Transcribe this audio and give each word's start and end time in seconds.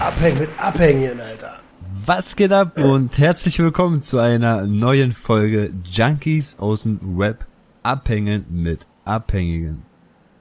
Abhängen 0.00 0.38
mit 0.38 0.50
Abhängen, 0.58 1.20
Alter. 1.20 1.60
Was 2.06 2.34
geht 2.34 2.50
ab 2.50 2.76
und 2.76 3.16
herzlich 3.18 3.60
willkommen 3.60 4.00
zu 4.00 4.18
einer 4.18 4.66
neuen 4.66 5.12
Folge 5.12 5.70
Junkies 5.84 6.58
aus 6.58 6.82
dem 6.82 6.98
Rap 7.16 7.46
Abhängen 7.84 8.46
mit 8.50 8.88
Abhängigen. 9.04 9.84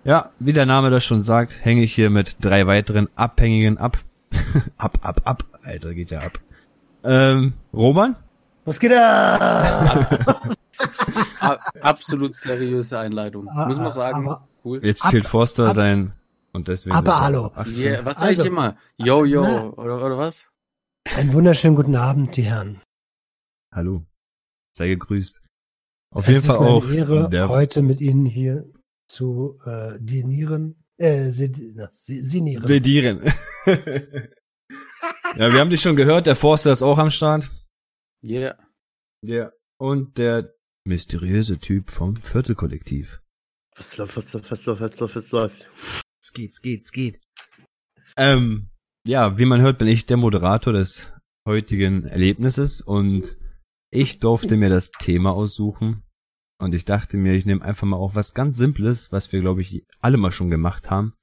Ja, 0.04 0.32
wie 0.40 0.54
der 0.54 0.66
Name 0.66 0.90
das 0.90 1.06
schon 1.06 1.22
sagt, 1.22 1.64
hänge 1.64 1.84
ich 1.84 1.94
hier 1.94 2.10
mit 2.10 2.38
drei 2.42 2.66
weiteren 2.66 3.08
Abhängigen 3.16 3.78
ab. 3.78 4.00
ab, 4.78 4.98
ab, 5.04 5.22
ab. 5.26 5.44
Alter, 5.62 5.94
geht 5.94 6.10
ja 6.10 6.22
ab. 6.22 6.40
Ähm, 7.04 7.54
Roman? 7.72 8.16
Was 8.66 8.80
geht 8.80 8.92
da? 8.92 10.08
Absolut 11.82 12.36
seriöse 12.36 13.00
Einleitung. 13.00 13.48
Ah, 13.50 13.68
Muss 13.68 13.78
man 13.78 13.92
sagen. 13.92 14.28
aber- 14.28 14.48
cool. 14.64 14.80
Jetzt 14.84 15.04
Ab- 15.06 15.12
fehlt 15.12 15.26
Forster 15.26 15.70
ab- 15.70 15.76
sein 15.76 16.14
und 16.52 16.68
deswegen. 16.68 16.96
Aber 16.96 17.20
hallo. 17.22 17.52
Yeah, 17.68 18.04
was 18.06 18.18
sag 18.20 18.30
Also- 18.30 18.44
ich 18.44 18.48
immer? 18.50 18.78
Yo, 18.98 19.26
yo, 19.26 19.42
Na. 19.44 19.64
oder, 19.74 20.06
oder 20.06 20.18
was? 20.18 20.50
Einen 21.16 21.34
wunderschönen 21.34 21.76
guten 21.76 21.96
Abend, 21.96 22.36
die 22.38 22.44
Herren. 22.44 22.82
Hallo. 23.74 24.06
Sei 24.76 24.88
gegrüßt. 24.88 25.42
Auf 26.12 26.28
Es 26.28 26.30
jeden 26.30 26.40
ist 26.42 26.48
Fall 26.48 26.58
auch 26.58 26.90
Ehre, 26.90 27.30
der 27.30 27.50
heute 27.50 27.82
mit 27.82 28.00
Ihnen 28.00 28.26
hier 28.26 28.70
zu 29.08 29.60
äh, 29.66 29.98
dinieren, 30.00 30.84
äh, 30.98 31.28
sedi- 31.30 31.74
na, 31.76 31.88
si- 31.92 32.22
sinieren. 32.22 32.64
Sedieren. 32.64 33.22
ja, 33.66 35.52
wir 35.52 35.60
haben 35.60 35.70
dich 35.70 35.82
schon 35.82 35.96
gehört, 35.96 36.26
der 36.28 36.36
Forster 36.36 36.72
ist 36.72 36.84
auch 36.84 36.98
am 36.98 37.10
Start. 37.10 37.50
Yeah. 38.24 38.58
Ja. 39.26 39.52
Und 39.78 40.18
der 40.18 40.54
mysteriöse 40.86 41.60
Typ 41.60 41.90
vom 41.90 42.16
Viertelkollektiv. 42.16 43.22
Was 43.76 43.98
läuft, 43.98 44.18
was 44.18 44.34
läuft, 44.34 44.52
was 44.52 44.66
läuft, 44.66 44.82
was 44.82 45.00
läuft, 45.00 45.16
was 45.16 45.32
läuft? 45.32 45.70
Es 46.22 46.34
geht, 46.34 46.52
es 46.52 46.62
geht, 46.62 46.84
es 46.84 46.92
geht. 46.92 47.20
Ähm, 48.18 48.70
ja, 49.08 49.38
wie 49.38 49.46
man 49.46 49.62
hört, 49.62 49.80
bin 49.80 49.88
ich 49.88 50.06
der 50.06 50.18
Moderator 50.18 50.74
des 50.74 51.14
heutigen 51.48 52.06
Erlebnisses 52.06 52.82
und 52.82 53.38
ich 53.92 54.20
durfte 54.20 54.56
mir 54.58 54.70
das 54.70 54.92
Thema 54.92 55.32
aussuchen 55.32 56.04
und 56.60 56.74
ich 56.74 56.86
dachte 56.86 57.18
mir, 57.18 57.34
ich 57.34 57.46
nehme 57.46 57.64
einfach 57.64 57.86
mal 57.86 57.98
auch 57.98 58.16
was 58.16 58.34
ganz 58.34 58.58
Simples, 58.58 59.12
was 59.12 59.32
wir, 59.32 59.42
glaube 59.42 59.62
ich, 59.62 59.86
alle 60.00 60.18
mal 60.18 60.32
schon 60.32 60.50
gemacht 60.50 60.90
haben. 60.90 61.14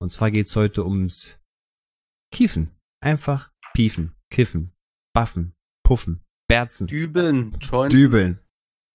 Und 0.00 0.12
zwar 0.12 0.30
geht's 0.30 0.56
heute 0.56 0.84
ums 0.84 1.40
Kiefen. 2.32 2.74
Einfach 3.00 3.52
piefen, 3.74 4.16
kiffen, 4.30 4.72
baffen, 5.14 5.54
puffen, 5.84 6.24
berzen, 6.48 6.86
Dübeln, 6.86 7.56
Joint, 7.60 7.92
dübeln. 7.92 8.40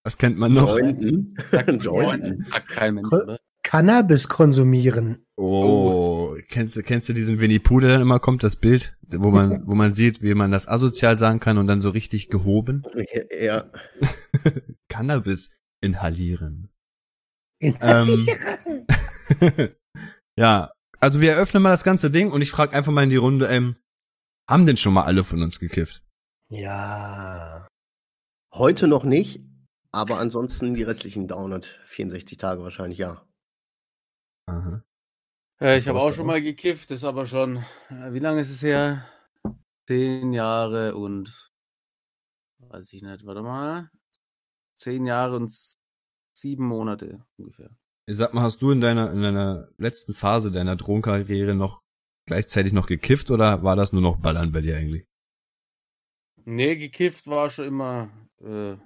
Was 0.09 0.17
kennt 0.17 0.39
man 0.39 0.53
noch? 0.53 0.75
Jointen. 0.75 1.38
sagt, 1.45 1.69
Jointen. 1.83 2.43
sagt 2.52 2.67
kein 2.69 2.95
Mensch, 2.95 3.09
Ko- 3.09 3.17
oder? 3.17 3.39
Cannabis 3.61 4.27
konsumieren. 4.27 5.23
Oh, 5.38 6.35
kennst 6.47 6.75
du, 6.75 6.81
kennst 6.81 7.09
du 7.09 7.13
diesen 7.13 7.39
Winnie 7.39 7.59
Pooh, 7.59 7.79
der 7.79 7.91
dann 7.91 8.02
immer 8.02 8.19
kommt, 8.19 8.41
das 8.41 8.55
Bild, 8.55 8.97
wo 9.07 9.30
man, 9.30 9.67
wo 9.67 9.75
man 9.75 9.93
sieht, 9.93 10.23
wie 10.23 10.33
man 10.33 10.49
das 10.49 10.67
asozial 10.67 11.15
sagen 11.15 11.39
kann 11.39 11.59
und 11.59 11.67
dann 11.67 11.80
so 11.80 11.91
richtig 11.91 12.30
gehoben? 12.30 12.81
Ja, 13.39 13.65
Cannabis 14.89 15.52
inhalieren. 15.80 16.71
In 17.59 17.77
Ähm, 17.80 18.25
ja, 20.39 20.71
also 20.99 21.21
wir 21.21 21.33
eröffnen 21.33 21.61
mal 21.61 21.69
das 21.69 21.83
ganze 21.83 22.09
Ding 22.09 22.31
und 22.31 22.41
ich 22.41 22.49
frage 22.49 22.73
einfach 22.73 22.91
mal 22.91 23.03
in 23.03 23.11
die 23.11 23.15
Runde, 23.17 23.45
ähm, 23.45 23.75
haben 24.49 24.65
denn 24.65 24.77
schon 24.77 24.95
mal 24.95 25.03
alle 25.03 25.23
von 25.23 25.43
uns 25.43 25.59
gekifft? 25.59 26.02
ja. 26.49 27.67
heute 28.52 28.87
noch 28.87 29.03
nicht, 29.03 29.41
aber 29.92 30.20
ansonsten 30.20 30.76
die 30.76 30.84
restlichen 30.84 31.27
364 31.27 32.38
Tage 32.38 32.61
wahrscheinlich 32.61 33.00
ja. 33.00 33.26
Aha. 34.45 34.83
Äh, 35.61 35.77
ich 35.77 35.88
habe 35.88 36.00
auch 36.00 36.14
schon 36.14 36.27
mal 36.27 36.42
gekifft, 36.42 36.92
ist 36.92 37.04
aber 37.04 37.26
schon, 37.26 37.58
äh, 37.89 38.14
wie 38.14 38.20
lange 38.20 38.42
ist 38.42 38.49
es 38.49 38.61
her? 38.61 39.05
Zehn 39.88 40.33
Jahre 40.33 40.95
und, 40.95 41.52
weiß 42.60 42.94
ich 42.94 43.02
nicht, 43.02 43.26
warte 43.26 43.42
mal. 43.42 43.89
Zehn 44.76 45.05
Jahre 45.05 45.36
und 45.36 45.52
sieben 46.33 46.66
Monate 46.66 47.26
ungefähr. 47.38 47.70
Ich 48.05 48.16
sag 48.16 48.33
mal, 48.33 48.42
hast 48.42 48.61
du 48.61 48.72
in 48.72 48.82
deiner, 48.82 49.11
in 49.11 49.22
deiner 49.22 49.70
letzten 49.78 50.14
Phase 50.14 50.52
deiner 50.52 50.76
Drogenkarriere 50.76 51.54
noch 51.54 51.83
gleichzeitig 52.26 52.73
noch 52.73 52.88
gekifft 52.88 53.30
oder 53.30 53.64
war 53.64 53.76
das 53.76 53.92
nur 53.92 54.02
noch 54.02 54.17
Ballern 54.17 54.52
bei 54.52 54.61
dir 54.61 54.78
eigentlich? 54.78 55.05
Nee, 56.45 56.76
gekifft 56.76 57.28
war 57.28 57.49
schon 57.49 57.66
immer, 57.66 58.10
äh, 58.42 58.78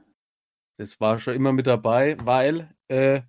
das 0.77 0.99
war 0.99 1.19
schon 1.19 1.33
immer 1.35 1.53
mit 1.53 1.67
dabei, 1.67 2.17
weil 2.23 2.73
äh, 2.87 3.21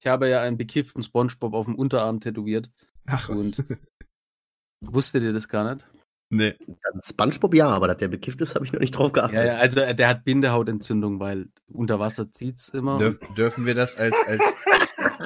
ich 0.00 0.06
habe 0.06 0.28
ja 0.28 0.40
einen 0.40 0.56
bekifften 0.56 1.02
Spongebob 1.02 1.54
auf 1.54 1.66
dem 1.66 1.74
Unterarm 1.74 2.20
tätowiert. 2.20 2.70
Ach, 3.06 3.28
Und 3.28 3.56
wusstet 4.80 5.22
ihr 5.22 5.32
das 5.32 5.48
gar 5.48 5.74
nicht? 5.74 5.86
nee. 6.30 6.54
Dann 6.66 7.02
Spongebob 7.02 7.54
ja, 7.54 7.68
aber 7.68 7.88
dass 7.88 7.98
der 7.98 8.08
bekifft 8.08 8.40
ist, 8.40 8.54
habe 8.54 8.64
ich 8.64 8.72
noch 8.72 8.80
nicht 8.80 8.92
drauf 8.92 9.12
geachtet. 9.12 9.40
Ja, 9.40 9.46
ja, 9.46 9.58
also 9.58 9.80
äh, 9.80 9.94
der 9.94 10.08
hat 10.08 10.24
Bindehautentzündung, 10.24 11.20
weil 11.20 11.48
unter 11.68 11.98
Wasser 11.98 12.30
zieht's 12.30 12.68
immer. 12.68 12.98
Dürf, 12.98 13.18
dürfen 13.36 13.66
wir 13.66 13.74
das 13.74 13.98
als, 13.98 14.16
als, 14.26 14.64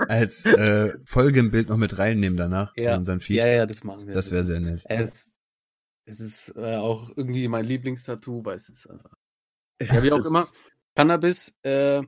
als 0.09 0.47
äh, 0.47 0.99
Folgenbild 1.05 1.69
noch 1.69 1.77
mit 1.77 1.99
reinnehmen 1.99 2.37
danach 2.37 2.77
ja, 2.77 2.93
in 2.93 2.99
unseren 2.99 3.21
Feed? 3.21 3.39
ja, 3.39 3.47
ja, 3.47 3.67
das 3.67 3.85
machen 3.85 4.07
wir. 4.07 4.15
das 4.15 4.33
wäre 4.33 4.45
sehr 4.45 4.61
nett. 4.61 4.83
Es, 4.89 5.37
es 6.07 6.21
ist 6.21 6.55
äh, 6.57 6.77
auch 6.77 7.11
irgendwie 7.17 7.49
mein 7.49 7.65
Lieblingstattoo, 7.65 8.45
weil 8.45 8.57
es 8.57 8.69
ist 8.69 8.87
einfach. 8.89 9.13
Ja, 9.81 10.03
wie 10.03 10.13
auch 10.13 10.25
immer. 10.25 10.49
Cannabis 10.95 11.59
äh, 11.63 12.03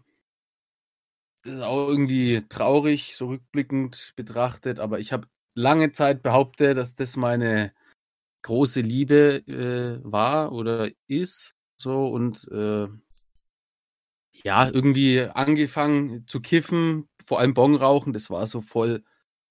ist 1.45 1.61
auch 1.61 1.89
irgendwie 1.89 2.43
traurig, 2.49 3.17
so 3.17 3.29
rückblickend 3.29 4.13
betrachtet, 4.17 4.81
aber 4.81 5.01
ich 5.01 5.13
habe 5.13 5.29
lange 5.55 5.93
Zeit 5.93 6.23
behauptet, 6.23 6.77
dass 6.77 6.95
das 6.95 7.17
meine 7.17 7.73
große 8.43 8.81
Liebe 8.81 9.43
äh, 9.49 10.01
war 10.05 10.53
oder 10.53 10.91
ist. 11.09 11.53
So 11.77 12.07
und 12.07 12.47
äh, 12.53 12.89
ja, 14.45 14.69
irgendwie 14.69 15.23
angefangen 15.23 16.27
zu 16.27 16.41
kiffen, 16.41 17.09
vor 17.25 17.41
allem 17.41 17.55
Bon 17.55 17.75
rauchen, 17.75 18.13
das 18.13 18.31
war 18.31 18.47
so 18.47 18.61
voll, 18.61 19.03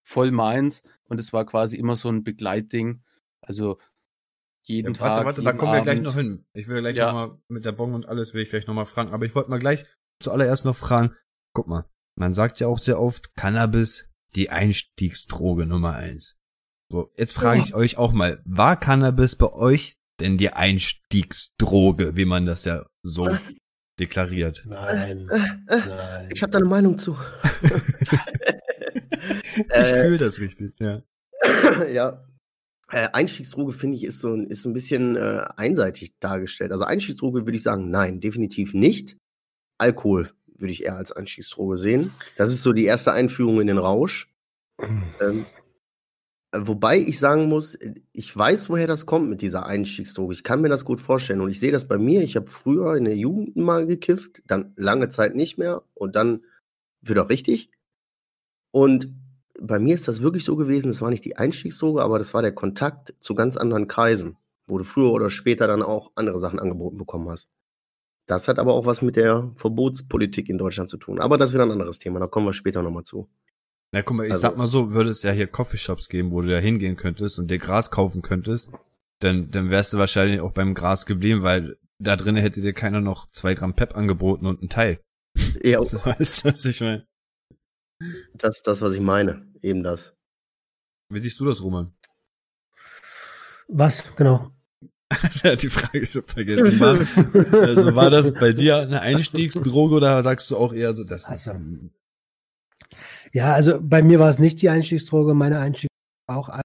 voll 0.04 0.32
meins 0.32 0.84
und 1.06 1.20
es 1.20 1.34
war 1.34 1.46
quasi 1.46 1.78
immer 1.78 1.96
so 1.96 2.10
ein 2.10 2.24
Begleitding. 2.24 3.04
Also 3.42 3.78
jeden 4.68 4.94
Ja, 4.94 5.00
Tag. 5.00 5.10
warte, 5.10 5.26
warte, 5.26 5.42
da 5.44 5.54
kommen 5.54 5.74
wir 5.74 5.82
gleich 5.82 5.98
Abend. 5.98 6.08
noch 6.08 6.16
hin. 6.16 6.46
Ich 6.54 6.68
will 6.68 6.82
gleich 6.82 6.96
Ja. 6.96 7.08
noch 7.08 7.14
mal 7.14 7.38
mit 7.48 7.66
der 7.66 7.72
Bon 7.72 7.94
und 7.94 8.08
alles 8.08 8.34
will 8.34 8.42
ich 8.44 8.50
gleich 8.50 8.68
noch 8.68 8.74
mal 8.74 8.86
fragen. 8.86 9.12
Aber 9.12 9.26
ich 9.26 9.34
wollte 9.36 9.50
mal 9.50 9.60
gleich 9.60 9.86
zuallererst 10.22 10.66
noch 10.66 10.76
fragen, 10.76 11.14
guck 11.54 11.68
mal, 11.68 11.86
man 12.18 12.34
sagt 12.34 12.60
ja 12.60 12.68
auch 12.68 12.80
sehr 12.80 13.00
oft, 13.00 13.36
Cannabis, 13.36 14.10
die 14.36 14.50
Einstiegsdroge 14.50 15.66
Nummer 15.66 15.94
eins. 15.96 16.40
So, 16.92 17.12
jetzt 17.18 17.34
frage 17.34 17.62
ich 17.62 17.74
euch 17.74 17.98
auch 17.98 18.12
mal, 18.14 18.42
war 18.46 18.80
Cannabis 18.80 19.36
bei 19.36 19.52
euch 19.52 19.98
denn 20.20 20.38
die 20.38 20.52
Einstiegsdroge, 20.52 22.16
wie 22.16 22.26
man 22.26 22.46
das 22.46 22.64
ja 22.66 22.86
so 23.04 23.28
deklariert? 24.00 24.64
Nein. 24.66 25.28
Äh, 25.68 25.78
Nein. 25.88 26.30
Ich 26.34 26.42
habe 26.42 26.52
da 26.52 26.60
eine 26.60 26.68
Meinung 26.68 26.98
zu. 27.00 27.18
Ich 29.58 29.72
äh, 29.72 30.02
fühle 30.04 30.18
das 30.18 30.40
richtig, 30.40 30.74
ja. 30.80 31.02
ja. 31.92 32.24
Äh, 32.92 33.10
Einstiegsdroge, 33.14 33.74
finde 33.74 33.98
ich, 33.98 34.04
ist 34.04 34.22
so 34.22 34.34
ein, 34.34 34.46
ist 34.46 34.66
ein 34.66 34.74
bisschen 34.74 35.16
äh, 35.16 35.46
einseitig 35.58 36.20
dargestellt. 36.20 36.72
Also 36.72 36.84
Einstiegsdroge 36.84 37.46
würde 37.46 37.58
ich 37.58 37.64
sagen, 37.64 37.90
nein, 37.90 38.22
definitiv 38.22 38.74
nicht. 38.74 39.18
Alkohol 39.78 40.32
würde 40.58 40.72
ich 40.72 40.84
eher 40.84 40.96
als 40.96 41.12
Einstiegsdroge 41.12 41.78
sehen. 41.78 42.12
Das 42.38 42.50
ist 42.50 42.64
so 42.64 42.74
die 42.74 42.86
erste 42.86 43.12
Einführung 43.12 43.60
in 43.60 43.68
den 43.68 43.80
Rausch. 43.80 44.32
Ähm, 44.80 45.46
äh, 46.52 46.62
wobei 46.62 47.00
ich 47.00 47.20
sagen 47.20 47.50
muss, 47.50 47.78
ich 48.14 48.36
weiß, 48.36 48.70
woher 48.70 48.88
das 48.88 49.06
kommt 49.06 49.30
mit 49.30 49.42
dieser 49.42 49.66
Einstiegsdroge. 49.66 50.34
Ich 50.34 50.44
kann 50.44 50.62
mir 50.62 50.70
das 50.70 50.86
gut 50.86 51.02
vorstellen. 51.02 51.42
Und 51.42 51.50
ich 51.50 51.60
sehe 51.60 51.72
das 51.72 51.88
bei 51.88 51.98
mir. 51.98 52.22
Ich 52.22 52.36
habe 52.36 52.48
früher 52.48 52.96
in 52.96 53.06
der 53.06 53.18
Jugend 53.18 53.56
mal 53.56 53.86
gekifft, 53.88 54.42
dann 54.46 54.74
lange 54.76 55.10
Zeit 55.10 55.36
nicht 55.36 55.58
mehr 55.58 55.84
und 55.94 56.16
dann 56.16 56.44
wieder 57.02 57.30
richtig. 57.30 57.72
Und 58.72 59.10
bei 59.62 59.80
mir 59.80 59.96
ist 59.96 60.08
das 60.08 60.22
wirklich 60.22 60.44
so 60.46 60.56
gewesen, 60.56 60.90
es 60.90 61.02
war 61.02 61.10
nicht 61.10 61.26
die 61.26 61.38
Einstiegsdroge, 61.38 62.02
aber 62.02 62.18
das 62.20 62.34
war 62.34 62.42
der 62.42 62.54
Kontakt 62.54 63.14
zu 63.20 63.36
ganz 63.36 63.58
anderen 63.58 63.88
Kreisen, 63.88 64.38
wo 64.68 64.78
du 64.78 64.84
früher 64.84 65.12
oder 65.12 65.30
später 65.30 65.68
dann 65.68 65.82
auch 65.84 66.12
andere 66.16 66.40
Sachen 66.40 66.60
angeboten 66.60 66.98
bekommen 66.98 67.30
hast. 67.30 67.50
Das 68.28 68.48
hat 68.48 68.58
aber 68.60 68.74
auch 68.74 68.86
was 68.86 69.02
mit 69.02 69.16
der 69.16 69.52
Verbotspolitik 69.56 70.50
in 70.50 70.58
Deutschland 70.58 70.90
zu 70.90 70.98
tun. 70.98 71.20
Aber 71.20 71.38
das 71.38 71.50
ist 71.50 71.54
wieder 71.54 71.64
ein 71.66 71.72
anderes 71.72 72.00
Thema, 72.00 72.20
da 72.20 72.28
kommen 72.28 72.48
wir 72.48 72.54
später 72.54 72.82
nochmal 72.82 73.04
zu. 73.04 73.30
Na 73.92 74.02
guck 74.02 74.18
mal, 74.18 74.26
ich 74.26 74.32
Also- 74.32 74.42
sag 74.42 74.58
mal 74.58 74.68
so, 74.68 74.94
würde 74.94 75.12
es 75.12 75.22
ja 75.24 75.32
hier 75.32 75.48
Coffeeshops 75.48 76.10
geben, 76.10 76.32
wo 76.32 76.42
du 76.42 76.50
da 76.50 76.58
hingehen 76.58 76.96
könntest 76.96 77.38
und 77.40 77.50
dir 77.52 77.60
Gras 77.60 77.92
kaufen 77.92 78.22
könntest, 78.24 78.72
dann, 79.20 79.52
dann 79.52 79.70
wärst 79.70 79.94
du 79.94 79.98
wahrscheinlich 80.00 80.42
auch 80.42 80.52
beim 80.52 80.74
Gras 80.74 81.06
geblieben, 81.06 81.44
weil 81.44 81.76
da 82.00 82.16
drinnen 82.18 82.42
hätte 82.42 82.60
dir 82.62 82.74
keiner 82.74 83.00
noch 83.00 83.30
zwei 83.32 83.54
Gramm 83.54 83.74
Pep 83.76 83.96
angeboten 83.96 84.48
und 84.48 84.62
ein 84.62 84.70
Teil. 84.70 85.00
Ja, 85.64 85.82
So, 85.86 86.04
weißt 86.04 86.46
du, 86.46 86.50
was 86.50 86.66
ich 86.66 86.82
meine? 86.82 87.06
Das 88.34 88.58
ist 88.58 88.68
das, 88.68 88.82
was 88.82 88.94
ich 88.94 89.02
meine. 89.02 89.48
Eben 89.62 89.84
das. 89.84 90.14
Wie 91.10 91.20
siehst 91.20 91.40
du 91.40 91.46
das, 91.46 91.62
Roman? 91.62 91.94
Was, 93.68 94.04
genau. 94.16 94.52
Er 95.44 95.52
hat 95.54 95.62
die 95.62 95.70
Frage 95.70 96.06
schon 96.06 96.24
vergessen. 96.24 96.80
War, 96.80 96.98
also 97.62 97.96
war 97.96 98.10
das 98.10 98.34
bei 98.34 98.52
dir 98.52 98.78
eine 98.78 99.02
Einstiegsdroge 99.02 99.96
oder 99.96 100.22
sagst 100.24 100.50
du 100.52 100.58
auch 100.58 100.74
eher 100.74 100.94
so, 100.94 101.04
das 101.04 101.30
ist, 101.30 101.48
Also, 101.48 101.60
Ja, 103.32 103.54
also 103.54 103.80
bei 103.82 104.02
mir 104.02 104.20
war 104.20 104.30
es 104.30 104.40
nicht 104.40 104.62
die 104.62 104.70
Einstiegsdroge, 104.70 105.34
meine 105.34 105.60
Einstiegsdroge 105.60 105.90
war 106.28 106.38
auch. 106.38 106.62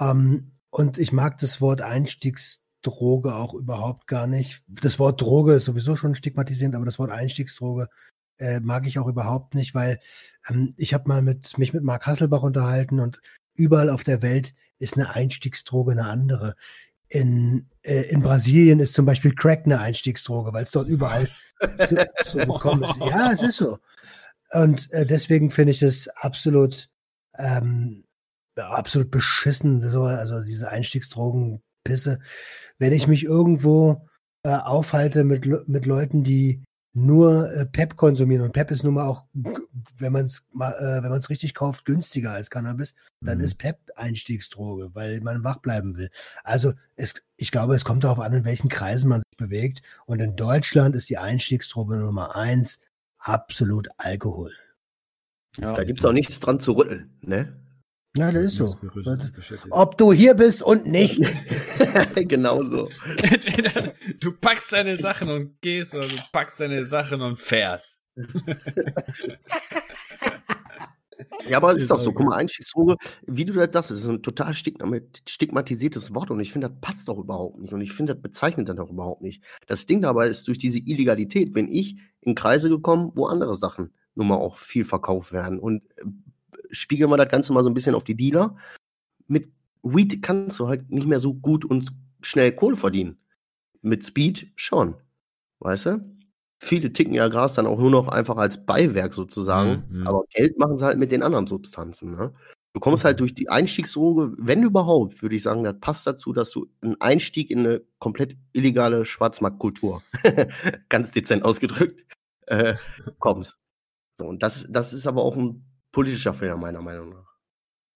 Ähm, 0.00 0.52
und 0.70 0.98
ich 0.98 1.12
mag 1.12 1.38
das 1.38 1.60
Wort 1.60 1.82
Einstiegsdroge 1.82 3.34
auch 3.34 3.54
überhaupt 3.54 4.06
gar 4.06 4.26
nicht. 4.26 4.62
Das 4.66 4.98
Wort 4.98 5.20
Droge 5.20 5.54
ist 5.54 5.66
sowieso 5.66 5.96
schon 5.96 6.14
stigmatisierend, 6.14 6.76
aber 6.76 6.84
das 6.84 6.98
Wort 6.98 7.10
Einstiegsdroge 7.10 7.88
äh, 8.38 8.60
mag 8.60 8.86
ich 8.86 8.98
auch 8.98 9.06
überhaupt 9.06 9.54
nicht, 9.54 9.74
weil 9.74 9.98
ähm, 10.48 10.72
ich 10.76 10.94
habe 10.94 11.08
mal 11.08 11.22
mit 11.22 11.58
mich 11.58 11.72
mit 11.72 11.82
Mark 11.82 12.06
Hasselbach 12.06 12.42
unterhalten 12.42 13.00
und 13.00 13.20
überall 13.54 13.90
auf 13.90 14.04
der 14.04 14.22
Welt 14.22 14.54
ist 14.78 14.96
eine 14.96 15.10
Einstiegsdroge 15.14 15.92
eine 15.92 16.06
andere. 16.06 16.54
In, 17.08 17.68
äh, 17.82 18.02
in 18.02 18.22
Brasilien 18.22 18.80
ist 18.80 18.94
zum 18.94 19.06
Beispiel 19.06 19.34
Crack 19.34 19.62
eine 19.64 19.80
Einstiegsdroge, 19.80 20.52
weil 20.52 20.64
es 20.64 20.70
dort 20.70 20.88
überall 20.88 21.26
so, 21.26 21.96
so 22.24 22.38
bekommen 22.38 22.84
ist. 22.84 22.98
Ja, 22.98 23.32
es 23.32 23.42
ist 23.42 23.56
so. 23.56 23.78
Und 24.52 24.92
äh, 24.92 25.06
deswegen 25.06 25.50
finde 25.50 25.72
ich 25.72 25.82
es 25.82 26.08
absolut, 26.08 26.88
ähm, 27.36 28.04
absolut 28.56 29.10
beschissen, 29.10 29.80
so, 29.80 30.02
also 30.02 30.42
diese 30.44 30.68
Einstiegsdrogenpisse. 30.68 32.18
Wenn 32.78 32.92
ich 32.92 33.06
mich 33.06 33.24
irgendwo 33.24 34.06
äh, 34.42 34.50
aufhalte 34.50 35.24
mit, 35.24 35.46
mit 35.68 35.86
Leuten, 35.86 36.24
die 36.24 36.62
nur 37.06 37.50
äh, 37.52 37.66
PEP 37.66 37.96
konsumieren 37.96 38.42
und 38.42 38.52
PEP 38.52 38.70
ist 38.70 38.84
nun 38.84 38.94
mal 38.94 39.06
auch, 39.06 39.24
wenn 39.32 40.12
man 40.12 40.24
es 40.24 40.46
äh, 40.54 41.02
wenn 41.02 41.10
man 41.10 41.18
es 41.18 41.30
richtig 41.30 41.54
kauft, 41.54 41.84
günstiger 41.84 42.32
als 42.32 42.50
Cannabis, 42.50 42.94
dann 43.20 43.38
Mhm. 43.38 43.44
ist 43.44 43.54
PEP 43.56 43.78
Einstiegsdroge, 43.96 44.90
weil 44.94 45.20
man 45.20 45.44
wach 45.44 45.58
bleiben 45.58 45.96
will. 45.96 46.10
Also 46.44 46.72
es, 46.96 47.14
ich 47.36 47.50
glaube, 47.50 47.74
es 47.74 47.84
kommt 47.84 48.04
darauf 48.04 48.18
an, 48.18 48.32
in 48.32 48.44
welchen 48.44 48.68
Kreisen 48.68 49.08
man 49.08 49.20
sich 49.20 49.36
bewegt. 49.36 49.82
Und 50.06 50.20
in 50.20 50.36
Deutschland 50.36 50.94
ist 50.94 51.08
die 51.08 51.18
Einstiegsdroge 51.18 51.96
Nummer 51.96 52.36
eins 52.36 52.80
absolut 53.18 53.88
Alkohol. 53.96 54.52
Ja. 55.56 55.72
Da 55.72 55.84
gibt's 55.84 56.04
auch 56.04 56.12
nichts 56.12 56.40
dran 56.40 56.60
zu 56.60 56.72
rütteln, 56.72 57.10
ne? 57.20 57.52
Ja, 58.18 58.32
das 58.32 58.42
ist 58.44 58.56
so. 58.56 58.66
Ob 59.70 59.96
du 59.96 60.12
hier 60.12 60.34
bist 60.34 60.62
und 60.62 60.86
nicht. 60.86 61.20
genau 62.16 62.60
so. 62.62 62.88
Entweder 63.22 63.92
du 64.20 64.32
packst 64.32 64.72
deine 64.72 64.96
Sachen 64.96 65.28
und 65.28 65.60
gehst 65.60 65.94
oder 65.94 66.08
du 66.08 66.16
packst 66.32 66.58
deine 66.58 66.84
Sachen 66.84 67.20
und 67.22 67.36
fährst. 67.36 68.02
Ja, 71.48 71.58
aber 71.58 71.70
es 71.74 71.82
ist 71.82 71.90
doch 71.90 71.98
so. 71.98 72.12
Guck 72.12 72.26
mal, 72.26 72.36
Einstiegsdroge, 72.36 72.96
wie 73.26 73.44
du 73.44 73.52
das 73.52 73.68
sagst, 73.72 73.90
das 73.92 74.00
ist 74.00 74.08
ein 74.08 74.22
total 74.22 74.52
stigma- 74.54 75.00
stigmatisiertes 75.28 76.14
Wort 76.14 76.30
und 76.30 76.40
ich 76.40 76.52
finde, 76.52 76.68
das 76.68 76.80
passt 76.80 77.08
doch 77.08 77.18
überhaupt 77.18 77.58
nicht 77.60 77.72
und 77.72 77.80
ich 77.80 77.92
finde, 77.92 78.14
das 78.14 78.22
bezeichnet 78.22 78.68
dann 78.68 78.78
auch 78.78 78.90
überhaupt 78.90 79.22
nicht. 79.22 79.42
Das 79.66 79.86
Ding 79.86 80.00
dabei 80.02 80.28
ist, 80.28 80.46
durch 80.48 80.58
diese 80.58 80.80
Illegalität 80.80 81.52
bin 81.52 81.68
ich 81.68 81.98
in 82.20 82.34
Kreise 82.34 82.68
gekommen, 82.68 83.12
wo 83.14 83.26
andere 83.26 83.54
Sachen 83.54 83.92
nun 84.14 84.28
mal 84.28 84.36
auch 84.36 84.56
viel 84.58 84.84
verkauft 84.84 85.32
werden 85.32 85.58
und 85.60 85.82
äh, 85.98 86.04
spiegeln 86.70 87.10
wir 87.10 87.16
das 87.16 87.28
Ganze 87.28 87.52
mal 87.52 87.62
so 87.62 87.70
ein 87.70 87.74
bisschen 87.74 87.94
auf 87.94 88.04
die 88.04 88.16
Dealer. 88.16 88.56
Mit 89.26 89.50
Weed 89.82 90.22
kannst 90.22 90.58
du 90.58 90.68
halt 90.68 90.90
nicht 90.90 91.06
mehr 91.06 91.20
so 91.20 91.34
gut 91.34 91.64
und 91.64 91.88
schnell 92.22 92.52
Kohle 92.52 92.76
verdienen. 92.76 93.18
Mit 93.82 94.04
Speed 94.04 94.52
schon. 94.56 94.94
Weißt 95.60 95.86
du? 95.86 96.18
Viele 96.60 96.92
ticken 96.92 97.14
ja 97.14 97.28
Gras 97.28 97.54
dann 97.54 97.66
auch 97.66 97.78
nur 97.78 97.90
noch 97.90 98.08
einfach 98.08 98.36
als 98.36 98.66
Beiwerk 98.66 99.14
sozusagen. 99.14 99.84
Mhm, 99.88 100.00
mhm. 100.00 100.06
Aber 100.06 100.24
Geld 100.30 100.58
machen 100.58 100.76
sie 100.76 100.84
halt 100.84 100.98
mit 100.98 101.12
den 101.12 101.22
anderen 101.22 101.46
Substanzen. 101.46 102.12
Ne? 102.12 102.32
Du 102.72 102.80
kommst 102.80 103.04
halt 103.04 103.20
durch 103.20 103.34
die 103.34 103.48
Einstiegsdroge, 103.48 104.34
wenn 104.38 104.62
überhaupt, 104.62 105.22
würde 105.22 105.36
ich 105.36 105.42
sagen, 105.42 105.64
das 105.64 105.78
passt 105.80 106.06
dazu, 106.06 106.32
dass 106.32 106.50
du 106.50 106.66
einen 106.80 107.00
Einstieg 107.00 107.50
in 107.50 107.60
eine 107.60 107.82
komplett 107.98 108.36
illegale 108.52 109.04
Schwarzmarktkultur, 109.04 110.02
ganz 110.88 111.12
dezent 111.12 111.44
ausgedrückt, 111.44 112.04
äh, 112.46 112.74
kommst. 113.18 113.58
So, 114.14 114.26
und 114.26 114.42
das, 114.42 114.66
das 114.68 114.92
ist 114.92 115.06
aber 115.06 115.22
auch 115.22 115.36
ein 115.36 115.64
politischer 115.92 116.34
Fehler, 116.34 116.56
meiner 116.56 116.82
Meinung 116.82 117.10
nach. 117.10 117.36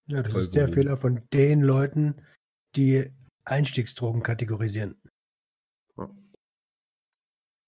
Ja, 0.07 0.21
das 0.23 0.31
Voll 0.31 0.41
ist 0.41 0.55
der 0.55 0.65
gut. 0.65 0.73
Fehler 0.75 0.97
von 0.97 1.21
den 1.33 1.61
Leuten, 1.61 2.21
die 2.75 3.09
Einstiegsdrogen 3.45 4.21
kategorisieren. 4.23 5.01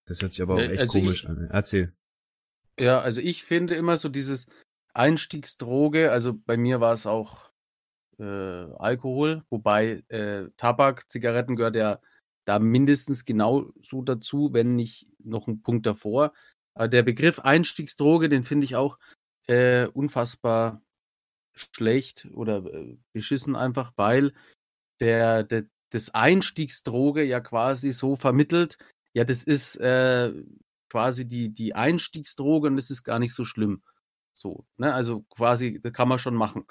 Das 0.08 0.22
hört 0.22 0.34
sich 0.34 0.42
aber 0.42 0.56
auch 0.56 0.60
Ja, 0.60 0.66
echt 0.70 0.82
also 0.82 0.94
komisch 0.94 1.24
ich- 1.24 1.30
an. 1.30 1.48
Erzähl. 1.52 1.94
Ja, 2.80 3.00
also 3.00 3.22
ich 3.22 3.44
finde 3.44 3.76
immer 3.76 3.98
so 3.98 4.10
dieses 4.10 4.48
Einstiegsdroge, 4.94 6.12
also 6.12 6.34
bei 6.34 6.58
mir 6.58 6.82
war 6.82 6.94
es 6.94 7.06
auch 7.08 7.52
äh, 8.20 8.24
Alkohol, 8.24 9.44
wobei 9.50 10.04
äh, 10.10 10.50
Tabak, 10.58 11.10
Zigaretten 11.10 11.56
gehört 11.56 11.76
ja 11.76 12.00
da 12.46 12.60
mindestens 12.60 13.26
genauso 13.26 14.02
dazu, 14.04 14.54
wenn 14.54 14.76
nicht 14.76 15.10
noch 15.20 15.48
ein 15.48 15.62
Punkt 15.62 15.86
davor. 15.86 16.32
Aber 16.76 16.88
der 16.88 17.04
Begriff 17.04 17.40
Einstiegsdroge, 17.40 18.30
den 18.30 18.44
finde 18.44 18.66
ich 18.66 18.76
auch 18.76 19.00
äh, 19.48 19.88
unfassbar 19.88 20.82
schlecht 21.54 22.28
oder 22.34 22.66
äh, 22.66 22.98
beschissen 23.14 23.56
einfach, 23.56 23.94
weil 23.96 24.34
der, 25.00 25.44
der 25.44 25.66
das 25.92 26.14
Einstiegsdroge 26.14 27.24
ja 27.24 27.40
quasi 27.40 27.92
so 27.92 28.16
vermittelt, 28.16 28.78
ja, 29.14 29.24
das 29.24 29.44
ist 29.44 29.78
äh, 29.78 30.34
quasi 30.90 31.28
die, 31.28 31.54
die 31.54 31.74
Einstiegsdroge 31.74 32.68
und 32.68 32.76
das 32.76 32.92
ist 32.92 33.04
gar 33.04 33.20
nicht 33.20 33.34
so 33.34 33.46
schlimm. 33.46 33.82
So, 34.34 34.66
ne? 34.78 34.94
Also 34.94 35.22
quasi, 35.30 35.80
das 35.82 35.94
kann 35.94 36.10
man 36.10 36.20
schon 36.20 36.36
machen. 36.36 36.66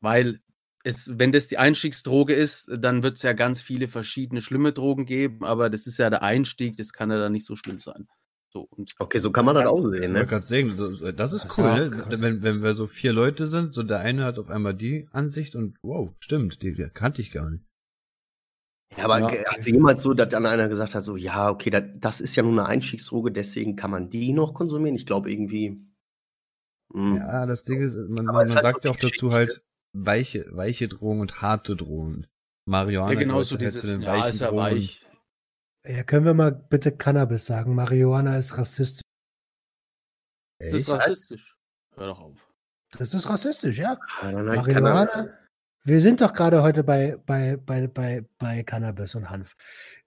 Weil 0.00 0.40
es, 0.84 1.18
wenn 1.18 1.32
das 1.32 1.48
die 1.48 1.58
Einstiegsdroge 1.58 2.34
ist, 2.34 2.70
dann 2.78 3.02
wird 3.02 3.16
es 3.16 3.22
ja 3.22 3.32
ganz 3.32 3.60
viele 3.60 3.88
verschiedene 3.88 4.40
schlimme 4.40 4.72
Drogen 4.72 5.06
geben, 5.06 5.44
aber 5.44 5.70
das 5.70 5.86
ist 5.86 5.98
ja 5.98 6.10
der 6.10 6.22
Einstieg, 6.22 6.76
das 6.76 6.92
kann 6.92 7.10
ja 7.10 7.18
dann 7.18 7.32
nicht 7.32 7.44
so 7.44 7.56
schlimm 7.56 7.80
sein. 7.80 8.08
So, 8.50 8.66
und 8.70 8.94
Okay, 8.98 9.18
so 9.18 9.30
kann 9.30 9.44
man 9.44 9.54
das 9.56 9.66
auch 9.68 9.82
sehen, 9.82 10.12
ne? 10.12 10.24
gerade 10.24 10.44
sagen, 10.44 10.74
so- 10.74 11.12
das 11.12 11.32
ist 11.34 11.58
cool, 11.58 11.84
so, 11.84 12.08
ne? 12.08 12.20
Wenn, 12.20 12.42
wenn 12.42 12.62
wir 12.62 12.72
so 12.74 12.86
vier 12.86 13.12
Leute 13.12 13.46
sind, 13.46 13.74
so 13.74 13.82
der 13.82 14.00
eine 14.00 14.24
hat 14.24 14.38
auf 14.38 14.48
einmal 14.48 14.74
die 14.74 15.06
Ansicht 15.12 15.54
und 15.54 15.76
wow, 15.82 16.10
stimmt, 16.18 16.62
die, 16.62 16.72
die 16.72 16.88
kannte 16.92 17.20
ich 17.20 17.30
gar 17.30 17.50
nicht. 17.50 17.64
Ja, 18.96 19.04
aber 19.04 19.20
Ja, 19.20 19.44
hat 19.50 19.62
sie 19.62 19.72
jemals 19.72 20.02
so, 20.02 20.14
dass 20.14 20.28
dann 20.30 20.46
einer 20.46 20.68
gesagt 20.68 20.94
hat, 20.94 21.04
so, 21.04 21.16
ja, 21.16 21.50
okay, 21.50 21.70
das, 21.70 21.82
das 21.96 22.20
ist 22.20 22.36
ja 22.36 22.42
nur 22.42 22.52
eine 22.52 22.66
Einstiegsdroge, 22.66 23.30
deswegen 23.30 23.76
kann 23.76 23.90
man 23.90 24.08
die 24.08 24.32
noch 24.32 24.54
konsumieren? 24.54 24.96
Ich 24.96 25.06
glaube 25.06 25.30
irgendwie. 25.30 25.78
hm. 26.92 27.16
Ja, 27.16 27.46
das 27.46 27.64
Ding 27.64 27.80
ist, 27.82 27.96
man, 28.08 28.24
man 28.24 28.48
halt 28.48 28.62
sagt 28.62 28.82
so 28.82 28.88
ja 28.88 28.94
auch 28.94 28.98
dazu 28.98 29.32
halt 29.32 29.62
weiche, 29.92 30.46
weiche 30.52 30.88
Drogen 30.88 31.20
und 31.20 31.42
harte 31.42 31.76
Drogen. 31.76 32.26
Marihuana 32.66 33.12
ja, 33.12 33.20
genau 33.20 33.42
so 33.42 33.52
halt 33.52 33.62
dieses, 33.62 33.82
zu 33.82 33.86
den 33.88 34.02
ja, 34.02 34.12
weichen 34.12 34.34
ist 34.34 34.40
ja 34.40 34.48
Drogen. 34.48 34.62
weich. 34.62 35.07
Ja, 35.84 36.02
können 36.02 36.26
wir 36.26 36.34
mal 36.34 36.52
bitte 36.52 36.92
Cannabis 36.92 37.46
sagen? 37.46 37.74
Marihuana 37.74 38.36
ist 38.36 38.58
rassistisch. 38.58 39.02
Das 40.58 40.72
ist 40.72 40.88
rassistisch. 40.92 41.56
Hör 41.94 42.06
doch 42.06 42.20
auf. 42.20 42.48
Das 42.98 43.14
ist 43.14 43.28
rassistisch, 43.28 43.78
ja. 43.78 43.98
Marihuana. 44.22 44.62
Cannabis. 45.06 45.28
Wir 45.84 46.00
sind 46.00 46.20
doch 46.20 46.32
gerade 46.32 46.62
heute 46.62 46.84
bei, 46.84 47.16
bei, 47.24 47.56
bei, 47.56 47.86
bei, 47.86 48.24
bei 48.38 48.62
Cannabis 48.62 49.14
und 49.14 49.30
Hanf. 49.30 49.54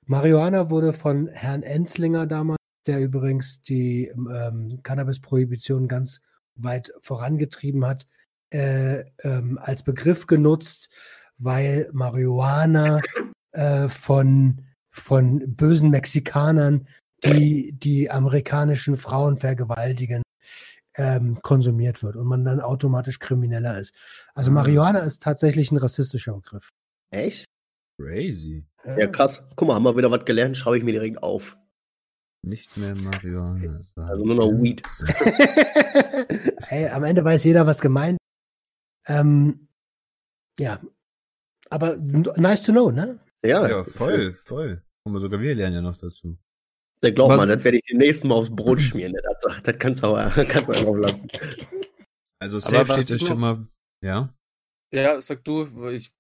Marihuana 0.06 0.70
wurde 0.70 0.94
von 0.94 1.28
Herrn 1.28 1.64
Enzlinger 1.64 2.28
damals, 2.28 2.60
der 2.86 3.00
übrigens 3.00 3.62
die 3.62 4.08
ähm, 4.08 4.80
Cannabis-Prohibition 4.84 5.88
ganz 5.88 6.22
weit 6.56 6.92
vorangetrieben 7.02 7.86
hat, 7.86 8.06
äh, 8.52 9.06
ähm, 9.24 9.58
als 9.60 9.84
Begriff 9.84 10.28
genutzt, 10.28 10.94
weil 11.38 11.90
Marihuana 11.94 13.02
äh, 13.54 13.88
von, 13.88 14.62
von 14.92 15.56
bösen 15.56 15.90
Mexikanern, 15.90 16.88
die 17.24 17.74
die 17.74 18.10
amerikanischen 18.12 18.98
Frauen 18.98 19.38
vergewaltigen, 19.38 20.22
ähm, 20.96 21.40
konsumiert 21.42 22.04
wird 22.04 22.16
und 22.18 22.28
man 22.28 22.44
dann 22.44 22.60
automatisch 22.60 23.20
krimineller 23.20 23.80
ist. 23.80 23.96
Also 24.34 24.52
Ah. 24.52 24.56
Marihuana 24.56 25.00
ist 25.00 25.22
tatsächlich 25.24 25.72
ein 25.72 25.78
rassistischer 25.78 26.34
Begriff. 26.34 26.70
Echt? 27.12 27.46
Crazy. 27.98 28.66
Ja, 28.98 29.08
krass. 29.08 29.48
Guck 29.56 29.68
mal, 29.68 29.76
haben 29.76 29.84
wir 29.84 29.96
wieder 29.96 30.12
was 30.12 30.26
gelernt, 30.26 30.58
schreibe 30.58 30.78
ich 30.78 30.84
mir 30.84 30.92
direkt 30.92 31.22
auf. 31.24 31.58
Nicht 32.44 32.76
mehr 32.76 32.96
Marihuana. 32.96 33.80
Also 33.96 34.26
nur 34.26 34.36
noch 34.36 34.50
Weed. 34.62 34.82
hey, 36.64 36.88
am 36.88 37.04
Ende 37.04 37.24
weiß 37.24 37.44
jeder, 37.44 37.68
was 37.68 37.80
gemeint. 37.80 38.18
Ähm, 39.06 39.68
ja. 40.60 40.80
Aber 41.70 41.98
nice 41.98 42.64
to 42.64 42.72
know, 42.72 42.90
ne? 42.92 43.20
Ja, 43.46 43.68
Ja, 43.68 43.84
voll, 43.84 44.34
voll. 44.34 44.84
Und 45.04 45.18
sogar 45.20 45.40
wir 45.42 45.56
lernen 45.56 45.76
ja 45.76 45.82
noch 45.82 45.98
dazu. 45.98 46.38
Der 47.04 47.12
glaubt 47.12 47.32
Was- 47.32 47.38
mal, 47.38 47.48
das 47.48 47.64
werde 47.64 47.78
ich 47.78 47.84
demnächst 47.90 48.24
mal 48.24 48.36
aufs 48.36 48.56
Brot 48.56 48.80
schmieren. 48.80 49.14
Das 49.24 49.62
das 49.64 49.76
kannst 49.80 50.04
du 50.04 50.08
aber 50.16 50.30
kannst 50.46 50.68
du 50.70 50.96
lassen. 50.96 51.28
Also 52.40 52.60
safe 52.60 52.94
steht 53.02 53.12
euch 53.12 53.26
schon 53.28 53.40
mal. 53.40 53.68
Ja? 54.04 54.34
Ja, 54.94 55.20
sag 55.22 55.44
du, 55.44 55.66
ich 55.90 56.12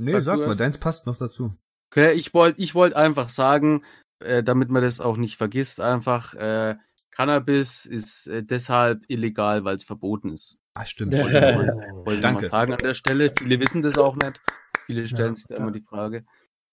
Nee, 0.00 0.12
Sag 0.12 0.22
sag 0.22 0.38
mal, 0.38 0.46
erst. 0.46 0.60
deins 0.60 0.78
passt 0.78 1.06
noch 1.06 1.16
dazu. 1.16 1.52
Okay, 1.92 2.12
ich 2.12 2.32
wollte 2.32 2.62
ich 2.62 2.74
wollt 2.74 2.94
einfach 2.94 3.28
sagen, 3.28 3.84
äh, 4.20 4.42
damit 4.44 4.68
man 4.70 4.82
das 4.82 5.00
auch 5.00 5.16
nicht 5.16 5.36
vergisst, 5.36 5.80
einfach, 5.80 6.34
äh, 6.34 6.76
Cannabis 7.10 7.84
ist 7.84 8.28
äh, 8.28 8.44
deshalb 8.44 9.02
illegal, 9.08 9.64
weil 9.64 9.74
es 9.76 9.82
verboten 9.84 10.32
ist. 10.32 10.58
Ah, 10.74 10.84
stimmt. 10.84 11.14
Oh. 11.14 11.18
Wollte 11.18 12.14
ich 12.14 12.20
Danke. 12.20 12.42
mal 12.42 12.48
sagen 12.48 12.72
an 12.72 12.78
der 12.78 12.94
Stelle. 12.94 13.32
Viele 13.36 13.58
wissen 13.58 13.82
das 13.82 13.98
auch 13.98 14.14
nicht. 14.14 14.40
Viele 14.86 15.04
stellen 15.08 15.30
Ja, 15.30 15.36
sich 15.36 15.46
da 15.48 15.56
immer 15.56 15.72
die 15.72 15.80
Frage. 15.80 16.24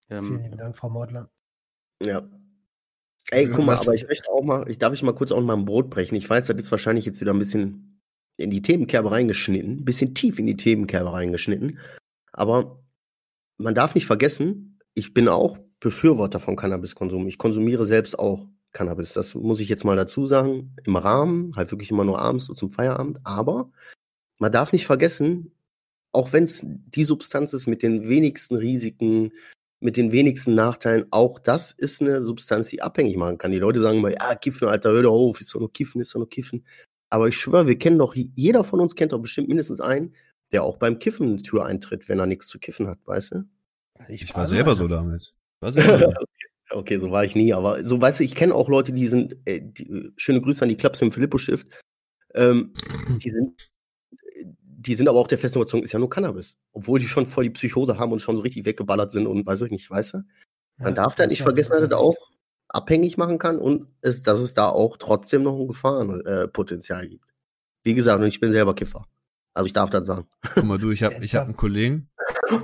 Vielen 0.08 0.24
Ähm, 0.24 0.44
lieben 0.44 0.58
Dank, 0.58 0.76
Frau 0.76 0.90
Mordler. 0.90 1.30
Ja. 2.04 2.28
Ey, 3.32 3.50
guck 3.50 3.66
mal, 3.66 3.76
aber 3.76 3.94
ich 3.94 4.08
möchte 4.08 4.30
auch 4.30 4.44
mal, 4.44 4.70
ich 4.70 4.78
darf 4.78 4.94
ich 4.94 5.02
mal 5.02 5.16
kurz 5.16 5.32
auch 5.32 5.42
mal 5.42 5.58
ein 5.58 5.66
Brot 5.66 5.90
brechen. 5.90 6.16
Ich 6.16 6.30
weiß, 6.30 6.46
das 6.46 6.58
ist 6.58 6.72
wahrscheinlich 6.72 7.06
jetzt 7.06 7.22
wieder 7.22 7.34
ein 7.34 7.40
bisschen 7.40 8.02
in 8.38 8.52
die 8.52 8.62
Themenkerbe 8.62 9.10
reingeschnitten, 9.10 9.80
ein 9.80 9.86
bisschen 9.86 10.14
tief 10.14 10.38
in 10.38 10.46
die 10.46 10.58
Themenkerbe 10.58 11.12
reingeschnitten. 11.12 11.80
Aber 12.34 12.84
man 13.58 13.74
darf 13.74 13.96
nicht 13.96 14.06
vergessen, 14.06 14.80
ich 14.94 15.14
bin 15.14 15.28
auch 15.28 15.58
Befürworter 15.80 16.40
von 16.40 16.56
Cannabiskonsum. 16.56 17.28
Ich 17.28 17.38
konsumiere 17.38 17.86
selbst 17.86 18.20
auch 18.20 18.48
Cannabis. 18.72 19.14
Das 19.14 19.34
muss 19.36 19.60
ich 19.60 19.70
jetzt 19.70 19.86
mal 19.86 19.96
dazu 19.96 20.28
sagen. 20.28 20.76
Im 20.84 20.96
Rahmen, 20.96 21.56
halt 21.56 21.72
wirklich 21.72 21.92
immer 21.92 22.04
nur 22.04 22.20
abends, 22.20 22.46
so 22.46 22.54
zum 22.54 22.72
Feierabend. 22.72 23.20
Aber 23.24 23.72
man 24.40 24.52
darf 24.52 24.74
nicht 24.74 24.86
vergessen, 24.86 25.52
auch 26.12 26.34
wenn 26.34 26.44
es 26.44 26.62
die 26.64 27.04
Substanz 27.04 27.54
ist 27.54 27.68
mit 27.68 27.84
den 27.84 28.08
wenigsten 28.08 28.56
Risiken, 28.56 29.32
mit 29.80 29.98
den 29.98 30.12
wenigsten 30.12 30.56
Nachteilen, 30.56 31.06
auch 31.12 31.40
das 31.40 31.72
ist 31.72 32.02
eine 32.02 32.22
Substanz, 32.22 32.70
die 32.70 32.82
abhängig 32.82 33.18
machen 33.18 33.38
kann. 33.38 33.52
Die 33.52 33.60
Leute 33.60 33.82
sagen 33.82 34.02
mal, 34.02 34.14
ja, 34.14 34.36
Kiffen, 34.36 34.68
Alter, 34.68 34.92
hör 34.92 35.04
doch 35.04 35.12
auf, 35.12 35.40
ist 35.40 35.54
doch 35.54 35.60
nur 35.60 35.72
Kiffen, 35.72 36.02
ist 36.02 36.16
doch 36.16 36.20
nur 36.20 36.30
Kiffen. 36.30 36.66
Aber 37.10 37.28
ich 37.28 37.38
schwöre, 37.38 37.68
wir 37.68 37.78
kennen 37.78 38.00
doch, 38.00 38.16
jeder 38.16 38.64
von 38.64 38.80
uns 38.80 38.96
kennt 38.96 39.12
doch 39.12 39.20
bestimmt 39.20 39.48
mindestens 39.48 39.82
einen, 39.82 40.16
der 40.52 40.64
auch 40.64 40.78
beim 40.78 41.00
Kiffen 41.00 41.28
eine 41.28 41.42
Tür 41.42 41.66
eintritt, 41.66 42.10
wenn 42.10 42.20
er 42.20 42.26
nichts 42.26 42.48
zu 42.48 42.60
kiffen 42.60 42.88
hat, 42.88 43.00
weißt 43.06 43.34
du? 43.34 43.44
Ich 44.10 44.34
war 44.36 44.46
selber 44.46 44.76
so 44.76 44.88
damals. 44.88 45.36
War 45.60 45.72
selber. 45.72 46.14
Okay, 46.72 46.98
so 46.98 47.12
war 47.12 47.24
ich 47.24 47.36
nie, 47.36 47.54
aber 47.54 47.84
so 47.86 48.02
weißt 48.02 48.20
du, 48.20 48.24
ich 48.24 48.36
kenne 48.36 48.56
auch 48.56 48.70
Leute, 48.70 48.92
die 48.92 49.08
sind, 49.08 49.38
äh, 49.46 49.62
die, 49.62 50.12
schöne 50.18 50.42
Grüße 50.42 50.64
an 50.64 50.70
die 50.70 50.78
Klaps 50.78 51.02
im 51.02 51.12
Filippo-Stift, 51.12 51.82
ähm, 52.34 52.74
die 53.24 53.30
sind, 53.30 53.70
die 54.86 54.96
sind 54.96 55.08
aber 55.08 55.20
auch 55.20 55.28
der 55.28 55.38
festen 55.38 55.60
Überzeugung, 55.60 55.84
ist 55.84 55.92
ja 55.92 56.00
nur 56.00 56.10
Cannabis. 56.10 56.58
Obwohl 56.72 57.00
die 57.00 57.08
schon 57.08 57.26
voll 57.26 57.46
die 57.46 57.50
Psychose 57.52 57.98
haben 57.98 58.12
und 58.12 58.20
schon 58.20 58.36
so 58.36 58.42
richtig 58.42 58.66
weggeballert 58.66 59.12
sind 59.12 59.28
und 59.28 59.46
weiß 59.46 59.62
ich 59.64 59.72
nicht, 59.72 59.90
weißt 59.90 60.16
du? 60.16 60.18
Man 60.78 60.90
Ja, 60.90 60.92
darf 60.92 61.16
da 61.16 61.26
nicht 61.28 61.42
vergessen, 61.42 61.72
dass 61.72 61.80
jeden 61.80 61.92
das 61.92 62.00
auch 62.00 62.16
abhängig 62.68 63.18
machen 63.18 63.38
kann 63.38 63.58
und 63.58 63.88
es, 64.02 64.22
dass 64.22 64.40
es 64.42 64.54
da 64.54 64.68
auch 64.68 64.98
trotzdem 64.98 65.44
noch 65.44 65.60
ein 65.60 65.68
Gefahrenpotenzial 65.68 67.08
gibt. 67.08 67.34
Wie 67.84 67.94
gesagt, 67.94 68.22
und 68.22 68.28
ich 68.28 68.40
bin 68.40 68.52
selber 68.52 68.76
Kiffer. 68.76 69.08
Also 69.54 69.68
ich 69.68 69.74
darf 69.74 69.90
das 69.90 70.06
sagen. 70.06 70.28
Guck 70.54 70.64
mal, 70.66 70.78
du, 70.78 70.92
ich 70.92 71.04
habe 71.04 71.16
ich 71.24 71.36
hab 71.36 71.46
einen 71.46 71.56
Kollegen, 71.56 72.10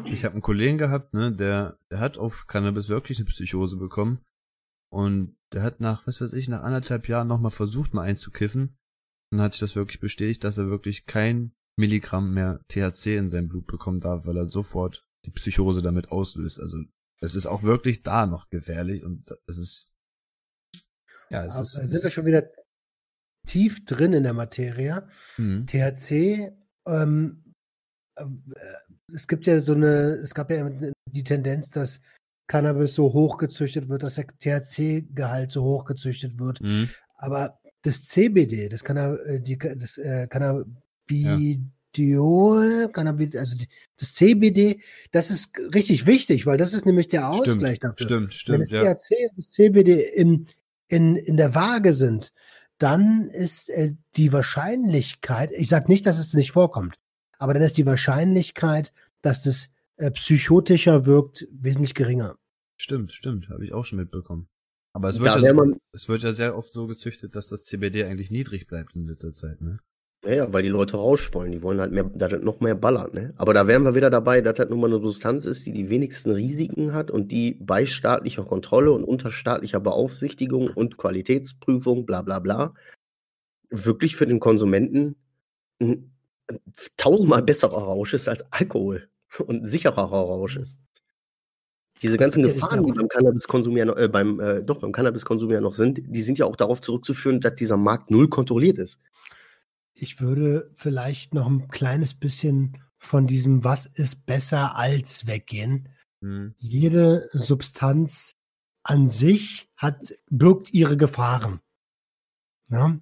ich 0.06 0.26
habe 0.26 0.34
einen 0.34 0.42
Kollegen 0.42 0.78
gehabt, 0.78 1.14
ne, 1.14 1.32
der, 1.32 1.78
der 1.90 2.00
hat 2.00 2.18
auf 2.18 2.48
Cannabis 2.48 2.90
wirklich 2.90 3.20
eine 3.20 3.28
Psychose 3.28 3.78
bekommen. 3.78 4.20
Und 4.92 5.38
der 5.54 5.64
hat 5.64 5.80
nach, 5.80 6.06
was 6.06 6.20
weiß 6.20 6.34
ich, 6.34 6.50
nach 6.50 6.64
anderthalb 6.64 7.08
Jahren 7.08 7.30
nochmal 7.30 7.52
versucht, 7.52 7.94
mal 7.94 8.04
einzukiffen. 8.04 8.78
Und 9.32 9.38
dann 9.38 9.42
hat 9.42 9.54
sich 9.54 9.62
das 9.62 9.78
wirklich 9.78 10.02
bestätigt, 10.02 10.44
dass 10.44 10.58
er 10.58 10.70
wirklich 10.70 11.06
kein 11.06 11.54
Milligramm 11.82 12.34
mehr 12.34 12.62
THC 12.70 13.18
in 13.18 13.30
sein 13.30 13.50
Blut 13.50 13.68
bekommen 13.68 14.00
darf, 14.00 14.26
weil 14.26 14.38
er 14.38 14.48
sofort 14.48 15.04
die 15.26 15.32
Psychose 15.32 15.82
damit 15.82 16.12
auslöst. 16.12 16.60
Also 16.60 16.78
es 17.20 17.36
ist 17.36 17.46
auch 17.46 17.64
wirklich 17.64 18.04
da 18.04 18.26
noch 18.26 18.50
gefährlich 18.50 19.04
und 19.04 19.26
es 19.48 19.58
ist 19.58 19.92
ja, 21.30 21.44
es 21.44 21.54
Aber 21.54 21.62
ist, 21.62 21.72
sind 21.72 22.04
wir 22.04 22.10
schon 22.10 22.26
wieder 22.26 22.50
tief 23.48 23.86
drin 23.86 24.14
in 24.14 24.24
der 24.24 24.34
Materie. 24.34 25.08
Mhm. 25.38 25.66
THC, 25.66 26.52
ähm, 26.86 27.54
äh, 28.16 28.26
es 29.14 29.28
gibt 29.28 29.46
ja 29.46 29.60
so 29.60 29.74
eine, 29.74 30.20
es 30.22 30.34
gab 30.34 30.52
ja 30.52 30.70
die 31.10 31.24
Tendenz, 31.24 31.72
dass 31.72 32.02
Cannabis 32.48 32.96
so 32.96 33.14
hochgezüchtet 33.14 33.88
wird, 33.88 34.04
dass 34.04 34.16
der 34.16 34.28
THC-Gehalt 34.28 35.52
so 35.52 35.64
hochgezüchtet 35.64 36.38
wird. 36.38 36.62
Mhm. 36.62 36.90
Aber 37.16 37.60
das 37.84 38.04
CBD, 38.06 38.68
das, 38.70 38.84
Canna, 38.84 39.16
äh, 39.16 39.40
die, 39.42 39.58
das 39.58 39.98
äh, 39.98 40.28
Cannabidiol, 41.12 42.90
Cannabid, 42.94 43.36
also 43.36 43.56
das 43.98 44.14
CBD, 44.14 44.82
das 45.12 45.30
ist 45.30 45.58
richtig 45.74 46.06
wichtig, 46.08 46.46
weil 46.46 46.58
das 46.58 46.74
ist 46.74 46.86
nämlich 46.86 47.08
der 47.08 47.30
Ausgleich 47.30 47.78
Stimmt, 47.78 47.84
dafür. 48.00 48.06
stimmt, 48.08 48.50
Wenn 48.60 48.66
stimmt, 48.66 48.72
das 48.72 49.10
ja. 49.10 49.18
THC 49.18 49.30
und 49.30 49.38
das 49.38 49.50
CBD 49.50 50.00
in, 50.16 50.48
in, 50.88 51.16
in 51.16 51.38
der 51.38 51.54
Waage 51.56 51.94
sind, 51.94 52.32
dann 52.78 53.30
ist 53.30 53.70
äh, 53.70 53.94
die 54.16 54.34
Wahrscheinlichkeit, 54.34 55.52
ich 55.52 55.68
sage 55.68 55.92
nicht, 55.92 56.06
dass 56.06 56.18
es 56.18 56.34
nicht 56.34 56.52
vorkommt, 56.52 56.96
aber 57.38 57.54
dann 57.54 57.64
ist 57.64 57.78
die 57.78 57.86
Wahrscheinlichkeit, 57.86 58.92
dass 59.22 59.44
das 59.44 59.74
äh, 59.98 60.12
psychotischer 60.12 61.06
wirkt, 61.06 61.48
wesentlich 61.52 61.94
geringer. 61.94 62.38
Stimmt, 62.78 63.12
stimmt, 63.12 63.50
habe 63.50 63.64
ich 63.64 63.74
auch 63.74 63.86
schon 63.86 64.00
mitbekommen. 64.00 64.48
Aber 64.94 65.10
es 65.10 65.20
wird, 65.20 65.28
ja, 65.42 65.54
so- 65.56 65.76
es 65.94 66.10
wird 66.10 66.24
ja 66.24 66.34
sehr 66.34 66.58
oft 66.58 66.74
so 66.74 66.88
gezüchtet, 66.88 67.36
dass 67.36 67.48
das 67.50 67.64
CBD 67.64 68.04
eigentlich 68.06 68.32
niedrig 68.32 68.68
bleibt 68.68 68.96
in 68.96 69.08
letzter 69.08 69.32
Zeit, 69.32 69.62
ne? 69.62 69.78
Ja, 70.24 70.34
ja, 70.34 70.54
weil 70.54 70.62
die 70.62 70.70
Leute 70.70 70.98
Rausch 70.98 71.34
wollen. 71.34 71.52
Die 71.52 71.64
wollen 71.64 71.80
halt 71.80 71.92
mehr, 71.92 72.04
dass 72.04 72.32
das 72.32 72.44
noch 72.44 72.60
mehr 72.60 72.76
ballert, 72.76 73.14
ne? 73.16 73.34
Aber 73.38 73.56
da 73.56 73.66
wären 73.66 73.84
wir 73.84 73.96
wieder 73.96 74.12
dabei, 74.12 74.42
dass 74.42 74.56
das 74.56 74.70
nun 74.70 74.80
mal 74.80 74.94
eine 74.94 75.02
Substanz 75.02 75.46
ist, 75.46 75.66
die 75.66 75.72
die 75.72 75.90
wenigsten 75.90 76.32
Risiken 76.32 76.94
hat 76.94 77.10
und 77.10 77.32
die 77.32 77.56
bei 77.56 77.88
staatlicher 77.88 78.44
Kontrolle 78.44 78.92
und 78.92 79.04
unter 79.04 79.32
staatlicher 79.32 79.80
Beaufsichtigung 79.80 80.70
und 80.76 80.98
Qualitätsprüfung, 80.98 82.06
bla 82.06 82.22
bla 82.22 82.38
bla, 82.38 82.76
wirklich 83.70 84.16
für 84.16 84.28
den 84.28 84.40
Konsumenten 84.40 85.16
ein 85.82 86.12
tausendmal 86.98 87.42
besserer 87.44 87.84
Rausch 87.84 88.14
ist 88.14 88.30
als 88.30 88.46
Alkohol 88.52 89.10
und 89.48 89.68
sicherer 89.68 90.04
Rausch 90.04 90.58
ist. 90.58 90.80
Diese 92.02 92.18
ganzen 92.18 92.44
Gefahren, 92.44 92.84
die 92.84 92.92
beim 92.92 93.08
Cannabiskonsum 93.08 93.78
ja 93.78 93.86
noch, 93.86 93.98
äh, 93.98 94.08
beim, 94.08 94.40
äh, 94.40 94.64
doch, 94.64 94.80
beim 94.80 94.92
Cannabiskonsum 94.92 95.52
ja 95.52 95.62
noch 95.62 95.76
sind, 95.76 96.02
die 96.06 96.22
sind 96.22 96.40
ja 96.40 96.46
auch 96.46 96.56
darauf 96.56 96.82
zurückzuführen, 96.82 97.40
dass 97.42 97.56
dieser 97.56 97.78
Markt 97.78 98.10
null 98.10 98.28
kontrolliert 98.28 98.80
ist. 98.80 99.00
Ich 100.02 100.20
würde 100.20 100.72
vielleicht 100.74 101.36
noch 101.36 101.46
ein 101.46 101.68
kleines 101.68 102.16
bisschen 102.16 102.82
von 102.98 103.28
diesem 103.28 103.64
Was 103.64 103.86
ist 103.86 104.26
besser 104.26 104.76
als 104.76 105.28
weggehen. 105.28 105.90
Hm. 106.24 106.56
Jede 106.58 107.30
Substanz 107.34 108.32
an 108.84 109.08
sich 109.08 109.70
hat, 109.78 110.16
birgt 110.32 110.74
ihre 110.74 110.98
Gefahren. 110.98 111.60
Ja? 112.70 112.98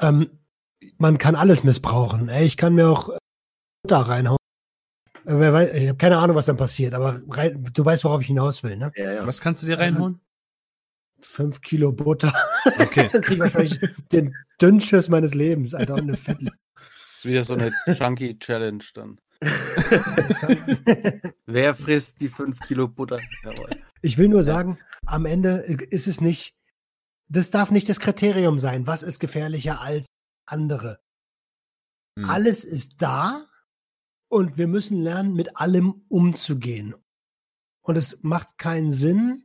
Ähm, 0.00 0.40
man 0.98 1.18
kann 1.18 1.36
alles 1.36 1.62
missbrauchen. 1.62 2.28
Ey, 2.28 2.44
ich 2.44 2.56
kann 2.56 2.74
mir 2.74 2.88
auch 2.88 3.10
äh, 3.10 3.18
Butter 3.84 4.00
reinhauen. 4.00 4.38
Äh, 5.26 5.38
wer 5.38 5.52
weiß, 5.52 5.74
ich 5.74 5.88
habe 5.90 5.98
keine 5.98 6.18
Ahnung, 6.18 6.34
was 6.34 6.46
dann 6.46 6.56
passiert, 6.56 6.94
aber 6.94 7.22
rein, 7.28 7.62
du 7.72 7.84
weißt, 7.84 8.02
worauf 8.02 8.20
ich 8.20 8.26
hinaus 8.26 8.64
will, 8.64 8.76
ne? 8.76 8.90
Ja, 8.96 9.12
ja. 9.12 9.26
Was 9.28 9.40
kannst 9.40 9.62
du 9.62 9.68
dir 9.68 9.78
reinhauen? 9.78 10.20
Fünf 11.20 11.60
Kilo 11.60 11.92
Butter. 11.92 12.32
Okay. 12.66 13.08
dann 13.12 13.22
krieg 13.22 13.34
ich 13.34 13.38
wahrscheinlich 13.40 13.80
den 14.12 14.34
Dünnschiss 14.60 15.08
meines 15.08 15.34
Lebens, 15.34 15.74
Alter, 15.74 15.94
und 15.94 16.02
eine 16.02 16.16
Fett. 16.16 16.38
Das 16.42 17.16
ist 17.16 17.24
wieder 17.24 17.44
so 17.44 17.54
eine 17.54 17.72
Chunky 17.94 18.38
Challenge 18.38 18.84
dann. 18.94 19.20
Wer 21.46 21.74
frisst 21.74 22.20
die 22.20 22.28
5 22.28 22.60
Kilo 22.60 22.88
Butter? 22.88 23.20
Jawohl. 23.42 23.70
Ich 24.02 24.18
will 24.18 24.28
nur 24.28 24.42
sagen, 24.42 24.78
am 25.04 25.26
Ende 25.26 25.58
ist 25.58 26.06
es 26.06 26.20
nicht, 26.20 26.54
das 27.28 27.50
darf 27.50 27.70
nicht 27.70 27.88
das 27.88 28.00
Kriterium 28.00 28.58
sein, 28.58 28.86
was 28.86 29.02
ist 29.02 29.20
gefährlicher 29.20 29.80
als 29.80 30.06
andere. 30.46 31.00
Hm. 32.18 32.28
Alles 32.28 32.64
ist 32.64 33.02
da 33.02 33.46
und 34.28 34.58
wir 34.58 34.68
müssen 34.68 35.00
lernen, 35.00 35.34
mit 35.34 35.56
allem 35.56 36.04
umzugehen. 36.08 36.94
Und 37.82 37.96
es 37.96 38.22
macht 38.22 38.58
keinen 38.58 38.90
Sinn, 38.90 39.44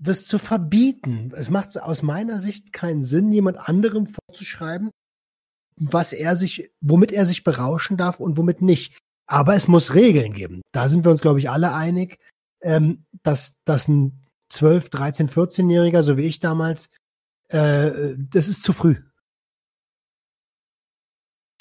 das 0.00 0.26
zu 0.26 0.38
verbieten. 0.38 1.30
Es 1.36 1.50
macht 1.50 1.78
aus 1.80 2.02
meiner 2.02 2.38
Sicht 2.40 2.72
keinen 2.72 3.02
Sinn, 3.02 3.30
jemand 3.32 3.58
anderem 3.58 4.06
vorzuschreiben, 4.06 4.90
was 5.76 6.12
er 6.12 6.36
sich, 6.36 6.70
womit 6.80 7.12
er 7.12 7.26
sich 7.26 7.44
berauschen 7.44 7.96
darf 7.96 8.18
und 8.18 8.36
womit 8.36 8.62
nicht. 8.62 8.98
Aber 9.26 9.54
es 9.54 9.68
muss 9.68 9.94
Regeln 9.94 10.32
geben. 10.32 10.62
Da 10.72 10.88
sind 10.88 11.04
wir 11.04 11.10
uns, 11.10 11.20
glaube 11.20 11.38
ich, 11.38 11.50
alle 11.50 11.72
einig, 11.74 12.18
ähm, 12.62 13.04
dass, 13.22 13.62
dass 13.62 13.88
ein 13.88 14.26
12, 14.48 14.90
13, 14.90 15.28
14-Jähriger, 15.28 16.02
so 16.02 16.16
wie 16.16 16.26
ich 16.26 16.40
damals, 16.40 16.90
äh, 17.48 18.14
das 18.16 18.48
ist 18.48 18.64
zu 18.64 18.72
früh. 18.72 18.96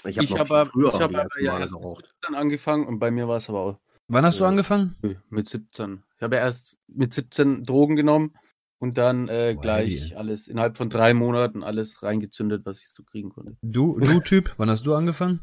Ich 0.06 0.18
habe 0.18 0.28
hab 0.40 0.48
viel 0.48 0.56
ab- 0.56 0.68
früher 0.72 0.88
ich 0.88 0.94
hab 0.96 1.14
aber 1.14 1.28
ja 1.42 1.60
erst-. 1.60 1.76
Dann 2.22 2.36
angefangen 2.36 2.88
und 2.88 3.00
bei 3.00 3.12
mir 3.12 3.28
war 3.28 3.38
es 3.38 3.50
aber 3.50 3.60
auch 3.60 3.80
Wann 4.10 4.26
hast 4.26 4.40
du 4.40 4.46
angefangen? 4.46 4.96
mit 5.30 5.48
17. 5.48 6.04
Ich 6.18 6.22
habe 6.24 6.36
ja 6.36 6.42
erst 6.42 6.78
mit 6.88 7.14
17 7.14 7.64
Drogen 7.64 7.96
genommen 7.96 8.36
und 8.80 8.98
dann 8.98 9.28
äh, 9.28 9.54
Boah, 9.56 9.62
gleich 9.62 10.18
alles 10.18 10.48
innerhalb 10.48 10.78
von 10.78 10.90
drei 10.90 11.14
Monaten 11.14 11.64
alles 11.64 12.02
reingezündet, 12.04 12.66
was 12.66 12.80
ich 12.82 12.90
so 12.90 13.04
kriegen 13.04 13.30
konnte. 13.30 13.56
Du, 13.62 14.00
du 14.00 14.20
Typ, 14.22 14.54
wann 14.58 14.70
hast 14.70 14.86
du 14.86 14.96
angefangen? 14.96 15.40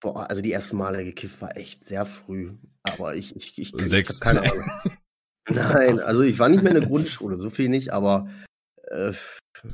Boah, 0.00 0.28
also 0.28 0.42
die 0.42 0.52
ersten 0.52 0.76
Male 0.76 1.04
gekifft 1.04 1.40
war 1.40 1.56
echt 1.56 1.84
sehr 1.84 2.04
früh. 2.04 2.54
Aber 2.82 3.14
ich, 3.14 3.34
ich, 3.34 3.58
ich, 3.58 3.72
ich 3.74 3.88
Sechs. 3.88 4.20
hab 4.20 4.24
keine 4.34 4.40
Ahnung. 4.42 4.64
Nein, 5.48 5.98
also 6.00 6.22
ich 6.22 6.38
war 6.38 6.48
nicht 6.48 6.62
mehr 6.62 6.72
in 6.74 6.80
der 6.80 6.88
Grundschule, 6.88 7.38
so 7.40 7.50
viel 7.50 7.68
nicht, 7.68 7.92
aber 7.92 8.28
äh, 8.90 9.12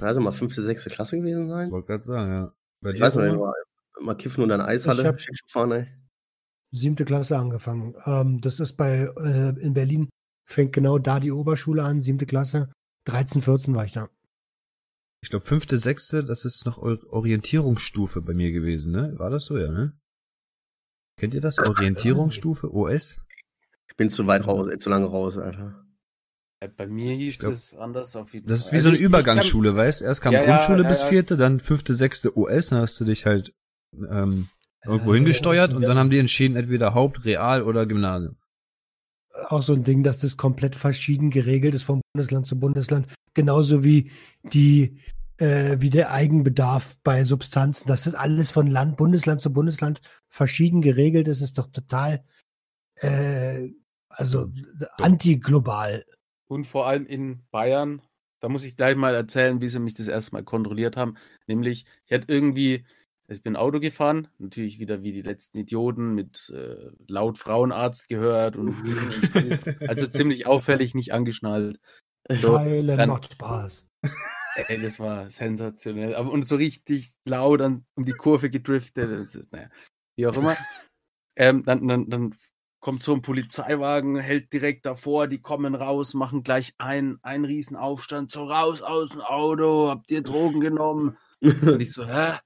also 0.01 0.21
mal 0.21 0.31
fünfte, 0.33 0.63
sechste 0.63 0.91
Klasse 0.91 1.17
gewesen 1.17 1.49
sein. 1.49 1.71
Wollte 1.71 1.87
gerade 1.89 2.05
sagen, 2.05 2.31
ja. 2.33 2.53
Bei 2.81 2.91
Ich 2.93 3.01
weiß 3.01 3.15
noch, 3.15 3.37
mal, 3.37 3.53
mal 4.01 4.15
kiffen 4.15 4.43
und 4.45 4.49
dann 4.51 4.61
Eishalle, 4.61 5.03
Ich 5.03 5.09
hab- 5.09 5.21
Schicksal 5.21 5.49
fahren, 5.51 5.73
ey. 5.73 5.87
Siebte 6.71 7.05
Klasse 7.05 7.39
angefangen. 7.39 7.95
Ähm, 8.05 8.41
das 8.41 8.61
ist 8.61 8.75
bei, 8.77 9.11
äh, 9.17 9.59
in 9.61 9.73
Berlin, 9.75 10.09
fängt 10.49 10.73
genau 10.73 10.99
da 10.99 11.21
die 11.21 11.33
Oberschule 11.33 11.83
an, 11.83 12.01
siebte 12.01 12.27
Klasse. 12.27 12.71
13, 13.07 13.43
14 13.43 13.75
war 13.75 13.85
ich 13.85 13.93
da. 13.93 14.09
Ich 15.23 15.31
glaube, 15.31 15.45
fünfte, 15.45 15.79
sechste, 15.79 16.23
das 16.23 16.45
ist 16.45 16.65
noch 16.67 16.79
Or- 16.79 16.99
Orientierungsstufe 17.11 18.23
bei 18.23 18.35
mir 18.35 18.53
gewesen, 18.53 18.93
ne? 18.93 19.19
War 19.19 19.31
das 19.31 19.47
so, 19.47 19.57
ja, 19.59 19.71
ne? 19.73 19.99
Kennt 21.19 21.35
ihr 21.35 21.41
das? 21.41 21.59
Orientierungsstufe, 21.59 22.73
OS? 22.73 23.19
Ich 23.91 23.97
bin 23.97 24.11
zu 24.11 24.27
weit 24.27 24.47
raus, 24.47 24.69
äh, 24.69 24.77
zu 24.77 24.91
lange 24.91 25.07
raus, 25.07 25.37
Alter. 25.37 25.85
Bei 26.77 26.87
mir 26.87 27.15
hieß 27.15 27.39
glaub, 27.39 27.53
es 27.53 27.75
anders 27.75 28.15
auf 28.17 28.35
jeden 28.35 28.47
Das 28.47 28.59
ist 28.61 28.71
Fall. 28.71 28.79
wie 28.79 28.83
so 28.83 28.89
Also 28.91 28.99
eine 28.99 29.07
Übergangsschule, 29.07 29.75
weißt? 29.77 30.03
Erst 30.03 30.21
kam 30.23 30.35
Ja, 30.35 30.45
Grundschule 30.45 30.83
ja, 30.83 30.89
bis 30.89 31.03
ja. 31.03 31.07
vierte, 31.09 31.37
dann 31.37 31.61
fünfte, 31.61 31.95
sechste 31.95 32.37
US, 32.37 32.69
dann 32.69 32.81
hast 32.81 33.01
du 33.01 33.05
dich 33.05 33.27
halt 33.27 33.53
ähm, 34.09 34.49
irgendwo 34.89 35.15
Äh, 35.15 35.19
hingesteuert 35.19 35.73
und 35.73 35.83
ja. 35.83 35.89
dann 35.89 35.99
haben 35.99 36.11
die 36.11 36.19
entschieden, 36.19 36.57
entweder 36.57 36.95
Haupt-, 36.95 37.25
Real- 37.25 37.63
oder 37.63 37.87
Gymnasium. 37.87 38.37
auch 39.49 39.63
so 39.63 39.73
ein 39.75 39.85
Ding, 39.85 40.03
dass 40.03 40.19
das 40.19 40.37
komplett 40.37 40.75
verschieden 40.75 41.31
geregelt 41.31 41.75
ist 41.75 41.85
vom 41.85 42.01
Bundesland 42.13 42.47
zu 42.47 42.59
Bundesland. 42.59 43.07
Genauso 43.35 43.85
wie 43.85 44.11
die, 44.43 44.99
äh, 45.37 45.77
wie 45.79 45.91
der 45.91 46.11
Eigenbedarf 46.11 46.97
bei 47.05 47.23
Substanzen. 47.25 47.87
Dass 47.87 48.05
das 48.05 48.15
alles 48.15 48.51
von 48.51 48.67
Land, 48.67 48.97
Bundesland 48.97 49.41
zu 49.41 49.53
Bundesland 49.53 50.01
verschieden 50.29 50.83
geregelt 50.83 51.29
ist, 51.29 51.41
ist 51.41 51.57
doch 51.59 51.69
total, 51.69 52.25
äh, 52.97 53.69
also 54.09 54.51
antiglobal. 54.97 56.05
Und 56.49 56.67
vor 56.67 56.87
allem 56.89 57.07
in 57.07 57.43
Bayern, 57.53 58.03
da 58.41 58.49
muss 58.49 58.65
ich 58.65 58.77
gleich 58.77 58.97
mal 58.97 59.15
erzählen, 59.15 59.61
wie 59.61 59.69
sie 59.69 59.79
mich 59.79 59.95
das 59.95 60.09
erste 60.09 60.33
Mal 60.35 60.43
kontrolliert 60.43 60.97
haben. 60.97 61.15
Nämlich, 61.47 61.85
ich 62.07 62.13
hatte 62.13 62.27
irgendwie, 62.27 62.85
ich 63.31 63.43
bin 63.43 63.57
Auto 63.57 63.79
gefahren, 63.81 64.29
natürlich 64.39 64.79
wieder 64.79 65.03
wie 65.03 65.13
die 65.13 65.23
letzten 65.23 65.59
Idioten 65.59 66.15
mit 66.15 66.51
äh, 66.55 66.91
laut 67.07 67.39
Frauenarzt 67.39 68.09
gehört 68.09 68.57
und 68.57 68.75
also 69.89 70.07
ziemlich 70.07 70.47
auffällig, 70.47 70.95
nicht 70.95 71.13
angeschnallt. 71.13 71.79
So, 72.31 72.57
dann- 72.97 73.09
macht 73.09 73.33
Spaß. 73.33 73.89
Ey, 74.69 74.81
das 74.81 74.99
war 74.99 75.31
sensationell. 75.31 76.15
Aber 76.15 76.31
und 76.33 76.47
so 76.47 76.57
richtig 76.57 77.13
laut 77.25 77.61
an, 77.61 77.85
um 77.95 78.05
die 78.05 78.13
Kurve 78.13 78.51
gedriftet. 78.51 79.11
Ist, 79.11 79.53
naja, 79.53 79.69
wie 80.17 80.27
auch 80.27 80.37
immer. 80.37 80.57
Ähm, 81.37 81.63
dann, 81.65 81.87
dann, 81.87 82.09
dann 82.11 82.35
kommt 82.81 83.03
so 83.05 83.15
ein 83.15 83.23
Polizeiwagen, 83.23 84.17
hält 84.17 84.53
direkt 84.53 84.85
davor, 84.87 85.29
die 85.29 85.41
kommen 85.41 85.75
raus, 85.75 86.15
machen 86.15 86.43
gleich 86.43 86.75
einen, 86.79 87.19
einen 87.23 87.45
riesen 87.45 87.77
Aufstand, 87.77 88.33
so 88.33 88.45
raus 88.45 88.83
aus 88.83 89.11
dem 89.11 89.21
Auto, 89.21 89.89
habt 89.89 90.11
ihr 90.11 90.23
Drogen 90.23 90.61
genommen? 90.61 91.17
Und 91.41 91.81
ich 91.81 91.93
so, 91.93 92.07
hä? 92.07 92.39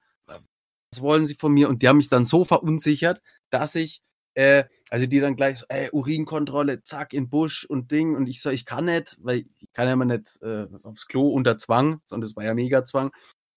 Was 0.92 1.02
wollen 1.02 1.26
sie 1.26 1.34
von 1.34 1.52
mir? 1.52 1.68
Und 1.68 1.82
die 1.82 1.88
haben 1.88 1.96
mich 1.96 2.08
dann 2.08 2.24
so 2.24 2.44
verunsichert, 2.44 3.22
dass 3.50 3.74
ich, 3.74 4.02
äh, 4.34 4.64
also 4.90 5.06
die 5.06 5.20
dann 5.20 5.36
gleich 5.36 5.58
so, 5.58 5.66
ey, 5.68 5.90
Urinkontrolle, 5.92 6.82
zack, 6.82 7.12
in 7.12 7.28
Busch 7.28 7.64
und 7.64 7.90
Ding. 7.90 8.16
Und 8.16 8.28
ich 8.28 8.42
so, 8.42 8.50
ich 8.50 8.64
kann 8.64 8.86
nicht, 8.86 9.16
weil 9.20 9.44
ich 9.58 9.72
kann 9.72 9.88
ja 9.88 9.96
mal 9.96 10.04
nicht 10.04 10.40
äh, 10.42 10.66
aufs 10.82 11.06
Klo 11.06 11.28
unter 11.28 11.58
Zwang, 11.58 12.00
sondern 12.06 12.28
das 12.28 12.36
war 12.36 12.44
ja 12.44 12.54
mega 12.54 12.84
Zwang. 12.84 13.10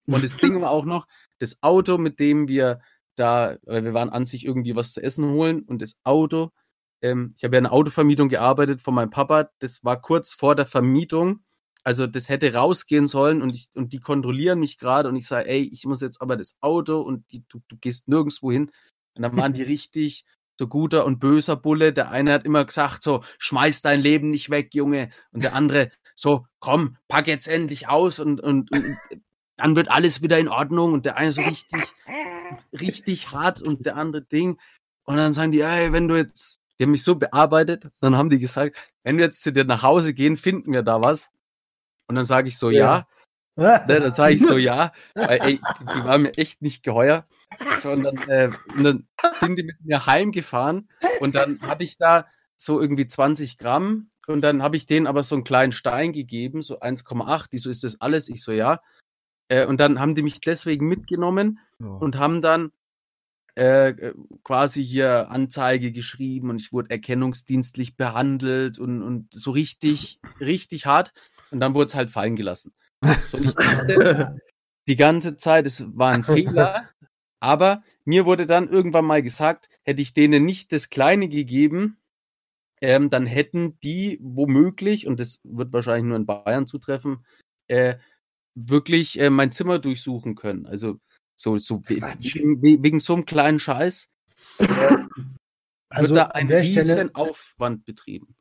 Und 0.07 0.23
das 0.23 0.37
Ding 0.37 0.61
war 0.61 0.69
auch 0.71 0.85
noch, 0.85 1.07
das 1.39 1.61
Auto, 1.61 1.97
mit 1.97 2.19
dem 2.19 2.47
wir 2.47 2.79
da, 3.15 3.57
weil 3.63 3.83
wir 3.83 3.93
waren 3.93 4.09
an 4.09 4.25
sich 4.25 4.45
irgendwie 4.45 4.75
was 4.75 4.93
zu 4.93 5.01
essen 5.01 5.25
holen 5.25 5.63
und 5.63 5.81
das 5.81 5.97
Auto, 6.03 6.51
ähm, 7.01 7.33
ich 7.35 7.43
habe 7.43 7.55
ja 7.55 7.59
in 7.59 7.65
einer 7.65 7.73
Autovermietung 7.73 8.29
gearbeitet 8.29 8.81
von 8.81 8.93
meinem 8.93 9.09
Papa, 9.09 9.49
das 9.59 9.83
war 9.83 10.01
kurz 10.01 10.33
vor 10.33 10.55
der 10.55 10.65
Vermietung. 10.65 11.41
Also 11.85 12.07
das 12.07 12.29
hätte 12.29 12.51
rausgehen 12.51 13.05
sollen 13.05 13.43
und 13.43 13.53
ich, 13.53 13.69
und 13.75 13.93
die 13.93 13.99
kontrollieren 13.99 14.59
mich 14.59 14.79
gerade 14.79 15.07
und 15.07 15.15
ich 15.15 15.27
sage, 15.27 15.47
ey, 15.47 15.69
ich 15.71 15.85
muss 15.85 16.01
jetzt 16.01 16.19
aber 16.19 16.35
das 16.35 16.57
Auto 16.59 16.99
und 16.99 17.31
die, 17.31 17.43
du, 17.47 17.59
du 17.67 17.77
gehst 17.77 18.07
nirgendwo 18.07 18.51
hin. 18.51 18.71
Und 19.15 19.21
dann 19.21 19.37
waren 19.37 19.53
die 19.53 19.61
richtig 19.61 20.25
so 20.59 20.67
guter 20.67 21.05
und 21.05 21.19
böser 21.19 21.55
Bulle. 21.55 21.93
Der 21.93 22.09
eine 22.09 22.33
hat 22.33 22.43
immer 22.43 22.65
gesagt, 22.65 23.03
so, 23.03 23.23
schmeiß 23.37 23.83
dein 23.83 24.01
Leben 24.01 24.31
nicht 24.31 24.49
weg, 24.49 24.73
Junge. 24.73 25.09
Und 25.31 25.43
der 25.43 25.53
andere, 25.53 25.91
so, 26.15 26.47
komm, 26.59 26.97
pack 27.07 27.27
jetzt 27.27 27.47
endlich 27.47 27.87
aus 27.87 28.19
und, 28.19 28.41
und, 28.41 28.71
und 28.71 28.97
dann 29.57 29.75
wird 29.75 29.91
alles 29.91 30.23
wieder 30.23 30.39
in 30.39 30.47
Ordnung. 30.47 30.91
Und 30.91 31.05
der 31.05 31.17
eine 31.17 31.31
so 31.31 31.41
richtig, 31.41 31.83
richtig 32.73 33.31
hart 33.31 33.61
und 33.61 33.85
der 33.85 33.95
andere 33.95 34.23
Ding. 34.23 34.57
Und 35.03 35.17
dann 35.17 35.33
sagen 35.33 35.51
die, 35.51 35.61
ey, 35.61 35.93
wenn 35.93 36.07
du 36.07 36.15
jetzt, 36.15 36.57
die 36.79 36.83
haben 36.83 36.91
mich 36.91 37.03
so 37.03 37.13
bearbeitet, 37.13 37.91
dann 37.99 38.17
haben 38.17 38.31
die 38.31 38.39
gesagt, 38.39 38.75
wenn 39.03 39.17
wir 39.17 39.25
jetzt 39.25 39.43
zu 39.43 39.51
dir 39.51 39.65
nach 39.65 39.83
Hause 39.83 40.15
gehen, 40.15 40.35
finden 40.35 40.71
wir 40.71 40.81
da 40.81 41.03
was. 41.03 41.29
Und 42.07 42.15
dann 42.15 42.25
sage 42.25 42.47
ich 42.47 42.57
so, 42.57 42.69
ja. 42.69 42.97
Ja. 42.97 43.07
Ne, 43.57 43.83
dann 43.87 44.11
sage 44.11 44.33
ich 44.33 44.45
so, 44.45 44.57
ja. 44.57 44.91
Weil, 45.13 45.39
ey, 45.41 45.59
die, 45.79 45.85
die 45.85 46.03
waren 46.03 46.23
mir 46.23 46.37
echt 46.37 46.61
nicht 46.61 46.83
geheuer. 46.83 47.23
So, 47.81 47.91
und, 47.91 48.03
dann, 48.03 48.17
äh, 48.27 48.49
und 48.75 48.83
dann 48.83 49.07
sind 49.39 49.55
die 49.57 49.63
mit 49.63 49.77
mir 49.81 50.05
heimgefahren 50.05 50.89
und 51.21 51.35
dann 51.35 51.57
hatte 51.61 51.85
ich 51.85 51.97
da 51.97 52.25
so 52.57 52.81
irgendwie 52.81 53.07
20 53.07 53.57
Gramm 53.57 54.09
und 54.27 54.41
dann 54.41 54.61
habe 54.61 54.75
ich 54.75 54.87
denen 54.87 55.07
aber 55.07 55.23
so 55.23 55.35
einen 55.35 55.45
kleinen 55.45 55.71
Stein 55.71 56.11
gegeben, 56.11 56.61
so 56.61 56.81
1,8. 56.81 57.49
Die 57.49 57.57
so, 57.57 57.69
ist 57.69 57.85
das 57.85 58.01
alles? 58.01 58.27
Ich 58.27 58.43
so, 58.43 58.51
ja. 58.51 58.81
Äh, 59.47 59.65
und 59.65 59.79
dann 59.79 60.01
haben 60.01 60.15
die 60.15 60.23
mich 60.23 60.41
deswegen 60.41 60.87
mitgenommen 60.89 61.59
und 61.79 62.17
haben 62.17 62.41
dann 62.41 62.71
äh, 63.55 64.13
quasi 64.43 64.83
hier 64.83 65.29
Anzeige 65.29 65.91
geschrieben 65.91 66.49
und 66.49 66.59
ich 66.61 66.73
wurde 66.73 66.89
erkennungsdienstlich 66.89 67.95
behandelt 67.95 68.79
und, 68.79 69.01
und 69.01 69.33
so 69.33 69.51
richtig, 69.51 70.19
richtig 70.39 70.85
hart. 70.85 71.13
Und 71.51 71.59
dann 71.59 71.73
wurde 71.73 71.87
es 71.87 71.95
halt 71.95 72.09
fallen 72.11 72.35
gelassen. 72.35 72.73
So, 73.29 73.37
ich 73.37 73.53
dachte 73.53 74.39
die 74.87 74.95
ganze 74.95 75.37
Zeit, 75.37 75.65
es 75.65 75.85
war 75.95 76.11
ein 76.13 76.23
Fehler, 76.23 76.89
aber 77.39 77.83
mir 78.03 78.25
wurde 78.25 78.45
dann 78.45 78.67
irgendwann 78.67 79.05
mal 79.05 79.21
gesagt, 79.21 79.67
hätte 79.83 80.01
ich 80.01 80.13
denen 80.13 80.45
nicht 80.45 80.71
das 80.71 80.89
Kleine 80.89 81.27
gegeben, 81.29 81.97
ähm, 82.81 83.09
dann 83.09 83.25
hätten 83.25 83.79
die 83.81 84.19
womöglich, 84.21 85.07
und 85.07 85.19
das 85.19 85.39
wird 85.43 85.71
wahrscheinlich 85.73 86.05
nur 86.05 86.17
in 86.17 86.25
Bayern 86.25 86.67
zutreffen, 86.67 87.25
äh, 87.67 87.95
wirklich 88.55 89.19
äh, 89.19 89.29
mein 89.29 89.51
Zimmer 89.51 89.79
durchsuchen 89.79 90.35
können. 90.35 90.65
Also 90.65 90.99
so, 91.35 91.57
so 91.57 91.81
wegen, 91.87 92.61
we- 92.61 92.81
wegen 92.81 92.99
so 92.99 93.13
einem 93.13 93.25
kleinen 93.25 93.59
Scheiß 93.59 94.09
äh, 94.59 94.97
Also 95.89 96.15
wird 96.15 96.27
da 96.27 96.31
ein 96.31 96.47
der 96.47 96.63
Stelle, 96.63 96.95
riesen 96.95 97.15
Aufwand 97.15 97.85
betrieben. 97.85 98.35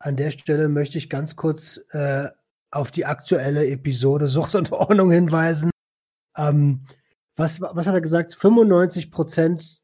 an 0.00 0.16
der 0.16 0.30
Stelle 0.32 0.68
möchte 0.68 0.98
ich 0.98 1.08
ganz 1.08 1.36
kurz 1.36 1.84
äh, 1.90 2.28
auf 2.72 2.90
die 2.90 3.04
aktuelle 3.06 3.66
Episode 3.68 4.28
Sucht 4.28 4.54
und 4.56 4.72
Ordnung 4.72 5.10
hinweisen. 5.10 5.70
Ähm, 6.36 6.80
was, 7.36 7.60
was 7.60 7.86
hat 7.86 7.94
er 7.94 8.00
gesagt? 8.00 8.34
95 8.34 9.10
Prozent 9.10 9.82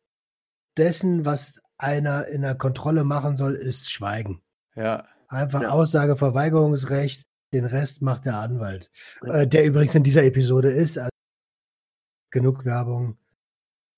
dessen, 0.76 1.24
was 1.24 1.60
einer 1.76 2.26
in 2.28 2.42
der 2.42 2.54
Kontrolle 2.56 3.04
machen 3.04 3.36
soll, 3.36 3.54
ist 3.54 3.90
Schweigen. 3.90 4.40
Ja. 4.74 5.04
Einfach 5.28 5.62
Ja. 5.62 5.70
Aussageverweigerungsrecht. 5.70 7.22
Den 7.54 7.64
Rest 7.64 8.02
macht 8.02 8.26
der 8.26 8.38
Anwalt. 8.40 8.90
Äh, 9.24 9.46
der 9.46 9.64
übrigens 9.64 9.94
in 9.94 10.02
dieser 10.02 10.24
Episode 10.24 10.70
ist. 10.70 10.98
Also 10.98 11.10
genug 12.30 12.64
Werbung. 12.66 13.16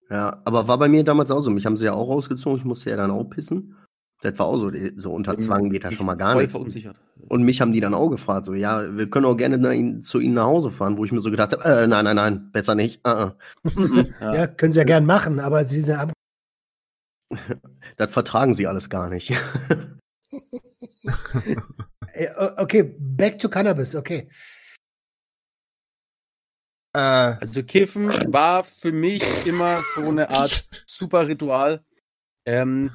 Ja, 0.09 0.41
aber 0.45 0.69
war 0.69 0.79
bei 0.79 0.89
mir 0.89 1.03
damals 1.05 1.31
auch 1.31 1.43
so. 1.43 1.51
Mich 1.51 1.67
haben 1.67 1.77
sie 1.77 1.85
ja 1.85 1.93
auch 1.95 2.09
rausgezogen. 2.09 2.59
Ich 2.59 2.65
musste 2.65 2.91
ja 2.91 2.97
dann 2.97 3.11
auch 3.11 3.25
pissen. 3.25 3.77
Das 4.23 4.39
war 4.39 4.47
auch 4.47 4.57
so. 4.57 4.71
So 4.97 5.13
unter 5.13 5.37
Zwang 5.39 5.71
geht 5.71 5.85
da 5.85 5.91
schon 5.93 6.07
mal 6.07 6.15
gar 6.17 6.33
voll 6.33 6.43
nichts. 6.43 6.55
verunsichert. 6.55 6.97
Und 7.31 7.45
mich 7.45 7.61
haben 7.61 7.73
die 7.73 7.79
dann 7.79 7.95
auch 7.95 8.09
gefragt, 8.09 8.45
so, 8.45 8.55
ja, 8.55 8.97
wir 8.97 9.09
können 9.09 9.25
auch 9.25 9.37
gerne 9.37 9.57
nach 9.57 10.03
zu 10.03 10.19
ihnen 10.19 10.35
nach 10.35 10.47
Hause 10.47 10.73
fahren, 10.73 10.99
wo 10.99 11.05
ich 11.05 11.13
mir 11.13 11.21
so 11.21 11.31
gedacht 11.31 11.53
habe, 11.53 11.65
äh, 11.65 11.87
nein, 11.87 12.05
nein, 12.05 12.17
nein, 12.17 12.51
besser 12.51 12.75
nicht. 12.75 13.07
Äh, 13.07 13.27
äh. 13.27 13.31
Ja. 14.21 14.35
Ja, 14.35 14.47
können 14.49 14.73
sie 14.73 14.81
ja 14.81 14.85
gern 14.85 15.07
machen, 15.07 15.39
aber 15.39 15.65
sie 15.65 15.81
sind 15.83 15.97
ab 15.97 16.13
das 17.97 18.13
vertragen 18.13 18.55
sie 18.55 18.67
alles 18.67 18.91
gar 18.91 19.09
nicht. 19.09 19.33
Okay, 22.59 22.95
back 22.99 23.39
to 23.39 23.49
Cannabis, 23.49 23.95
okay. 23.95 24.29
Äh, 26.93 26.99
Also 26.99 27.63
Kiffen 27.63 28.09
war 28.33 28.65
für 28.65 28.93
mich 28.93 29.23
immer 29.47 29.83
so 29.83 30.03
eine 30.03 30.29
Art 30.29 30.69
super 30.87 31.29
Ritual. 31.29 31.83
Ähm, 32.45 32.91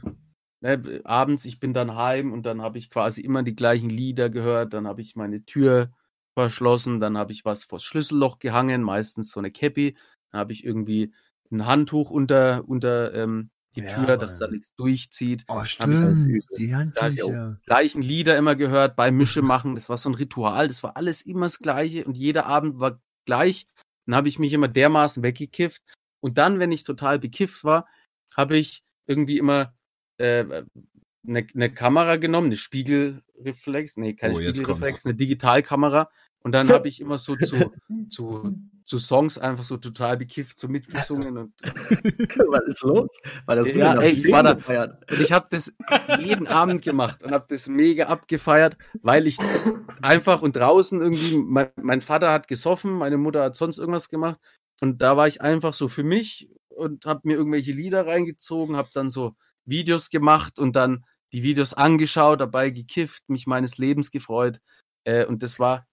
ne, 0.62 1.02
abends, 1.04 1.46
ich 1.46 1.60
bin 1.60 1.74
dann 1.74 1.96
heim 1.96 2.32
und 2.34 2.46
dann 2.46 2.62
habe 2.62 2.78
ich 2.78 2.90
quasi 2.90 3.22
immer 3.22 3.44
die 3.44 3.56
gleichen 3.56 3.90
Lieder 3.90 4.30
gehört, 4.30 4.74
dann 4.74 4.88
habe 4.88 5.02
ich 5.02 5.16
meine 5.16 5.44
Tür 5.46 5.92
verschlossen, 6.38 7.00
dann 7.00 7.18
habe 7.18 7.32
ich 7.32 7.46
was 7.46 7.64
vors 7.64 7.84
Schlüsselloch 7.84 8.40
gehangen, 8.40 8.84
meistens 8.84 9.32
so 9.32 9.40
eine 9.40 9.52
Cappy, 9.52 9.96
dann 10.32 10.40
habe 10.40 10.54
ich 10.54 10.66
irgendwie 10.66 11.14
ein 11.52 11.66
Handtuch 11.66 12.10
unter, 12.12 12.68
unter 12.68 13.14
ähm, 13.14 13.50
die 13.76 13.82
Ja, 13.82 13.88
Tür, 13.88 14.18
dass 14.18 14.38
da 14.40 14.48
nichts 14.48 14.74
durchzieht. 14.76 15.46
oh, 15.48 15.62
ich 15.64 15.70
stimmt. 15.72 16.04
als- 16.04 16.48
Die 16.58 16.74
Handtücher. 16.76 17.60
gleichen 17.66 18.02
Lieder 18.02 18.38
immer 18.38 18.56
gehört, 18.56 18.96
bei 18.96 19.12
Mische 19.12 19.42
machen. 19.42 19.76
Das 19.76 19.90
war 19.90 19.98
so 19.98 20.10
ein 20.10 20.16
Ritual, 20.16 20.68
das 20.68 20.84
war 20.84 20.98
alles 20.98 21.22
immer 21.22 21.46
das 21.46 21.60
Gleiche 21.60 22.06
und 22.06 22.18
jeder 22.18 22.46
Abend 22.46 22.80
war 22.80 23.02
gleich. 23.26 23.68
Dann 24.06 24.16
habe 24.16 24.28
ich 24.28 24.40
mich 24.40 24.54
immer 24.54 24.68
dermaßen 24.68 25.24
weggekifft. 25.24 25.84
Und 26.22 26.38
dann, 26.38 26.60
wenn 26.60 26.72
ich 26.72 26.84
total 26.84 27.20
bekifft 27.20 27.64
war, 27.64 27.88
habe 28.36 28.58
ich 28.58 28.84
irgendwie 29.08 29.38
immer 29.38 29.74
äh, 30.18 30.64
eine, 31.28 31.48
eine 31.56 31.74
Kamera 31.74 32.18
genommen, 32.18 32.48
eine 32.48 32.56
Spiegelreflex, 32.58 33.98
nee, 33.98 34.14
keine 34.14 34.34
Oh, 34.36 34.38
Spiegelreflex, 34.38 35.06
eine 35.06 35.16
Digitalkamera. 35.16 36.10
Und 36.44 36.52
dann 36.52 36.70
habe 36.70 36.88
ich 36.88 37.02
immer 37.02 37.18
so 37.18 37.36
zu, 37.36 37.72
zu, 38.10 38.56
zu 38.86 38.98
Songs 39.00 39.38
einfach 39.40 39.64
so 39.64 39.78
total 39.78 40.18
bekifft, 40.18 40.60
so 40.60 40.68
mitgesungen. 40.68 41.38
Und 41.38 41.54
Was 41.64 42.62
ist 42.68 42.84
los? 42.84 43.10
War 43.48 43.56
das 43.56 43.74
so 43.74 43.80
Ja, 43.80 44.00
ey, 44.00 44.12
ich 44.12 44.32
war 44.32 44.44
da- 44.44 44.54
gefeiert? 44.54 45.12
Und 45.12 45.22
ich 45.22 45.32
habe 45.32 45.48
das 45.50 45.74
jeden 46.20 46.46
Abend 46.48 46.84
gemacht 46.84 47.24
und 47.24 47.32
habe 47.32 47.46
das 47.50 47.68
mega 47.68 48.06
abgefeiert, 48.06 48.78
weil 49.02 49.26
ich 49.26 49.38
einfach 50.04 50.44
und 50.44 50.56
draußen 50.56 51.02
irgendwie, 51.02 51.38
mein, 51.38 51.70
mein 51.82 52.02
Vater 52.02 52.32
hat 52.32 52.48
gesoffen, 52.48 52.92
meine 52.94 53.18
Mutter 53.18 53.42
hat 53.44 53.56
sonst 53.56 53.80
irgendwas 53.80 54.10
gemacht 54.10 54.40
und 54.82 55.02
da 55.02 55.18
war 55.18 55.28
ich 55.28 55.42
einfach 55.42 55.74
so 55.74 55.88
für 55.88 56.04
mich 56.04 56.52
und 56.70 57.06
habe 57.08 57.22
mir 57.24 57.38
irgendwelche 57.38 57.72
Lieder 57.72 58.06
reingezogen, 58.06 58.76
habe 58.76 58.90
dann 58.94 59.10
so 59.10 59.36
Videos 59.66 60.10
gemacht 60.10 60.60
und 60.60 60.76
dann 60.76 61.06
die 61.32 61.44
Videos 61.44 61.74
angeschaut, 61.74 62.42
dabei 62.42 62.70
gekifft, 62.70 63.24
mich 63.28 63.48
meines 63.48 63.78
Lebens 63.78 64.12
gefreut. 64.12 64.62
Äh, 65.04 65.26
und 65.26 65.44
das 65.44 65.60
war 65.60 65.88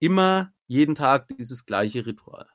immer 0.00 0.52
jeden 0.66 0.94
Tag 0.94 1.28
dieses 1.28 1.66
gleiche 1.66 2.06
Ritual. 2.06 2.46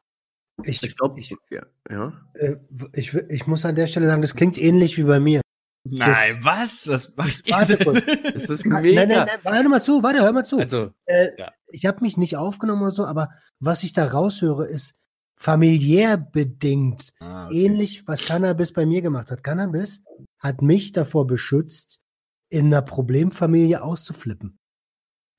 Ich, 0.64 0.84
Ich 0.84 0.96
glaube, 0.96 1.20
ich, 1.20 1.36
ja. 1.50 1.66
ja. 1.90 2.14
äh, 2.36 2.58
ich, 2.94 3.14
ich 3.14 3.48
muss 3.48 3.66
an 3.66 3.76
der 3.76 3.88
Stelle 3.88 4.08
sagen, 4.08 4.22
das 4.22 4.36
klingt 4.36 4.58
ähnlich 4.58 4.98
wie 4.98 5.04
bei 5.04 5.20
mir. 5.20 5.42
Nein, 5.84 6.38
was? 6.42 6.88
Was 6.88 7.16
macht 7.18 7.48
ihr? 7.48 7.56
Warte 7.56 7.78
kurz. 7.78 8.06
Das 8.34 8.50
ist 8.50 8.66
Nein, 8.66 8.84
mega. 8.84 9.06
nein, 9.06 9.10
nein, 9.28 9.40
warte 9.44 9.70
mal 9.70 9.82
zu, 9.82 10.04
warte, 10.04 10.22
hör 10.22 10.32
mal 10.32 10.46
zu. 10.46 10.60
Also, 10.60 10.92
äh, 11.06 11.30
ja. 11.38 11.52
Ich 11.68 11.86
habe 11.86 12.02
mich 12.02 12.18
nicht 12.18 12.38
aufgenommen 12.38 12.84
oder 12.84 12.92
so, 12.92 13.06
aber 13.06 13.30
was 13.60 13.84
ich 13.84 13.94
da 13.94 14.06
raushöre, 14.06 14.68
ist 14.68 14.96
familiär 15.36 16.18
bedingt. 16.18 17.14
Ah, 17.20 17.48
okay. 17.48 17.66
Ähnlich, 17.66 18.08
was 18.08 18.26
Cannabis 18.26 18.74
bei 18.74 18.86
mir 18.86 19.02
gemacht 19.02 19.32
hat. 19.32 19.44
Cannabis 19.44 20.04
hat 20.42 20.62
mich 20.62 20.92
davor 20.92 21.28
beschützt, 21.28 22.02
in 22.50 22.66
einer 22.66 22.82
Problemfamilie 22.82 23.82
auszuflippen. 23.82 24.60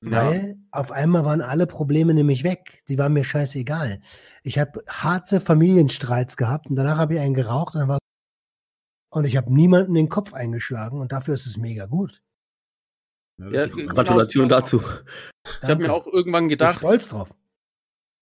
Ja. 0.03 0.11
Weil 0.11 0.57
auf 0.71 0.91
einmal 0.91 1.23
waren 1.23 1.41
alle 1.41 1.67
Probleme 1.67 2.13
nämlich 2.13 2.43
weg. 2.43 2.83
Die 2.89 2.97
waren 2.97 3.13
mir 3.13 3.23
scheißegal. 3.23 4.01
Ich 4.43 4.59
habe 4.59 4.83
harte 4.89 5.39
Familienstreits 5.39 6.35
gehabt 6.35 6.67
und 6.67 6.75
danach 6.75 6.97
habe 6.97 7.15
ich 7.15 7.19
einen 7.19 7.35
geraucht 7.35 7.75
und, 7.75 7.81
dann 7.81 7.89
war 7.89 7.99
und 9.11 9.25
ich 9.25 9.37
habe 9.37 9.53
niemanden 9.53 9.93
den 9.93 10.09
Kopf 10.09 10.33
eingeschlagen 10.33 10.99
und 10.99 11.11
dafür 11.11 11.35
ist 11.35 11.45
es 11.45 11.57
mega 11.57 11.85
gut. 11.85 12.21
Ja. 13.37 13.67
Gratulation 13.67 14.47
Genau, 14.47 14.59
dazu. 14.59 14.81
ich 15.61 15.69
habe 15.69 15.83
mir 15.83 15.93
auch 15.93 16.07
irgendwann 16.07 16.45
bin 16.45 16.49
gedacht, 16.49 16.77
stolz 16.77 17.09
drauf. 17.09 17.35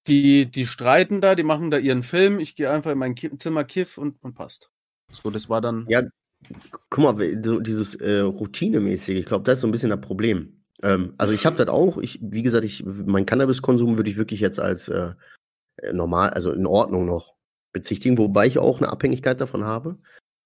die, 0.08 0.52
die 0.52 0.66
streiten 0.68 1.22
da, 1.22 1.36
die 1.36 1.44
machen 1.44 1.72
da 1.72 1.78
ihren 1.78 2.04
Film, 2.04 2.40
ich 2.40 2.56
gehe 2.56 2.70
einfach 2.70 2.92
in 2.92 2.98
mein 2.98 3.16
Zimmer, 3.16 3.64
kiff 3.64 3.98
und, 3.98 4.22
und 4.24 4.34
passt. 4.34 4.70
So, 5.12 5.30
das 5.30 5.50
war 5.50 5.62
dann. 5.62 5.86
Ja, 5.90 6.04
guck 6.90 7.04
mal, 7.04 7.44
so 7.44 7.60
dieses 7.60 7.96
äh, 7.96 8.20
Routinemäßige, 8.20 9.20
ich 9.20 9.26
glaube, 9.26 9.44
das 9.44 9.58
ist 9.58 9.62
so 9.62 9.68
ein 9.68 9.72
bisschen 9.72 9.90
das 9.90 10.02
Problem. 10.02 10.62
Ähm, 10.84 11.14
also 11.18 11.34
ich 11.34 11.46
habe 11.46 11.56
das 11.56 11.68
auch, 11.68 11.98
ich, 11.98 12.20
wie 12.22 12.44
gesagt, 12.44 12.66
ich, 12.66 12.84
mein 12.86 13.26
Cannabiskonsum 13.26 13.98
würde 13.98 14.10
ich 14.10 14.18
wirklich 14.18 14.40
jetzt 14.40 14.60
als 14.60 14.90
äh, 14.90 15.14
äh, 15.78 15.94
normal, 15.94 16.32
also 16.32 16.52
in 16.52 16.66
Ordnung 16.66 17.06
noch 17.06 17.36
bezichtigen, 17.74 18.18
wobei 18.18 18.48
ich 18.48 18.60
auch 18.60 18.80
eine 18.80 18.90
Abhängigkeit 18.90 19.40
davon 19.40 19.64
habe. 19.64 19.98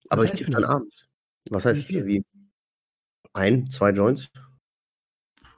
Aber 0.10 0.24
ich 0.24 0.34
kiffe 0.34 0.52
dann 0.52 0.62
das? 0.62 0.70
abends. 0.70 1.08
Was 1.50 1.66
heißt 1.66 1.90
Wie 1.90 2.06
wie? 2.06 2.26
Ein, 3.34 3.70
zwei 3.70 3.92
Joints? 3.92 4.30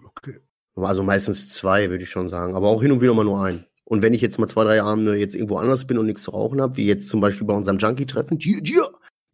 Okay. 0.03 0.39
Also 0.75 1.03
meistens 1.03 1.53
zwei, 1.53 1.89
würde 1.89 2.03
ich 2.03 2.09
schon 2.09 2.27
sagen. 2.27 2.55
Aber 2.55 2.67
auch 2.67 2.81
hin 2.81 2.91
und 2.91 3.01
wieder 3.01 3.13
mal 3.13 3.23
nur 3.23 3.43
ein. 3.43 3.65
Und 3.83 4.01
wenn 4.01 4.13
ich 4.13 4.21
jetzt 4.21 4.37
mal 4.37 4.47
zwei, 4.47 4.63
drei 4.63 4.81
Abende 4.81 5.15
jetzt 5.15 5.35
irgendwo 5.35 5.57
anders 5.57 5.87
bin 5.87 5.97
und 5.97 6.07
nichts 6.07 6.23
zu 6.23 6.31
rauchen 6.31 6.61
habe, 6.61 6.75
wie 6.77 6.85
jetzt 6.85 7.09
zum 7.09 7.21
Beispiel 7.21 7.47
bei 7.47 7.53
unserem 7.53 7.77
Junkie-Treffen, 7.77 8.37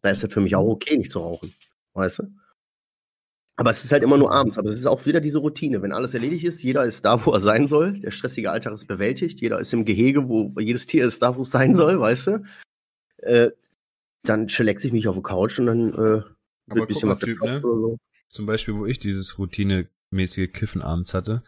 da 0.04 0.10
ist 0.10 0.22
das 0.22 0.34
für 0.34 0.42
mich 0.42 0.54
auch 0.54 0.68
okay, 0.68 0.98
nicht 0.98 1.10
zu 1.10 1.18
rauchen. 1.18 1.54
Weißt 1.94 2.18
du? 2.18 2.24
Aber 3.56 3.70
es 3.70 3.82
ist 3.84 3.92
halt 3.92 4.02
immer 4.02 4.18
nur 4.18 4.32
abends. 4.32 4.58
Aber 4.58 4.68
es 4.68 4.74
ist 4.74 4.84
auch 4.84 5.06
wieder 5.06 5.20
diese 5.20 5.38
Routine. 5.38 5.80
Wenn 5.80 5.92
alles 5.92 6.12
erledigt 6.12 6.44
ist, 6.44 6.62
jeder 6.62 6.84
ist 6.84 7.06
da, 7.06 7.24
wo 7.24 7.32
er 7.32 7.40
sein 7.40 7.68
soll. 7.68 7.94
Der 8.00 8.10
stressige 8.10 8.50
Alltag 8.50 8.74
ist 8.74 8.84
bewältigt. 8.84 9.40
Jeder 9.40 9.58
ist 9.60 9.72
im 9.72 9.86
Gehege, 9.86 10.28
wo 10.28 10.50
jedes 10.60 10.84
Tier 10.84 11.06
ist 11.06 11.22
da, 11.22 11.36
wo 11.36 11.40
es 11.40 11.50
sein 11.50 11.74
soll, 11.74 11.98
weißt 11.98 12.26
du? 12.26 12.44
Äh, 13.22 13.52
dann 14.24 14.46
chillax 14.48 14.84
ich 14.84 14.92
mich 14.92 15.08
auf 15.08 15.14
der 15.14 15.22
Couch 15.22 15.58
und 15.58 15.66
dann 15.66 15.94
äh, 15.94 15.96
wird 15.96 16.28
ein 16.68 16.86
bisschen 16.86 17.08
mal, 17.08 17.14
Typ, 17.14 17.40
ne? 17.40 17.62
oder 17.62 17.80
so. 17.80 17.98
Zum 18.28 18.44
Beispiel, 18.44 18.74
wo 18.74 18.84
ich 18.84 18.98
dieses 18.98 19.38
routinemäßige 19.38 20.52
Kiffen 20.52 20.82
abends 20.82 21.14
hatte, 21.14 21.42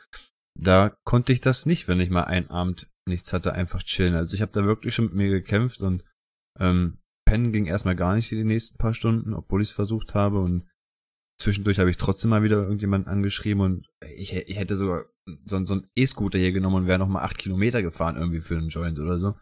da 0.55 0.97
konnte 1.05 1.35
ich 1.35 1.43
das 1.43 1.67
nicht, 1.67 1.89
wenn 1.89 2.01
ich 2.01 2.09
mal 2.09 2.25
einen 2.25 2.49
Abend 2.49 2.89
nichts 3.07 3.35
hatte, 3.35 3.53
einfach 3.53 3.83
chillen. 3.83 4.15
Also 4.15 4.35
ich 4.35 4.41
habe 4.41 4.53
da 4.53 4.65
wirklich 4.65 4.95
schon 4.95 5.07
mit 5.07 5.15
mir 5.15 5.29
gekämpft 5.29 5.83
und 5.83 6.05
ähm, 6.59 6.97
pennen 7.27 7.53
ging 7.53 7.67
erstmal 7.67 7.97
gar 7.97 8.15
nicht 8.15 8.31
die 8.31 8.45
nächsten 8.45 8.79
paar 8.79 8.95
Stunden, 8.95 9.35
obwohl 9.35 9.61
ich 9.61 9.69
es 9.69 9.75
versucht 9.75 10.15
habe 10.15 10.41
und 10.41 10.67
zwischendurch 11.39 11.79
habe 11.79 11.91
ich 11.91 11.99
trotzdem 11.99 12.31
mal 12.31 12.43
wieder 12.43 12.63
irgendjemanden 12.63 13.11
angeschrieben 13.11 13.63
und 13.63 13.87
ich, 14.17 14.35
ich 14.35 14.57
hätte 14.57 14.77
sogar 14.77 15.05
so, 15.45 15.63
so 15.65 15.75
einen 15.75 15.87
E-Scooter 15.95 16.39
hier 16.39 16.53
genommen 16.53 16.77
und 16.77 16.87
wäre 16.87 16.99
noch 16.99 17.09
mal 17.09 17.23
acht 17.23 17.37
Kilometer 17.37 17.83
gefahren 17.83 18.17
irgendwie 18.17 18.41
für 18.41 18.57
einen 18.57 18.69
Joint 18.69 18.99
oder 18.99 19.19
so. 19.19 19.27
Also 19.27 19.39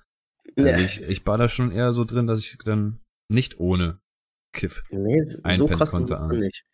Nee, 0.57 0.85
ich, 0.85 1.01
ich 1.01 1.27
war 1.27 1.38
da 1.38 1.49
schon 1.49 1.73
eher 1.73 1.92
so 1.92 2.05
drin, 2.05 2.27
dass 2.27 2.40
ich 2.40 2.57
dann 2.64 3.01
nicht 3.29 3.59
ohne 3.61 4.01
Kiff. 4.53 4.85
nee, 4.90 5.25
so 5.25 5.38
einpennen 5.42 5.77
krass 5.77 5.90
konnte 5.90 6.18
abends. 6.18 6.44
nicht. 6.44 6.64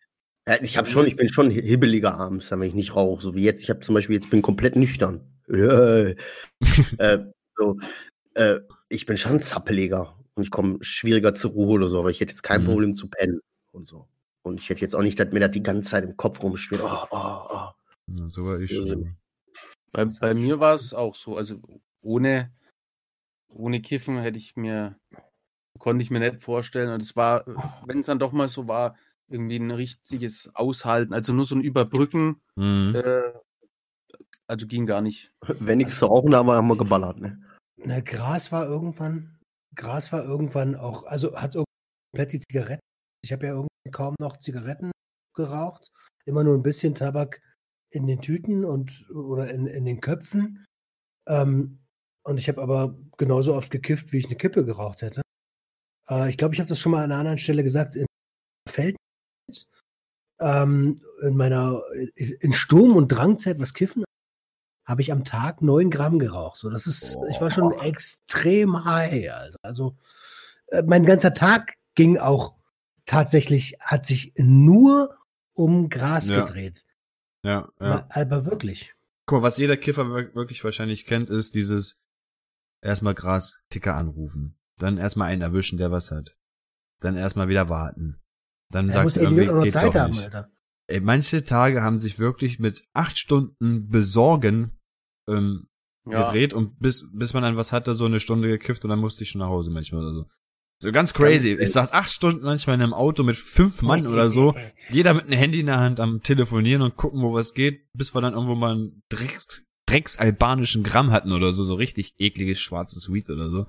Ich 0.61 0.77
habe 0.77 0.87
schon, 0.87 1.05
ich 1.07 1.15
bin 1.15 1.29
schon 1.29 1.51
hibbeliger 1.51 2.19
abends, 2.19 2.51
wenn 2.51 2.61
ich 2.63 2.73
nicht 2.73 2.95
rauche, 2.95 3.21
so 3.21 3.35
wie 3.35 3.43
jetzt. 3.43 3.61
Ich 3.61 3.69
habe 3.69 3.79
zum 3.79 3.95
Beispiel 3.95 4.15
jetzt 4.15 4.29
bin 4.29 4.41
komplett 4.41 4.75
nüchtern. 4.75 5.39
äh, 5.47 6.15
so, 7.57 7.77
äh, 8.35 8.59
ich 8.89 9.05
bin 9.05 9.17
schon 9.17 9.39
zappeliger 9.39 10.20
und 10.41 10.45
ich 10.45 10.51
komme 10.51 10.77
schwieriger 10.81 11.35
zur 11.35 11.51
Ruhe 11.51 11.73
oder 11.75 11.87
so, 11.87 11.99
aber 11.99 12.09
ich 12.09 12.19
hätte 12.19 12.31
jetzt 12.31 12.41
kein 12.41 12.61
Mhm. 12.61 12.65
Problem 12.65 12.93
zu 12.95 13.07
pennen 13.07 13.41
und 13.71 13.87
so. 13.87 14.07
Und 14.43 14.59
ich 14.59 14.69
hätte 14.69 14.81
jetzt 14.81 14.95
auch 14.95 15.03
nicht, 15.03 15.19
dass 15.19 15.31
mir 15.31 15.39
das 15.39 15.51
die 15.51 15.61
ganze 15.63 15.89
Zeit 15.91 16.03
im 16.03 16.17
Kopf 16.17 16.41
rumschwirrt. 16.41 16.81
Oh, 16.83 17.05
oh, 17.11 17.41
oh. 17.49 17.69
Ja, 18.07 18.27
so 18.27 18.45
war 18.45 18.59
ich 18.59 18.73
schon. 18.73 19.15
Bei, 19.91 20.05
bei 20.05 20.33
mir 20.33 20.59
war 20.59 20.73
es 20.73 20.93
auch 20.95 21.13
so. 21.15 21.37
Also 21.37 21.59
ohne, 22.01 22.51
ohne 23.49 23.81
Kiffen 23.81 24.17
hätte 24.17 24.39
ich 24.39 24.55
mir, 24.55 24.97
konnte 25.77 26.01
ich 26.01 26.09
mir 26.09 26.19
nicht 26.19 26.41
vorstellen. 26.41 26.89
Und 26.91 27.03
es 27.03 27.15
war, 27.15 27.45
wenn 27.85 27.99
es 27.99 28.07
dann 28.07 28.17
doch 28.19 28.31
mal 28.31 28.47
so 28.47 28.67
war, 28.67 28.95
irgendwie 29.27 29.57
ein 29.57 29.71
richtiges 29.71 30.49
Aushalten, 30.55 31.13
also 31.13 31.33
nur 31.33 31.45
so 31.45 31.55
ein 31.55 31.61
Überbrücken, 31.61 32.41
Mhm. 32.55 32.95
äh, 32.95 33.31
also 34.47 34.65
ging 34.67 34.85
gar 34.85 35.01
nicht. 35.01 35.31
Wenn 35.59 35.77
nichts 35.77 35.99
zu 35.99 36.05
rauchen 36.07 36.31
da 36.31 36.43
haben 36.43 36.67
wir 36.67 36.77
geballert, 36.77 37.19
ne? 37.19 37.41
Na, 37.77 37.99
Gras 38.01 38.51
war 38.51 38.65
irgendwann, 38.67 39.37
Gras 39.75 40.11
war 40.11 40.23
irgendwann 40.23 40.75
auch, 40.75 41.05
also 41.05 41.35
hat 41.35 41.55
komplett 42.11 42.33
die 42.33 42.39
Zigaretten. 42.39 42.81
Ich 43.23 43.31
habe 43.31 43.45
ja 43.45 43.53
irgendwann 43.53 43.91
kaum 43.91 44.15
noch 44.19 44.37
Zigaretten 44.37 44.91
geraucht, 45.35 45.87
immer 46.25 46.43
nur 46.43 46.55
ein 46.55 46.63
bisschen 46.63 46.95
Tabak 46.95 47.41
in 47.91 48.07
den 48.07 48.21
Tüten 48.21 48.65
und 48.65 49.09
oder 49.11 49.51
in, 49.51 49.67
in 49.67 49.85
den 49.85 50.01
Köpfen. 50.01 50.65
Ähm, 51.27 51.79
und 52.23 52.37
ich 52.37 52.47
habe 52.49 52.61
aber 52.61 52.97
genauso 53.17 53.55
oft 53.55 53.71
gekifft, 53.71 54.11
wie 54.11 54.17
ich 54.17 54.25
eine 54.25 54.35
Kippe 54.35 54.65
geraucht 54.65 55.01
hätte. 55.01 55.21
Äh, 56.09 56.29
ich 56.29 56.37
glaube, 56.37 56.53
ich 56.53 56.59
habe 56.59 56.69
das 56.69 56.79
schon 56.79 56.91
mal 56.91 57.03
an 57.03 57.11
einer 57.11 57.19
anderen 57.19 57.37
Stelle 57.37 57.63
gesagt, 57.63 57.95
in 57.95 58.05
Feld, 58.69 58.95
ähm, 60.39 60.97
in 61.21 61.35
meiner, 61.35 61.81
in 62.15 62.53
Sturm- 62.53 62.95
und 62.95 63.09
Drangzeit, 63.09 63.59
was 63.59 63.73
Kiffen 63.73 64.03
habe 64.91 65.01
ich 65.01 65.11
am 65.11 65.23
Tag 65.23 65.61
neun 65.63 65.89
Gramm 65.89 66.19
geraucht. 66.19 66.59
So, 66.59 66.69
das 66.69 66.85
ist, 66.85 67.17
ich 67.31 67.41
war 67.41 67.49
schon 67.49 67.71
extrem 67.79 68.85
high. 68.85 69.31
Also, 69.31 69.57
also 69.63 69.97
äh, 70.67 70.83
mein 70.83 71.05
ganzer 71.05 71.33
Tag 71.33 71.75
ging 71.95 72.17
auch 72.19 72.55
tatsächlich, 73.05 73.77
hat 73.79 74.05
sich 74.05 74.33
nur 74.37 75.17
um 75.53 75.89
Gras 75.89 76.29
Ja. 76.29 76.41
gedreht. 76.43 76.85
Ja, 77.43 77.69
ja. 77.79 78.07
Aber 78.09 78.45
wirklich. 78.45 78.93
Guck 79.25 79.39
mal, 79.39 79.47
was 79.47 79.57
jeder 79.57 79.77
Kiffer 79.77 80.05
wir- 80.05 80.35
wirklich 80.35 80.63
wahrscheinlich 80.63 81.05
kennt, 81.05 81.29
ist 81.29 81.55
dieses 81.55 82.01
erstmal 82.83 83.15
Gras-Ticker 83.15 83.95
anrufen. 83.95 84.59
Dann 84.77 84.97
erstmal 84.97 85.29
einen 85.29 85.41
erwischen, 85.41 85.77
der 85.77 85.91
was 85.91 86.11
hat. 86.11 86.37
Dann 86.99 87.15
erstmal 87.15 87.47
wieder 87.47 87.69
warten. 87.69 88.21
Dann 88.69 88.87
Da 88.87 88.93
sagt 88.93 89.17
er 89.17 89.23
irgendwie, 89.23 89.45
noch 89.47 89.63
geht 89.63 89.73
Zeit 89.73 89.85
doch 89.85 89.95
haben, 89.95 90.11
nicht. 90.11 90.25
Alter. 90.25 90.49
Ey, 90.87 90.99
manche 91.01 91.43
Tage 91.45 91.81
haben 91.83 91.99
sich 91.99 92.19
wirklich 92.19 92.59
mit 92.59 92.83
acht 92.93 93.17
Stunden 93.17 93.87
besorgen 93.89 94.77
ähm, 95.31 95.67
gedreht 96.05 96.53
und 96.53 96.79
bis, 96.79 97.09
bis 97.13 97.33
man 97.33 97.43
dann 97.43 97.57
was 97.57 97.71
hatte, 97.71 97.93
so 97.93 98.05
eine 98.05 98.19
Stunde 98.19 98.47
gekifft 98.47 98.83
und 98.83 98.89
dann 98.89 98.99
musste 98.99 99.23
ich 99.23 99.29
schon 99.29 99.39
nach 99.39 99.47
Hause 99.47 99.71
manchmal 99.71 100.01
oder 100.01 100.13
so. 100.13 100.25
So 100.81 100.91
ganz 100.91 101.13
crazy. 101.13 101.55
Ich 101.59 101.73
saß 101.73 101.93
acht 101.93 102.09
Stunden 102.09 102.43
manchmal 102.43 102.75
in 102.75 102.81
einem 102.81 102.95
Auto 102.95 103.21
mit 103.21 103.37
fünf 103.37 103.83
Mann 103.83 104.07
oder 104.07 104.29
so. 104.29 104.55
Jeder 104.89 105.13
mit 105.13 105.25
einem 105.25 105.37
Handy 105.37 105.59
in 105.59 105.67
der 105.67 105.79
Hand 105.79 105.99
am 105.99 106.21
Telefonieren 106.21 106.81
und 106.81 106.95
gucken, 106.95 107.21
wo 107.21 107.33
was 107.33 107.53
geht, 107.53 107.85
bis 107.93 108.15
wir 108.15 108.21
dann 108.21 108.33
irgendwo 108.33 108.55
mal 108.55 108.73
einen 108.73 109.03
Drecks, 109.09 109.67
Drecks-albanischen 109.85 110.81
Gramm 110.81 111.11
hatten 111.11 111.33
oder 111.33 111.53
so, 111.53 111.63
so 111.63 111.75
richtig 111.75 112.15
ekliges 112.17 112.59
schwarzes 112.59 113.13
Weed 113.13 113.29
oder 113.29 113.49
so. 113.49 113.67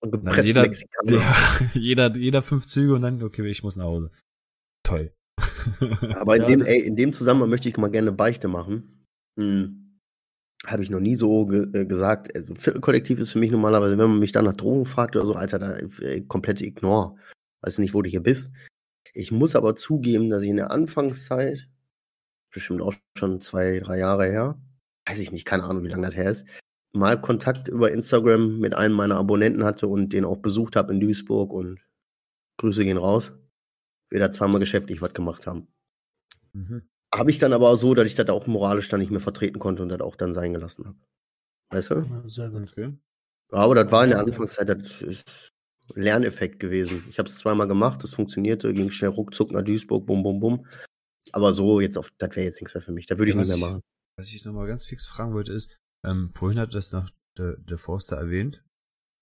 Und 0.00 0.12
gepresst 0.12 0.46
jeder, 0.46 0.70
ja, 1.04 1.36
jeder, 1.74 2.16
jeder 2.16 2.40
fünf 2.40 2.66
Züge 2.66 2.94
und 2.94 3.02
dann, 3.02 3.22
okay, 3.22 3.46
ich 3.46 3.62
muss 3.62 3.76
nach 3.76 3.84
Hause. 3.84 4.10
Toll. 4.84 5.14
Aber 6.14 6.36
in, 6.36 6.42
Ja, 6.42 6.48
dem, 6.48 6.62
ey, 6.62 6.80
in 6.80 6.96
dem 6.96 7.12
Zusammenhang 7.12 7.50
möchte 7.50 7.68
ich 7.68 7.76
mal 7.76 7.90
gerne 7.90 8.08
eine 8.08 8.16
Beichte 8.16 8.48
machen. 8.48 9.06
Hm. 9.38 9.83
Habe 10.66 10.82
ich 10.82 10.90
noch 10.90 11.00
nie 11.00 11.14
so 11.14 11.46
ge 11.46 11.66
äh, 11.72 11.84
gesagt. 11.84 12.34
Also, 12.34 12.54
Viertelkollektiv 12.54 13.18
ist 13.18 13.32
für 13.32 13.38
mich 13.38 13.50
normalerweise, 13.50 13.98
wenn 13.98 14.10
man 14.10 14.18
mich 14.18 14.32
dann 14.32 14.46
nach 14.46 14.56
Drogen 14.56 14.86
fragt 14.86 15.16
oder 15.16 15.26
so, 15.26 15.34
Alter, 15.34 15.58
da 15.58 15.76
äh, 15.76 16.22
komplett 16.22 16.62
ignore. 16.62 17.16
Weiß 17.62 17.78
nicht, 17.78 17.94
wo 17.94 18.02
du 18.02 18.10
hier 18.10 18.22
bist. 18.22 18.50
Ich 19.12 19.30
muss 19.30 19.56
aber 19.56 19.76
zugeben, 19.76 20.30
dass 20.30 20.42
ich 20.42 20.50
in 20.50 20.56
der 20.56 20.70
Anfangszeit, 20.70 21.68
bestimmt 22.52 22.82
auch 22.82 22.94
schon 23.16 23.40
zwei, 23.40 23.78
drei 23.80 23.98
Jahre 23.98 24.26
her, 24.26 24.58
weiß 25.06 25.18
ich 25.18 25.32
nicht, 25.32 25.44
keine 25.44 25.64
Ahnung, 25.64 25.84
wie 25.84 25.88
lange 25.88 26.06
das 26.06 26.16
her 26.16 26.30
ist, 26.30 26.46
mal 26.92 27.20
Kontakt 27.20 27.68
über 27.68 27.92
Instagram 27.92 28.58
mit 28.58 28.74
einem 28.74 28.94
meiner 28.94 29.16
Abonnenten 29.16 29.64
hatte 29.64 29.88
und 29.88 30.12
den 30.12 30.24
auch 30.24 30.38
besucht 30.38 30.76
habe 30.76 30.92
in 30.92 31.00
Duisburg 31.00 31.52
und 31.52 31.80
Grüße 32.58 32.84
gehen 32.84 32.96
raus. 32.96 33.32
Wir 34.10 34.20
da 34.20 34.30
zweimal 34.30 34.60
geschäftlich 34.60 35.02
was 35.02 35.12
gemacht 35.12 35.46
haben. 35.46 35.68
Mhm. 36.52 36.88
Habe 37.16 37.30
ich 37.30 37.38
dann 37.38 37.52
aber 37.52 37.76
so, 37.76 37.94
dass 37.94 38.06
ich 38.06 38.14
das 38.14 38.28
auch 38.28 38.46
moralisch 38.46 38.88
dann 38.88 39.00
nicht 39.00 39.10
mehr 39.10 39.20
vertreten 39.20 39.58
konnte 39.58 39.82
und 39.82 39.88
das 39.90 40.00
auch 40.00 40.16
dann 40.16 40.32
sein 40.34 40.52
gelassen 40.52 40.86
habe. 40.86 40.98
Weißt 41.70 41.90
du? 41.90 41.94
Ja, 42.00 42.22
Sehr 42.28 42.50
gut. 42.50 42.70
Okay. 42.72 42.92
Ja, 43.52 43.58
aber 43.58 43.74
das 43.74 43.90
war 43.92 44.04
in 44.04 44.10
der 44.10 44.18
Anfangszeit, 44.20 44.68
das 44.68 45.02
ist 45.02 45.50
Lerneffekt 45.94 46.58
gewesen. 46.58 47.04
Ich 47.10 47.18
habe 47.18 47.28
es 47.28 47.36
zweimal 47.38 47.68
gemacht, 47.68 48.02
das 48.02 48.14
funktionierte, 48.14 48.72
ging 48.72 48.90
schnell 48.90 49.10
ruckzuck 49.10 49.52
nach 49.52 49.62
Duisburg, 49.62 50.06
bum, 50.06 50.22
bum, 50.22 50.40
bum. 50.40 50.66
Aber 51.32 51.52
so 51.52 51.80
jetzt 51.80 51.96
auf, 51.98 52.10
das 52.18 52.34
wäre 52.36 52.46
jetzt 52.46 52.60
nichts 52.60 52.74
mehr 52.74 52.82
für 52.82 52.92
mich. 52.92 53.06
Da 53.06 53.18
würde 53.18 53.30
ich 53.30 53.34
Ja, 53.36 53.40
nicht 53.42 53.50
was 53.50 53.58
mehr 53.58 53.68
ich- 53.68 53.74
machen. 53.74 53.82
Was 54.16 54.28
ich 54.32 54.44
nochmal 54.44 54.66
ganz 54.66 54.84
fix 54.86 55.06
fragen 55.06 55.34
wollte 55.34 55.52
ist, 55.52 55.76
ähm, 56.06 56.30
vorhin 56.34 56.58
hat 56.60 56.72
das 56.74 56.92
noch 56.92 57.10
der, 57.36 57.56
der 57.58 57.78
Forster 57.78 58.16
erwähnt, 58.16 58.64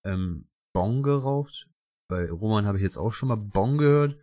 ähm, 0.04 0.48
Bong 0.74 1.02
geraucht. 1.02 1.68
Bei 2.08 2.30
Roman 2.30 2.66
habe 2.66 2.76
ich 2.78 2.82
jetzt 2.84 2.98
auch 2.98 3.12
schon 3.12 3.28
mal 3.30 3.36
Bong 3.36 3.78
gehört. 3.78 4.18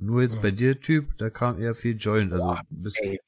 Nur 0.00 0.22
jetzt 0.22 0.36
Ja. 0.36 0.40
bei 0.40 0.50
dir, 0.50 0.80
Typ, 0.80 1.16
da 1.18 1.30
kam 1.30 1.60
eher 1.60 1.74
viel 1.74 1.96
Joint. 1.96 2.32
Also 2.32 2.56
ey. 3.02 3.20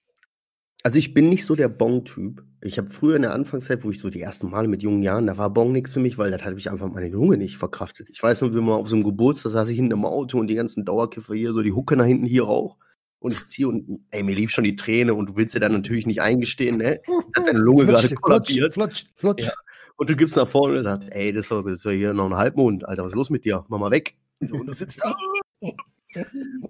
Also 0.85 0.99
ich 0.99 1.15
bin 1.15 1.29
nicht 1.29 1.45
so 1.45 1.55
der 1.55 1.69
Bong-Typ. 1.69 2.43
Ich 2.61 2.77
habe 2.79 2.91
früher 2.91 3.15
in 3.17 3.23
der 3.23 3.35
Anfangszeit, 3.35 3.85
wo 3.85 3.91
ich 3.91 4.01
so 4.01 4.11
die 4.11 4.21
ersten 4.21 4.51
Male 4.51 4.67
mit 4.67 4.83
jungen 4.83 5.03
Jahren, 5.03 5.27
da 5.29 5.37
war 5.39 5.51
Bong 5.51 5.71
nichts 5.71 5.93
für 5.93 6.01
mich, 6.01 6.19
weil 6.19 6.31
das 6.33 6.45
habe 6.45 6.59
ich 6.59 6.71
einfach 6.71 6.91
meine 6.91 7.09
Lunge 7.09 7.37
nicht 7.37 7.57
verkraftet. 7.57 8.09
Ich 8.11 8.21
weiß 8.23 8.41
noch, 8.41 8.53
wie 8.53 8.61
mal 8.61 8.75
auf 8.75 8.89
so 8.89 8.97
einem 8.97 9.05
Geburtstag 9.05 9.53
saß 9.53 9.69
ich 9.69 9.77
hinten 9.77 9.93
im 9.93 10.05
Auto 10.05 10.39
und 10.39 10.49
die 10.49 10.55
ganzen 10.57 10.85
Dauerkiffer 10.85 11.35
hier, 11.35 11.53
so 11.53 11.63
die 11.63 11.73
Hucke 11.73 11.95
nach 11.97 12.05
hinten 12.07 12.27
hier 12.27 12.45
rauch. 12.45 12.79
Und 13.21 13.33
ich 13.33 13.47
ziehe 13.47 13.69
und 13.69 14.05
ey, 14.11 14.25
mir 14.25 14.35
lief 14.35 14.51
schon 14.51 14.65
die 14.65 14.75
Träne 14.75 15.15
und 15.15 15.31
du 15.31 15.37
willst 15.37 15.55
dir 15.55 15.61
dann 15.61 15.73
natürlich 15.73 16.07
nicht 16.07 16.21
eingestehen, 16.21 16.79
ne? 16.79 17.01
Hat 17.37 17.47
deine 17.47 17.61
Lunge 17.61 17.87
gerade 17.87 18.09
Flutsch, 18.09 18.21
kollabiert. 18.21 18.73
flutsch, 18.75 19.05
flutsch. 19.15 19.45
Ja. 19.45 19.53
Und 19.97 20.11
du 20.11 20.17
gibst 20.17 20.35
nach 20.35 20.49
vorne 20.49 20.79
und 20.79 20.85
sagst, 20.85 21.09
ey, 21.13 21.33
das 21.33 21.45
ist 21.45 21.51
doch, 21.53 21.63
das 21.63 21.75
ist 21.75 21.87
doch 21.87 21.91
hier 21.93 22.13
noch 22.13 22.27
ein 22.27 22.37
Halbmond, 22.37 22.85
Alter, 22.89 23.05
was 23.05 23.13
ist 23.13 23.17
los 23.17 23.31
mit 23.31 23.45
dir? 23.45 23.65
Mach 23.69 23.79
mal 23.79 23.93
weg. 23.93 24.17
So, 24.41 24.57
und 24.57 24.67
du 24.67 24.73
sitzt 24.75 25.01
da. 25.05 25.15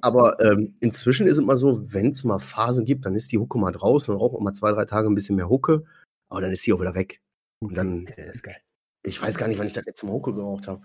Aber 0.01 0.41
ähm, 0.41 0.75
inzwischen 0.81 1.27
ist 1.27 1.39
es 1.39 1.45
mal 1.45 1.57
so, 1.57 1.93
wenn 1.93 2.11
es 2.11 2.25
mal 2.25 2.39
Phasen 2.39 2.85
gibt, 2.85 3.05
dann 3.07 3.15
ist 3.15 3.31
die 3.33 3.39
Hucke 3.39 3.59
mal 3.59 3.73
draußen, 3.73 4.13
dann 4.13 4.21
raucht 4.21 4.35
man 4.35 4.43
mal 4.45 4.53
zwei, 4.53 4.73
drei 4.73 4.85
Tage 4.85 5.09
ein 5.09 5.15
bisschen 5.15 5.37
mehr 5.37 5.49
Hucke, 5.49 5.85
aber 6.29 6.41
dann 6.41 6.53
ist 6.53 6.63
sie 6.63 6.73
auch 6.73 6.81
wieder 6.81 6.95
weg. 6.95 7.21
Und 7.61 7.75
dann, 7.75 8.05
Der 8.07 8.33
ist 8.35 8.43
geil. 8.43 8.57
ich 9.05 9.21
weiß 9.21 9.37
gar 9.39 9.49
nicht, 9.49 9.59
wann 9.59 9.67
ich 9.67 9.73
das 9.73 9.85
letzte 9.85 10.07
Mal 10.07 10.13
Hucke 10.13 10.35
geraucht 10.35 10.67
habe. 10.69 10.81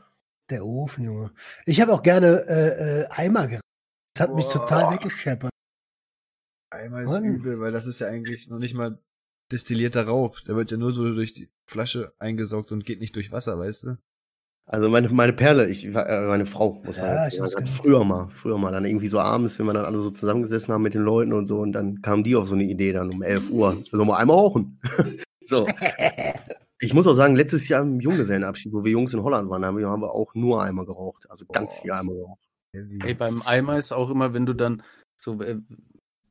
Der 0.49 0.65
Ofen, 0.65 1.03
Junge. 1.03 1.31
Ich 1.65 1.81
habe 1.81 1.93
auch 1.93 2.03
gerne 2.03 2.45
äh, 2.47 3.01
äh, 3.01 3.07
Eimer 3.09 3.47
geraucht. 3.47 3.61
Das 4.13 4.27
hat 4.27 4.35
mich 4.35 4.45
Boah. 4.45 4.53
total 4.61 4.93
weggescheppert. 4.93 5.51
einmal 6.71 7.03
ist 7.03 7.11
Mann. 7.11 7.25
übel, 7.25 7.59
weil 7.59 7.71
das 7.71 7.85
ist 7.87 7.99
ja 7.99 8.07
eigentlich 8.07 8.49
noch 8.49 8.59
nicht 8.59 8.73
mal 8.73 8.99
destillierter 9.51 10.05
Rauch. 10.07 10.39
Der 10.41 10.55
wird 10.55 10.71
ja 10.71 10.77
nur 10.77 10.93
so 10.93 11.13
durch 11.13 11.33
die 11.33 11.49
Flasche 11.69 12.13
eingesaugt 12.19 12.71
und 12.71 12.85
geht 12.85 13.01
nicht 13.01 13.15
durch 13.15 13.31
Wasser, 13.31 13.57
weißt 13.59 13.83
du? 13.85 13.97
Also 14.69 14.89
meine, 14.89 15.07
meine 15.09 15.31
Perle, 15.31 15.69
ich, 15.69 15.93
war- 15.93 16.07
äh, 16.09 16.27
meine 16.27 16.45
Frau, 16.45 16.81
muss 16.83 16.97
man 16.97 17.05
Ja, 17.07 17.23
jetzt 17.23 17.33
ich 17.35 17.39
sagen, 17.39 17.65
weiß 17.65 17.69
früher 17.69 18.03
mal, 18.03 18.29
früher 18.29 18.57
mal, 18.57 18.71
dann 18.73 18.83
irgendwie 18.83 19.07
so 19.07 19.17
abends, 19.17 19.57
wenn 19.59 19.65
wir 19.65 19.73
dann 19.73 19.85
alle 19.85 20.01
so 20.01 20.11
zusammengesessen 20.11 20.73
haben 20.73 20.81
mit 20.81 20.93
den 20.93 21.03
Leuten 21.03 21.31
und 21.31 21.45
so, 21.45 21.59
und 21.59 21.71
dann 21.71 22.01
kam 22.01 22.25
die 22.25 22.35
auf 22.35 22.49
so 22.49 22.55
eine 22.55 22.65
Idee 22.65 22.91
dann 22.91 23.09
um 23.09 23.23
11 23.23 23.49
Uhr, 23.49 23.81
sollen 23.81 24.07
wir 24.07 24.17
einmal 24.17 24.35
rauchen? 24.35 24.79
so. 25.45 25.65
Ich 26.79 26.93
muss 26.93 27.07
auch 27.07 27.15
sagen, 27.15 27.35
letztes 27.35 27.67
Jahr 27.69 27.81
im 27.81 27.99
Junggesellenabschied, 27.99 28.71
wo 28.71 28.83
wir 28.83 28.91
Jungs 28.91 29.11
in 29.11 29.23
Holland 29.23 29.49
waren, 29.49 29.65
haben 29.65 29.79
wir, 29.79 29.87
haben 29.87 30.03
wir 30.03 30.11
auch 30.11 30.35
nur 30.35 30.61
einmal 30.61 30.85
geraucht, 30.85 31.25
also 31.27 31.43
ganz 31.45 31.73
Boah. 31.73 31.81
viel 31.81 31.91
einmal 31.91 32.15
geraucht. 32.15 32.39
Ey, 33.03 33.15
beim 33.15 33.41
Eimer 33.41 33.79
ist 33.79 33.91
auch 33.93 34.11
immer, 34.11 34.35
wenn 34.35 34.45
du 34.45 34.53
dann 34.53 34.83
so, 35.15 35.41
äh, 35.41 35.57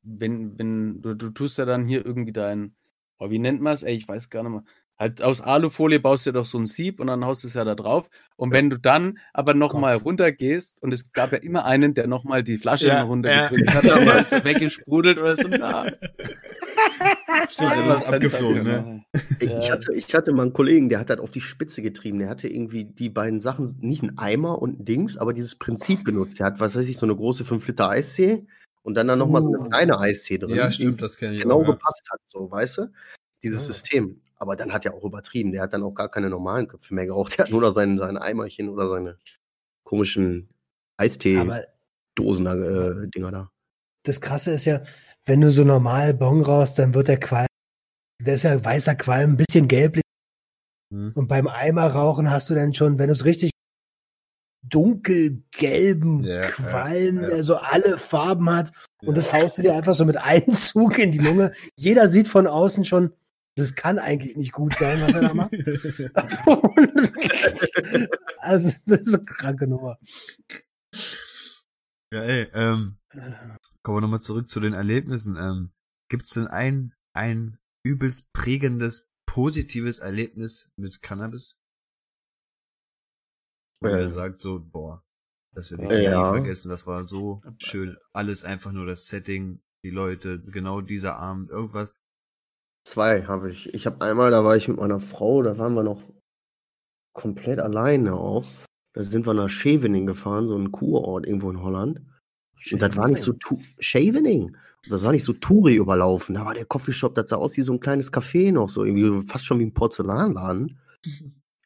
wenn, 0.04 0.56
wenn, 0.56 1.02
du, 1.02 1.14
du 1.14 1.30
tust 1.30 1.58
ja 1.58 1.64
dann 1.64 1.84
hier 1.84 2.06
irgendwie 2.06 2.30
dein, 2.30 2.76
oh, 3.18 3.28
wie 3.28 3.40
nennt 3.40 3.60
man 3.60 3.72
es? 3.72 3.82
Ey, 3.82 3.96
ich 3.96 4.06
weiß 4.06 4.30
gar 4.30 4.44
nicht 4.44 4.52
mehr. 4.52 4.62
Halt 4.98 5.20
aus 5.22 5.42
Alufolie 5.42 6.00
baust 6.00 6.24
du 6.24 6.30
ja 6.30 6.32
doch 6.34 6.46
so 6.46 6.56
ein 6.58 6.64
Sieb 6.64 7.00
und 7.00 7.08
dann 7.08 7.22
haust 7.24 7.44
du 7.44 7.48
es 7.48 7.54
ja 7.54 7.64
da 7.64 7.74
drauf. 7.74 8.08
Und 8.36 8.52
wenn 8.52 8.70
du 8.70 8.78
dann 8.78 9.18
aber 9.34 9.52
nochmal 9.52 9.96
runtergehst, 9.96 10.82
und 10.82 10.90
es 10.92 11.12
gab 11.12 11.32
ja 11.32 11.38
immer 11.38 11.66
einen, 11.66 11.92
der 11.92 12.06
nochmal 12.06 12.42
die 12.42 12.56
Flasche 12.56 12.86
Ja, 12.88 12.94
ja, 12.96 13.02
runtergedrückt 13.02 13.74
hat, 13.74 13.84
dann 13.84 14.06
war 14.06 14.16
es 14.16 14.30
weggesprudelt 14.44 15.18
oder 15.18 15.36
so. 15.36 15.48
Na, 15.48 15.84
Stimmt, 17.50 17.72
Ah, 17.72 17.86
das 17.88 18.02
ist 18.02 18.06
abgeflogen, 18.08 18.62
ne? 18.64 19.04
Ich, 19.40 19.48
Ja. 19.50 19.72
hatte, 19.72 19.92
ich 19.92 20.14
hatte 20.14 20.32
mal 20.32 20.42
einen 20.42 20.52
Kollegen, 20.54 20.88
der 20.88 20.98
hat 21.00 21.10
das 21.10 21.18
auf 21.18 21.30
die 21.30 21.40
Spitze 21.42 21.82
getrieben. 21.82 22.18
Der 22.18 22.28
hatte 22.30 22.48
irgendwie 22.48 22.84
die 22.84 23.10
beiden 23.10 23.40
Sachen, 23.40 23.70
nicht 23.80 24.02
ein 24.02 24.16
Eimer 24.18 24.60
und 24.62 24.80
ein 24.80 24.84
Dings, 24.86 25.16
aber 25.18 25.34
dieses 25.34 25.56
Prinzip 25.58 26.04
genutzt. 26.04 26.38
Der 26.38 26.46
hat, 26.46 26.60
was 26.60 26.74
weiß 26.74 26.88
ich, 26.88 26.96
so 26.96 27.04
eine 27.06 27.14
große 27.14 27.44
5 27.44 27.66
Liter 27.68 27.90
Eistee 27.90 28.46
und 28.82 28.94
dann 28.94 29.08
dann 29.08 29.18
nochmal 29.18 29.42
so 29.42 29.52
eine 29.54 29.68
kleine 29.68 29.98
Eistee 29.98 30.38
drin. 30.38 30.54
Ja, 30.56 30.70
stimmt, 30.70 31.02
das 31.02 31.18
kenne 31.18 31.34
ich 31.34 31.42
Genau 31.42 31.56
auch. 31.60 31.66
Ja. 31.66 31.72
gepasst 31.72 32.08
hat, 32.10 32.20
so, 32.24 32.50
weißt 32.50 32.78
du? 32.78 32.86
Dieses 33.42 33.66
Ja. 33.66 33.72
System. 33.74 34.20
Aber 34.38 34.56
dann 34.56 34.72
hat 34.72 34.84
er 34.84 34.94
auch 34.94 35.04
übertrieben. 35.04 35.52
Der 35.52 35.62
hat 35.62 35.72
dann 35.72 35.82
auch 35.82 35.94
gar 35.94 36.10
keine 36.10 36.28
normalen 36.28 36.68
Köpfe 36.68 36.94
mehr 36.94 37.06
geraucht. 37.06 37.38
Der 37.38 37.44
hat 37.46 37.52
nur 37.52 37.62
noch 37.62 37.72
sein, 37.72 37.98
sein 37.98 38.18
Eimerchen 38.18 38.68
oder 38.68 38.86
seine 38.86 39.16
komischen 39.84 40.48
Eistee-Dosen 40.98 42.44
da, 42.44 42.54
äh, 42.54 43.08
Dinger 43.08 43.30
da. 43.30 43.50
das 44.04 44.20
Krasse 44.20 44.52
ist 44.52 44.64
ja, 44.64 44.82
wenn 45.24 45.40
du 45.40 45.50
so 45.50 45.64
normal 45.64 46.14
Bong 46.14 46.42
raust, 46.42 46.78
dann 46.78 46.94
wird 46.94 47.08
der 47.08 47.20
Qualm, 47.20 47.46
der 48.20 48.34
ist 48.34 48.44
ja 48.44 48.62
weißer 48.62 48.94
Qualm, 48.94 49.32
ein 49.32 49.36
bisschen 49.36 49.68
gelblich. 49.68 50.02
Hm. 50.92 51.12
Und 51.14 51.28
beim 51.28 51.48
Eimer 51.48 51.86
rauchen 51.86 52.30
hast 52.30 52.50
du 52.50 52.54
dann 52.54 52.72
schon, 52.72 52.98
wenn 52.98 53.08
du 53.08 53.12
es 53.12 53.24
richtig 53.24 53.50
dunkelgelben 54.68 56.24
Ja, 56.24 56.42
ja, 56.42 56.46
Qualm, 56.48 57.22
ja. 57.22 57.28
der 57.28 57.44
so 57.44 57.56
alle 57.56 57.98
Farben 57.98 58.50
hat. 58.50 58.72
Und 59.02 59.16
das 59.16 59.32
haust 59.32 59.58
du 59.58 59.62
dir 59.62 59.74
einfach 59.74 59.94
so 59.94 60.04
mit 60.04 60.16
Einzug 60.16 60.98
in 61.02 61.12
die 61.12 61.18
Lunge. 61.18 61.52
Jeder 61.76 62.08
sieht 62.08 62.28
von 62.28 62.46
außen 62.46 62.84
schon, 62.84 63.12
das 63.56 63.74
kann 63.74 63.98
eigentlich 63.98 64.36
nicht 64.36 64.52
gut 64.52 64.74
sein, 64.74 65.00
was 65.00 65.14
er 65.14 65.20
da 65.22 65.34
macht. 65.34 65.52
also, 68.38 68.70
das 68.86 69.00
ist 69.00 69.14
eine 69.14 69.24
kranke 69.24 69.66
Nummer. 69.66 69.98
Ja, 72.12 72.22
ey, 72.22 72.48
ähm, 72.52 72.98
kommen 73.82 73.96
wir 73.96 74.00
nochmal 74.02 74.22
zurück 74.22 74.48
zu 74.48 74.60
den 74.60 74.74
Erlebnissen. 74.74 75.36
Ähm, 75.36 75.72
gibt's 76.10 76.34
denn 76.34 76.46
ein, 76.46 76.94
ein 77.14 77.58
übelst 77.84 78.32
prägendes, 78.32 79.08
positives 79.26 79.98
Erlebnis 80.00 80.70
mit 80.76 81.02
Cannabis? 81.02 81.56
Wo 83.82 83.88
Äh. 83.88 84.02
ihr 84.02 84.10
sagt 84.10 84.40
so, 84.40 84.60
boah, 84.64 85.04
das 85.54 85.70
wird 85.70 85.82
ich 85.82 85.90
Ja. 85.90 86.32
nie 86.32 86.38
vergessen, 86.38 86.68
das 86.68 86.86
war 86.86 87.08
so 87.08 87.40
schön. 87.58 87.96
Alles 88.12 88.44
einfach 88.44 88.72
nur 88.72 88.86
das 88.86 89.06
Setting, 89.06 89.60
die 89.84 89.90
Leute, 89.90 90.40
genau 90.42 90.80
dieser 90.80 91.16
Abend, 91.16 91.50
irgendwas. 91.50 91.94
Zwei 92.86 93.24
habe 93.24 93.50
ich. 93.50 93.74
Ich 93.74 93.84
habe 93.84 94.00
einmal, 94.00 94.30
da 94.30 94.44
war 94.44 94.56
ich 94.56 94.68
mit 94.68 94.76
meiner 94.76 95.00
Frau, 95.00 95.42
da 95.42 95.58
waren 95.58 95.74
wir 95.74 95.82
noch 95.82 96.04
komplett 97.12 97.58
alleine 97.58 98.14
auch. 98.14 98.44
Da 98.92 99.02
sind 99.02 99.26
wir 99.26 99.34
nach 99.34 99.48
Scheveningen 99.48 100.06
gefahren, 100.06 100.46
so 100.46 100.56
ein 100.56 100.70
Kurort 100.70 101.26
irgendwo 101.26 101.50
in 101.50 101.60
Holland. 101.60 102.00
Und 102.70 102.80
das 102.80 102.96
war 102.96 103.08
nicht 103.08 103.22
so 103.22 103.32
tu 103.32 103.58
Scheveningen. 103.80 104.50
Und 104.84 104.90
das 104.92 105.02
war 105.02 105.10
nicht 105.10 105.24
so 105.24 105.32
Touri 105.32 105.74
überlaufen. 105.74 106.36
Da 106.36 106.44
war 106.44 106.54
der 106.54 106.64
Coffeeshop, 106.64 107.16
das 107.16 107.30
sah 107.30 107.38
aus 107.38 107.56
wie 107.56 107.62
so 107.62 107.72
ein 107.72 107.80
kleines 107.80 108.12
Café 108.12 108.52
noch, 108.52 108.68
so 108.68 108.84
irgendwie 108.84 109.26
fast 109.26 109.46
schon 109.46 109.58
wie 109.58 109.66
ein 109.66 109.74
Porzellanladen. 109.74 110.78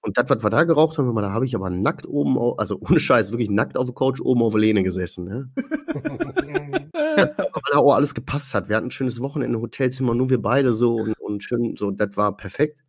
Und 0.02 0.16
das, 0.16 0.30
was 0.30 0.42
wir 0.42 0.48
da 0.48 0.64
geraucht 0.64 0.96
haben, 0.96 1.14
da 1.14 1.30
habe 1.30 1.44
ich 1.44 1.54
aber 1.54 1.68
nackt 1.68 2.08
oben, 2.08 2.38
also 2.56 2.80
ohne 2.80 2.98
Scheiß, 2.98 3.32
wirklich 3.32 3.50
nackt 3.50 3.76
auf 3.76 3.84
der 3.84 3.94
Couch 3.94 4.22
oben 4.22 4.40
auf 4.42 4.52
der 4.52 4.62
Lehne 4.62 4.82
gesessen. 4.82 5.26
Ne? 5.26 5.50
weil 6.92 7.74
auch 7.74 7.94
alles 7.94 8.14
gepasst 8.14 8.54
hat. 8.54 8.68
Wir 8.68 8.76
hatten 8.76 8.88
ein 8.88 8.92
schönes 8.92 9.20
Wochenende 9.20 9.56
im 9.56 9.62
Hotelzimmer, 9.62 10.14
nur 10.14 10.30
wir 10.30 10.40
beide 10.40 10.72
so 10.72 10.96
und, 10.96 11.18
und 11.20 11.42
schön, 11.42 11.76
so, 11.76 11.90
das 11.90 12.16
war 12.16 12.36
perfekt. 12.36 12.80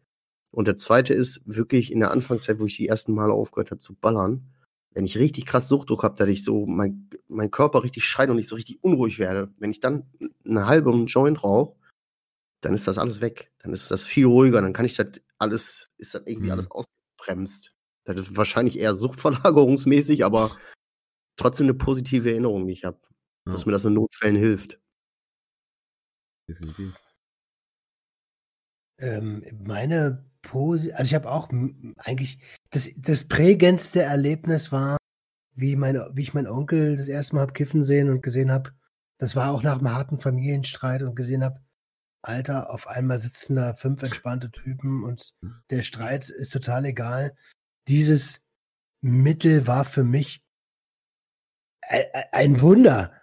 Und 0.52 0.68
der 0.68 0.76
zweite 0.76 1.14
ist 1.14 1.44
wirklich 1.46 1.92
in 1.92 2.00
der 2.00 2.12
Anfangszeit, 2.12 2.60
wo 2.60 2.66
ich 2.66 2.76
die 2.78 2.88
ersten 2.88 3.14
Male 3.14 3.34
aufgehört 3.34 3.72
habe 3.72 3.82
zu 3.82 3.94
ballern, 3.96 4.46
wenn 4.94 5.06
ich 5.06 5.18
richtig 5.18 5.46
krass 5.46 5.70
Suchtdruck 5.70 6.04
habe, 6.04 6.18
dass 6.18 6.28
ich 6.28 6.44
so, 6.44 6.66
mein, 6.66 7.10
mein 7.30 7.50
Körper 7.50 7.84
richtig 7.84 8.04
schreit 8.04 8.30
und 8.30 8.38
ich 8.38 8.50
so 8.50 8.56
richtig 8.56 8.84
unruhig 8.84 9.20
werde. 9.20 9.50
Wenn 9.60 9.72
ich 9.72 9.80
dann 9.80 10.10
eine 10.46 10.68
halbe 10.68 10.92
Joint 11.06 11.44
rauche, 11.44 11.76
dann 12.60 12.74
ist 12.74 12.88
das 12.88 12.98
alles 12.98 13.22
weg. 13.22 13.52
Dann 13.60 13.72
ist 13.74 13.90
das 13.90 14.06
viel 14.06 14.26
ruhiger, 14.26 14.62
dann 14.62 14.74
kann 14.74 14.86
ich 14.86 14.96
das 14.96 15.08
alles, 15.38 15.92
ist 15.98 16.14
das 16.14 16.24
irgendwie 16.26 16.48
Mhm. 16.48 16.52
alles 16.52 16.68
ausgebremst. 16.70 17.74
Das 18.04 18.20
ist 18.20 18.36
wahrscheinlich 18.36 18.78
eher 18.78 18.96
suchtverlagerungsmäßig, 18.96 20.26
aber 20.26 20.52
trotzdem 21.38 21.68
eine 21.68 21.76
positive 21.76 22.30
Erinnerung, 22.30 22.68
die 22.68 22.74
ich 22.74 22.84
habe 22.84 23.00
dass 23.46 23.62
Ja, 23.62 23.68
mir 23.68 23.72
das 23.74 23.86
in 23.86 23.94
Notfällen 23.94 24.36
hilft. 24.38 24.80
definitiv. 26.48 26.96
Ähm, 29.00 29.44
meine 29.66 30.26
Pose, 30.42 30.96
also 30.96 31.08
ich 31.10 31.16
habe 31.16 31.30
auch 31.30 31.50
eigentlich 31.98 32.40
das, 32.72 32.92
das 32.98 33.28
prägendste 33.28 34.02
Erlebnis 34.04 34.72
war, 34.72 34.98
wie, 35.56 35.76
meine, 35.76 36.10
wie 36.14 36.22
ich 36.22 36.34
meinen 36.34 36.48
Onkel 36.48 36.96
das 36.96 37.08
erste 37.10 37.36
Mal 37.36 37.42
hab 37.44 37.54
kiffen 37.54 37.84
sehen 37.84 38.10
und 38.10 38.24
gesehen 38.24 38.52
habe, 38.52 38.72
das 39.18 39.36
war 39.36 39.52
auch 39.52 39.64
nach 39.64 39.80
einem 39.80 39.94
harten 39.94 40.20
Familienstreit 40.20 41.04
und 41.04 41.16
gesehen 41.16 41.44
habe, 41.44 41.62
Alter, 42.24 42.72
auf 42.72 42.88
einmal 42.88 43.20
sitzen 43.20 43.56
da 43.56 43.74
fünf 43.74 44.04
entspannte 44.04 44.52
Typen 44.52 45.04
und 45.04 45.34
der 45.72 45.84
Streit 45.84 46.30
ist 46.30 46.52
total 46.54 46.86
egal. 46.86 47.36
Dieses 47.88 48.48
Mittel 49.02 49.68
war 49.68 49.86
für 49.86 50.04
mich 50.04 50.44
ein, 51.82 52.04
ein 52.32 52.62
Wunder. 52.62 53.21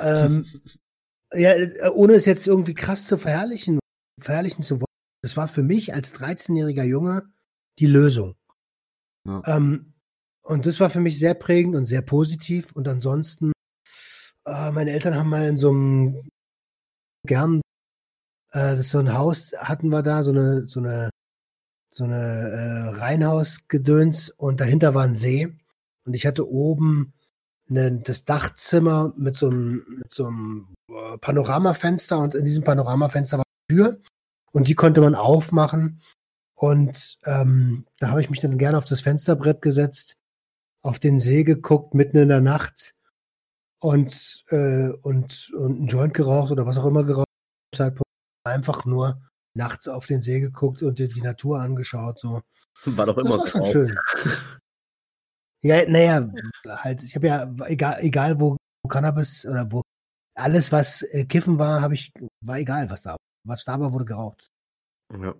Ähm, 0.00 0.44
ja, 1.32 1.52
äh, 1.52 1.90
ohne 1.90 2.14
es 2.14 2.26
jetzt 2.26 2.46
irgendwie 2.46 2.74
krass 2.74 3.06
zu 3.06 3.18
verherrlichen, 3.18 3.78
verherrlichen 4.20 4.62
zu 4.62 4.76
wollen. 4.76 4.86
Das 5.22 5.36
war 5.36 5.48
für 5.48 5.62
mich 5.62 5.94
als 5.94 6.14
13-jähriger 6.14 6.84
Junge 6.84 7.22
die 7.78 7.86
Lösung. 7.86 8.36
Ja. 9.24 9.42
Ähm, 9.46 9.94
und 10.42 10.66
das 10.66 10.78
war 10.78 10.90
für 10.90 11.00
mich 11.00 11.18
sehr 11.18 11.34
prägend 11.34 11.74
und 11.74 11.84
sehr 11.84 12.02
positiv. 12.02 12.72
Und 12.72 12.86
ansonsten, 12.86 13.52
äh, 14.46 14.70
meine 14.70 14.92
Eltern 14.92 15.16
haben 15.16 15.30
mal 15.30 15.48
in 15.48 15.56
so 15.56 15.70
einem 15.70 16.28
gern, 17.26 17.60
äh, 18.52 18.76
so 18.76 18.98
ein 18.98 19.12
Haus 19.12 19.52
hatten 19.58 19.88
wir 19.88 20.02
da, 20.02 20.22
so 20.22 20.30
eine, 20.30 20.68
so 20.68 20.80
eine, 20.80 21.10
so 21.90 22.04
eine 22.04 22.16
äh, 22.16 22.88
Reihenhausgedöns 22.98 24.30
und 24.30 24.60
dahinter 24.60 24.94
war 24.94 25.04
ein 25.04 25.16
See. 25.16 25.52
Und 26.04 26.14
ich 26.14 26.26
hatte 26.26 26.48
oben 26.48 27.12
ne, 27.68 28.00
das 28.04 28.24
Dachzimmer 28.24 29.12
mit 29.16 29.36
so 29.36 29.48
einem, 29.48 29.84
mit 29.98 30.12
so 30.12 30.26
einem 30.26 30.74
äh, 30.88 31.18
Panoramafenster 31.18 32.18
und 32.18 32.34
in 32.34 32.44
diesem 32.44 32.64
Panoramafenster 32.64 33.38
war 33.38 33.44
eine 33.68 33.76
Tür 33.76 34.00
und 34.52 34.68
die 34.68 34.74
konnte 34.74 35.00
man 35.00 35.14
aufmachen. 35.14 36.02
Und 36.54 37.18
ähm, 37.24 37.86
da 37.98 38.08
habe 38.08 38.22
ich 38.22 38.30
mich 38.30 38.40
dann 38.40 38.56
gerne 38.56 38.78
auf 38.78 38.86
das 38.86 39.02
Fensterbrett 39.02 39.60
gesetzt, 39.60 40.16
auf 40.82 40.98
den 40.98 41.20
See 41.20 41.44
geguckt, 41.44 41.94
mitten 41.94 42.16
in 42.16 42.28
der 42.28 42.40
Nacht 42.40 42.94
und, 43.80 44.44
äh, 44.48 44.88
und, 45.02 45.52
und 45.54 45.76
einen 45.76 45.86
Joint 45.86 46.14
geraucht 46.14 46.50
oder 46.52 46.64
was 46.64 46.78
auch 46.78 46.86
immer 46.86 47.04
geraucht. 47.04 47.26
Zeitpunkt 47.74 48.10
einfach 48.44 48.86
nur 48.86 49.20
nachts 49.54 49.88
auf 49.88 50.06
den 50.06 50.20
See 50.20 50.40
geguckt 50.40 50.82
und 50.82 50.98
die, 50.98 51.08
die 51.08 51.20
Natur 51.20 51.60
angeschaut. 51.60 52.18
So. 52.18 52.40
War 52.84 53.06
doch 53.06 53.18
immer 53.18 53.36
das 53.38 53.54
war 53.54 53.64
schon 53.64 53.66
schön. 53.66 53.98
Ja, 55.66 55.84
naja, 55.88 56.32
halt, 56.64 57.02
ich 57.02 57.16
habe 57.16 57.26
ja, 57.26 57.52
egal, 57.66 57.98
egal 58.00 58.38
wo 58.38 58.56
Cannabis 58.88 59.44
oder 59.44 59.66
wo 59.72 59.82
alles, 60.36 60.70
was 60.70 61.02
äh, 61.02 61.24
Kiffen 61.24 61.58
war, 61.58 61.80
habe 61.80 61.94
ich, 61.94 62.12
war 62.40 62.58
egal, 62.58 62.88
was 62.88 63.02
da 63.02 63.10
war. 63.10 63.16
Was 63.44 63.64
da 63.64 63.80
war, 63.80 63.92
wurde 63.92 64.04
geraucht. 64.04 64.46
Ja. 65.12 65.34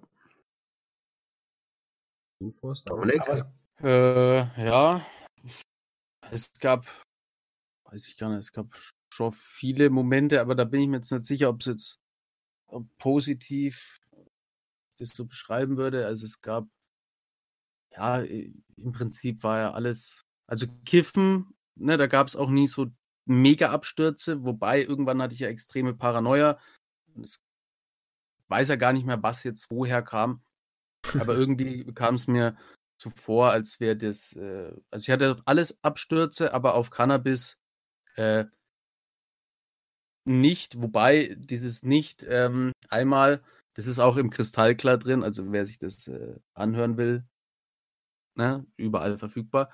Du, 2.41 2.51
Forster? 2.51 2.91
Dominik? 2.91 3.23
Äh, 3.83 4.67
ja. 4.67 5.01
Es 6.33 6.53
gab, 6.59 6.87
weiß 7.85 8.09
ich 8.09 8.17
gar 8.17 8.31
nicht, 8.31 8.41
es 8.41 8.53
gab 8.53 8.77
schon 9.12 9.31
viele 9.31 9.91
Momente, 9.91 10.41
aber 10.41 10.57
da 10.57 10.65
bin 10.65 10.81
ich 10.81 10.89
mir 10.89 10.97
jetzt 10.97 11.12
nicht 11.12 11.25
sicher, 11.25 11.51
ob 11.51 11.61
es 11.61 11.67
jetzt 11.67 12.01
ob 12.67 12.85
positiv 12.99 14.01
das 14.99 15.11
so 15.11 15.25
beschreiben 15.25 15.77
würde. 15.77 16.05
Also 16.07 16.25
es 16.25 16.41
gab, 16.41 16.67
ja, 17.97 18.21
im 18.21 18.93
Prinzip 18.93 19.43
war 19.43 19.59
ja 19.59 19.73
alles, 19.73 20.23
also 20.47 20.67
Kiffen, 20.85 21.55
ne, 21.75 21.97
da 21.97 22.07
gab 22.07 22.27
es 22.27 22.37
auch 22.37 22.51
nie 22.51 22.67
so 22.67 22.87
mega 23.25 23.71
Abstürze, 23.71 24.45
wobei 24.45 24.83
irgendwann 24.83 25.21
hatte 25.21 25.35
ich 25.35 25.41
ja 25.41 25.49
extreme 25.49 25.95
Paranoia. 25.95 26.59
Es 27.23 27.43
weiß 28.49 28.69
ja 28.69 28.77
gar 28.77 28.93
nicht 28.93 29.07
mehr, 29.07 29.23
was 29.23 29.45
jetzt 29.45 29.71
woher 29.71 30.03
kam. 30.03 30.43
Aber 31.19 31.35
irgendwie 31.37 31.85
kam 31.93 32.15
es 32.15 32.27
mir 32.27 32.57
so 32.99 33.11
vor, 33.11 33.51
als 33.51 33.81
wäre 33.81 33.97
das, 33.97 34.35
äh, 34.37 34.73
also 34.91 35.05
ich 35.05 35.11
hatte 35.11 35.33
auf 35.33 35.43
alles 35.45 35.83
Abstürze, 35.83 36.55
aber 36.55 36.75
auf 36.75 36.91
Cannabis 36.91 37.59
äh, 38.17 38.47
nicht, 40.25 40.83
wobei 40.83 41.37
dieses 41.39 41.83
nicht 41.83 42.27
ähm, 42.29 42.73
einmal, 42.89 43.43
das 43.75 43.87
ist 43.87 43.99
auch 43.99 44.17
im 44.17 44.31
Kristallklar 44.31 44.99
drin, 44.99 45.23
also 45.23 45.53
wer 45.53 45.67
sich 45.67 45.79
das 45.79 46.09
äh, 46.09 46.37
anhören 46.55 46.97
will, 46.97 47.25
ne, 48.37 48.66
überall 48.77 49.18
verfügbar. 49.18 49.70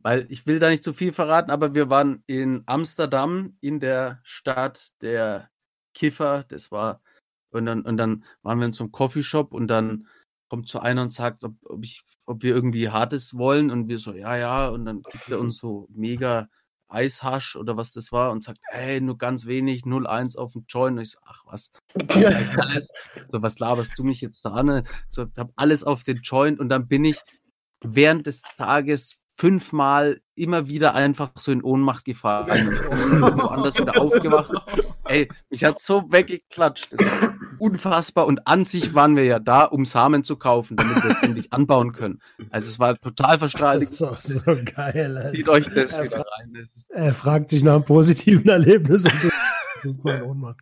Weil 0.00 0.26
ich 0.30 0.46
will 0.46 0.58
da 0.58 0.70
nicht 0.70 0.84
zu 0.84 0.92
viel 0.92 1.12
verraten, 1.12 1.50
aber 1.50 1.74
wir 1.74 1.90
waren 1.90 2.22
in 2.26 2.62
Amsterdam, 2.66 3.56
in 3.60 3.80
der 3.80 4.20
Stadt 4.22 4.90
der 5.02 5.50
Kiffer, 5.94 6.44
das 6.48 6.70
war, 6.70 7.02
und 7.50 7.66
dann, 7.66 7.82
und 7.82 7.96
dann 7.96 8.24
waren 8.42 8.58
wir 8.58 8.66
in 8.66 8.72
so 8.72 8.84
einem 8.84 8.92
Coffeeshop 8.92 9.54
und 9.54 9.68
dann 9.68 10.06
kommt 10.48 10.68
zu 10.68 10.80
einer 10.80 11.02
und 11.02 11.12
sagt, 11.12 11.44
ob, 11.44 11.54
ob, 11.64 11.84
ich, 11.84 12.02
ob 12.26 12.42
wir 12.42 12.54
irgendwie 12.54 12.90
Hartes 12.90 13.36
wollen 13.36 13.70
und 13.70 13.88
wir 13.88 13.98
so, 13.98 14.12
ja, 14.12 14.36
ja, 14.36 14.68
und 14.68 14.84
dann 14.84 15.02
gibt 15.02 15.28
er 15.28 15.40
uns 15.40 15.58
so 15.60 15.88
mega 15.90 16.48
Eishasch 16.88 17.56
oder 17.56 17.76
was 17.76 17.92
das 17.92 18.12
war 18.12 18.30
und 18.32 18.42
sagt, 18.42 18.60
hey, 18.70 19.00
nur 19.00 19.18
ganz 19.18 19.46
wenig, 19.46 19.82
0,1 19.82 20.38
auf 20.38 20.52
dem 20.52 20.64
Joint. 20.68 20.96
Und 20.96 21.02
ich 21.02 21.10
so, 21.10 21.18
ach 21.24 21.44
was, 21.44 21.70
alles. 22.58 22.90
So, 23.30 23.42
was 23.42 23.58
laberst 23.58 23.98
du 23.98 24.04
mich 24.04 24.20
jetzt 24.20 24.42
da 24.44 24.52
an? 24.52 24.82
So, 25.08 25.26
hab 25.36 25.52
alles 25.56 25.84
auf 25.84 26.02
den 26.04 26.18
Joint 26.22 26.58
und 26.58 26.70
dann 26.70 26.88
bin 26.88 27.04
ich 27.04 27.20
während 27.82 28.26
des 28.26 28.42
Tages 28.56 29.20
fünfmal 29.34 30.20
immer 30.34 30.68
wieder 30.68 30.94
einfach 30.94 31.30
so 31.36 31.52
in 31.52 31.62
Ohnmacht 31.62 32.04
gefallen. 32.04 32.68
Und 32.68 33.10
bin 33.10 33.20
woanders 33.20 33.78
wieder 33.78 34.00
aufgewacht. 34.00 34.52
Ey, 35.04 35.28
mich 35.48 35.64
hat 35.64 35.78
so 35.78 36.10
weggeklatscht. 36.10 36.88
Das 36.92 37.06
unfassbar. 37.58 38.26
Und 38.26 38.46
an 38.46 38.64
sich 38.64 38.94
waren 38.94 39.16
wir 39.16 39.24
ja 39.24 39.38
da, 39.38 39.64
um 39.64 39.84
Samen 39.84 40.24
zu 40.24 40.36
kaufen, 40.36 40.76
damit 40.76 41.02
wir 41.02 41.10
es 41.10 41.22
endlich 41.22 41.52
anbauen 41.52 41.92
können. 41.92 42.20
Also 42.50 42.68
es 42.68 42.78
war 42.78 42.98
total 42.98 43.32
das 43.32 43.38
verstrahlt. 43.38 43.82
ist 43.82 44.02
auch 44.02 44.18
so 44.18 44.42
geil. 44.44 45.32
Zieht 45.34 45.48
Alter. 45.48 45.52
euch 45.52 45.74
das 45.74 45.92
Er, 45.92 46.04
wieder 46.04 46.24
rein. 46.38 46.54
Das 46.54 46.74
ist 46.74 46.90
er 46.90 47.14
fragt 47.14 47.50
sich 47.50 47.62
nach 47.62 47.74
einem 47.76 47.84
positiven 47.84 48.48
Erlebnis 48.48 49.04
und 49.84 50.04
in 50.14 50.22
Ohnmacht. 50.22 50.60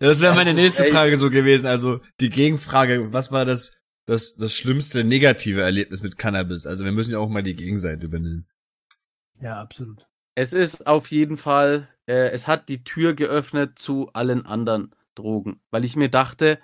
Ja, 0.00 0.08
das 0.08 0.20
wäre 0.20 0.34
meine 0.34 0.54
nächste. 0.54 0.84
Frage 0.84 1.18
so 1.18 1.30
gewesen. 1.30 1.66
Also 1.66 2.00
die 2.20 2.30
Gegenfrage, 2.30 3.12
was 3.12 3.32
war 3.32 3.44
das, 3.44 3.72
das, 4.08 4.36
das 4.36 4.54
schlimmste 4.54 5.04
negative 5.04 5.60
Erlebnis 5.60 6.02
mit 6.02 6.16
Cannabis? 6.16 6.66
Also 6.66 6.84
wir 6.84 6.92
müssen 6.92 7.12
ja 7.12 7.18
auch 7.18 7.28
mal 7.28 7.42
die 7.42 7.56
Gegenseite 7.56 8.06
übernehmen. 8.06 8.46
Ja, 9.40 9.60
absolut. 9.60 10.06
Es 10.34 10.52
ist 10.54 10.86
auf 10.86 11.10
jeden 11.10 11.36
Fall, 11.36 11.88
äh, 12.06 12.30
es 12.30 12.46
hat 12.46 12.70
die 12.70 12.84
Tür 12.84 13.14
geöffnet 13.14 13.78
zu 13.78 14.10
allen 14.14 14.46
anderen 14.46 14.94
Drogen, 15.14 15.60
weil 15.70 15.84
ich 15.84 15.94
mir 15.94 16.08
dachte, 16.08 16.58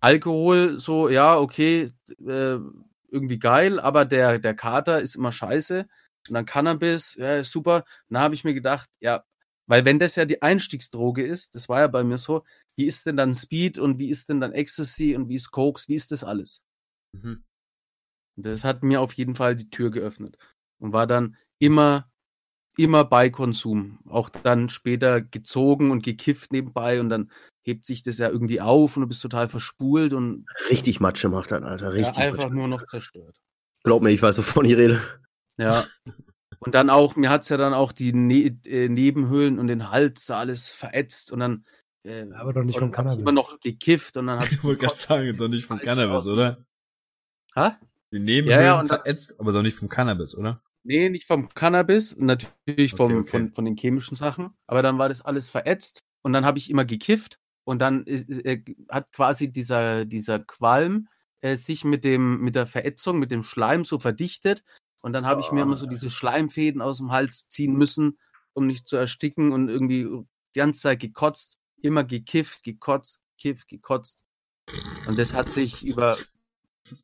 Alkohol 0.00 0.78
so, 0.78 1.08
ja, 1.08 1.36
okay, 1.36 1.90
äh, 2.24 2.58
irgendwie 3.10 3.38
geil, 3.40 3.80
aber 3.80 4.04
der, 4.04 4.38
der 4.38 4.54
Kater 4.54 5.00
ist 5.00 5.16
immer 5.16 5.32
scheiße. 5.32 5.88
Und 6.28 6.34
dann 6.34 6.46
Cannabis, 6.46 7.16
ja, 7.16 7.42
super. 7.42 7.84
Dann 8.08 8.22
habe 8.22 8.34
ich 8.34 8.44
mir 8.44 8.54
gedacht, 8.54 8.88
ja, 9.00 9.24
weil 9.66 9.84
wenn 9.84 9.98
das 9.98 10.14
ja 10.14 10.24
die 10.24 10.42
Einstiegsdroge 10.42 11.22
ist, 11.22 11.56
das 11.56 11.68
war 11.68 11.80
ja 11.80 11.88
bei 11.88 12.04
mir 12.04 12.18
so, 12.18 12.44
wie 12.76 12.86
ist 12.86 13.06
denn 13.06 13.16
dann 13.16 13.34
Speed 13.34 13.78
und 13.78 13.98
wie 13.98 14.10
ist 14.10 14.28
denn 14.28 14.40
dann 14.40 14.52
Ecstasy 14.52 15.16
und 15.16 15.28
wie 15.28 15.34
ist 15.34 15.50
Kokes, 15.50 15.88
wie 15.88 15.94
ist 15.94 16.12
das 16.12 16.22
alles? 16.22 16.62
Mhm. 17.12 17.44
Das 18.36 18.64
hat 18.64 18.82
mir 18.84 19.00
auf 19.00 19.12
jeden 19.14 19.34
Fall 19.34 19.56
die 19.56 19.70
Tür 19.70 19.90
geöffnet 19.90 20.36
und 20.78 20.92
war 20.92 21.06
dann 21.06 21.36
immer, 21.58 22.10
immer 22.76 23.04
bei 23.04 23.30
Konsum. 23.30 23.98
Auch 24.08 24.28
dann 24.28 24.68
später 24.68 25.20
gezogen 25.20 25.90
und 25.90 26.04
gekifft 26.04 26.52
nebenbei 26.52 27.00
und 27.00 27.08
dann 27.08 27.30
hebt 27.64 27.84
sich 27.84 28.02
das 28.02 28.18
ja 28.18 28.28
irgendwie 28.28 28.60
auf 28.60 28.96
und 28.96 29.02
du 29.02 29.08
bist 29.08 29.20
total 29.22 29.48
verspult 29.48 30.12
und 30.12 30.46
Richtig 30.70 31.00
Matsche 31.00 31.28
macht 31.28 31.50
das, 31.50 31.62
Alter. 31.62 31.86
ja, 31.86 31.90
Richtig 31.92 32.18
einfach 32.22 32.44
Matsche. 32.44 32.54
nur 32.54 32.68
noch 32.68 32.86
zerstört. 32.86 33.36
Glaub 33.84 34.02
mir, 34.02 34.10
ich 34.10 34.22
weiß, 34.22 34.38
wovon 34.38 34.64
ich 34.64 34.76
rede. 34.76 35.00
Ja. 35.56 35.84
Und 36.60 36.74
dann 36.74 36.90
auch, 36.90 37.16
mir 37.16 37.30
hat's 37.30 37.48
ja 37.48 37.56
dann 37.56 37.74
auch 37.74 37.92
die 37.92 38.12
ne 38.12 38.56
äh, 38.66 38.88
Nebenhöhlen 38.88 39.58
und 39.58 39.66
den 39.66 39.90
Hals 39.90 40.26
da 40.26 40.38
alles 40.38 40.68
verätzt 40.70 41.32
und 41.32 41.40
dann 41.40 41.64
äh, 42.04 42.26
Aber 42.32 42.52
doch 42.52 42.62
nicht 42.64 42.78
vom 42.78 42.90
Cannabis. 42.92 43.20
immer 43.20 43.32
noch 43.32 43.58
gekifft 43.60 44.16
und 44.16 44.28
dann 44.28 44.38
hab 44.40 44.50
Ich 44.50 44.62
wollte 44.64 44.84
gerade 44.86 44.96
sagen, 44.98 45.36
doch 45.36 45.48
nicht 45.48 45.66
vom 45.66 45.78
Cannabis, 45.78 46.14
aus. 46.16 46.28
oder? 46.28 46.64
Hä? 47.54 47.70
Die 48.12 48.20
Nebenhöhlen 48.20 48.64
Ja, 48.64 48.82
ja, 48.82 48.86
verätzt, 48.86 49.38
aber 49.38 49.52
doch 49.52 49.62
nicht 49.62 49.76
vom 49.76 49.88
Cannabis, 49.88 50.34
oder? 50.34 50.62
Nee, 50.84 51.10
nicht 51.10 51.26
vom 51.26 51.48
Cannabis, 51.50 52.16
natürlich 52.16 52.94
vom, 52.94 53.12
Okay, 53.12 53.20
okay. 53.20 53.30
Von, 53.30 53.52
von 53.52 53.64
den 53.64 53.76
chemischen 53.76 54.16
Sachen. 54.16 54.56
Aber 54.66 54.82
dann 54.82 54.98
war 54.98 55.08
das 55.08 55.20
alles 55.20 55.50
verätzt 55.50 56.04
und 56.22 56.32
dann 56.32 56.46
habe 56.46 56.58
ich 56.58 56.70
immer 56.70 56.84
gekifft 56.84 57.38
und 57.64 57.80
dann 57.80 58.04
ist, 58.04 58.28
ist, 58.28 58.44
äh, 58.46 58.62
hat 58.88 59.12
quasi 59.12 59.52
dieser, 59.52 60.06
dieser 60.06 60.38
Qualm 60.38 61.08
äh, 61.40 61.56
sich 61.56 61.84
mit, 61.84 62.04
dem, 62.04 62.40
mit 62.40 62.54
der 62.54 62.66
Verätzung, 62.66 63.18
mit 63.18 63.30
dem 63.30 63.42
Schleim 63.42 63.84
so 63.84 63.98
verdichtet. 63.98 64.64
Und 65.02 65.12
dann 65.12 65.26
habe 65.26 65.40
ich 65.40 65.52
mir 65.52 65.62
immer 65.62 65.76
so 65.76 65.86
diese 65.86 66.10
Schleimfäden 66.10 66.80
aus 66.80 66.98
dem 66.98 67.12
Hals 67.12 67.46
ziehen 67.46 67.74
müssen, 67.74 68.18
um 68.54 68.66
nicht 68.66 68.88
zu 68.88 68.96
ersticken 68.96 69.52
und 69.52 69.68
irgendwie 69.68 70.04
die 70.54 70.58
ganze 70.58 70.80
Zeit 70.80 71.00
gekotzt, 71.00 71.60
immer 71.82 72.02
gekifft, 72.04 72.64
gekotzt, 72.64 73.22
gekifft, 73.36 73.68
gekotzt. 73.68 74.24
Und 75.06 75.18
das 75.18 75.34
hat 75.34 75.52
sich 75.52 75.84
über 75.84 76.16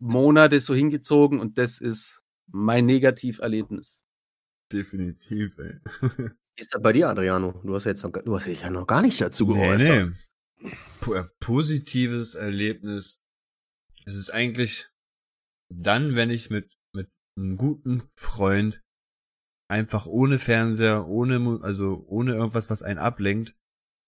Monate 0.01 0.61
so 0.61 0.75
hingezogen 0.75 1.41
und 1.41 1.59
das 1.59 1.81
ist 1.81 2.23
mein 2.47 2.87
Negativerlebnis. 2.87 4.03
Definitiv, 4.73 5.59
ey. 5.59 5.81
Wie 6.01 6.31
ist 6.57 6.75
das 6.75 6.83
bei 6.83 6.93
dir, 6.93 7.09
Adriano? 7.09 7.61
Du 7.65 7.75
hast 7.75 7.85
ja 7.85 7.91
jetzt 7.91 8.03
noch, 8.03 8.13
du 8.13 8.35
hast 8.35 8.47
ja 8.47 8.71
noch 8.71 8.87
gar 8.87 9.03
nicht 9.03 9.21
dazu 9.21 9.47
geäußert. 9.47 10.09
nee. 10.09 10.71
Po 11.01 11.15
äh, 11.15 11.25
positives 11.41 12.35
Erlebnis. 12.35 13.25
Es 14.07 14.17
ist 14.17 14.31
eigentlich 14.31 14.89
dann, 15.69 16.17
wenn 16.17 16.31
ich 16.31 16.51
mit, 16.51 16.75
mit 16.95 17.11
einem 17.37 17.57
guten 17.57 18.03
Freund 18.17 18.83
einfach 19.69 20.07
ohne 20.07 20.39
Fernseher, 20.39 21.07
ohne, 21.07 21.61
also 21.63 22.05
ohne 22.07 22.35
irgendwas, 22.35 22.71
was 22.71 22.83
einen 22.83 22.99
ablenkt, 22.99 23.55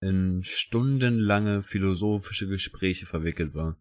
in 0.02 0.42
stundenlange 0.44 1.62
philosophische 1.62 2.48
Gespräche 2.48 3.06
verwickelt 3.06 3.54
war. 3.54 3.80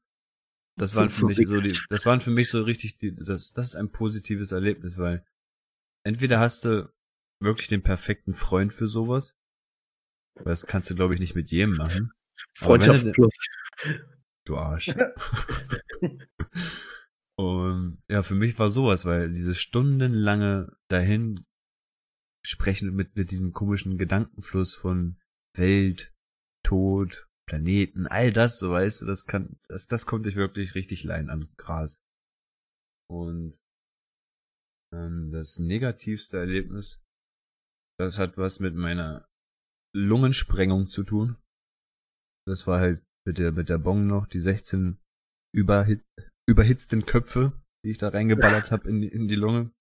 Das 0.78 0.96
waren 0.96 1.10
für 1.10 1.26
mich 1.26 1.38
so 1.48 1.62
die, 1.62 1.78
das 1.90 2.06
waren 2.06 2.20
für 2.22 2.32
mich 2.32 2.50
so 2.50 2.62
richtig 2.62 2.98
die, 2.98 3.16
das, 3.16 3.54
das 3.54 3.68
ist 3.68 3.76
ein 3.76 3.92
positives 3.92 4.52
Erlebnis, 4.52 4.98
weil 4.98 5.26
entweder 6.06 6.40
hast 6.40 6.66
du 6.66 6.92
wirklich 7.42 7.68
den 7.68 7.82
perfekten 7.82 8.34
Freund 8.34 8.74
für 8.74 8.88
sowas, 8.88 9.36
weil 10.36 10.46
das 10.46 10.66
kannst 10.68 10.90
du 10.90 10.96
glaube 10.96 11.14
ich 11.14 11.20
nicht 11.20 11.36
mit 11.36 11.52
jedem 11.52 11.76
machen. 11.78 12.12
Freundschaft 12.56 13.06
du- 13.06 13.12
plus. 13.12 13.34
Du 14.46 14.58
Arsch. 14.58 14.90
Und 17.38 18.02
ja, 18.10 18.22
für 18.22 18.36
mich 18.36 18.58
war 18.60 18.70
sowas, 18.70 19.06
weil 19.06 19.30
diese 19.32 19.56
stundenlange 19.56 20.76
dahin 20.90 21.46
sprechen 22.46 22.94
mit, 22.96 23.16
mit 23.16 23.32
diesem 23.32 23.52
komischen 23.52 23.98
Gedankenfluss 23.98 24.76
von 24.76 25.20
Welt, 25.56 26.14
Tod, 26.64 27.28
Planeten, 27.48 28.08
all 28.08 28.34
das, 28.34 28.60
so 28.60 28.72
weißt 28.72 29.02
du, 29.02 29.06
das 29.06 29.26
kann, 29.26 29.60
das, 29.68 29.88
das 29.88 30.06
konnte 30.06 30.30
ich 30.30 30.36
wirklich 30.36 30.76
richtig 30.76 31.04
leiden 31.04 31.30
an 31.30 31.50
Gras. 31.58 32.02
Und 33.10 33.60
ähm, 34.94 35.30
das 35.32 35.60
negativste 35.60 36.38
Erlebnis, 36.38 37.04
Das 38.00 38.18
hat 38.18 38.38
was 38.38 38.60
mit 38.60 38.76
meiner 38.76 39.28
Lungensprengung 39.96 40.90
zu 40.90 41.04
tun. 41.04 41.38
Das 42.48 42.68
war 42.68 42.80
halt 42.80 43.04
mit 43.26 43.38
der, 43.38 43.52
mit 43.52 43.70
der 43.70 43.78
Bong 43.78 44.08
noch, 44.08 44.28
die 44.28 44.40
16 44.40 44.98
überhit, 45.56 46.04
überhitzten 46.50 47.06
Köpfe, 47.06 47.54
die 47.84 47.92
ich 47.92 47.98
da 47.98 48.10
reingeballert 48.10 48.72
habe 48.72 48.90
in, 48.90 49.04
in 49.04 49.28
die 49.28 49.36
Lunge. 49.36 49.72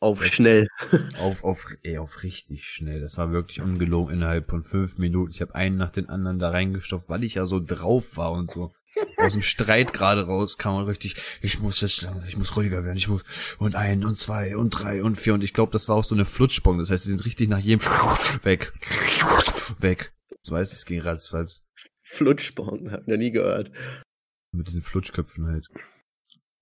Auf 0.00 0.24
schnell. 0.24 0.68
Auf, 1.20 1.42
auf, 1.42 1.66
ey, 1.82 1.98
auf 1.98 2.22
richtig 2.22 2.64
schnell. 2.66 3.00
Das 3.00 3.16
war 3.16 3.32
wirklich 3.32 3.62
ungelogen 3.62 4.14
innerhalb 4.14 4.50
von 4.50 4.62
fünf 4.62 4.98
Minuten. 4.98 5.32
Ich 5.32 5.40
habe 5.40 5.54
einen 5.54 5.76
nach 5.76 5.90
den 5.90 6.08
anderen 6.08 6.38
da 6.38 6.50
reingestopft, 6.50 7.08
weil 7.08 7.24
ich 7.24 7.34
ja 7.34 7.46
so 7.46 7.60
drauf 7.60 8.16
war 8.16 8.32
und 8.32 8.50
so 8.50 8.72
aus 9.18 9.32
dem 9.32 9.42
Streit 9.42 9.92
gerade 9.92 10.22
rauskam 10.26 10.76
und 10.76 10.84
richtig, 10.84 11.16
ich 11.42 11.60
muss 11.60 11.80
jetzt, 11.80 12.08
ich 12.28 12.36
muss 12.36 12.56
ruhiger 12.56 12.84
werden, 12.84 12.96
ich 12.96 13.08
muss, 13.08 13.56
und 13.58 13.74
ein 13.74 14.04
und 14.04 14.18
zwei 14.18 14.56
und 14.56 14.70
drei 14.70 15.02
und 15.02 15.16
vier 15.16 15.34
und 15.34 15.44
ich 15.44 15.52
glaube, 15.52 15.72
das 15.72 15.88
war 15.88 15.96
auch 15.96 16.04
so 16.04 16.14
eine 16.14 16.24
Flutschbong. 16.24 16.78
Das 16.78 16.90
heißt, 16.90 17.04
die 17.04 17.10
sind 17.10 17.24
richtig 17.24 17.48
nach 17.48 17.58
jedem 17.58 17.84
weg, 18.42 18.72
weg. 19.80 20.12
So 20.42 20.54
weiß 20.54 20.72
es 20.72 20.86
ging 20.86 21.00
ratzfatz. 21.00 21.66
Flutschbong, 22.02 22.90
hab 22.90 23.02
ich 23.02 23.06
noch 23.08 23.16
nie 23.16 23.32
gehört. 23.32 23.70
Mit 24.52 24.68
diesen 24.68 24.82
Flutschköpfen 24.82 25.46
halt. 25.46 25.68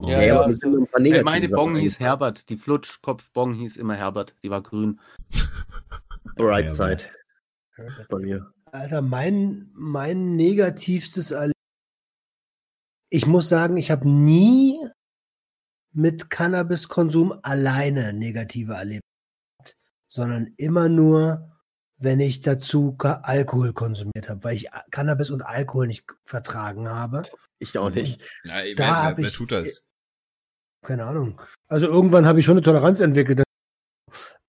Ja, 0.03 0.09
Ja, 0.21 0.23
ja, 0.23 0.37
aber 0.39 0.47
wir 0.47 0.53
so- 0.55 0.59
sind 0.61 0.77
ein 0.77 0.87
paar 0.87 1.01
Äh, 1.01 1.23
meine 1.23 1.49
Bong 1.49 1.77
hieß. 1.77 2.01
Herbert. 2.01 2.49
Die 2.49 2.57
Flutschkopf-Bong 2.57 3.55
hieß 3.55 3.77
immer 3.77 3.95
Herbert. 3.95 4.35
Die 4.43 4.51
war 4.51 4.63
grün. 4.63 5.01
Bright 6.37 6.67
Ja, 6.67 6.75
Side 6.75 7.05
bei 8.09 8.19
mir. 8.19 8.53
Alter, 8.73 9.03
mein, 9.03 9.71
mein 9.73 10.35
negativstes 10.37 11.31
Erlebnis. 11.31 11.53
Ich 13.11 13.27
muss 13.27 13.49
sagen, 13.49 13.77
ich 13.77 13.91
habe 13.93 14.09
nie 14.09 14.77
mit 15.93 16.31
Cannabiskonsum 16.31 17.39
alleine 17.43 18.13
negative 18.13 18.73
Erlebnisse 18.75 19.03
gehabt, 19.59 19.77
sondern 20.09 20.53
immer 20.57 20.89
nur, 20.89 21.53
wenn 21.99 22.19
ich 22.19 22.41
dazu 22.41 22.97
Alkohol 22.99 23.73
konsumiert 23.73 24.29
habe, 24.29 24.43
weil 24.43 24.57
ich 24.57 24.69
Cannabis 24.91 25.31
und 25.31 25.43
Alkohol 25.43 25.87
nicht 25.87 26.05
vertragen 26.25 26.89
habe. 26.89 27.23
Ich 27.65 27.79
auch 27.79 27.91
nicht. 27.91 28.21
Na, 28.45 28.61
ey, 28.63 28.75
Da 28.75 28.85
wer, 28.85 29.11
wer, 29.11 29.17
wer 29.19 29.25
ich- 29.29 29.35
tut 29.35 29.53
das? 29.53 29.83
Keine 30.83 31.07
Ahnung. 31.07 31.41
Also 31.67 31.87
irgendwann 31.87 32.27
habe 32.27 32.39
ich 32.41 32.45
schon 32.45 32.55
eine 32.59 32.63
Toleranz 32.63 33.01
entwickelt. 33.01 33.43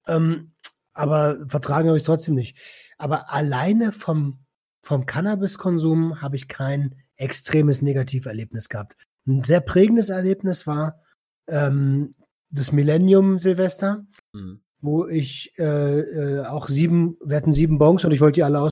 Ähm, 0.07 0.53
aber 0.93 1.37
vertragen 1.47 1.87
habe 1.87 1.97
ich 1.97 2.03
trotzdem 2.03 2.35
nicht. 2.35 2.57
Aber 2.97 3.31
alleine 3.31 3.91
vom, 3.91 4.45
vom 4.83 5.05
Cannabiskonsum 5.05 6.21
habe 6.21 6.35
ich 6.35 6.47
kein 6.47 6.95
extremes 7.15 7.81
Negativerlebnis 7.81 8.69
gehabt. 8.69 8.95
Ein 9.27 9.43
sehr 9.43 9.61
prägendes 9.61 10.09
Erlebnis 10.09 10.67
war 10.67 11.01
ähm, 11.47 12.13
das 12.49 12.71
Millennium 12.71 13.39
Silvester, 13.39 14.05
Hm. 14.35 14.61
wo 14.81 15.07
ich 15.07 15.57
äh, 15.57 15.99
äh, 15.99 16.45
auch 16.45 16.67
sieben, 16.67 17.17
wir 17.23 17.37
hatten 17.37 17.53
sieben 17.53 17.77
Bongs 17.79 18.03
und 18.05 18.11
ich 18.11 18.21
wollte 18.21 18.35
die 18.35 18.43
alle 18.43 18.59
aus, 18.61 18.71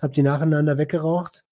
habe 0.00 0.12
die 0.14 0.22
nacheinander 0.22 0.78
weggeraucht 0.78 1.44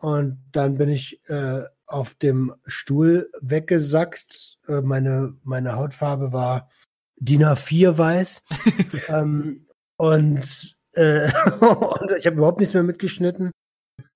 und 0.00 0.42
dann 0.52 0.78
bin 0.78 0.88
ich 0.88 1.20
äh, 1.28 1.62
auf 1.86 2.14
dem 2.14 2.54
Stuhl 2.64 3.30
weggesackt. 3.40 4.58
Äh, 4.66 4.80
meine, 4.80 5.34
meine 5.42 5.76
Hautfarbe 5.76 6.32
war 6.32 6.68
DIN 7.16 7.44
A4 7.44 7.98
weiß. 7.98 8.44
ähm, 9.08 9.66
und, 9.96 10.76
äh, 10.94 11.30
und 11.60 12.12
ich 12.16 12.26
habe 12.26 12.36
überhaupt 12.36 12.60
nichts 12.60 12.72
mehr 12.72 12.82
mitgeschnitten. 12.82 13.50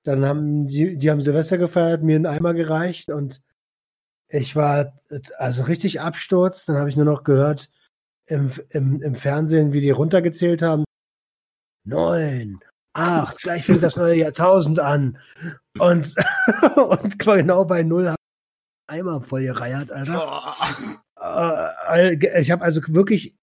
Dann 0.04 0.24
haben 0.24 0.66
die, 0.66 0.96
die 0.96 1.10
haben 1.10 1.20
Silvester 1.20 1.58
gefeiert, 1.58 2.02
mir 2.02 2.16
einen 2.16 2.26
Eimer 2.26 2.54
gereicht 2.54 3.10
und 3.10 3.42
ich 4.28 4.56
war 4.56 4.98
also 5.36 5.64
richtig 5.64 6.00
Absturz. 6.00 6.64
Dann 6.64 6.76
habe 6.76 6.88
ich 6.88 6.96
nur 6.96 7.04
noch 7.04 7.24
gehört 7.24 7.68
im, 8.26 8.50
im, 8.70 9.02
im 9.02 9.14
Fernsehen, 9.16 9.74
wie 9.74 9.82
die 9.82 9.90
runtergezählt 9.90 10.62
haben. 10.62 10.84
Neun, 11.84 12.60
acht, 12.94 13.42
gleich 13.42 13.66
fängt 13.66 13.82
das 13.82 13.96
neue 13.96 14.16
Jahrtausend 14.16 14.80
an. 14.80 15.18
Und, 15.78 16.14
und 16.76 17.18
genau 17.18 17.64
bei 17.64 17.82
null 17.82 18.08
habe 18.08 18.16
ich 18.18 18.94
Eimer 18.98 19.20
voll 19.20 19.44
gereiert, 19.44 19.90
Alter. 19.92 20.42
Äh, 21.90 22.40
ich 22.40 22.50
habe 22.50 22.62
also 22.62 22.80
wirklich 22.88 23.36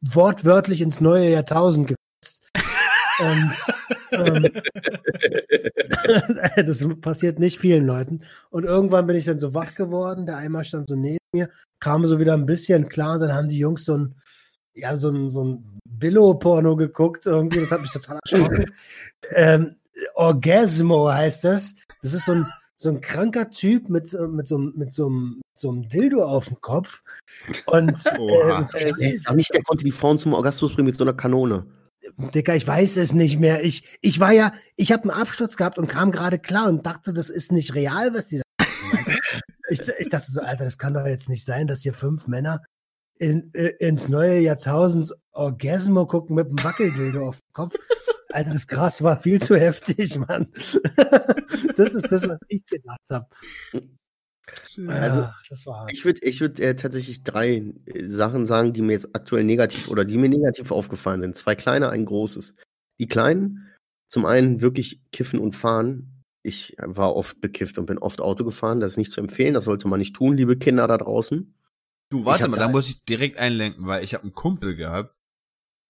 wortwörtlich 0.00 0.80
ins 0.80 1.00
neue 1.00 1.30
Jahrtausend 1.30 1.88
gepasst. 1.88 2.42
Und, 3.20 3.52
ähm, 4.12 4.50
das 6.66 6.86
passiert 7.00 7.38
nicht 7.38 7.58
vielen 7.58 7.86
Leuten. 7.86 8.20
Und 8.50 8.64
irgendwann 8.64 9.06
bin 9.06 9.16
ich 9.16 9.24
dann 9.24 9.38
so 9.38 9.54
wach 9.54 9.74
geworden, 9.74 10.26
der 10.26 10.36
Eimer 10.36 10.64
stand 10.64 10.88
so 10.88 10.96
neben 10.96 11.18
mir, 11.34 11.48
kam 11.80 12.04
so 12.04 12.20
wieder 12.20 12.34
ein 12.34 12.46
bisschen 12.46 12.88
klar 12.88 13.14
und 13.14 13.20
dann 13.20 13.34
haben 13.34 13.48
die 13.48 13.58
Jungs 13.58 13.84
so 13.84 13.98
ein, 13.98 14.14
ja, 14.74 14.96
so 14.96 15.10
ein, 15.10 15.30
so 15.30 15.44
ein 15.44 15.78
Billo-Porno 15.88 16.76
geguckt 16.76 17.26
irgendwie, 17.26 17.60
das 17.60 17.70
hat 17.70 17.82
mich 17.82 17.92
total 17.92 18.18
erschrocken. 18.24 18.64
ähm, 19.30 19.76
Orgasmo 20.14 21.10
heißt 21.10 21.44
das. 21.44 21.74
Das 22.02 22.12
ist 22.14 22.24
so 22.26 22.32
ein, 22.32 22.46
so 22.76 22.88
ein 22.90 23.00
kranker 23.00 23.50
Typ 23.50 23.88
mit, 23.88 24.06
so- 24.08 24.28
mit, 24.28 24.46
so, 24.48 24.56
einem- 24.56 24.72
mit, 24.76 24.92
so, 24.92 25.06
einem- 25.06 25.40
so 25.54 25.70
einem 25.70 25.88
Dildo 25.88 26.24
auf 26.24 26.46
dem 26.48 26.60
Kopf. 26.60 27.02
Und 27.66 27.92
Oha. 28.18 28.64
so, 28.64 28.78
Ach 29.26 29.34
nicht, 29.34 29.54
der 29.54 29.62
konnte 29.62 29.84
die 29.84 29.90
Frauen 29.92 30.18
zum 30.18 30.34
Orgasmus 30.34 30.74
bringen 30.74 30.86
mit 30.86 30.98
so 30.98 31.04
einer 31.04 31.14
Kanone. 31.14 31.66
Dicker, 32.34 32.56
ich 32.56 32.66
weiß 32.66 32.96
es 32.96 33.12
nicht 33.14 33.38
mehr. 33.38 33.64
Ich, 33.64 33.98
ich 34.02 34.18
war 34.20 34.32
ja, 34.32 34.52
ich 34.76 34.90
habe 34.92 35.02
einen 35.04 35.12
Absturz 35.22 35.56
gehabt 35.56 35.78
und 35.78 35.86
kam 35.88 36.10
gerade 36.10 36.38
klar 36.38 36.68
und 36.68 36.84
dachte, 36.84 37.12
das 37.12 37.30
ist 37.30 37.52
nicht 37.52 37.74
real, 37.74 38.12
was 38.12 38.28
die 38.28 38.38
da 38.38 38.42
ich, 39.68 39.80
ich 39.98 40.08
dachte 40.08 40.30
so, 40.30 40.40
Alter, 40.40 40.64
das 40.64 40.78
kann 40.78 40.94
doch 40.94 41.06
jetzt 41.06 41.28
nicht 41.28 41.44
sein, 41.44 41.66
dass 41.68 41.80
hier 41.82 41.94
fünf 41.94 42.26
Männer 42.26 42.60
in, 43.18 43.50
äh, 43.54 43.72
ins 43.78 44.08
neue 44.08 44.40
Jahrtausend 44.40 45.14
Orgasmo 45.32 46.06
gucken 46.06 46.34
mit 46.36 46.48
einem 46.48 46.62
Wackeldildo 46.62 47.28
auf 47.28 47.36
dem 47.36 47.52
Kopf. 47.54 47.74
Alter, 48.32 48.50
das 48.52 48.66
Gras 48.66 49.02
war 49.02 49.18
viel 49.20 49.40
zu 49.40 49.56
heftig, 49.56 50.18
Mann. 50.18 50.48
das 51.76 51.94
ist 51.94 52.10
das, 52.10 52.28
was 52.28 52.40
ich 52.48 52.64
gedacht 52.66 53.00
habe. 53.10 53.26
Also, 54.88 55.28
das 55.48 55.66
war 55.66 55.80
hart. 55.80 55.92
Ich 55.92 56.04
würde 56.04 56.20
ich 56.22 56.40
würd, 56.40 56.58
äh, 56.60 56.74
tatsächlich 56.74 57.22
drei 57.22 57.62
äh, 57.86 58.06
Sachen 58.06 58.46
sagen, 58.46 58.72
die 58.72 58.82
mir 58.82 58.92
jetzt 58.92 59.14
aktuell 59.14 59.44
negativ 59.44 59.88
oder 59.88 60.04
die 60.04 60.18
mir 60.18 60.28
negativ 60.28 60.70
aufgefallen 60.72 61.20
sind. 61.20 61.36
Zwei 61.36 61.54
kleine, 61.54 61.90
ein 61.90 62.04
großes. 62.04 62.54
Die 63.00 63.06
kleinen, 63.06 63.68
zum 64.08 64.26
einen 64.26 64.60
wirklich 64.60 65.00
kiffen 65.12 65.38
und 65.38 65.52
fahren. 65.52 66.22
Ich 66.44 66.74
war 66.78 67.14
oft 67.14 67.40
bekifft 67.40 67.78
und 67.78 67.86
bin 67.86 67.98
oft 67.98 68.20
Auto 68.20 68.44
gefahren. 68.44 68.80
Das 68.80 68.92
ist 68.92 68.98
nicht 68.98 69.12
zu 69.12 69.20
empfehlen. 69.20 69.54
Das 69.54 69.64
sollte 69.64 69.86
man 69.88 70.00
nicht 70.00 70.16
tun, 70.16 70.36
liebe 70.36 70.56
Kinder 70.58 70.88
da 70.88 70.98
draußen. 70.98 71.54
Du, 72.10 72.24
warte 72.24 72.48
mal, 72.48 72.56
da- 72.56 72.66
da 72.66 72.68
muss 72.72 72.88
ich 72.88 73.04
direkt 73.04 73.36
einlenken, 73.38 73.86
weil 73.86 74.02
ich 74.04 74.12
habe 74.14 74.24
einen 74.24 74.34
Kumpel 74.34 74.74
gehabt, 74.74 75.16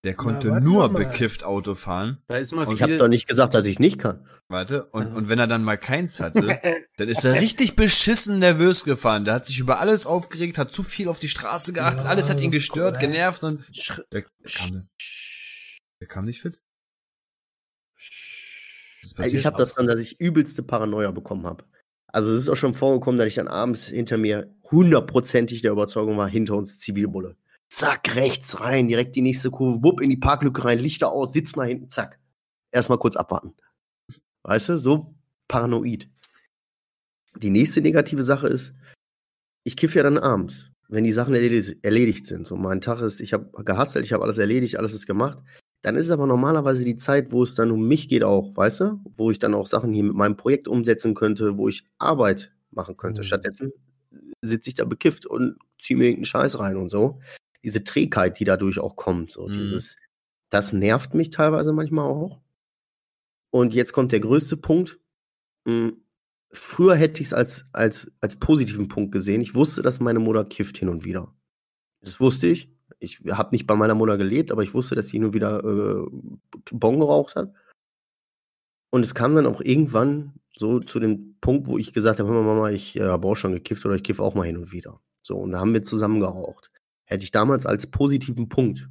der 0.04 0.14
konnte 0.14 0.50
warte 0.50 0.64
nur 0.64 0.88
bekifft 0.92 1.44
Auto 1.44 1.74
fahren. 1.74 2.18
Da 2.26 2.36
ist 2.36 2.52
mal 2.52 2.66
Und 2.66 2.74
Ich 2.74 2.82
habe 2.82 2.92
viel. 2.92 2.98
doch 2.98 3.08
nicht 3.08 3.28
gesagt, 3.28 3.54
dass 3.54 3.66
ich 3.66 3.74
es 3.74 3.78
nicht 3.78 3.98
kann. 3.98 4.26
Warte, 4.48 4.84
und, 4.86 5.14
und 5.14 5.28
wenn 5.28 5.38
er 5.38 5.46
dann 5.46 5.62
mal 5.62 5.78
keins 5.78 6.20
hatte, 6.20 6.40
dann 6.96 7.08
ist 7.08 7.24
er 7.24 7.34
richtig 7.40 7.76
beschissen 7.76 8.38
nervös 8.40 8.84
gefahren. 8.84 9.24
Der 9.24 9.34
hat 9.34 9.46
sich 9.46 9.58
über 9.60 9.78
alles 9.78 10.06
aufgeregt, 10.06 10.58
hat 10.58 10.72
zu 10.72 10.82
viel 10.82 11.08
auf 11.08 11.18
die 11.18 11.28
Straße 11.28 11.72
geachtet, 11.72 12.04
Ja, 12.04 12.10
alles 12.10 12.28
hat 12.30 12.40
ihn 12.40 12.50
gestört, 12.50 12.96
korrekt. 12.96 13.12
genervt 13.12 13.44
und 13.44 13.64
der 14.12 14.22
kam, 14.22 14.88
der 16.00 16.08
kam 16.08 16.24
nicht 16.24 16.40
fit. 16.42 16.60
Ich 19.24 19.46
habe 19.46 19.56
das 19.56 19.74
dann, 19.74 19.86
dass 19.86 20.00
ich 20.00 20.20
übelste 20.20 20.62
Paranoia 20.62 21.10
bekommen 21.10 21.46
habe. 21.46 21.64
Also 22.06 22.32
es 22.32 22.40
ist 22.40 22.48
auch 22.48 22.56
schon 22.56 22.74
vorgekommen, 22.74 23.18
dass 23.18 23.26
ich 23.28 23.34
dann 23.36 23.48
abends 23.48 23.86
hinter 23.86 24.18
mir 24.18 24.54
hundertprozentig 24.70 25.62
der 25.62 25.72
Überzeugung 25.72 26.16
war, 26.18 26.28
hinter 26.28 26.56
uns 26.56 26.78
Zivilbulle. 26.78 27.36
Zack, 27.74 28.16
rechts 28.16 28.60
rein, 28.60 28.86
direkt 28.86 29.16
die 29.16 29.22
nächste 29.22 29.50
Kurve, 29.50 29.82
wupp, 29.82 30.02
in 30.02 30.10
die 30.10 30.18
Parklücke 30.18 30.62
rein, 30.62 30.78
Lichter 30.78 31.10
aus, 31.10 31.32
Sitz 31.32 31.56
nach 31.56 31.64
hinten, 31.64 31.88
zack. 31.88 32.20
Erstmal 32.70 32.98
kurz 32.98 33.16
abwarten. 33.16 33.54
Weißt 34.42 34.68
du, 34.68 34.76
so 34.76 35.14
paranoid. 35.48 36.06
Die 37.36 37.48
nächste 37.48 37.80
negative 37.80 38.24
Sache 38.24 38.46
ist, 38.48 38.74
ich 39.64 39.74
kiffe 39.74 39.96
ja 39.96 40.02
dann 40.02 40.18
abends, 40.18 40.68
wenn 40.88 41.04
die 41.04 41.12
Sachen 41.12 41.32
erledigt, 41.32 41.82
erledigt 41.82 42.26
sind. 42.26 42.46
So, 42.46 42.56
mein 42.56 42.82
Tag 42.82 43.00
ist, 43.00 43.20
ich 43.20 43.32
habe 43.32 43.50
gehustelt, 43.64 44.04
ich 44.04 44.12
habe 44.12 44.22
alles 44.22 44.36
erledigt, 44.36 44.76
alles 44.76 44.92
ist 44.92 45.06
gemacht. 45.06 45.42
Dann 45.80 45.96
ist 45.96 46.04
es 46.04 46.10
aber 46.12 46.26
normalerweise 46.26 46.84
die 46.84 46.96
Zeit, 46.96 47.32
wo 47.32 47.42
es 47.42 47.54
dann 47.54 47.70
um 47.70 47.88
mich 47.88 48.06
geht 48.06 48.22
auch, 48.22 48.54
weißt 48.54 48.80
du? 48.80 49.00
Wo 49.14 49.30
ich 49.30 49.38
dann 49.38 49.54
auch 49.54 49.66
Sachen 49.66 49.94
hier 49.94 50.04
mit 50.04 50.14
meinem 50.14 50.36
Projekt 50.36 50.68
umsetzen 50.68 51.14
könnte, 51.14 51.56
wo 51.56 51.70
ich 51.70 51.86
Arbeit 51.96 52.52
machen 52.70 52.98
könnte. 52.98 53.22
Mhm. 53.22 53.26
Stattdessen 53.26 53.72
sitze 54.42 54.68
ich 54.68 54.74
da 54.74 54.84
bekifft 54.84 55.24
und 55.24 55.56
ziehe 55.78 55.96
mir 55.96 56.04
irgendeinen 56.04 56.26
Scheiß 56.26 56.58
rein 56.58 56.76
und 56.76 56.90
so. 56.90 57.18
Diese 57.64 57.84
Trägheit, 57.84 58.38
die 58.40 58.44
dadurch 58.44 58.78
auch 58.80 58.96
kommt, 58.96 59.32
so 59.32 59.48
Mhm. 59.48 59.52
dieses, 59.52 59.96
das 60.50 60.72
nervt 60.72 61.14
mich 61.14 61.30
teilweise 61.30 61.72
manchmal 61.72 62.06
auch. 62.06 62.40
Und 63.50 63.74
jetzt 63.74 63.92
kommt 63.92 64.12
der 64.12 64.20
größte 64.20 64.56
Punkt. 64.56 64.98
Hm, 65.66 65.98
Früher 66.54 66.94
hätte 66.96 67.22
ich 67.22 67.28
es 67.28 67.32
als, 67.32 67.66
als, 67.72 68.12
als 68.20 68.38
positiven 68.38 68.86
Punkt 68.88 69.10
gesehen. 69.10 69.40
Ich 69.40 69.54
wusste, 69.54 69.80
dass 69.80 70.00
meine 70.00 70.18
Mutter 70.18 70.44
kifft 70.44 70.76
hin 70.76 70.90
und 70.90 71.02
wieder. 71.02 71.34
Das 72.02 72.20
wusste 72.20 72.46
ich. 72.48 72.70
Ich 72.98 73.20
habe 73.30 73.52
nicht 73.52 73.66
bei 73.66 73.74
meiner 73.74 73.94
Mutter 73.94 74.18
gelebt, 74.18 74.52
aber 74.52 74.62
ich 74.62 74.74
wusste, 74.74 74.94
dass 74.94 75.08
sie 75.08 75.16
hin 75.16 75.24
und 75.24 75.32
wieder 75.32 75.64
äh, 75.64 76.06
Bon 76.70 76.98
geraucht 77.00 77.36
hat. 77.36 77.54
Und 78.90 79.02
es 79.02 79.14
kam 79.14 79.34
dann 79.34 79.46
auch 79.46 79.60
irgendwann 79.62 80.34
so 80.54 80.78
zu 80.78 81.00
dem 81.00 81.38
Punkt, 81.40 81.66
wo 81.68 81.78
ich 81.78 81.94
gesagt 81.94 82.18
habe, 82.20 82.30
Mama, 82.30 82.70
ich 82.70 82.96
äh, 82.96 83.04
habe 83.04 83.26
auch 83.28 83.34
schon 83.36 83.52
gekifft 83.52 83.86
oder 83.86 83.94
ich 83.94 84.02
kiffe 84.02 84.22
auch 84.22 84.34
mal 84.34 84.46
hin 84.46 84.58
und 84.58 84.72
wieder. 84.72 85.00
So, 85.22 85.38
und 85.38 85.52
da 85.52 85.60
haben 85.60 85.72
wir 85.72 85.82
zusammen 85.82 86.20
geraucht. 86.20 86.70
Hätte 87.12 87.24
ich 87.24 87.30
damals 87.30 87.66
als 87.66 87.86
positiven 87.86 88.48
Punkt 88.48 88.88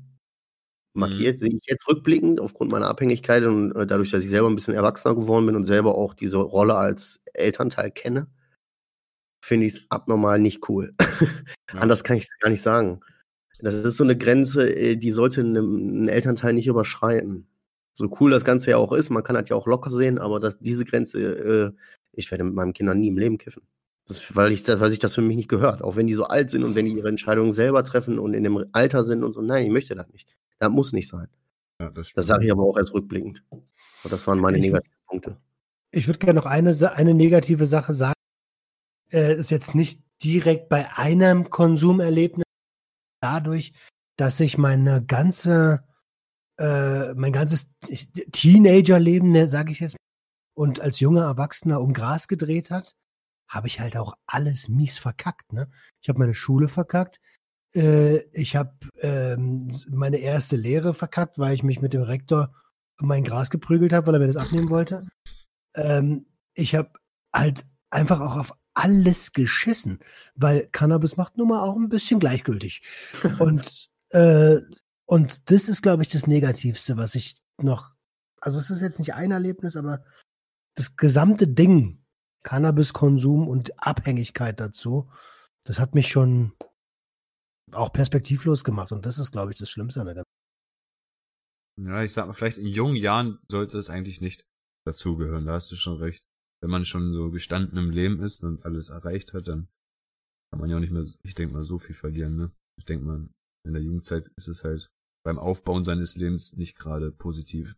markiert. 0.94 1.40
Sehe 1.40 1.50
ich 1.50 1.66
jetzt 1.66 1.88
rückblickend 1.88 2.40
aufgrund 2.40 2.72
meiner 2.72 2.88
Abhängigkeit 2.88 3.44
und 3.44 3.72
äh, 3.76 3.88
dadurch, 3.88 4.12
dass 4.12 4.24
ich 4.24 4.30
selber 4.30 4.50
ein 4.50 4.56
bisschen 4.56 4.74
erwachsener 4.74 5.16
geworden 5.16 5.46
bin 5.46 5.56
und 5.56 5.64
selber 5.64 5.96
auch 5.96 6.14
diese 6.14 6.38
Rolle 6.38 6.76
als 6.76 7.22
Elternteil 7.34 7.92
kenne, 7.92 8.28
finde 9.44 9.66
ich 9.66 9.74
es 9.74 9.86
abnormal 9.90 10.40
nicht 10.40 10.70
cool. 10.70 10.94
Ja. 11.74 11.80
Anders 11.80 12.04
kann 12.04 12.18
ich 12.18 12.24
es 12.24 12.38
gar 12.40 12.50
nicht 12.50 12.62
sagen. 12.62 13.00
Das 13.60 13.76
ist 13.76 13.96
so 13.96 14.04
eine 14.04 14.18
Grenze, 14.18 14.76
äh, 14.76 14.98
die 14.98 15.12
sollte 15.12 15.40
ein, 15.40 16.10
Elternteil 16.10 16.52
nicht 16.52 16.68
überschreiten. 16.68 17.48
So 17.94 18.14
cool 18.20 18.32
das 18.32 18.44
Ganze 18.44 18.72
ja 18.72 18.78
auch 18.78 18.92
ist, 18.92 19.10
man 19.10 19.24
kann 19.24 19.38
das 19.38 19.48
ja 19.48 19.56
auch 19.56 19.68
locker 19.68 19.90
sehen, 19.90 20.18
aber 20.18 20.42
das, 20.42 20.60
diese 20.60 20.84
Grenze, 20.84 21.20
äh, 21.22 21.72
ich 22.12 22.30
werde 22.30 22.44
mit 22.44 22.56
meinen 22.56 22.74
Kindern 22.74 23.00
nie 23.00 23.08
im 23.08 23.18
Leben 23.18 23.38
kiffen. 23.38 23.64
Das, 24.12 24.36
weil, 24.36 24.52
ich, 24.52 24.68
weil 24.68 24.90
sich 24.90 25.00
das 25.00 25.16
für 25.16 25.22
mich 25.22 25.38
nicht 25.38 25.48
gehört. 25.50 25.82
Auch 25.82 25.96
wenn 25.96 26.08
die 26.08 26.14
so 26.14 26.26
alt 26.26 26.50
sind 26.50 26.64
und 26.64 26.76
wenn 26.76 26.86
die 26.86 26.92
ihre 26.94 27.08
Entscheidungen 27.10 27.52
selber 27.52 27.84
treffen 27.84 28.20
und 28.20 28.34
in 28.34 28.44
dem 28.44 28.66
Alter 28.74 29.04
sind 29.04 29.24
und 29.24 29.32
so. 29.32 29.42
Nein, 29.42 29.66
ich 29.66 29.72
möchte 29.72 29.96
das 29.96 30.10
nicht. 30.10 30.28
Das 30.60 30.70
muss 30.70 30.92
nicht 30.94 31.08
sein. 31.08 31.28
Ja, 31.80 31.90
das 31.90 32.14
Das 32.14 32.28
sage 32.28 32.46
ich 32.46 32.52
aber 32.52 32.64
auch 32.64 32.78
erst 32.78 32.94
rückblickend. 32.94 33.44
Und 33.50 33.64
das 34.12 34.28
waren 34.28 34.40
meine 34.40 34.58
Ich- 34.58 34.64
negativen 34.64 34.98
Punkte. 35.08 35.38
Ich 35.92 36.08
würde 36.08 36.20
gerne 36.20 36.40
noch 36.40 36.46
eine, 36.46 36.76
eine 36.96 37.14
negative 37.14 37.66
Sache 37.66 37.94
sagen. 37.94 38.14
Äh, 39.12 39.36
ist 39.36 39.52
jetzt 39.52 39.76
nicht 39.76 40.04
direkt 40.24 40.70
bei 40.70 40.90
einem 40.98 41.50
Konsumerlebnis 41.50 42.46
dadurch, 43.22 43.74
dass 44.18 44.38
sich 44.38 44.58
meine 44.58 45.04
ganze, 45.06 45.84
äh, 46.60 47.14
mein 47.16 47.34
ganzes 47.34 47.74
Teenagerleben, 48.32 49.32
ne, 49.32 49.48
sage 49.48 49.72
ich 49.72 49.80
jetzt, 49.82 49.98
und 50.54 50.80
als 50.80 51.00
junger 51.00 51.24
Erwachsener 51.24 51.82
um 51.82 51.94
Gras 51.94 52.28
gedreht 52.28 52.72
hat, 52.72 52.94
habe 53.52 53.68
ich 53.68 53.80
halt 53.80 53.98
auch 53.98 54.18
alles 54.26 54.70
mies 54.70 54.98
verkackt. 54.98 55.54
Ne? 55.54 55.68
Ich 56.02 56.10
habe 56.10 56.20
meine 56.20 56.34
Schule 56.34 56.70
verkackt. 56.70 57.20
Äh, 57.76 58.24
ich 58.32 58.56
habe 58.56 58.74
ähm, 59.02 59.70
meine 59.90 60.18
erste 60.18 60.56
Lehre 60.56 60.94
verkackt, 60.94 61.38
weil 61.38 61.54
ich 61.54 61.64
mich 61.64 61.82
mit 61.82 61.94
dem 61.94 62.02
Rektor 62.02 62.54
um 63.00 63.08
mein 63.08 63.24
Gras 63.24 63.50
geprügelt 63.50 63.94
habe, 63.94 64.08
weil 64.08 64.16
er 64.16 64.20
mir 64.20 64.28
das 64.28 64.38
abnehmen 64.38 64.70
wollte. 64.70 65.06
Ähm, 65.76 66.26
ich 66.54 66.76
habe 66.76 66.92
halt 67.34 67.66
einfach 67.90 68.22
auch 68.22 68.38
auf 68.38 68.58
alles 68.74 69.34
geschissen, 69.34 70.00
weil 70.36 70.68
Cannabis 70.72 71.18
macht 71.18 71.38
nun 71.38 71.50
mal 71.50 71.62
auch 71.62 71.76
ein 71.76 71.90
bisschen 71.90 72.20
gleichgültig. 72.20 72.82
und, 73.40 73.90
äh, 74.10 74.58
und 75.06 75.52
das 75.52 75.68
ist, 75.68 75.82
glaube 75.82 76.04
ich, 76.04 76.10
das 76.10 76.26
Negativste, 76.26 76.96
was 76.96 77.16
ich 77.16 77.36
noch, 77.58 77.94
also 78.40 78.60
es 78.60 78.70
ist 78.70 78.82
jetzt 78.82 79.00
nicht 79.00 79.14
ein 79.14 79.32
Erlebnis, 79.32 79.76
aber 79.76 80.04
das 80.76 80.96
gesamte 80.96 81.50
Ding, 81.50 82.01
Cannabiskonsum 82.44 83.48
und 83.48 83.80
Abhängigkeit 83.80 84.60
dazu, 84.60 85.10
das 85.64 85.80
hat 85.80 85.96
mich 85.96 86.08
schon 86.08 86.54
auch 87.72 87.94
perspektivlos 87.94 88.64
gemacht. 88.64 88.92
Und 88.92 89.06
das 89.06 89.20
ist, 89.20 89.32
glaube 89.32 89.52
ich, 89.52 89.58
das 89.58 89.70
Schlimmste 89.70 90.02
an 90.02 90.08
der 90.08 90.16
ganzen 90.16 91.88
Ja, 91.88 92.04
ich 92.04 92.14
sag 92.14 92.28
mal, 92.28 92.34
vielleicht 92.34 92.58
in 92.58 92.68
jungen 92.68 92.96
Jahren 92.96 93.40
sollte 93.48 93.78
es 93.78 93.90
eigentlich 93.90 94.22
nicht 94.22 94.46
dazugehören, 94.86 95.46
da 95.46 95.54
hast 95.54 95.72
du 95.72 95.76
schon 95.76 95.98
recht. 95.98 96.26
Wenn 96.62 96.72
man 96.72 96.86
schon 96.86 97.14
so 97.14 97.32
gestanden 97.32 97.78
im 97.78 97.90
Leben 97.90 98.20
ist 98.20 98.44
und 98.44 98.66
alles 98.66 98.90
erreicht 98.90 99.34
hat, 99.34 99.48
dann 99.48 99.68
kann 100.52 100.60
man 100.60 100.70
ja 100.70 100.76
auch 100.76 100.82
nicht 100.82 100.92
mehr, 100.92 101.06
ich 101.24 101.34
denke 101.34 101.54
mal, 101.54 101.64
so 101.64 101.80
viel 101.80 101.96
verlieren, 101.96 102.36
ne? 102.36 102.52
Ich 102.78 102.86
denke 102.86 103.06
mal, 103.06 103.30
in 103.66 103.74
der 103.74 103.82
Jugendzeit 103.82 104.32
ist 104.36 104.48
es 104.48 104.64
halt 104.64 104.92
beim 105.24 105.40
Aufbauen 105.40 105.84
seines 105.84 106.16
Lebens 106.18 106.54
nicht 106.58 106.78
gerade 106.78 107.12
positiv. 107.12 107.76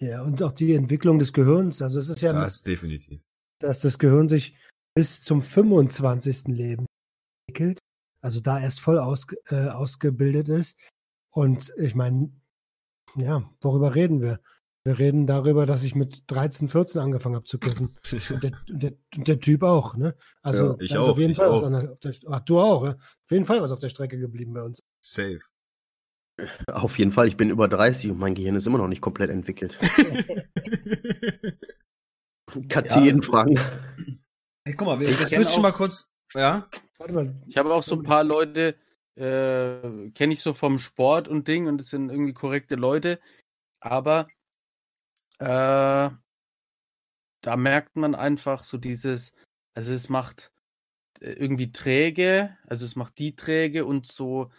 Ja, 0.00 0.22
und 0.22 0.42
auch 0.42 0.52
die 0.52 0.74
Entwicklung 0.74 1.18
des 1.18 1.32
Gehirns. 1.32 1.80
Also 1.80 1.98
es 1.98 2.08
ist 2.08 2.20
ja, 2.20 2.32
Das 2.32 2.62
definitiv. 2.62 3.22
Dass 3.58 3.80
das 3.80 3.98
Gehirn 3.98 4.28
sich 4.28 4.56
bis 4.94 5.22
zum 5.22 5.42
25. 5.42 6.48
Leben 6.48 6.86
entwickelt, 7.48 7.78
also 8.20 8.40
da 8.40 8.60
erst 8.60 8.80
voll 8.80 8.98
ausge, 8.98 9.36
äh, 9.46 9.68
ausgebildet 9.68 10.48
ist. 10.48 10.78
Und 11.30 11.72
ich 11.76 11.94
meine, 11.94 12.32
ja, 13.14 13.48
worüber 13.60 13.94
reden 13.94 14.20
wir? 14.20 14.40
Wir 14.84 14.98
reden 14.98 15.26
darüber, 15.26 15.66
dass 15.66 15.82
ich 15.82 15.94
mit 15.96 16.24
13, 16.28 16.68
14 16.68 17.00
angefangen 17.00 17.34
habe 17.34 17.44
zu 17.44 17.58
kiffen. 17.58 17.96
Und 18.30 18.42
der, 18.42 18.52
der, 18.68 18.92
der 19.16 19.40
Typ 19.40 19.64
auch, 19.64 19.96
ne? 19.96 20.14
Also 20.42 20.74
Ja, 20.74 20.76
ich 20.80 20.90
da 20.90 20.96
ist 20.96 21.02
auch, 21.02 21.08
auf 21.08 21.18
jeden 21.18 21.32
ich 21.32 21.36
Fall 21.36 21.50
was 21.50 21.64
an 21.64 21.72
der, 21.72 21.92
auf 21.92 21.98
der, 21.98 22.14
ach, 22.28 22.40
du 22.40 22.60
auch, 22.60 22.84
ja? 22.84 22.90
Auf 22.92 23.30
jeden 23.30 23.44
Fall 23.44 23.60
was 23.60 23.72
auf 23.72 23.80
der 23.80 23.88
Strecke 23.88 24.18
geblieben 24.18 24.52
bei 24.52 24.62
uns. 24.62 24.82
Safe. 25.00 25.40
Auf 26.70 26.98
jeden 26.98 27.10
Fall, 27.10 27.26
ich 27.28 27.36
bin 27.36 27.50
über 27.50 27.66
30 27.66 28.12
und 28.12 28.18
mein 28.18 28.34
Gehirn 28.34 28.54
ist 28.54 28.66
immer 28.66 28.78
noch 28.78 28.88
nicht 28.88 29.00
komplett 29.00 29.30
entwickelt. 29.30 29.78
Kannst 32.68 32.94
du 32.94 33.00
Ja. 33.00 33.04
jeden 33.06 33.22
fragen. 33.22 33.58
Hey, 34.64 34.74
guck 34.76 34.86
mal, 34.86 35.00
wir, 35.00 35.08
Ich 35.08 35.16
kenn 35.18 35.26
switchen 35.26 35.46
auch- 35.58 35.62
mal 35.62 35.72
kurz. 35.72 36.12
Ja? 36.34 36.68
Warte 36.98 37.12
mal. 37.12 37.34
Ich 37.46 37.56
habe 37.56 37.72
auch 37.74 37.82
so 37.82 37.94
ein 37.96 38.02
paar 38.02 38.24
Leute, 38.24 38.76
äh, 39.16 40.10
kenne 40.10 40.32
ich 40.32 40.40
so 40.40 40.52
vom 40.54 40.78
Sport 40.78 41.28
und 41.28 41.48
Ding 41.48 41.66
und 41.66 41.78
das 41.78 41.88
sind 41.90 42.10
irgendwie 42.10 42.32
korrekte 42.34 42.74
Leute, 42.74 43.20
aber 43.80 44.28
äh, 45.38 46.10
da 47.42 47.56
merkt 47.56 47.96
man 47.96 48.14
einfach 48.14 48.64
so 48.64 48.76
dieses, 48.78 49.32
also 49.74 49.92
es 49.92 50.08
macht 50.08 50.52
äh, 51.20 51.32
irgendwie 51.32 51.70
träge, 51.72 52.56
also 52.66 52.84
es 52.84 52.96
macht 52.96 53.18
die 53.18 53.36
träge 53.36 53.84
und 53.86 54.06
so, 54.06 54.50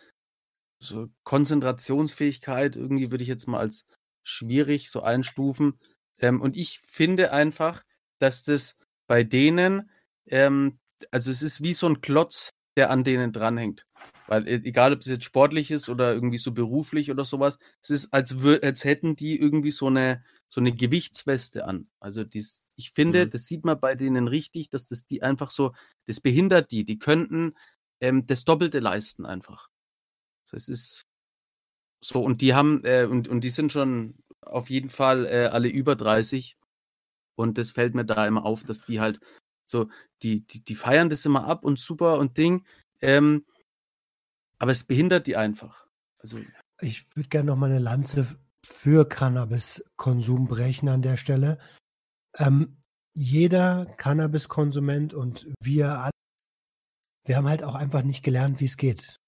so 0.80 1.10
Konzentrationsfähigkeit 1.24 2.76
irgendwie 2.76 3.12
würde 3.12 3.24
ich 3.24 3.30
jetzt 3.30 3.48
mal 3.48 3.60
als 3.60 3.88
schwierig 4.24 4.90
so 4.90 5.02
einstufen. 5.02 5.80
Ähm, 6.22 6.41
und 6.41 6.57
ich 6.57 6.80
finde 6.80 7.32
einfach, 7.32 7.84
dass 8.20 8.43
das 8.43 8.78
bei 9.07 9.24
denen, 9.24 9.89
ähm, 10.28 10.80
also 11.11 11.32
es 11.32 11.41
ist 11.41 11.61
wie 11.63 11.74
so 11.74 11.88
ein 11.88 12.01
Klotz, 12.01 12.49
der 12.76 12.89
an 12.91 13.03
denen 13.03 13.32
dranhängt. 13.32 13.86
Weil 14.28 14.47
e- 14.47 14.61
egal, 14.63 14.93
ob 14.93 14.99
es 14.99 15.07
jetzt 15.07 15.24
sportlich 15.24 15.72
ist 15.72 15.89
oder 15.89 16.13
irgendwie 16.13 16.38
so 16.38 16.51
beruflich 16.51 17.09
oder 17.09 17.26
sowas, 17.26 17.57
es 17.82 17.89
ist, 17.89 18.13
als, 18.13 18.36
als 18.61 18.84
hätten 18.84 19.15
die 19.15 19.39
irgendwie 19.39 19.72
so 19.72 19.88
eine, 19.88 20.24
so 20.47 20.61
eine 20.61 20.72
Gewichtsweste 20.72 21.65
an. 21.65 21.89
Also 21.99 22.24
dies, 22.24 22.68
ich 22.76 22.91
finde, 22.91 23.26
Mhm. 23.26 23.30
das 23.32 23.47
sieht 23.47 23.65
man 23.65 23.80
bei 23.80 23.95
denen 23.95 24.28
richtig, 24.28 24.70
dass 24.70 24.88
das 24.88 25.05
die 25.05 25.24
einfach 25.24 25.49
so, 25.49 25.74
das 26.05 26.20
behindert 26.20 26.72
die. 26.72 26.86
Die 26.86 26.99
könnten 26.99 27.55
ähm, 27.99 28.28
das 28.28 28.45
Doppelte 28.45 28.80
leisten 28.80 29.26
einfach. 29.26 29.70
Das 30.51 30.70
ist 30.70 31.03
so, 32.01 32.22
und 32.24 32.41
die 32.41 32.53
haben, 32.53 32.82
äh, 32.84 33.05
und, 33.05 33.28
und 33.28 33.43
die 33.43 33.49
sind 33.49 33.72
schon 33.72 34.15
auf 34.48 34.70
jeden 34.70 34.89
Fall 34.89 35.26
äh, 35.26 35.48
alle 35.48 35.68
über 35.70 35.95
30. 35.95 36.58
Und 37.36 37.58
das 37.58 37.72
fällt 37.72 37.93
mir 37.95 38.06
da 38.06 38.26
immer 38.28 38.45
auf, 38.45 38.64
dass 38.64 38.86
die 38.86 39.00
halt 39.00 39.20
so, 39.66 39.89
die, 40.24 40.45
die, 40.48 40.64
die 40.64 40.76
feiern 40.76 41.10
das 41.10 41.26
immer 41.26 41.45
ab 41.45 41.64
und 41.64 41.80
super 41.80 42.18
und 42.20 42.38
Ding. 42.38 42.66
Ähm, 43.02 43.45
aber 44.60 44.72
es 44.72 44.84
behindert 44.86 45.28
die 45.28 45.36
einfach. 45.38 45.86
Also, 46.20 46.39
Ich 46.82 47.16
würde 47.16 47.30
gerne 47.30 47.48
noch 47.48 47.58
mal 47.58 47.70
eine 47.70 47.80
Lanze 47.80 48.28
für 48.66 49.08
Cannabiskonsum 49.08 50.48
brechen 50.48 50.89
an 50.89 51.02
der 51.02 51.18
Stelle. 51.18 51.60
Ähm, 52.38 52.78
jeder 53.14 53.86
Cannabiskonsument 53.98 55.14
und 55.14 55.48
wir 55.60 56.00
alle, 56.00 56.12
wir 57.26 57.38
haben 57.38 57.48
halt 57.48 57.64
auch 57.64 57.76
einfach 57.76 58.04
nicht 58.04 58.24
gelernt, 58.24 58.60
wie 58.60 58.66
es 58.66 58.78
geht, 58.78 59.20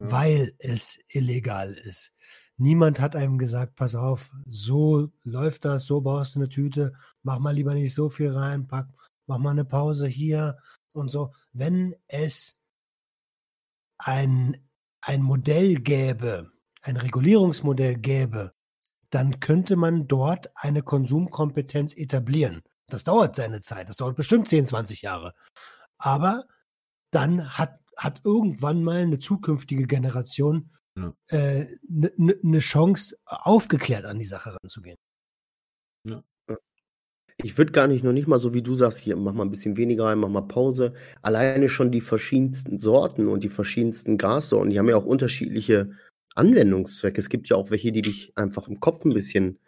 Ja. 0.00 0.10
weil 0.10 0.54
es 0.58 0.98
illegal 1.08 1.72
ist. 1.74 2.12
Niemand 2.56 3.00
hat 3.00 3.16
einem 3.16 3.38
gesagt, 3.38 3.74
pass 3.74 3.96
auf, 3.96 4.30
so 4.48 5.10
läuft 5.24 5.64
das, 5.64 5.86
so 5.86 6.00
brauchst 6.00 6.36
du 6.36 6.40
eine 6.40 6.48
Tüte, 6.48 6.92
mach 7.22 7.40
mal 7.40 7.52
lieber 7.54 7.74
nicht 7.74 7.94
so 7.94 8.08
viel 8.08 8.30
rein, 8.30 8.68
pack, 8.68 8.88
mach 9.26 9.38
mal 9.38 9.50
eine 9.50 9.64
Pause 9.64 10.06
hier 10.06 10.56
und 10.92 11.10
so. 11.10 11.32
Wenn 11.52 11.96
es 12.06 12.60
ein, 13.98 14.56
ein 15.00 15.22
Modell 15.22 15.76
gäbe, 15.76 16.52
ein 16.82 16.96
Regulierungsmodell 16.96 17.96
gäbe, 17.96 18.52
dann 19.10 19.40
könnte 19.40 19.76
man 19.76 20.06
dort 20.06 20.50
eine 20.56 20.82
Konsumkompetenz 20.82 21.96
etablieren. 21.96 22.62
Das 22.86 23.04
dauert 23.04 23.34
seine 23.34 23.60
Zeit, 23.60 23.88
das 23.88 23.96
dauert 23.96 24.16
bestimmt 24.16 24.48
10, 24.48 24.66
20 24.66 25.02
Jahre. 25.02 25.34
Aber 25.98 26.44
dann 27.10 27.56
hat, 27.56 27.80
hat 27.96 28.20
irgendwann 28.24 28.84
mal 28.84 29.02
eine 29.02 29.18
zukünftige 29.18 29.86
Generation 29.86 30.70
Ja. 30.96 31.14
eine 31.28 31.40
äh, 31.40 31.78
ne, 31.88 32.12
ne, 32.16 32.36
ne 32.42 32.58
Chance, 32.60 33.16
aufgeklärt 33.24 34.04
an 34.04 34.18
die 34.18 34.24
Sache 34.24 34.56
ranzugehen. 34.62 34.96
Ich 37.42 37.58
würde 37.58 37.72
gar 37.72 37.88
nicht, 37.88 38.04
noch 38.04 38.12
nicht 38.12 38.28
mal 38.28 38.38
so 38.38 38.54
wie 38.54 38.62
du 38.62 38.74
sagst, 38.76 39.00
hier, 39.00 39.16
mach 39.16 39.32
mal 39.32 39.42
ein 39.44 39.50
bisschen 39.50 39.76
weniger 39.76 40.04
rein, 40.04 40.18
mach 40.18 40.28
mal 40.28 40.42
Pause. 40.42 40.94
Alleine 41.20 41.68
schon 41.68 41.90
die 41.90 42.00
verschiedensten 42.00 42.78
Sorten 42.78 43.26
und 43.28 43.42
die 43.42 43.48
verschiedensten 43.48 44.18
Grassorten, 44.18 44.70
die 44.70 44.78
haben 44.78 44.88
ja 44.88 44.96
auch 44.96 45.04
unterschiedliche 45.04 45.90
Anwendungszwecke. 46.36 47.20
Es 47.20 47.28
gibt 47.28 47.48
ja 47.48 47.56
auch 47.56 47.70
welche, 47.70 47.90
die 47.90 48.02
dich 48.02 48.32
einfach 48.36 48.68
im 48.68 48.78
Kopf 48.78 49.04
ein 49.04 49.12
bisschen 49.12 49.58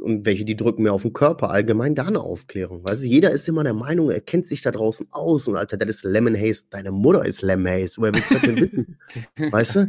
und 0.00 0.26
welche, 0.26 0.44
die 0.44 0.56
drücken 0.56 0.82
mir 0.82 0.92
auf 0.92 1.02
den 1.02 1.12
Körper. 1.12 1.50
Allgemein 1.50 1.94
da 1.94 2.04
eine 2.04 2.20
Aufklärung. 2.20 2.82
Weißt 2.84 3.02
du, 3.02 3.06
jeder 3.06 3.30
ist 3.30 3.48
immer 3.48 3.64
der 3.64 3.74
Meinung, 3.74 4.10
er 4.10 4.20
kennt 4.20 4.46
sich 4.46 4.62
da 4.62 4.70
draußen 4.70 5.08
aus 5.10 5.48
und 5.48 5.56
Alter, 5.56 5.76
das 5.76 5.88
ist 5.88 6.04
Lemon 6.04 6.36
Haze, 6.36 6.64
deine 6.70 6.90
Mutter 6.90 7.24
ist 7.24 7.42
Lemon 7.42 7.68
Haze. 7.68 7.96
Woher 7.98 8.14
willst 8.14 8.30
du 8.30 8.34
das 8.34 8.42
denn 8.42 8.60
wissen? 8.60 8.98
Weißt 9.52 9.76
du? 9.76 9.88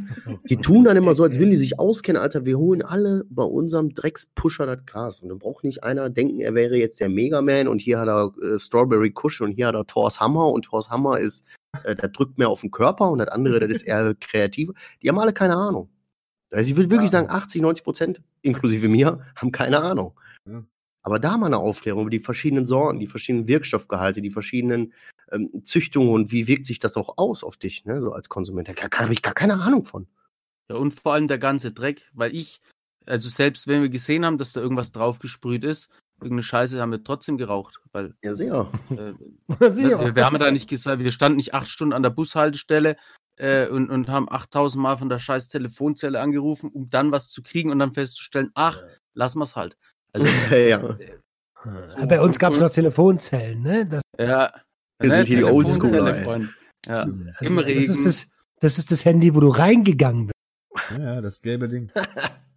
Die 0.50 0.58
tun 0.58 0.84
dann 0.84 0.98
immer 0.98 1.16
so, 1.16 1.24
als 1.24 1.38
würden 1.38 1.52
die 1.52 1.58
sich 1.58 1.80
auskennen, 1.80 2.22
Alter. 2.22 2.46
Wir 2.46 2.58
holen 2.58 2.82
alle 2.82 3.26
bei 3.30 3.44
unserem 3.44 3.94
Dreckspusher 3.94 4.66
das 4.66 4.86
Gras. 4.86 5.20
Und 5.22 5.30
dann 5.30 5.40
braucht 5.40 5.64
nicht 5.64 5.84
einer 5.84 6.10
denken, 6.10 6.40
er 6.40 6.56
wäre 6.56 6.76
jetzt 6.78 7.00
der 7.00 7.10
Megaman 7.10 7.68
und 7.68 7.82
hier 7.82 8.00
hat 8.00 8.08
er 8.08 8.32
äh, 8.42 8.60
Strawberry 8.60 9.12
Kush 9.12 9.42
und 9.42 9.52
hier 9.52 9.68
hat 9.68 9.76
er 9.76 9.86
Thors 9.86 10.20
Hammer 10.20 10.48
und 10.48 10.66
Thors 10.66 10.90
Hammer 10.90 11.20
ist, 11.20 11.46
äh, 11.84 11.96
der 11.96 12.10
drückt 12.10 12.38
mehr 12.38 12.50
auf 12.50 12.62
den 12.62 12.72
Körper 12.72 13.12
und 13.12 13.20
das 13.20 13.30
andere, 13.30 13.60
das 13.60 13.70
ist 13.70 13.82
eher 13.84 14.16
kreativ. 14.20 14.70
Die 15.02 15.10
haben 15.10 15.20
alle 15.20 15.34
keine 15.34 15.56
Ahnung. 15.56 15.90
Also 16.52 16.70
ich 16.72 16.78
würde 16.78 16.90
wirklich 16.90 17.12
Ja. 17.12 17.20
sagen, 17.20 17.30
80, 17.30 17.62
90 17.62 17.84
Prozent, 17.84 18.22
inklusive 18.42 18.88
mir, 18.90 19.26
haben 19.36 19.52
keine 19.52 19.82
Ahnung. 19.82 20.20
Ja. 20.46 20.64
Aber 21.04 21.20
da 21.20 21.38
mal 21.38 21.46
eine 21.48 21.58
Aufklärung 21.58 22.02
über 22.02 22.10
die 22.10 22.20
verschiedenen 22.20 22.66
Sorten, 22.66 23.00
die 23.00 23.08
verschiedenen 23.08 23.48
Wirkstoffgehalte, 23.48 24.22
die 24.22 24.30
verschiedenen 24.32 24.94
ähm, 25.32 25.62
Züchtungen 25.64 26.10
und 26.10 26.32
wie 26.32 26.48
wirkt 26.48 26.66
sich 26.66 26.80
das 26.80 26.98
auch 26.98 27.18
aus 27.18 27.44
auf 27.44 27.56
dich, 27.58 27.86
ne, 27.86 28.02
so 28.02 28.12
als 28.14 28.30
Konsument. 28.30 28.68
Da 28.68 28.74
habe 29.00 29.14
ich 29.14 29.22
gar 29.22 29.34
keine 29.34 29.62
Ahnung 29.62 29.86
von. 29.86 30.08
Ja, 30.70 30.76
und 30.78 30.92
vor 31.00 31.14
allem 31.14 31.28
der 31.28 31.38
ganze 31.40 31.72
Dreck, 31.72 32.10
weil 32.14 32.36
ich, 32.36 32.62
also 33.06 33.30
selbst 33.30 33.68
wenn 33.68 33.82
wir 33.82 33.90
gesehen 33.90 34.26
haben, 34.26 34.38
dass 34.38 34.54
da 34.54 34.62
irgendwas 34.62 34.92
draufgesprüht 34.92 35.64
ist, 35.64 35.90
irgendeine 36.22 36.44
Scheiße 36.44 36.82
haben 36.82 36.92
wir 36.92 37.04
trotzdem 37.04 37.38
geraucht, 37.38 37.80
weil 37.94 38.14
Ja, 38.24 38.36
sehr. 38.36 38.70
äh, 38.90 39.14
Sicher. 39.70 40.00
wir, 40.00 40.16
wir 40.16 40.26
haben 40.26 40.38
da 40.38 40.52
nicht 40.52 40.68
gesagt, 40.68 41.04
wir 41.04 41.12
standen 41.12 41.38
nicht 41.38 41.54
acht 41.54 41.70
Stunden 41.70 41.94
an 41.94 42.04
der 42.04 42.10
Bushaltestelle 42.10 42.98
äh, 43.40 43.68
und, 43.68 43.90
und 43.90 44.08
haben 44.10 44.28
8000 44.30 44.82
Mal 44.82 44.98
von 44.98 45.10
der 45.10 45.20
scheiß 45.20 45.48
Telefonzelle 45.50 46.20
angerufen, 46.22 46.70
um 46.72 46.90
dann 46.90 47.12
was 47.12 47.30
zu 47.30 47.42
kriegen 47.42 47.72
und 47.72 47.80
dann 47.80 47.92
festzustellen, 47.92 48.52
ach, 48.54 48.84
lassen 49.14 49.40
wir's 49.40 49.56
halt. 49.56 49.76
Also, 50.14 50.28
ja. 50.56 50.98
Ja, 51.66 52.06
Bei 52.06 52.22
uns 52.22 52.40
gab 52.40 52.54
es 52.54 52.60
noch 52.60 52.70
Telefonzellen, 52.70 53.62
ne? 53.62 53.86
Das, 53.86 54.02
ja. 54.18 54.54
Wir 55.00 55.12
sind 55.12 55.28
hier 55.28 55.38
die 55.38 55.44
Oldschooler, 55.44 56.14
Telefonzelle, 56.14 56.18
ey. 56.18 56.24
Freund. 56.24 56.50
Ja. 56.86 57.02
also 57.02 57.14
Im 57.42 57.56
Das 57.58 57.66
Regen. 57.66 57.80
ist 57.80 58.06
das, 58.06 58.32
das 58.60 58.78
ist 58.78 58.92
das 58.92 59.06
Handy, 59.06 59.36
wo 59.36 59.40
du 59.42 59.50
reingegangen 59.50 60.28
bist. 60.28 60.92
Ja, 60.98 61.16
ja, 61.16 61.22
das 61.22 61.42
gelbe 61.42 61.68
Ding. 61.68 61.92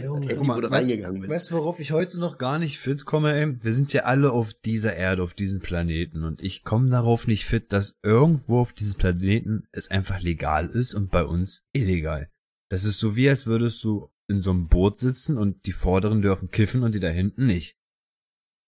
Junge. 0.00 0.34
Guck 0.34 0.46
mal, 0.46 0.58
weißt- 0.60 0.70
reingegangen 0.70 1.20
bist. 1.22 1.32
Weißt 1.32 1.50
du, 1.50 1.54
worauf 1.56 1.80
ich 1.80 1.92
heute 1.92 2.18
noch 2.18 2.38
gar 2.38 2.58
nicht 2.58 2.78
fit 2.78 3.04
komme, 3.04 3.34
ey? 3.34 3.56
Wir 3.62 3.72
sind 3.72 3.92
ja 3.92 4.02
alle 4.04 4.32
auf 4.32 4.54
dieser 4.54 4.94
Erde, 4.96 5.22
auf 5.22 5.34
diesem 5.34 5.60
Planeten 5.60 6.24
und 6.24 6.42
ich 6.42 6.62
komme 6.64 6.90
darauf 6.90 7.26
nicht 7.26 7.44
fit, 7.44 7.72
dass 7.72 7.98
irgendwo 8.02 8.60
auf 8.60 8.72
diesem 8.72 8.98
Planeten 8.98 9.64
es 9.72 9.90
einfach 9.90 10.20
legal 10.20 10.66
ist 10.66 10.94
und 10.94 11.10
bei 11.10 11.24
uns 11.24 11.66
illegal. 11.72 12.30
Das 12.70 12.84
ist 12.84 12.98
so 13.00 13.16
wie, 13.16 13.28
als 13.28 13.46
würdest 13.46 13.82
du 13.84 14.08
in 14.28 14.40
so 14.40 14.50
einem 14.52 14.68
Boot 14.68 14.98
sitzen 14.98 15.36
und 15.36 15.66
die 15.66 15.72
Vorderen 15.72 16.22
dürfen 16.22 16.50
kiffen 16.50 16.82
und 16.82 16.94
die 16.94 17.00
da 17.00 17.08
hinten 17.08 17.46
nicht. 17.46 17.76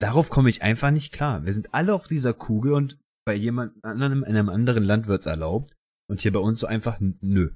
Darauf 0.00 0.28
komme 0.28 0.50
ich 0.50 0.62
einfach 0.62 0.90
nicht 0.90 1.12
klar. 1.12 1.44
Wir 1.46 1.52
sind 1.52 1.72
alle 1.72 1.94
auf 1.94 2.08
dieser 2.08 2.34
Kugel 2.34 2.72
und 2.72 2.98
bei 3.24 3.34
jemand 3.34 3.82
anderem 3.82 4.22
in 4.24 4.36
einem 4.36 4.50
anderen 4.50 4.84
Land 4.84 5.06
wird's 5.06 5.26
erlaubt 5.26 5.72
und 6.10 6.20
hier 6.20 6.32
bei 6.32 6.40
uns 6.40 6.60
so 6.60 6.66
einfach 6.66 6.98
nö. 7.00 7.50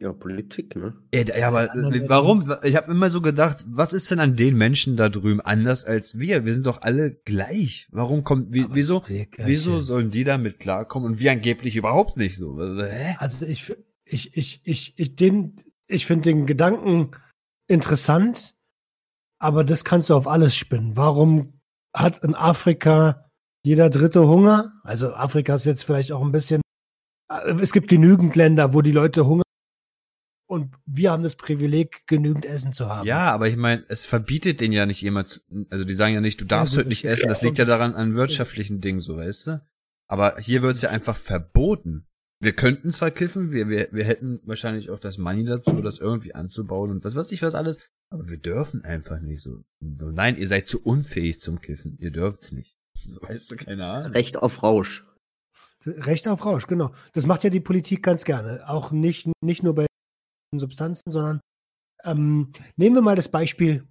Ja, 0.00 0.12
Politik, 0.12 0.76
ne? 0.76 0.94
Ja, 1.12 1.24
da- 1.24 1.36
ja, 1.36 1.48
aber 1.48 1.74
äh, 1.74 2.08
warum? 2.08 2.52
Ich 2.62 2.76
habe 2.76 2.90
immer 2.92 3.10
so 3.10 3.20
gedacht, 3.20 3.64
was 3.68 3.92
ist 3.92 4.10
denn 4.10 4.20
an 4.20 4.36
den 4.36 4.56
Menschen 4.56 4.96
da 4.96 5.08
drüben 5.08 5.40
anders 5.40 5.84
als 5.84 6.18
wir? 6.20 6.44
Wir 6.44 6.54
sind 6.54 6.66
doch 6.66 6.82
alle 6.82 7.14
gleich. 7.24 7.88
Warum 7.90 8.22
kommt, 8.22 8.52
wie, 8.52 8.66
wieso, 8.70 9.02
wieso 9.38 9.80
sollen 9.80 10.10
die 10.10 10.22
damit 10.24 10.60
klarkommen 10.60 11.10
und 11.12 11.18
wir 11.20 11.32
angeblich 11.32 11.74
überhaupt 11.76 12.16
nicht 12.16 12.36
so? 12.36 12.60
Hä? 12.60 13.16
Also 13.18 13.44
ich, 13.44 13.74
ich, 14.04 14.36
ich, 14.36 14.60
ich, 14.64 14.98
ich, 14.98 15.16
den, 15.16 15.56
ich 15.88 16.06
finde 16.06 16.30
den 16.30 16.46
Gedanken 16.46 17.10
interessant, 17.68 18.54
aber 19.40 19.64
das 19.64 19.84
kannst 19.84 20.10
du 20.10 20.14
auf 20.14 20.26
alles 20.28 20.54
spinnen. 20.56 20.96
Warum 20.96 21.60
hat 21.94 22.22
in 22.24 22.34
Afrika 22.34 23.30
jeder 23.64 23.90
Dritte 23.90 24.26
Hunger? 24.28 24.70
Also 24.84 25.12
Afrika 25.12 25.54
ist 25.54 25.66
jetzt 25.66 25.82
vielleicht 25.84 26.12
auch 26.12 26.22
ein 26.24 26.32
bisschen, 26.32 26.60
äh, 27.30 27.52
es 27.60 27.72
gibt 27.72 27.88
genügend 27.88 28.36
Länder, 28.36 28.74
wo 28.74 28.80
die 28.82 28.92
Leute 28.92 29.26
Hunger 29.26 29.42
und 30.48 30.74
wir 30.86 31.12
haben 31.12 31.22
das 31.22 31.36
Privileg, 31.36 32.06
genügend 32.06 32.46
Essen 32.46 32.72
zu 32.72 32.88
haben. 32.88 33.06
Ja, 33.06 33.30
aber 33.32 33.48
ich 33.48 33.56
meine, 33.56 33.84
es 33.88 34.06
verbietet 34.06 34.60
denen 34.60 34.72
ja 34.72 34.86
nicht 34.86 35.02
jemand, 35.02 35.28
zu- 35.28 35.40
also 35.70 35.84
die 35.84 35.94
sagen 35.94 36.14
ja 36.14 36.20
nicht, 36.20 36.40
du 36.40 36.44
darfst 36.46 36.74
Ja, 36.74 36.78
heute 36.80 36.88
nicht 36.88 37.04
essen, 37.04 37.28
das 37.28 37.42
liegt 37.42 37.58
ja 37.58 37.64
daran 37.64 37.94
an 37.94 38.14
wirtschaftlichen 38.14 38.80
Dingen, 38.80 39.00
so 39.00 39.16
weißt 39.18 39.46
du? 39.46 39.60
Aber 40.08 40.36
hier 40.38 40.62
wird's 40.62 40.82
ja 40.82 40.90
einfach 40.90 41.16
verboten. 41.16 42.06
Wir 42.40 42.52
könnten 42.54 42.90
zwar 42.92 43.10
kiffen, 43.10 43.50
wir, 43.52 43.68
wir, 43.68 43.88
wir 43.90 44.04
hätten 44.04 44.40
wahrscheinlich 44.44 44.90
auch 44.90 45.00
das 45.00 45.18
Money 45.18 45.44
dazu, 45.44 45.82
das 45.82 45.98
irgendwie 45.98 46.34
anzubauen 46.34 46.90
und 46.92 47.04
was 47.04 47.14
weiß 47.16 47.30
ich 47.32 47.42
was 47.42 47.54
alles, 47.54 47.78
aber 48.10 48.28
wir 48.28 48.38
dürfen 48.38 48.84
einfach 48.84 49.20
nicht 49.20 49.42
so. 49.42 49.64
so 49.80 50.10
nein, 50.12 50.36
ihr 50.36 50.48
seid 50.48 50.66
zu 50.68 50.82
unfähig 50.82 51.40
zum 51.40 51.60
Kiffen, 51.60 51.96
ihr 51.98 52.10
dürft's 52.12 52.52
nicht. 52.52 52.76
So, 52.96 53.20
weißt 53.20 53.50
du, 53.50 53.56
keine 53.56 53.84
Ahnung. 53.86 54.12
Recht 54.12 54.36
auf 54.38 54.62
Rausch. 54.62 55.04
Recht 55.84 56.26
auf 56.26 56.44
Rausch, 56.44 56.66
genau. 56.66 56.92
Das 57.12 57.26
macht 57.26 57.44
ja 57.44 57.50
die 57.50 57.60
Politik 57.60 58.02
ganz 58.02 58.24
gerne. 58.24 58.68
Auch 58.68 58.90
nicht, 58.92 59.28
nicht 59.42 59.62
nur 59.62 59.74
bei 59.74 59.86
Substanzen, 60.56 61.10
sondern 61.10 61.40
ähm, 62.04 62.50
nehmen 62.76 62.96
wir 62.96 63.02
mal 63.02 63.16
das 63.16 63.30
Beispiel 63.30 63.86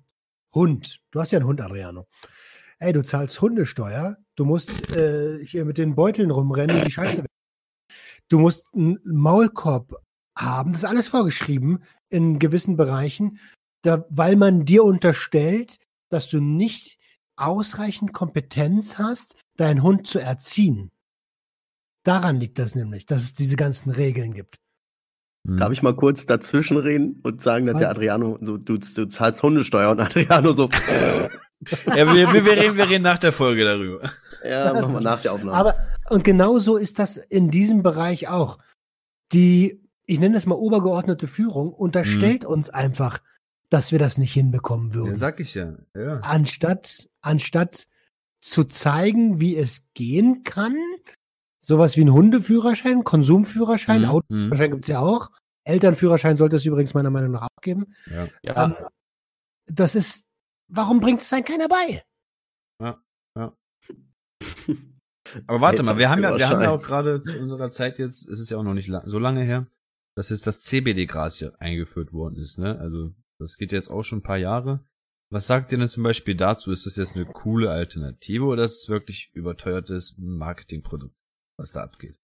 Hund. 0.54 1.02
Du 1.12 1.20
hast 1.20 1.32
ja 1.32 1.40
einen 1.40 1.48
Hund, 1.48 1.62
Adriano. 1.62 2.08
Ey, 2.80 2.94
du 2.94 3.04
zahlst 3.04 3.42
Hundesteuer, 3.42 4.18
du 4.36 4.46
musst 4.46 4.70
äh, 4.92 5.44
hier 5.46 5.66
mit 5.66 5.78
den 5.78 5.96
Beuteln 5.96 6.32
rumrennen, 6.32 6.84
die 6.86 6.92
Scheiße. 6.92 7.26
Du 8.30 8.40
musst 8.40 8.74
einen 8.74 9.00
Maulkorb 9.04 9.94
haben, 10.38 10.72
das 10.72 10.84
ist 10.84 10.90
alles 10.90 11.08
vorgeschrieben 11.08 11.84
in 12.10 12.40
gewissen 12.40 12.78
Bereichen, 12.78 13.40
da, 13.84 14.06
weil 14.10 14.36
man 14.36 14.66
dir 14.66 14.84
unterstellt, 14.84 15.78
dass 16.10 16.28
du 16.28 16.40
nicht 16.40 17.00
ausreichend 17.36 18.14
Kompetenz 18.14 18.98
hast, 18.98 19.40
deinen 19.58 19.84
Hund 19.84 20.08
zu 20.08 20.20
erziehen. 20.20 20.92
Daran 22.04 22.40
liegt 22.40 22.60
das 22.60 22.76
nämlich, 22.76 23.06
dass 23.06 23.24
es 23.24 23.34
diese 23.34 23.58
ganzen 23.58 23.92
Regeln 23.92 24.34
gibt. 24.34 24.58
Darf 25.48 25.72
ich 25.72 25.82
mal 25.82 25.96
kurz 25.96 26.26
dazwischen 26.26 26.78
reden 26.78 27.22
und 27.24 27.42
sagen, 27.42 27.68
dass 27.68 27.78
der? 27.78 27.90
Adriano, 27.90 28.38
so, 28.42 28.58
du, 28.58 28.78
du 28.78 29.06
zahlst 29.06 29.42
Hundesteuer 29.42 29.92
und 29.92 30.02
Adriano 30.02 30.52
so, 30.52 30.70
Ja, 31.88 32.14
wir, 32.14 32.34
wir, 32.34 32.46
reden, 32.46 32.78
wir 32.78 32.88
reden 32.88 33.04
nach 33.04 33.18
der 33.18 33.34
Folge 33.34 33.64
darüber. 33.64 34.02
ja, 34.48 34.74
machen 34.82 34.94
wir 34.94 35.02
nach 35.02 35.22
der 35.22 35.34
Aufnahme. 35.34 35.58
Aber, 35.58 35.76
und 36.10 36.24
genauso 36.24 36.78
ist 36.78 37.00
das 37.00 37.18
in 37.18 37.50
diesem 37.50 37.82
Bereich 37.82 38.28
auch. 38.28 38.60
Die, 39.34 39.82
ich 40.06 40.20
nenne 40.20 40.38
es 40.38 40.46
mal 40.46 40.56
obergeordnete 40.56 41.28
Führung, 41.28 41.74
unterstellt 41.74 42.46
uns 42.46 42.70
einfach, 42.70 43.20
dass 43.70 43.92
wir 43.92 44.00
das 44.00 44.18
nicht 44.18 44.34
hinbekommen 44.34 44.94
würden. 44.94 45.10
Ja, 45.10 45.16
sag 45.18 45.40
ich 45.40 45.56
ja. 45.56 45.74
ja. 45.96 46.20
anstatt, 46.20 47.10
anstatt 47.22 47.88
zu 48.40 48.64
zeigen, 48.64 49.40
wie 49.40 49.58
es 49.58 49.90
gehen 49.94 50.44
kann, 50.44 50.78
sowas 51.68 51.98
wie 51.98 52.02
ein 52.06 52.14
Hundeführerschein, 52.14 53.04
Konsumführerschein, 53.04 54.02
Mhm. 54.04 54.08
Autoführerschein 54.08 54.72
gibt's 54.72 54.88
ja 54.88 55.00
auch. 55.00 55.30
Elternführerschein 55.66 56.38
sollte 56.38 56.56
es 56.56 56.66
übrigens 56.66 56.94
meiner 56.94 57.10
Meinung 57.10 57.32
nach 57.32 57.44
auch 57.44 57.62
geben. 57.62 57.94
Ja. 58.06 58.28
Ja, 58.42 58.66
Ähm, 58.66 58.76
das 59.66 59.96
ist, 59.96 60.28
warum 60.70 61.02
bringt 61.02 61.22
es 61.22 61.30
dann 61.30 61.44
keiner 61.44 61.68
bei? 61.68 62.04
Aber 65.46 65.60
warte 65.62 65.84
mal, 65.84 65.98
wir 65.98 66.10
haben 66.10 66.24
ja, 66.24 66.38
wir 66.38 66.48
haben 66.50 66.62
ja 66.62 66.70
auch 66.72 66.82
gerade 66.82 67.22
zu 67.22 67.40
unserer 67.42 67.70
Zeit 67.70 68.00
jetzt, 68.00 68.30
es 68.30 68.40
ist 68.40 68.50
ja 68.50 68.58
auch 68.58 68.64
noch 68.64 68.74
nicht 68.74 68.90
so 69.06 69.20
lange 69.20 69.42
her, 69.44 69.68
dass 70.16 70.30
jetzt 70.30 70.48
das 70.48 70.62
CBD-Gras 70.62 71.40
hier 71.40 71.54
eingeführt 71.60 72.14
worden 72.14 72.38
ist, 72.38 72.58
ne? 72.60 72.80
Also, 72.80 73.14
das 73.40 73.58
geht 73.58 73.74
jetzt 73.74 73.90
auch 73.90 74.04
schon 74.04 74.20
ein 74.20 74.24
paar 74.24 74.38
Jahre. 74.38 74.86
Was 75.30 75.48
sagt 75.48 75.74
ihr 75.74 75.78
denn 75.78 75.90
zum 75.90 76.04
Beispiel 76.04 76.36
dazu? 76.36 76.72
Ist 76.72 76.86
das 76.86 76.96
jetzt 76.96 77.16
eine 77.18 77.26
coole 77.26 77.70
Alternative 77.70 78.46
oder 78.46 78.64
ist 78.64 78.84
es 78.84 78.90
wirklich 78.90 79.30
überteuertes 79.34 80.16
Marketingprodukt, 80.18 81.14
was 81.58 81.72
da 81.72 81.84
abgeht? 81.84 82.16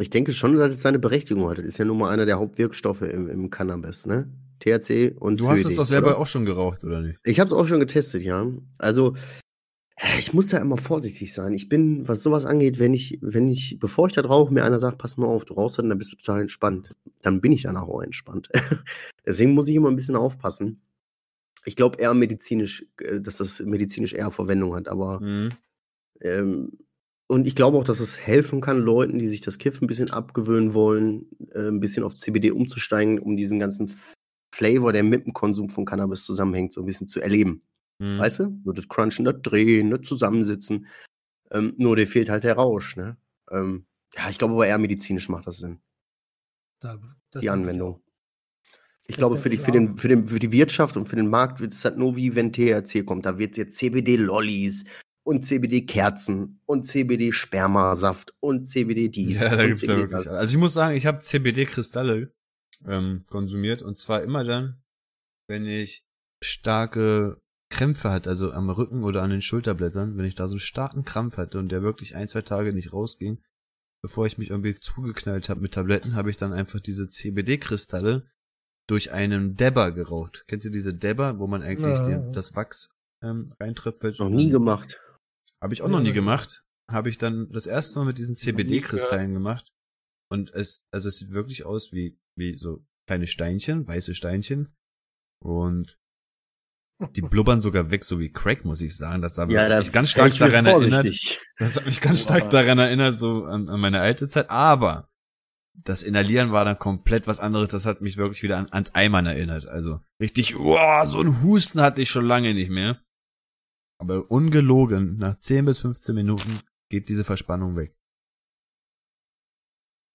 Ich 0.00 0.08
denke 0.10 0.32
schon, 0.32 0.56
dass 0.56 0.74
es 0.74 0.80
seine 0.82 0.98
Berechtigung 0.98 1.48
hat. 1.48 1.58
Das 1.58 1.66
ist 1.66 1.78
ja 1.78 1.84
nun 1.84 1.98
mal 1.98 2.10
einer 2.10 2.24
der 2.24 2.38
Hauptwirkstoffe 2.38 3.02
im, 3.02 3.28
im 3.28 3.50
Cannabis, 3.50 4.06
ne? 4.06 4.32
THC 4.60 5.16
und 5.18 5.40
Du 5.40 5.48
hast 5.48 5.58
CBD, 5.60 5.70
es 5.72 5.76
doch 5.76 5.86
selber 5.86 6.08
oder? 6.08 6.18
auch 6.18 6.26
schon 6.26 6.44
geraucht, 6.44 6.84
oder 6.84 7.00
nicht? 7.02 7.18
Ich 7.24 7.40
habe 7.40 7.48
es 7.48 7.54
auch 7.54 7.66
schon 7.66 7.80
getestet, 7.80 8.22
ja. 8.22 8.46
Also 8.78 9.14
ich 10.18 10.32
muss 10.32 10.46
da 10.46 10.58
immer 10.58 10.78
vorsichtig 10.78 11.34
sein. 11.34 11.52
Ich 11.52 11.68
bin, 11.68 12.08
was 12.08 12.22
sowas 12.22 12.46
angeht, 12.46 12.78
wenn 12.78 12.94
ich, 12.94 13.18
wenn 13.20 13.50
ich, 13.50 13.78
bevor 13.78 14.06
ich 14.06 14.14
da 14.14 14.22
rauche, 14.22 14.52
mir 14.52 14.64
einer 14.64 14.78
sagt, 14.78 14.96
pass 14.96 15.18
mal 15.18 15.26
auf, 15.26 15.44
du 15.44 15.52
rauchst 15.54 15.78
dann, 15.78 15.90
dann 15.90 15.98
bist 15.98 16.12
du 16.12 16.16
total 16.16 16.40
entspannt. 16.40 16.90
Dann 17.20 17.42
bin 17.42 17.52
ich 17.52 17.62
danach 17.62 17.82
auch 17.82 18.00
entspannt. 18.02 18.48
Deswegen 19.26 19.52
muss 19.52 19.68
ich 19.68 19.74
immer 19.76 19.90
ein 19.90 19.96
bisschen 19.96 20.16
aufpassen. 20.16 20.80
Ich 21.66 21.76
glaube 21.76 21.98
eher 22.00 22.14
medizinisch, 22.14 22.86
äh, 23.02 23.20
dass 23.20 23.36
das 23.36 23.60
medizinisch 23.60 24.14
eher 24.14 24.30
Verwendung 24.30 24.74
hat, 24.74 24.88
aber 24.88 25.20
Mhm. 25.20 25.50
ähm, 26.22 26.72
und 27.30 27.46
ich 27.46 27.54
glaube 27.54 27.78
auch, 27.78 27.84
dass 27.84 28.00
es 28.00 28.20
helfen 28.20 28.60
kann, 28.60 28.80
Leuten, 28.80 29.20
die 29.20 29.28
sich 29.28 29.40
das 29.40 29.58
Kiffen 29.58 29.84
ein 29.84 29.86
bisschen 29.86 30.10
abgewöhnen 30.10 30.74
wollen, 30.74 31.28
äh, 31.52 31.68
ein 31.68 31.78
bisschen 31.78 32.02
auf 32.02 32.16
CBD 32.16 32.50
umzusteigen, 32.50 33.20
um 33.20 33.36
diesen 33.36 33.60
ganzen 33.60 33.88
Flavor, 34.52 34.92
der 34.92 35.04
mit 35.04 35.26
dem 35.26 35.32
Konsum 35.32 35.70
von 35.70 35.84
Cannabis 35.84 36.24
zusammenhängt, 36.24 36.72
so 36.72 36.80
ein 36.82 36.86
bisschen 36.86 37.06
zu 37.06 37.20
erleben. 37.20 37.62
Mhm. 38.00 38.18
Weißt 38.18 38.40
du? 38.40 38.60
So 38.64 38.72
das 38.72 38.88
Crunchen, 38.88 39.24
das 39.24 39.36
Drehen, 39.42 39.90
das 39.90 40.00
Zusammensitzen. 40.02 40.88
Ähm, 41.52 41.74
nur 41.76 41.94
dir 41.94 42.08
fehlt 42.08 42.30
halt 42.30 42.42
der 42.42 42.56
Rausch, 42.56 42.96
ne? 42.96 43.16
Ähm, 43.52 43.86
ja, 44.16 44.28
ich 44.28 44.38
glaube 44.38 44.54
aber 44.54 44.66
eher 44.66 44.78
medizinisch 44.78 45.28
macht 45.28 45.46
das 45.46 45.58
Sinn, 45.58 45.78
Da, 46.80 46.98
das 47.30 47.42
die 47.42 47.50
Anwendung. 47.50 48.02
Ich 49.02 49.14
Das 49.14 49.18
glaube, 49.18 49.38
für 49.38 49.50
die, 49.50 49.56
für, 49.58 49.70
den, 49.70 49.96
für, 49.96 50.08
den, 50.08 50.24
für 50.24 50.40
die 50.40 50.50
Wirtschaft 50.50 50.96
und 50.96 51.06
für 51.06 51.16
den 51.16 51.28
Markt 51.28 51.60
wird 51.60 51.72
es 51.72 51.84
halt 51.84 51.96
nur 51.96 52.16
wie 52.16 52.34
wenn 52.34 52.52
THC 52.52 53.04
kommt. 53.04 53.24
Da 53.24 53.38
wird 53.38 53.52
es 53.52 53.58
jetzt 53.58 53.78
CBD-Lollis 53.78 54.84
und 55.22 55.44
CBD-Kerzen 55.44 56.60
und 56.66 56.84
CBD-Spermasaft 56.86 58.34
und 58.40 58.66
CBD 58.66 59.08
dies. 59.08 59.40
Ja, 59.40 59.54
da 59.56 59.62
und 59.62 59.66
gibt's 59.68 59.82
ja 59.82 59.94
CBD 59.96 60.12
wirklich. 60.12 60.30
Also 60.30 60.54
ich 60.54 60.58
muss 60.60 60.72
sagen, 60.74 60.96
ich 60.96 61.06
habe 61.06 61.20
CBD-Kristalle 61.20 62.32
ähm, 62.86 63.24
konsumiert 63.28 63.82
und 63.82 63.98
zwar 63.98 64.22
immer 64.22 64.44
dann, 64.44 64.82
wenn 65.48 65.66
ich 65.66 66.04
starke 66.42 67.40
Krämpfe 67.70 68.10
hatte, 68.10 68.30
also 68.30 68.52
am 68.52 68.70
Rücken 68.70 69.04
oder 69.04 69.22
an 69.22 69.30
den 69.30 69.42
Schulterblättern, 69.42 70.16
wenn 70.16 70.24
ich 70.24 70.34
da 70.34 70.48
so 70.48 70.54
einen 70.54 70.60
starken 70.60 71.04
Krampf 71.04 71.36
hatte 71.36 71.58
und 71.58 71.70
der 71.70 71.82
wirklich 71.82 72.16
ein, 72.16 72.26
zwei 72.28 72.42
Tage 72.42 72.72
nicht 72.72 72.92
rausging, 72.92 73.42
bevor 74.02 74.26
ich 74.26 74.38
mich 74.38 74.50
irgendwie 74.50 74.74
zugeknallt 74.74 75.48
habe 75.48 75.60
mit 75.60 75.74
Tabletten, 75.74 76.14
habe 76.14 76.30
ich 76.30 76.36
dann 76.36 76.52
einfach 76.52 76.80
diese 76.80 77.08
CBD-Kristalle 77.08 78.26
durch 78.88 79.12
einen 79.12 79.54
Debber 79.54 79.92
geraucht. 79.92 80.44
Kennt 80.48 80.64
ihr 80.64 80.70
diese 80.72 80.94
Debber, 80.94 81.38
wo 81.38 81.46
man 81.46 81.62
eigentlich 81.62 81.98
Ja. 81.98 82.04
den, 82.04 82.32
das 82.32 82.56
Wachs 82.56 82.96
ähm, 83.22 83.54
reintröpfelt? 83.60 84.18
Noch 84.18 84.30
nie 84.30 84.50
gemacht. 84.50 85.00
Habe 85.62 85.74
ich 85.74 85.82
auch 85.82 85.86
Ja, 85.86 85.92
noch 85.92 86.00
nie 86.00 86.12
gemacht. 86.12 86.64
Habe 86.90 87.08
ich 87.08 87.18
dann 87.18 87.48
das 87.50 87.66
erste 87.66 87.98
Mal 87.98 88.06
mit 88.06 88.18
diesen 88.18 88.36
CBD-Kristallen 88.36 89.32
gemacht. 89.32 89.72
Und 90.30 90.50
es, 90.50 90.86
also 90.92 91.08
es 91.08 91.18
sieht 91.18 91.32
wirklich 91.32 91.64
aus 91.64 91.92
wie, 91.92 92.18
wie 92.36 92.56
so 92.56 92.84
kleine 93.06 93.26
Steinchen, 93.26 93.86
weiße 93.86 94.14
Steinchen. 94.14 94.74
Und 95.42 95.98
die 97.16 97.22
blubbern 97.22 97.60
sogar 97.60 97.90
weg, 97.90 98.04
so 98.04 98.20
wie 98.20 98.30
Crack, 98.32 98.64
muss 98.64 98.80
ich 98.80 98.96
sagen. 98.96 99.22
Das 99.22 99.38
hat 99.38 99.50
Ja, 99.52 99.68
da 99.68 99.78
mich 99.80 99.92
ganz 99.92 100.10
stark 100.10 100.36
daran 100.36 100.66
erinnert. 100.66 101.08
Das 101.58 101.76
hat 101.76 101.86
mich 101.86 102.00
ganz 102.00 102.22
stark 102.22 102.42
Boah. 102.44 102.50
daran 102.50 102.78
erinnert, 102.78 103.18
so 103.18 103.44
an, 103.44 103.68
an 103.68 103.80
meine 103.80 104.00
alte 104.00 104.28
Zeit. 104.28 104.50
Aber 104.50 105.08
das 105.84 106.02
Inhalieren 106.02 106.52
war 106.52 106.64
dann 106.64 106.78
komplett 106.78 107.26
was 107.26 107.40
anderes. 107.40 107.68
Das 107.68 107.86
hat 107.86 108.00
mich 108.00 108.16
wirklich 108.16 108.42
wieder 108.42 108.58
an, 108.58 108.68
ans 108.70 108.94
Eimern 108.94 109.26
erinnert. 109.26 109.66
Also 109.66 110.00
richtig, 110.20 110.58
wow, 110.58 111.06
so 111.06 111.20
ein 111.20 111.42
Husten 111.42 111.80
hatte 111.80 112.02
ich 112.02 112.10
schon 112.10 112.26
lange 112.26 112.52
nicht 112.54 112.70
mehr. 112.70 113.00
Aber 114.00 114.30
ungelogen, 114.30 115.18
nach 115.18 115.36
10 115.36 115.66
bis 115.66 115.80
15 115.80 116.14
Minuten 116.14 116.58
geht 116.88 117.08
diese 117.10 117.22
Verspannung 117.22 117.76
weg. 117.76 117.94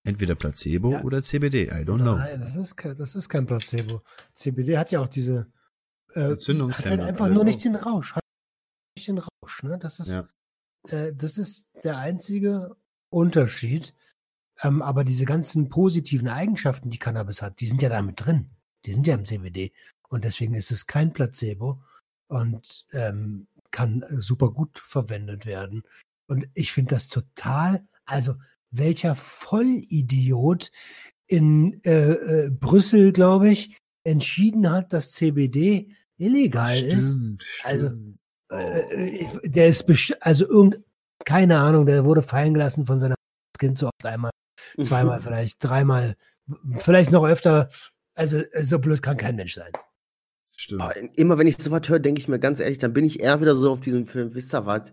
Entweder 0.03 0.36
Placebo 0.36 0.91
Ja. 0.91 1.03
oder 1.03 1.21
CBD, 1.23 1.65
I 1.65 1.83
don't 1.86 1.97
know. 2.01 2.15
Nein, 2.15 2.39
das 2.41 2.55
ist, 2.55 2.75
kein, 2.75 2.97
das 2.97 3.15
ist 3.15 3.29
kein 3.29 3.45
Placebo. 3.45 4.01
CBD 4.33 4.77
hat 4.77 4.91
ja 4.91 5.01
auch 5.01 5.07
diese 5.07 5.51
äh, 6.13 6.15
hat 6.15 6.15
halt 6.15 6.31
Entzündungshemmer. 6.33 7.05
einfach 7.05 7.29
nur 7.29 7.43
nicht 7.43 7.63
den 7.63 7.75
Rausch. 7.75 8.15
Hat 8.15 8.23
nicht 8.97 9.07
den 9.07 9.19
Rausch, 9.19 9.63
ne? 9.63 9.77
Das 9.79 9.99
ist, 9.99 10.09
Ja. 10.15 10.27
äh, 10.89 11.13
das 11.15 11.38
ist 11.38 11.69
der 11.83 11.97
einzige 11.97 12.75
Unterschied. 13.11 13.93
Ähm, 14.61 14.81
aber 14.81 15.03
diese 15.03 15.25
ganzen 15.25 15.69
positiven 15.69 16.27
Eigenschaften, 16.29 16.89
die 16.89 16.99
Cannabis 16.99 17.41
hat, 17.41 17.59
die 17.59 17.65
sind 17.67 17.81
ja 17.81 17.89
damit 17.89 18.25
drin. 18.25 18.49
Die 18.86 18.93
sind 18.93 19.05
ja 19.05 19.15
im 19.15 19.25
CBD. 19.25 19.73
Und 20.09 20.23
deswegen 20.23 20.53
ist 20.55 20.71
es 20.71 20.88
kein 20.88 21.13
Placebo 21.13 21.81
und 22.27 22.86
ähm, 22.91 23.47
kann 23.76 24.01
äh, 24.03 24.19
super 24.21 24.51
gut 24.51 24.80
verwendet 24.80 25.45
werden. 25.45 25.84
Und 26.28 26.47
ich 26.53 26.71
finde 26.71 26.95
das 26.95 27.09
total, 27.09 27.86
also 28.05 28.36
welcher 28.71 29.15
Vollidiot 29.15 30.71
in 31.28 31.80
äh, 31.84 32.11
äh, 32.45 32.49
Brüssel, 32.51 33.11
glaube 33.11 33.49
ich, 33.49 33.78
entschieden 34.05 34.69
hat, 34.69 34.93
dass 34.93 35.11
CBD 35.11 35.93
illegal 36.17 36.73
ist. 36.73 37.11
Stimmt, 37.11 37.45
Also, 37.63 37.88
stimmt. 37.88 38.17
Äh, 38.51 39.09
ich- 39.09 39.39
der 39.43 39.67
ist 39.67 39.89
also 40.21 40.47
irgend 40.47 40.82
keine 41.26 41.57
Ahnung, 41.59 41.86
der 41.86 42.05
wurde 42.05 42.21
fallen 42.21 42.53
gelassen 42.53 42.86
von 42.86 42.97
seinem 42.97 43.15
Kind 43.57 43.80
so 43.80 43.88
oft 43.88 44.05
einmal, 44.05 44.32
zweimal 44.80 45.19
vielleicht, 45.21 45.63
dreimal, 45.63 46.15
vielleicht 46.78 47.11
noch 47.11 47.26
öfter. 47.26 47.69
Also 48.15 48.38
äh, 48.38 48.63
so 48.63 48.80
blöd 48.80 49.01
kann 49.01 49.17
kein 49.17 49.36
Mensch 49.36 49.55
sein. 49.55 49.71
Stimmt. 50.62 50.82
Aber 50.82 50.93
immer 51.16 51.38
wenn 51.38 51.47
ich 51.47 51.58
sowas 51.58 51.88
höre, 51.88 51.99
denke 51.99 52.20
ich 52.22 52.28
mir 52.28 52.39
ganz 52.39 52.60
ehrlich, 52.60 52.78
dann 52.78 52.93
bin 52.93 53.06
ich 53.06 53.20
eher 53.22 53.41
wieder 53.41 53.56
so 53.56 53.72
auf 53.72 53.82
diesem 53.82 54.06
Film, 54.08 54.34
wisst 54.36 54.53
ihr 54.53 54.66
was? 54.66 54.91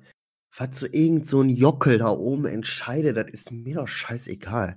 Was 0.57 0.81
so 0.81 0.87
irgend 0.91 1.27
so 1.27 1.41
ein 1.41 1.49
Jockel 1.51 1.99
da 1.99 2.11
oben 2.11 2.45
entscheidet, 2.47 3.17
das 3.17 3.27
ist 3.33 3.53
mir 3.53 3.77
doch 3.77 3.89
scheißegal. 3.89 4.77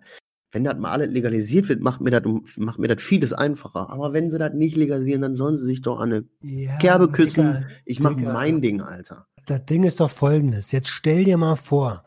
Wenn 0.51 0.63
das 0.63 0.77
mal 0.77 0.91
alles 0.91 1.11
legalisiert 1.11 1.67
wird, 1.67 1.81
macht 1.81 1.99
mir 1.99 2.11
das 2.11 2.23
macht 2.57 2.79
mir 2.79 2.87
das 2.87 3.03
vieles 3.03 3.33
einfacher. 3.33 3.89
Aber 3.89 4.13
wenn 4.13 4.29
sie 4.29 4.37
das 4.37 4.53
nicht 4.53 4.77
legalisieren, 4.77 5.21
dann 5.21 5.35
sollen 5.35 5.57
sie 5.57 5.65
sich 5.65 5.81
doch 5.81 5.99
an 5.99 6.13
eine 6.13 6.25
Ja, 6.41 6.77
Kerbe 6.77 7.09
küssen. 7.09 7.45
Digga, 7.57 7.67
Ich 7.83 7.99
mach 7.99 8.13
Digga. 8.15 8.31
mein 8.31 8.61
Ding, 8.61 8.79
Alter. 8.81 9.27
das 9.47 9.65
Ding 9.65 9.83
ist 9.83 9.99
doch 9.99 10.11
folgendes. 10.11 10.71
Jetzt 10.71 10.87
stell 10.87 11.25
dir 11.25 11.35
mal 11.37 11.57
vor, 11.57 12.05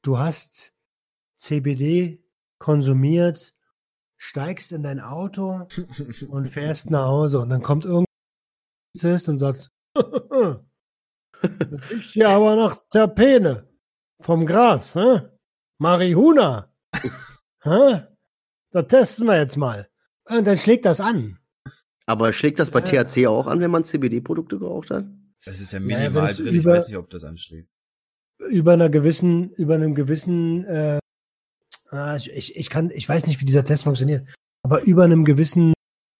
du 0.00 0.18
hast 0.18 0.72
CBD 1.36 2.24
konsumiert, 2.58 3.52
steigst 4.16 4.72
in 4.72 4.82
dein 4.82 5.00
Auto 5.00 5.66
und 6.28 6.48
fährst 6.48 6.90
nach 6.90 7.06
Hause 7.08 7.40
und 7.40 7.50
dann 7.50 7.62
kommt 7.62 7.84
irgendein 7.84 8.06
Polizist 8.94 9.28
und 9.28 9.38
sagt, 9.38 9.70
das 9.94 10.56
riecht 11.90 12.10
hier 12.12 12.28
aber 12.28 12.56
nach 12.56 12.76
Terpene 12.90 13.66
vom 14.20 14.46
Gras, 14.46 14.94
hä? 14.94 15.22
Marihuna. 15.78 16.72
hä? 17.62 18.06
Das 18.70 18.86
testen 18.88 19.26
wir 19.26 19.38
jetzt 19.38 19.56
mal. 19.56 19.88
Und 20.28 20.46
dann 20.46 20.56
schlägt 20.58 20.84
das 20.84 21.00
an. 21.00 21.38
Aber 22.06 22.32
schlägt 22.32 22.58
das 22.58 22.70
bei 22.70 22.80
Ja. 22.80 23.04
THC 23.04 23.26
auch 23.26 23.46
an, 23.46 23.60
wenn 23.60 23.70
man 23.70 23.84
CBD-Produkte 23.84 24.58
geraucht 24.58 24.90
hat? 24.90 25.04
Es 25.44 25.60
ist 25.60 25.72
ja 25.72 25.80
Naja, 25.80 26.08
minimal 26.10 26.30
es 26.30 26.36
drin. 26.38 26.48
Ich 26.48 26.62
über- 26.62 26.72
weiß 26.74 26.88
nicht, 26.88 26.96
ob 26.96 27.10
das 27.10 27.24
anschlägt. 27.24 27.68
über 28.48 28.72
einer 28.74 28.88
gewissen, 28.90 29.50
über 29.52 29.74
einem 29.74 29.94
gewissen, 29.94 30.64
äh, 30.64 30.98
ah, 31.90 32.16
ich, 32.16 32.30
ich, 32.32 32.56
ich 32.56 32.70
kann, 32.70 32.90
ich 32.90 33.08
weiß 33.08 33.26
nicht, 33.26 33.40
wie 33.40 33.44
dieser 33.44 33.64
Test 33.64 33.84
funktioniert, 33.84 34.28
aber 34.64 34.82
über 34.82 35.04
einem 35.04 35.24
gewissen 35.24 35.72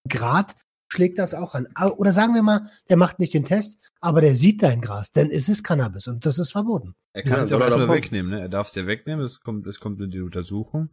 Grad 0.09 0.55
schlägt 0.93 1.19
das 1.19 1.35
auch 1.35 1.55
an. 1.55 1.67
Oder 1.97 2.13
sagen 2.13 2.35
wir 2.35 2.43
mal, 2.43 2.67
der 2.89 2.97
macht 2.97 3.19
nicht 3.19 3.33
den 3.35 3.45
Test, 3.45 3.91
aber 4.01 4.21
der 4.21 4.35
sieht 4.35 4.63
dein 4.63 4.81
Gras, 4.81 5.11
denn 5.11 5.31
es 5.31 5.49
ist 5.49 5.65
Cannabis 5.65 6.07
und 6.07 6.27
das 6.27 6.39
ist 6.39 6.53
verboten. 6.53 6.95
Er 7.15 7.23
kann 7.23 7.41
es 7.45 7.51
ja 7.51 7.59
er 7.59 7.65
erstmal 7.65 7.89
wegnehmen, 7.89 8.31
ne? 8.31 8.41
Er 8.41 8.49
darf 8.49 8.69
es 8.69 8.75
ja 8.75 8.87
wegnehmen, 8.87 9.25
es 9.25 9.41
kommt, 9.41 9.67
es 9.67 9.81
kommt 9.81 10.01
in 10.01 10.11
die 10.11 10.21
Untersuchung. 10.21 10.91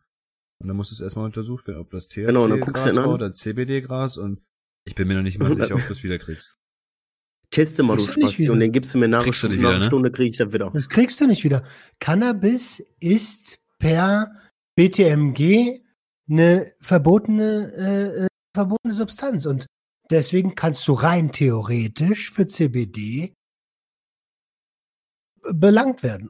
Und 0.61 0.67
dann 0.67 0.75
muss 0.75 0.91
es 0.91 0.99
erstmal 0.99 1.25
untersucht 1.25 1.67
werden, 1.67 1.79
ob 1.79 1.89
das 1.91 2.09
Genau, 2.09 2.47
THC-Gras 2.47 2.87
an. 2.87 2.95
war 2.97 3.13
oder 3.13 3.31
CBD-Gras 3.33 4.17
und 4.17 4.41
ich 4.85 4.95
bin 4.95 5.07
mir 5.07 5.15
noch 5.15 5.21
nicht 5.21 5.39
mal 5.39 5.53
sicher, 5.53 5.75
ob 5.75 5.85
du 5.85 5.93
es 5.93 6.03
wieder 6.03 6.17
kriegst. 6.17 6.57
Teste 7.51 7.83
mal, 7.83 7.97
du 7.97 8.03
Spasti, 8.03 8.49
und 8.49 8.59
den 8.59 8.71
gibst 8.71 8.93
du 8.93 8.99
mir 8.99 9.07
nach, 9.07 9.23
Kriegst 9.23 9.43
du 9.43 9.47
nach 9.47 9.51
nicht 9.51 9.59
wieder, 9.61 9.69
einer 9.69 9.79
ne? 9.79 9.85
Stunde, 9.85 10.11
krieg 10.11 10.31
ich 10.31 10.37
das 10.37 10.53
wieder. 10.53 10.69
Das 10.73 10.87
kriegst 10.87 11.19
du 11.19 11.27
nicht 11.27 11.43
wieder. 11.43 11.63
Cannabis 11.99 12.79
ist 12.99 13.59
per 13.79 14.31
BTMG 14.75 15.79
eine 16.29 16.71
verbotene, 16.79 17.71
äh, 17.75 18.25
äh, 18.25 18.27
verbotene 18.53 18.93
Substanz 18.93 19.45
und 19.45 19.65
deswegen 20.09 20.55
kannst 20.55 20.87
du 20.87 20.93
rein 20.93 21.31
theoretisch 21.31 22.31
für 22.31 22.47
CBD 22.47 23.33
belangt 25.51 26.03
werden. 26.03 26.29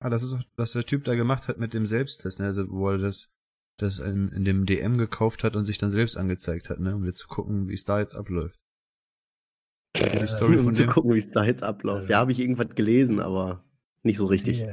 Ah, 0.00 0.10
das 0.10 0.22
ist 0.22 0.32
auch, 0.34 0.42
was 0.56 0.72
der 0.72 0.84
Typ 0.84 1.04
da 1.04 1.14
gemacht 1.16 1.48
hat 1.48 1.58
mit 1.58 1.74
dem 1.74 1.86
Selbsttest, 1.86 2.38
ne? 2.38 2.46
Also, 2.46 2.70
wo 2.70 2.90
er 2.90 2.98
das, 2.98 3.30
das 3.78 3.98
in, 3.98 4.28
in 4.28 4.44
dem 4.44 4.64
DM 4.66 4.96
gekauft 4.96 5.42
hat 5.42 5.56
und 5.56 5.64
sich 5.64 5.78
dann 5.78 5.90
selbst 5.90 6.16
angezeigt 6.16 6.70
hat, 6.70 6.78
ne? 6.78 6.94
Um 6.94 7.04
jetzt 7.04 7.18
zu 7.18 7.28
gucken, 7.28 7.68
wie 7.68 7.74
es 7.74 7.84
da 7.84 7.98
jetzt 7.98 8.14
abläuft. 8.14 8.56
Story 10.26 10.58
um 10.58 10.72
zu 10.74 10.84
dem? 10.84 10.90
gucken, 10.92 11.12
wie 11.14 11.18
es 11.18 11.30
da 11.30 11.44
jetzt 11.44 11.64
abläuft. 11.64 12.08
Ja, 12.08 12.18
habe 12.18 12.30
ich 12.30 12.38
irgendwas 12.38 12.68
gelesen, 12.76 13.18
aber 13.18 13.64
nicht 14.04 14.18
so 14.18 14.26
richtig. 14.26 14.58
Die- 14.58 14.72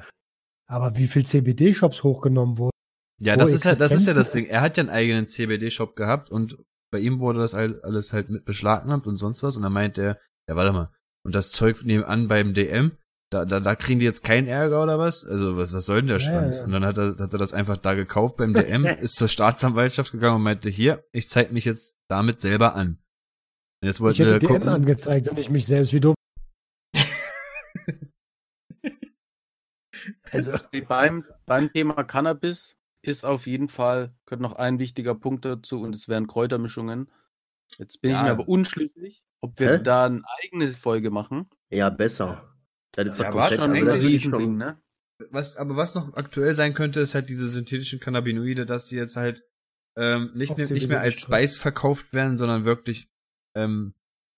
Aber 0.68 0.96
wie 0.98 1.08
viel 1.08 1.26
CBD-Shops 1.26 2.04
hochgenommen 2.04 2.60
wurden? 2.60 2.72
Ja, 3.20 3.36
das 3.38 3.54
ist 3.54 3.66
halt, 3.66 3.80
das 3.80 3.94
ist 3.94 4.06
ja 4.08 4.14
das 4.14 4.32
Ding. 4.32 4.46
Er 4.46 4.62
hat 4.62 4.78
ja 4.78 4.82
einen 4.82 4.90
eigenen 4.90 5.26
CBD-Shop 5.26 5.96
gehabt 5.96 6.30
und 6.30 6.58
bei 6.92 7.00
ihm 7.00 7.20
wurde 7.20 7.40
das 7.40 7.54
all- 7.56 7.82
alles 7.82 8.14
halt 8.14 8.30
mit 8.30 8.46
beschlagnahmt 8.46 9.08
und 9.08 9.16
sonst 9.16 9.44
was 9.44 9.56
und 9.58 9.64
dann 9.64 9.74
meint 9.74 9.98
er, 9.98 10.20
ja, 10.50 10.56
warte 10.56 10.74
mal, 10.74 10.92
und 11.26 11.34
das 11.36 11.52
Zeug 11.52 11.84
nebenan 11.84 12.28
beim 12.28 12.54
DM, 12.54 12.98
da, 13.32 13.44
da, 13.46 13.60
da 13.60 13.76
kriegen 13.76 14.00
die 14.00 14.06
jetzt 14.06 14.24
keinen 14.24 14.48
Ärger 14.48 14.84
oder 14.84 15.00
was? 15.00 15.26
Also, 15.26 15.58
was, 15.58 15.74
was 15.74 15.86
soll 15.88 15.98
denn 15.98 16.08
der 16.08 16.18
Ja, 16.18 16.30
Schwanz? 16.32 16.60
ja. 16.60 16.66
Und 16.66 16.72
dann 16.72 16.86
hat 16.86 16.98
er, 16.98 17.16
hat 17.18 17.34
er 17.34 17.40
das 17.40 17.54
einfach 17.54 17.78
da 17.78 17.96
gekauft 17.96 18.38
beim 18.38 18.54
DM, 18.54 18.86
ist 19.00 19.16
zur 19.16 19.28
Staatsanwaltschaft 19.28 20.12
gegangen 20.12 20.36
und 20.36 20.44
meinte, 20.44 20.70
hier, 20.70 21.04
ich 21.12 21.28
zeig 21.28 21.52
mich 21.52 21.66
jetzt 21.66 21.98
damit 22.08 22.40
selber 22.40 22.76
an. 22.76 23.00
Und 23.82 23.88
jetzt 23.88 23.96
Ich 23.98 24.02
wollten 24.02 24.20
wir 24.20 24.26
hätte 24.28 24.40
DM 24.40 24.50
gucken, 24.50 24.70
angezeigt 24.70 25.28
und 25.30 25.38
nicht 25.38 25.50
mich 25.50 25.66
selbst. 25.66 25.92
Wie 25.94 26.00
doof. 26.00 26.16
Also, 30.32 30.52
Wie 30.72 30.82
beim, 30.82 31.24
beim 31.46 31.72
Thema 31.72 32.04
Cannabis 32.04 32.78
ist 33.08 33.26
auf 33.26 33.48
jeden 33.48 33.70
Fall, 33.70 34.16
gehört 34.26 34.42
noch 34.42 34.54
ein 34.54 34.80
wichtiger 34.80 35.16
Punkt 35.16 35.46
dazu 35.46 35.82
und 35.82 35.96
es 35.96 36.08
wären 36.08 36.28
Kräutermischungen. 36.28 37.12
Jetzt 37.78 38.02
bin 38.02 38.12
Ja. 38.12 38.18
ich 38.20 38.24
mir 38.26 38.32
aber 38.32 38.48
unschlüssig, 38.48 39.24
ob 39.42 39.60
wir 39.60 39.74
Hä? 39.78 39.84
da 39.84 40.06
eine 40.06 40.22
eigene 40.44 40.70
Folge 40.70 41.12
machen. 41.12 41.50
Ja, 41.72 41.90
besser. 41.90 42.56
Das 42.94 43.08
ist 43.08 43.18
Ja, 43.20 43.34
war 43.34 43.52
schon 43.52 43.72
eigentlich 43.72 44.04
Riesending, 44.04 44.42
schon- 44.42 44.58
ne? 44.58 44.82
was, 45.30 45.58
aber 45.58 45.76
was 45.78 45.96
noch 45.96 46.14
aktuell 46.16 46.56
sein 46.56 46.74
könnte, 46.74 47.00
ist 47.00 47.16
halt 47.16 47.30
diese 47.30 47.48
synthetischen 47.48 48.00
Cannabinoide, 48.00 48.66
dass 48.66 48.88
die 48.88 48.96
jetzt 48.96 49.16
halt 49.16 49.44
ähm, 49.98 50.32
nicht, 50.36 50.58
mehr, 50.58 50.70
nicht 50.70 50.90
mehr 50.90 51.00
als. 51.00 51.22
Spice 51.22 51.58
verkauft 51.58 52.12
werden, 52.14 52.38
sondern 52.38 52.66
wirklich 52.66 53.08
ähm, 53.56 53.94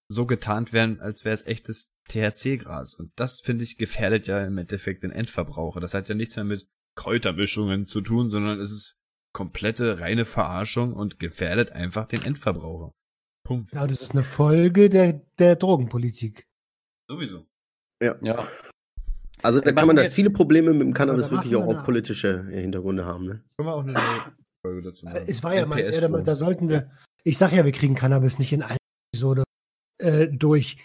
so 0.08 0.26
getarnt 0.28 0.72
werden, 0.74 1.00
als 1.02 1.26
wäre 1.26 1.34
es 1.34 1.48
echtes 1.48 1.96
THC-Gras. 2.10 2.94
Und 2.96 3.12
das, 3.16 3.42
finde 3.42 3.64
ich, 3.64 3.78
gefährdet 3.80 4.28
ja 4.28 4.46
im 4.46 4.58
Endeffekt 4.60 5.02
den 5.04 5.12
Endverbraucher. 5.12 5.80
Das 5.80 5.94
hat 5.96 6.10
ja 6.10 6.16
nichts 6.16 6.36
mehr 6.36 6.46
mit 6.46 6.68
Kräutermischungen 6.98 7.88
zu 7.88 8.02
tun, 8.02 8.30
sondern 8.30 8.60
es 8.60 8.72
ist 8.72 9.02
komplette 9.34 10.00
reine 10.00 10.26
Verarschung 10.26 10.94
und 10.94 11.20
gefährdet 11.20 11.72
einfach 11.72 12.08
den 12.08 12.24
Endverbraucher. 12.24 12.92
Punkt. 13.46 13.74
ja, 13.74 13.88
das 13.88 14.02
ist 14.02 14.12
eine 14.12 14.24
Folge 14.24 14.90
der, 14.90 15.22
der 15.40 15.56
Drogenpolitik. 15.56 16.46
Sowieso. 17.10 17.46
Ja. 18.02 18.18
Also 19.42 19.62
da 19.62 19.68
Wir 19.68 19.76
kann 19.76 19.88
man 19.88 19.96
das 19.96 20.14
viele 20.14 20.32
Probleme 20.32 20.74
mit 20.74 20.82
dem 20.82 20.94
Cannabis 20.94 21.28
da 21.28 21.34
wirklich 21.34 21.56
auch 21.56 21.68
auf 21.68 21.86
politische 21.86 22.46
äh, 22.52 22.60
Hintergründe 22.60 23.06
haben, 23.06 23.26
ne? 23.26 23.44
Können 23.56 23.70
wir 23.70 23.74
auch 23.74 23.84
eine 23.84 23.96
Folge 24.66 24.82
dazu 24.82 25.06
machen. 25.06 25.24
Es 25.28 25.44
war 25.44 25.56
ja 25.56 25.66
mal, 25.66 25.80
ja, 25.80 26.02
da, 26.02 26.08
da 26.10 26.36
sollten 26.36 26.68
wir, 26.68 26.90
ich 27.24 27.38
sag 27.38 27.54
ja, 27.54 27.64
wir 27.64 27.72
kriegen 27.72 27.96
Cannabis 27.96 28.40
nicht 28.40 28.52
in 28.52 28.64
einer 28.64 28.78
Episode 29.14 29.44
äh, 30.00 30.28
durch. 30.28 30.78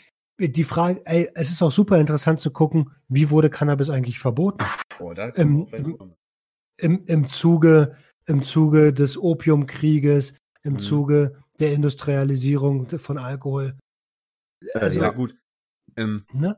Die 0.49 0.64
Frage, 0.64 1.01
ey, 1.05 1.30
es 1.34 1.51
ist 1.51 1.62
auch 1.62 1.70
super 1.70 1.99
interessant 1.99 2.40
zu 2.40 2.51
gucken, 2.51 2.90
wie 3.09 3.30
wurde 3.30 3.51
Cannabis 3.51 3.90
eigentlich 3.90 4.18
verboten? 4.18 4.64
Oh, 4.99 5.14
kommen. 5.14 6.14
im, 6.78 7.05
im 7.07 7.28
Zuge, 7.28 7.95
im 8.26 8.43
Zuge 8.45 8.93
des 8.93 9.16
Opiumkrieges, 9.16 10.36
im 10.62 10.74
Mhm. 10.74 10.80
Zuge 10.80 11.36
der 11.61 11.72
Industrialisierung 11.72 12.88
von 12.88 13.18
Alkohol. 13.18 13.78
Also, 14.74 15.01
ja, 15.01 15.11
gut. 15.11 15.36
Ähm, 15.97 16.24
Ne? 16.32 16.57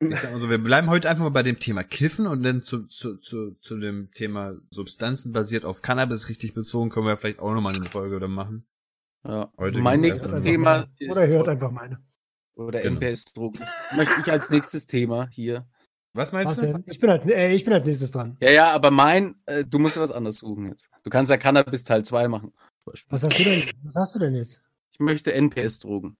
ich 0.00 0.16
sag 0.20 0.30
mal 0.30 0.38
so, 0.40 0.48
wir 0.48 0.62
bleiben 0.62 0.88
heute 0.88 1.10
einfach 1.10 1.24
mal 1.24 1.30
bei 1.30 1.42
dem 1.42 1.58
Thema 1.58 1.82
Kiffen 1.82 2.26
und 2.26 2.42
dann 2.44 2.62
zu, 2.62 2.86
zu, 2.86 3.16
zu, 3.16 3.56
zu 3.60 3.78
dem 3.78 4.12
Thema 4.12 4.54
Substanzen 4.70 5.32
basiert 5.32 5.64
auf 5.64 5.82
Cannabis 5.82 6.28
richtig 6.28 6.54
bezogen, 6.54 6.90
können 6.90 7.06
wir 7.06 7.16
vielleicht 7.16 7.40
auch 7.40 7.52
nochmal 7.52 7.74
eine 7.74 7.86
Folge 7.86 8.20
dann 8.20 8.30
machen. 8.30 8.64
Ja. 9.24 9.52
Heute 9.58 9.80
mein 9.80 10.00
nächstes 10.00 10.40
Thema 10.40 10.88
ist 10.98 11.10
Oder 11.10 11.26
hört 11.26 11.48
einfach 11.48 11.72
meine. 11.72 12.00
Oder 12.58 12.80
Genau. 12.82 13.00
NPS-Druck. 13.00 13.58
Das 13.58 13.68
möchte 13.96 14.20
ich 14.20 14.30
als 14.32 14.50
nächstes 14.50 14.86
Thema 14.86 15.28
hier. 15.32 15.66
Was 16.14 16.32
Was 16.32 16.32
meinst 16.32 16.62
du? 16.62 16.66
denn? 16.66 16.84
Ich 16.86 16.98
bin 16.98 17.10
als, 17.10 17.24
äh, 17.26 17.52
ich 17.52 17.64
bin 17.64 17.72
als 17.74 17.84
nächstes 17.84 18.10
dran. 18.10 18.36
Ja, 18.40 18.50
ja, 18.50 18.70
aber 18.72 18.90
mein, 18.90 19.36
äh, 19.46 19.64
du 19.64 19.78
musst 19.78 19.96
ja 19.96 20.02
was 20.02 20.10
anderes 20.12 20.38
suchen 20.38 20.66
jetzt. 20.66 20.90
Du 21.04 21.10
kannst 21.10 21.30
ja 21.30 21.36
Cannabis 21.36 21.84
Teil 21.84 22.04
2 22.04 22.28
machen. 22.28 22.52
Was 22.84 23.22
hast 23.22 23.38
du 23.38 23.44
denn? 23.44 23.62
Was 23.84 23.94
hast 23.96 24.14
du 24.14 24.18
denn 24.18 24.34
jetzt? 24.34 24.62
Ich 24.92 24.98
möchte 25.00 25.32
NPS-Drogen. 25.32 26.16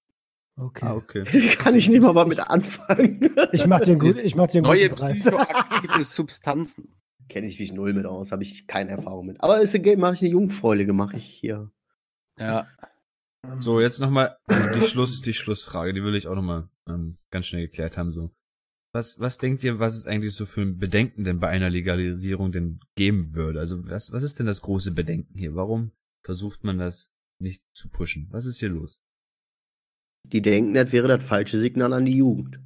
Okay. 0.57 0.87
Ah, 0.87 0.95
okay. 0.95 1.25
Kann 1.59 1.75
ich 1.75 1.89
nicht 1.89 2.01
mal 2.03 2.13
mal 2.13 2.27
mit 2.27 2.41
anfangen. 2.41 3.35
Ich 3.53 3.67
mach 3.67 3.81
dir 3.81 3.93
einen 3.93 4.01
guten, 4.01 4.19
ich 4.19 4.35
mach 4.35 4.49
dir 4.49 4.59
einen 4.59 4.67
Neue 4.67 4.89
guten 4.89 5.01
Preis. 5.01 5.21
psychoaktive 5.21 6.05
Substanzen. 6.05 6.95
Kenne 7.29 7.47
ich 7.47 7.59
mich 7.61 7.73
null 7.73 7.93
mit 7.93 8.07
aus, 8.07 8.33
habe 8.33 8.43
ich 8.43 8.67
keine 8.67 8.91
Erfahrung 8.91 9.27
mit. 9.27 9.43
Aber 9.43 9.61
ist 9.61 9.75
okay, 9.75 9.97
mache 9.97 10.15
ich 10.15 10.21
eine 10.23 10.31
Jungfräulige, 10.31 10.93
mache 10.93 11.17
ich 11.17 11.25
hier. 11.27 11.71
Ja. 12.39 12.67
So, 13.61 13.81
jetzt 13.81 14.01
nochmal 14.01 14.37
die 14.49 14.81
Schluss, 14.81 15.21
die 15.21 15.33
Schlussfrage, 15.33 15.95
die 15.95 16.03
will 16.03 16.15
ich 16.15 16.27
auch 16.27 16.35
nochmal 16.35 16.69
ähm, 16.89 17.19
ganz 17.31 17.47
schnell 17.47 17.63
geklärt 17.63 17.97
haben. 17.97 18.13
So, 18.13 18.35
was, 18.93 19.21
was 19.21 19.39
denkt 19.39 19.63
ihr, 19.65 19.79
was 19.79 19.95
es 19.95 20.07
eigentlich 20.07 20.35
so 20.35 20.47
für 20.47 20.63
ein 20.63 20.79
Bedenken 20.79 21.25
denn 21.25 21.41
bei 21.41 21.49
einer 21.49 21.71
Legalisierung 21.71 22.53
denn 22.53 22.81
geben 22.97 23.35
würde? 23.37 23.61
Also 23.61 23.85
was, 23.89 24.13
was 24.13 24.23
ist 24.23 24.39
denn 24.39 24.47
das 24.47 24.61
große 24.61 24.93
Bedenken 24.93 25.37
hier? 25.39 25.55
Warum 25.55 25.93
versucht 26.25 26.65
man 26.65 26.79
das 26.79 27.11
nicht 27.41 27.63
zu 27.73 27.89
pushen? 27.91 28.29
Was 28.31 28.47
ist 28.47 28.59
hier 28.59 28.71
los? 28.71 29.01
Die 30.25 30.43
denken, 30.43 30.75
das 30.75 30.93
wäre 30.93 31.09
das 31.09 31.25
falsche 31.25 31.59
Signal 31.59 31.93
an 31.93 32.05
die 32.05 32.17
Jugend. 32.17 32.61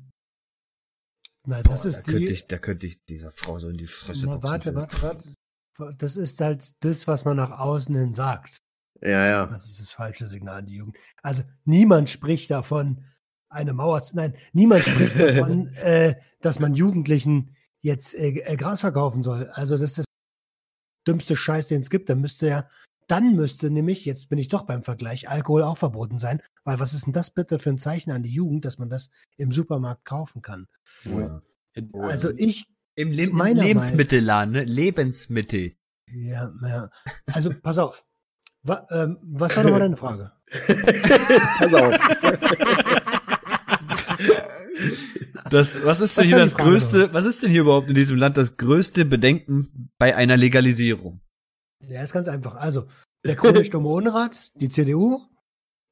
Nein, 1.45 1.63
das 1.65 1.83
Boah, 1.83 1.89
ist 1.89 1.97
da 1.99 2.13
könnte 2.13 2.27
die. 2.27 2.33
ich, 2.33 2.47
da 2.47 2.59
könnte 2.59 2.87
ich 2.87 3.05
dieser 3.05 3.31
Frau 3.33 3.59
so 3.59 3.69
in 3.69 3.77
die 3.77 3.87
Fresse 3.87 4.27
Na, 4.27 4.37
boxen 4.37 4.75
warte, 4.75 4.75
warte, 4.75 5.03
warte. 5.03 5.97
Das 5.99 6.17
ist 6.17 6.41
halt 6.41 6.73
das, 6.85 7.07
was 7.07 7.25
man 7.25 7.37
nach 7.37 7.51
außen 7.51 7.95
hin 7.97 8.13
sagt. 8.13 8.59
Ja, 9.03 9.27
ja. 9.27 9.47
Das 9.47 9.67
ist 9.67 9.81
das 9.81 9.91
falsche 9.91 10.27
Signal 10.27 10.59
an 10.61 10.67
die 10.67 10.77
Jugend. 10.77 10.97
Also 11.23 11.43
niemand 11.65 12.09
spricht 12.09 12.51
davon, 12.51 13.05
eine 13.49 13.75
Mauer 13.75 14.03
zu. 14.03 14.17
Nein, 14.17 14.35
niemand 14.53 14.85
spricht 14.85 15.19
davon, 15.19 15.69
äh, 15.77 16.15
dass 16.41 16.59
man 16.59 16.75
Jugendlichen 16.75 17.55
jetzt 17.81 18.15
äh, 18.15 18.29
äh, 18.29 18.57
Gras 18.57 18.81
verkaufen 18.81 19.23
soll. 19.23 19.49
Also 19.51 19.77
das 19.77 19.91
ist 19.91 19.99
das 19.99 20.05
dümmste 21.07 21.37
Scheiß, 21.37 21.69
den 21.69 21.81
es 21.81 21.91
gibt. 21.91 22.09
Dann 22.09 22.21
müsste 22.21 22.47
ja, 22.47 22.69
dann 23.09 23.35
müsste 23.35 23.71
nämlich, 23.71 24.05
jetzt 24.05 24.29
bin 24.29 24.39
ich 24.39 24.49
doch 24.49 24.63
beim 24.63 24.83
Vergleich, 24.83 25.29
Alkohol 25.29 25.63
auch 25.63 25.77
verboten 25.77 26.19
sein. 26.19 26.41
Weil 26.65 26.79
was 26.79 26.95
ist 26.95 27.07
denn 27.07 27.13
das 27.13 27.31
bitte 27.31 27.59
für 27.59 27.71
ein 27.71 27.79
Zeichen 27.79 28.13
an 28.13 28.23
die 28.23 28.33
Jugend, 28.33 28.65
dass 28.65 28.79
man 28.79 28.89
das 28.89 29.11
im 29.37 29.53
Supermarkt 29.53 30.05
kaufen 30.05 30.43
kann? 30.43 30.69
Ja. 31.05 31.43
Also 31.95 32.31
ich 32.37 32.67
Im, 32.95 33.11
Le 33.11 33.25
im 33.25 33.39
Lebensmittelladen, 33.39 34.53
ne? 34.53 34.65
Lebensmittel. 34.65 35.75
Ja, 36.11 36.53
ja. 36.63 36.91
Also 37.27 37.51
pass 37.63 37.79
auf. 37.79 38.05
Wa 38.65 38.87
ähm, 38.91 39.19
was 39.23 39.57
war 39.57 39.65
nochmal 39.65 39.81
deine 39.81 39.97
Frage? 39.97 40.33
Pass 41.59 41.75
auf. 41.75 41.99
Das, 45.51 45.85
was 45.85 46.01
ist 46.01 46.17
denn 46.17 46.25
Was 46.25 46.29
hier 46.29 46.39
das 46.39 46.53
Frage 46.53 46.71
größte, 46.71 47.13
was 47.13 47.25
ist 47.25 47.43
denn 47.43 47.51
hier 47.51 47.63
überhaupt 47.63 47.89
in 47.89 47.95
diesem 47.95 48.17
Land 48.17 48.37
das 48.37 48.57
größte 48.57 49.05
Bedenken 49.05 49.91
bei 49.99 50.17
einer 50.17 50.37
Legalisierung? 50.37 51.21
Ja, 51.89 52.03
ist 52.03 52.13
ganz 52.13 52.29
einfach. 52.29 52.55
Also, 52.55 52.87
der 53.25 53.37
chronisch 53.37 53.71
dumme 53.71 53.89
Unrat, 53.89 54.51
die 54.55 54.69
CDU, 54.69 55.21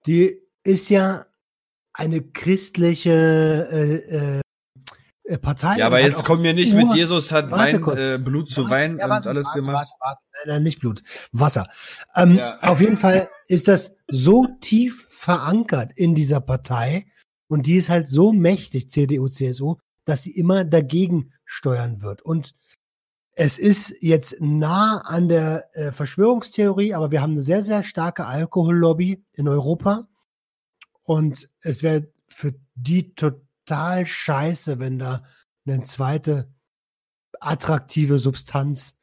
die 0.07 0.41
ist 0.63 0.89
ja 0.89 1.27
eine 1.93 2.23
christliche 2.23 3.69
äh, 3.71 4.39
äh, 4.39 4.41
Partei. 5.39 5.77
Ja, 5.79 5.87
aber 5.87 5.97
und 5.97 6.03
hat 6.03 6.11
jetzt 6.11 6.25
kommen 6.25 6.43
wir 6.43 6.55
nicht 6.55 6.75
mit 6.75 6.93
Jesus 6.95 7.33
hat 7.33 7.51
Wein, 7.51 7.83
äh, 7.97 8.19
Blut 8.19 8.51
zu 8.51 8.63
Warte, 8.63 8.75
Wein 8.75 8.99
ja, 8.99 9.05
und 9.05 9.11
warte, 9.11 9.29
alles 9.29 9.47
warte, 9.47 9.61
gemacht. 9.61 9.75
Warte, 9.75 9.93
warte. 10.01 10.21
Nein, 10.33 10.55
nein, 10.55 10.63
nicht 10.65 10.81
Blut. 10.81 11.03
Wasser. 11.33 11.69
Ähm, 12.17 12.35
Ja. 12.37 12.59
Auf 12.61 12.81
jeden 12.81 12.97
Fall 12.97 13.29
ist 13.47 13.69
das 13.69 13.97
so 14.09 14.47
tief 14.61 15.07
verankert 15.11 15.93
in 15.95 16.15
dieser 16.15 16.41
Partei 16.41 17.07
und 17.49 17.67
die 17.67 17.77
ist 17.77 17.91
halt 17.91 18.09
so 18.09 18.33
mächtig, 18.33 18.91
CDU, 18.91 19.29
CSU, 19.29 19.77
dass 20.05 20.23
sie 20.23 20.33
immer 20.33 20.65
dagegen 20.65 21.33
steuern 21.45 22.03
wird. 22.03 22.23
Und 22.23 22.55
es 23.33 23.59
ist 23.59 23.95
jetzt 24.01 24.41
nah 24.41 24.99
an 25.03 25.29
der 25.29 25.69
äh, 25.75 25.93
Verschwörungstheorie, 25.93 26.95
aber 26.95 27.11
wir 27.11 27.23
haben 27.23 27.33
eine 27.33 27.43
sehr, 27.43 27.63
sehr 27.63 27.85
starke 27.85 28.27
Alkohollobby 28.27 29.25
in 29.33 29.49
Europa. 29.49 30.09
Und 31.03 31.49
es 31.61 31.83
wäre 31.83 32.09
für 32.27 32.55
die 32.75 33.15
total 33.15 33.41
scheiße, 34.05 34.79
wenn 34.79 34.99
da 34.99 35.23
eine 35.67 35.83
zweite 35.83 36.53
attraktive 37.41 38.19
Substanz 38.19 38.99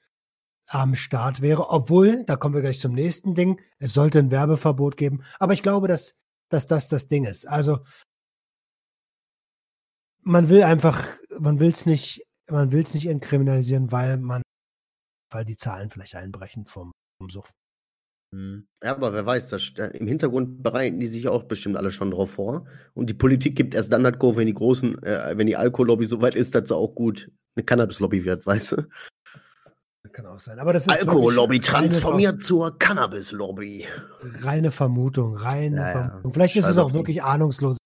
am 0.68 0.96
Start 0.96 1.42
wäre. 1.42 1.70
Obwohl, 1.70 2.24
da 2.26 2.36
kommen 2.36 2.56
wir 2.56 2.62
gleich 2.62 2.80
zum 2.80 2.94
nächsten 2.94 3.36
Ding, 3.36 3.60
es 3.80 3.94
sollte 3.94 4.20
ein 4.20 4.32
Werbeverbot 4.32 4.98
geben. 4.98 5.24
Aber 5.40 5.54
ich 5.54 5.64
glaube, 5.64 5.88
dass, 5.88 6.20
dass 6.50 6.68
das 6.68 6.88
das 6.88 7.08
Ding 7.08 7.26
ist. 7.26 7.48
Also, 7.48 7.80
man 10.22 10.50
will 10.50 10.64
einfach, 10.64 11.08
man 11.40 11.60
will 11.60 11.70
es 11.70 11.86
nicht, 11.86 12.28
man 12.50 12.72
will 12.72 12.82
es 12.82 12.94
nicht 12.94 13.08
entkriminalisieren, 13.08 13.92
weil 13.92 14.18
man, 14.18 14.42
weil 15.32 15.46
die 15.46 15.56
Zahlen 15.56 15.90
vielleicht 15.90 16.16
einbrechen 16.16 16.66
vom, 16.66 16.92
vom 17.20 17.30
Suff. 17.30 17.52
Hm. 18.34 18.68
Ja, 18.84 18.92
aber 18.92 19.14
wer 19.14 19.26
weiß, 19.26 19.50
das, 19.50 19.74
im 19.94 20.08
Hintergrund 20.08 20.62
bereiten 20.62 21.00
die 21.00 21.08
sich 21.08 21.28
auch 21.30 21.44
bestimmt 21.44 21.78
alle 21.78 21.92
schon 21.92 22.12
drauf 22.12 22.32
vor. 22.32 22.66
Und 22.94 23.10
die 23.10 23.14
Politik 23.14 23.56
gibt 23.56 23.74
erst 23.74 23.92
dann 23.92 24.04
das 24.04 24.20
Go, 24.20 24.36
wenn 24.36 24.48
die 24.48 24.54
großen, 24.54 25.02
äh, 25.04 25.38
wenn 25.38 25.48
die 25.48 25.56
Alkohollobby 25.56 26.06
so 26.06 26.22
weit 26.22 26.36
ist, 26.36 26.54
dass 26.54 26.68
sie 26.68 26.76
auch 26.76 26.94
gut 26.94 27.32
eine 27.56 27.64
Cannabis-Lobby 27.64 28.26
wird, 28.26 28.46
weißt 28.46 28.74
du? 28.74 28.88
Kann 30.14 30.26
auch 30.26 30.40
sein. 30.40 30.58
Aber 30.60 30.74
das 30.74 30.88
ist 30.88 30.90
Alkohollobby 30.90 31.60
transformiert 31.60 32.42
zur 32.42 32.80
Cannabis-Lobby. 32.80 33.86
reine 34.42 34.72
Vermutung, 34.72 35.36
reine 35.36 35.76
Ja, 35.76 35.88
ja. 35.88 35.92
Vermutung. 35.92 36.34
Vielleicht 36.34 36.56
ist 36.56 36.66
es 36.66 36.76
Scheiß 36.76 36.84
auch 36.84 36.94
wirklich 36.94 37.24
ahnungslos. 37.24 37.78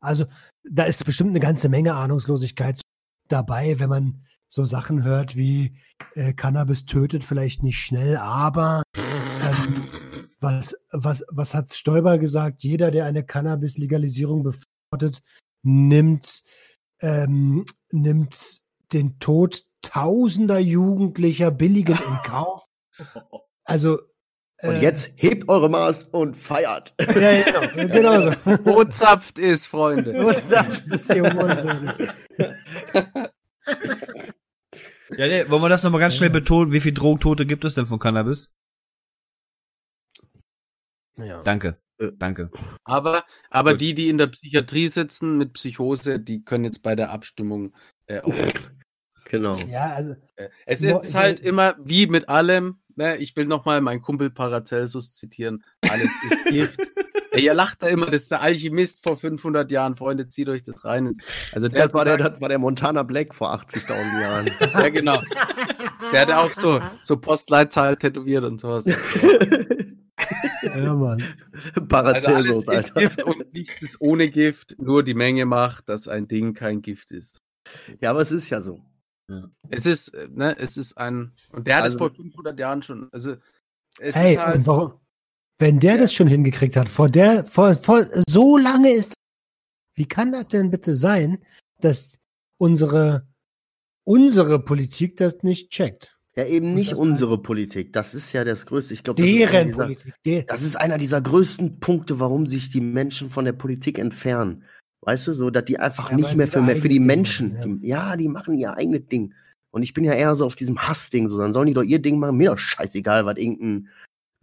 Also, 0.00 0.24
da 0.62 0.84
ist 0.84 1.04
bestimmt 1.04 1.30
eine 1.30 1.40
ganze 1.40 1.68
Menge 1.68 1.94
Ahnungslosigkeit 1.94 2.80
dabei, 3.28 3.78
wenn 3.78 3.88
man 3.88 4.22
so 4.48 4.64
Sachen 4.64 5.04
hört 5.04 5.36
wie 5.36 5.74
äh, 6.14 6.32
Cannabis 6.32 6.86
tötet 6.86 7.22
vielleicht 7.22 7.62
nicht 7.62 7.78
schnell, 7.78 8.16
aber 8.16 8.82
ähm, 8.96 9.84
was, 10.40 10.76
was, 10.90 11.24
was 11.30 11.54
hat 11.54 11.72
Stoiber 11.72 12.18
gesagt? 12.18 12.62
Jeder, 12.62 12.90
der 12.90 13.04
eine 13.04 13.24
Cannabis-Legalisierung 13.24 14.42
befürwortet, 14.42 15.22
nimmt, 15.62 16.44
ähm, 17.00 17.64
nimmt 17.90 18.60
den 18.92 19.18
Tod 19.18 19.64
tausender 19.82 20.58
Jugendlicher 20.58 21.50
billigen 21.50 21.96
in 21.96 22.30
Kauf. 22.30 22.66
Also 23.64 23.98
Und 24.62 24.76
äh, 24.76 24.80
jetzt 24.80 25.12
hebt 25.16 25.46
eure 25.50 25.68
Maß 25.68 26.06
und 26.06 26.38
feiert. 26.38 26.94
ja, 26.98 27.32
ja, 27.32 27.86
genau, 27.86 28.32
genau 28.64 28.64
so. 28.64 28.84
Zapft 28.84 29.38
ist, 29.38 29.66
Freunde. 29.66 30.14
Das 30.14 31.12
hier 31.12 31.30
um 31.30 31.36
uns? 31.36 31.66
Ja, 35.16 35.26
nee, 35.26 35.48
wollen 35.48 35.62
wir 35.62 35.68
das 35.68 35.82
nochmal 35.82 36.00
ganz 36.00 36.16
schnell 36.16 36.30
betonen? 36.30 36.72
Wie 36.72 36.80
viel 36.80 36.92
Drogentote 36.92 37.46
gibt 37.46 37.64
es 37.64 37.74
denn 37.74 37.86
von 37.86 37.98
Cannabis? 37.98 38.52
Ja. 41.16 41.42
Danke. 41.42 41.78
Äh. 41.98 42.12
Danke. 42.16 42.50
Aber, 42.84 43.24
aber 43.50 43.72
Gut. 43.72 43.80
die, 43.80 43.94
die 43.94 44.08
in 44.08 44.18
der 44.18 44.28
Psychiatrie 44.28 44.88
sitzen 44.88 45.36
mit 45.36 45.54
Psychose, 45.54 46.20
die 46.20 46.44
können 46.44 46.64
jetzt 46.64 46.82
bei 46.82 46.94
der 46.94 47.10
Abstimmung 47.10 47.74
äh, 48.06 48.20
auch 48.20 48.32
Genau. 49.24 49.56
ja, 49.56 49.94
also 49.94 50.14
Äh, 50.36 50.48
Es 50.64 50.82
ist 50.82 51.14
halt 51.14 51.40
immer 51.40 51.76
wie 51.82 52.06
mit 52.06 52.28
allem. 52.28 52.80
Ne? 52.96 53.16
Ich 53.18 53.36
will 53.36 53.44
nochmal 53.46 53.80
meinen 53.80 54.00
Kumpel 54.00 54.30
Paracelsus 54.30 55.14
zitieren. 55.14 55.64
Alles 55.88 56.10
ist 56.30 56.44
Gift. 56.46 56.80
Ihr 57.38 57.54
lacht 57.54 57.82
da 57.82 57.86
immer, 57.88 58.06
das 58.06 58.22
ist 58.22 58.30
der 58.30 58.42
Alchemist 58.42 59.02
vor 59.02 59.16
500 59.16 59.70
Jahren. 59.70 59.96
Freunde, 59.96 60.28
zieht 60.28 60.48
euch 60.48 60.62
das 60.62 60.84
rein. 60.84 61.12
Also 61.52 61.68
der 61.68 61.86
Das 61.86 61.94
war, 61.94 62.04
der, 62.04 62.16
das 62.18 62.40
war 62.40 62.48
der 62.48 62.58
Montana 62.58 63.02
Black 63.02 63.34
vor 63.34 63.52
80.000 63.54 64.20
Jahren. 64.20 64.46
ja, 64.74 64.88
genau. 64.88 65.20
Der 66.12 66.20
hat 66.22 66.30
auch 66.32 66.50
so, 66.50 66.80
so 67.02 67.16
Postleitzahl 67.18 67.96
tätowiert 67.96 68.44
und 68.44 68.60
sowas. 68.60 68.84
ja, 70.62 70.94
Mann. 70.94 71.22
Also 71.74 71.86
Paracelsus, 71.88 72.68
alles 72.68 72.84
ist 72.84 72.94
Alter. 72.96 73.00
Gift 73.00 73.22
und 73.22 73.52
nichts 73.52 73.82
ist 73.82 74.00
ohne 74.00 74.28
Gift. 74.28 74.76
Nur 74.78 75.02
die 75.02 75.14
Menge 75.14 75.46
macht, 75.46 75.88
dass 75.88 76.08
ein 76.08 76.28
Ding 76.28 76.54
kein 76.54 76.82
Gift 76.82 77.10
ist. 77.10 77.38
Ja, 78.00 78.10
aber 78.10 78.20
es 78.20 78.32
ist 78.32 78.50
ja 78.50 78.60
so. 78.60 78.80
Es 79.68 79.84
ist, 79.84 80.12
ne, 80.30 80.56
es 80.58 80.78
ist 80.78 80.96
ein, 80.96 81.32
und 81.52 81.66
der 81.66 81.76
hat 81.76 81.82
Also- 81.82 81.96
es 81.96 81.98
vor 81.98 82.10
500 82.14 82.58
Jahren 82.58 82.80
schon, 82.80 83.08
also, 83.12 83.36
es 84.00 84.16
Hey, 84.16 84.34
ist 84.34 84.40
halt, 84.40 84.56
und 84.56 84.66
warum, 84.66 84.94
wenn 85.58 85.80
der 85.80 85.98
das 85.98 86.14
schon 86.14 86.28
hingekriegt 86.28 86.76
hat, 86.76 86.88
vor 86.88 87.08
der, 87.08 87.44
vor, 87.44 87.74
vor, 87.74 88.06
so 88.28 88.56
lange 88.56 88.90
ist, 88.90 89.14
wie 89.94 90.06
kann 90.06 90.32
das 90.32 90.48
denn 90.48 90.70
bitte 90.70 90.94
sein, 90.94 91.38
dass 91.80 92.18
unsere, 92.58 93.26
unsere 94.04 94.64
Politik 94.64 95.16
das 95.16 95.42
nicht 95.42 95.70
checkt? 95.70 96.18
Ja, 96.36 96.44
eben 96.44 96.72
nicht 96.72 96.94
unsere 96.94 97.42
Politik. 97.42 97.92
Das 97.92 98.14
ist 98.14 98.32
ja 98.32 98.44
das 98.44 98.64
Größte. 98.66 98.94
Ich 98.94 99.02
glaube, 99.02 99.20
Deren 99.20 99.66
dieser, 99.68 99.76
Politik. 99.76 100.14
Der, 100.24 100.44
Das 100.44 100.62
ist 100.62 100.76
einer 100.76 100.96
dieser 100.96 101.20
größten 101.20 101.80
Punkte, 101.80 102.20
warum 102.20 102.46
sich 102.46 102.70
die 102.70 102.80
Menschen 102.80 103.28
von 103.28 103.44
der 103.44 103.54
Politik 103.54 103.98
entfernen. 103.98 104.62
Weißt 105.00 105.26
du, 105.26 105.34
so, 105.34 105.50
dass 105.50 105.64
die 105.64 105.80
einfach 105.80 106.10
Ja, 106.10 106.16
nicht 106.16 106.36
mehr 106.36 106.46
für, 106.46 106.62
mehr 106.62 106.76
für 106.76 106.88
die 106.88 107.00
eigenes 107.00 107.00
Ding 107.00 107.06
Menschen, 107.06 107.52
machen, 107.54 107.80
die, 107.80 107.88
ja, 107.88 108.16
die 108.16 108.28
machen 108.28 108.56
ihr 108.56 108.76
eigenes 108.76 109.06
Ding. 109.06 109.34
Und 109.72 109.82
ich 109.82 109.94
bin 109.94 110.04
ja 110.04 110.12
eher 110.12 110.34
so 110.36 110.46
auf 110.46 110.54
diesem 110.54 110.78
Hassding, 110.78 111.28
so, 111.28 111.38
dann 111.38 111.52
sollen 111.52 111.66
die 111.66 111.74
doch 111.74 111.82
ihr 111.82 112.00
Ding 112.00 112.20
machen, 112.20 112.36
mir 112.36 112.50
doch 112.50 112.58
scheißegal, 112.58 113.26
was 113.26 113.36
irgendein 113.36 113.88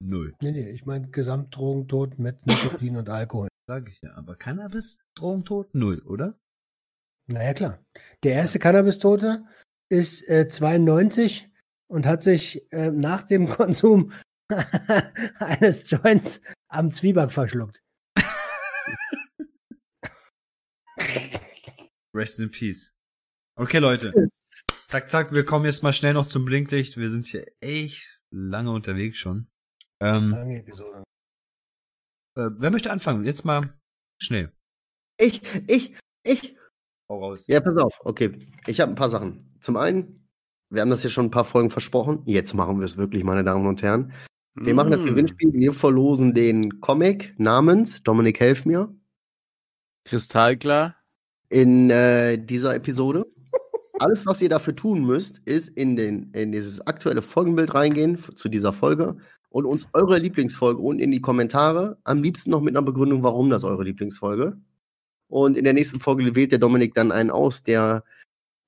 Null. 0.00 0.34
Nee, 0.42 0.50
nee, 0.52 0.70
ich 0.70 0.86
meine 0.86 1.08
Gesamtdrogentod 1.08 2.18
mit 2.18 2.46
Nikotin 2.46 2.96
und 2.96 3.08
Alkohol. 3.08 3.48
Sag 3.66 3.88
ich 3.88 4.00
ja. 4.02 4.14
Aber 4.14 4.36
Cannabis, 4.36 5.00
Drogentod? 5.14 5.74
Null, 5.74 6.00
oder? 6.00 6.38
Naja, 7.26 7.54
klar. 7.54 7.82
Der 8.22 8.34
erste 8.34 8.58
Cannabis-Tote 8.58 9.46
ist 9.88 10.28
äh, 10.28 10.46
92 10.48 11.48
und 11.88 12.04
hat 12.04 12.22
sich 12.22 12.70
äh, 12.72 12.90
nach 12.90 13.22
dem 13.22 13.48
Konsum 13.56 14.12
eines 15.38 15.90
Joints 15.90 16.42
am 16.68 16.90
Zwieback 16.90 17.32
verschluckt. 17.32 17.80
Rest 22.14 22.40
in 22.40 22.50
Peace. 22.50 22.94
Okay, 23.56 23.78
Leute. 23.78 24.12
Zack, 24.86 25.08
zack, 25.08 25.32
wir 25.32 25.46
kommen 25.46 25.64
jetzt 25.64 25.82
mal 25.82 25.94
schnell 25.94 26.12
noch 26.12 26.26
zum 26.26 26.44
Blinklicht. 26.44 26.98
Wir 26.98 27.08
sind 27.08 27.26
hier 27.26 27.46
echt 27.60 28.20
lange 28.30 28.70
unterwegs 28.70 29.16
schon. 29.16 29.48
Ähm, 30.00 30.30
Lange 30.30 30.58
Episode. 30.58 31.04
Äh, 32.36 32.50
wer 32.58 32.70
möchte 32.70 32.90
anfangen? 32.90 33.24
Jetzt 33.24 33.44
mal 33.44 33.62
schnell. 34.20 34.52
Ich, 35.18 35.42
ich, 35.68 35.94
ich. 36.24 36.56
Hau 37.08 37.18
raus. 37.20 37.44
Ja, 37.46 37.60
pass 37.60 37.76
auf. 37.76 38.00
Okay, 38.04 38.32
ich 38.66 38.80
habe 38.80 38.92
ein 38.92 38.96
paar 38.96 39.10
Sachen. 39.10 39.56
Zum 39.60 39.76
einen, 39.76 40.28
wir 40.70 40.80
haben 40.82 40.90
das 40.90 41.02
ja 41.04 41.10
schon 41.10 41.26
ein 41.26 41.30
paar 41.30 41.44
Folgen 41.44 41.70
versprochen. 41.70 42.22
Jetzt 42.26 42.54
machen 42.54 42.78
wir 42.78 42.84
es 42.86 42.96
wirklich, 42.96 43.24
meine 43.24 43.44
Damen 43.44 43.66
und 43.66 43.82
Herren. 43.82 44.12
Wir 44.56 44.74
machen 44.74 44.90
das 44.92 45.02
Mm. 45.02 45.06
Gewinnspiel. 45.06 45.52
Wir 45.52 45.72
verlosen 45.72 46.32
den 46.34 46.80
Comic 46.80 47.34
namens 47.38 48.02
Dominik 48.02 48.40
Helf 48.40 48.64
mir 48.64 48.94
Kristallklar. 50.04 50.96
in 51.50 51.90
äh, 51.90 52.38
dieser 52.38 52.74
Episode. 52.74 53.26
Alles, 54.00 54.26
was 54.26 54.42
ihr 54.42 54.48
dafür 54.48 54.74
tun 54.74 55.04
müsst, 55.04 55.38
ist 55.46 55.68
in, 55.68 55.94
den, 55.96 56.32
in 56.32 56.50
dieses 56.50 56.84
aktuelle 56.86 57.22
Folgenbild 57.22 57.74
reingehen 57.74 58.16
zu 58.18 58.48
dieser 58.48 58.72
Folge 58.72 59.16
und 59.54 59.66
uns 59.66 59.90
eure 59.92 60.18
Lieblingsfolge 60.18 60.82
unten 60.82 61.00
in 61.00 61.12
die 61.12 61.20
Kommentare. 61.20 61.96
Am 62.02 62.20
liebsten 62.24 62.50
noch 62.50 62.60
mit 62.60 62.76
einer 62.76 62.84
Begründung, 62.84 63.22
warum 63.22 63.50
das 63.50 63.62
eure 63.62 63.84
Lieblingsfolge. 63.84 64.58
Und 65.28 65.56
in 65.56 65.62
der 65.62 65.74
nächsten 65.74 66.00
Folge 66.00 66.34
wählt 66.34 66.50
der 66.50 66.58
Dominik 66.58 66.92
dann 66.94 67.12
einen 67.12 67.30
aus, 67.30 67.62
der 67.62 68.02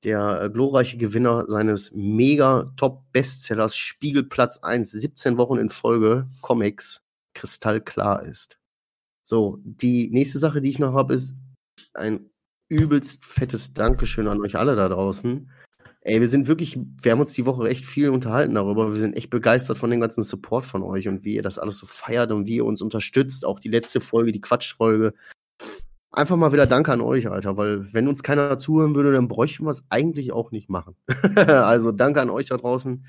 der 0.05 0.43
äh, 0.43 0.49
glorreiche 0.49 0.97
Gewinner 0.97 1.47
seines 1.49 1.91
mega 1.93 2.73
Top-Bestsellers 2.77 3.77
Spiegelplatz 3.77 4.59
1, 4.59 4.93
17 4.93 5.39
Wochen 5.39 5.59
in 5.59 5.71
Folge 5.71 6.29
Comics 6.41 7.03
kristallklar 7.35 8.23
ist. 8.23 8.61
So, 9.25 9.59
die 9.65 10.09
nächste 10.11 10.39
Sache, 10.39 10.61
die 10.61 10.71
ich 10.71 10.79
noch 10.79 10.95
habe, 10.95 11.15
ist 11.15 11.35
ein 11.95 12.31
übelst 12.69 13.25
fettes 13.25 13.75
Dankeschön 13.75 14.29
an 14.29 14.41
euch 14.41 14.55
alle 14.55 14.77
da 14.77 14.89
draußen. 14.89 15.51
Ey, 16.01 16.21
wir 16.21 16.29
sind 16.29 16.47
wirklich, 16.47 16.79
wir 17.03 17.13
haben 17.13 17.21
uns 17.21 17.33
die 17.33 17.47
Woche 17.47 17.69
echt 17.69 17.85
viel 17.85 18.11
unterhalten 18.11 18.55
darüber. 18.55 18.89
Wir 18.89 19.01
sind 19.01 19.17
echt 19.17 19.31
begeistert 19.31 19.79
von 19.79 19.91
dem 19.91 20.01
ganzen 20.01 20.23
Support 20.23 20.65
von 20.65 20.83
euch 20.83 21.09
und 21.09 21.25
wie 21.25 21.35
ihr 21.35 21.43
das 21.43 21.59
alles 21.59 21.79
so 21.79 21.87
feiert 21.87 22.33
und 22.33 22.47
wie 22.47 22.57
ihr 22.57 22.65
uns 22.65 22.83
unterstützt. 22.83 23.45
Auch 23.45 23.61
die 23.61 23.69
letzte 23.69 24.01
Folge, 24.01 24.33
die 24.33 24.41
Quatschfolge. 24.41 25.15
Einfach 26.11 26.37
mal 26.37 26.53
wieder 26.53 26.67
Danke 26.67 26.93
an 26.93 27.01
euch, 27.01 27.29
Alter, 27.29 27.57
weil 27.57 27.93
wenn 27.93 28.09
uns 28.09 28.23
keiner 28.23 28.57
zuhören 28.57 28.95
würde, 28.95 29.13
dann 29.13 29.29
bräuchten 29.29 29.65
wir 29.65 29.71
es 29.71 29.85
eigentlich 29.91 30.33
auch 30.33 30.51
nicht 30.51 30.71
machen. 30.71 30.97
also 31.37 31.93
danke 31.93 32.21
an 32.21 32.31
euch 32.31 32.47
da 32.47 32.57
draußen. 32.57 33.05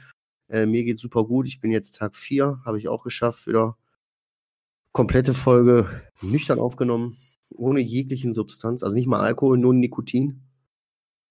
Äh, 0.49 0.65
mir 0.65 0.83
geht's 0.83 1.01
super 1.01 1.23
gut. 1.23 1.47
Ich 1.47 1.61
bin 1.61 1.71
jetzt 1.71 1.97
Tag 1.97 2.15
4, 2.15 2.61
habe 2.65 2.77
ich 2.77 2.87
auch 2.87 3.03
geschafft, 3.03 3.47
wieder 3.47 3.77
komplette 4.91 5.33
Folge 5.33 5.85
nüchtern 6.21 6.59
aufgenommen, 6.59 7.17
ohne 7.49 7.79
jeglichen 7.79 8.33
Substanz, 8.33 8.83
also 8.83 8.95
nicht 8.95 9.07
mal 9.07 9.19
Alkohol, 9.19 9.57
nur 9.57 9.73
Nikotin. 9.73 10.46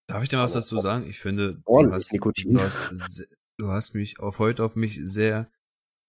Darf 0.07 0.23
ich 0.23 0.29
denn 0.29 0.39
was 0.39 0.53
dazu 0.53 0.81
sagen? 0.81 1.05
Ich 1.09 1.19
finde, 1.19 1.61
du 1.67 1.93
hast, 1.93 2.13
du, 2.13 2.61
hast, 2.61 3.29
du 3.59 3.69
hast 3.69 3.95
mich 3.95 4.21
auf 4.21 4.39
heute 4.39 4.63
auf 4.63 4.77
mich 4.77 5.01
sehr 5.03 5.51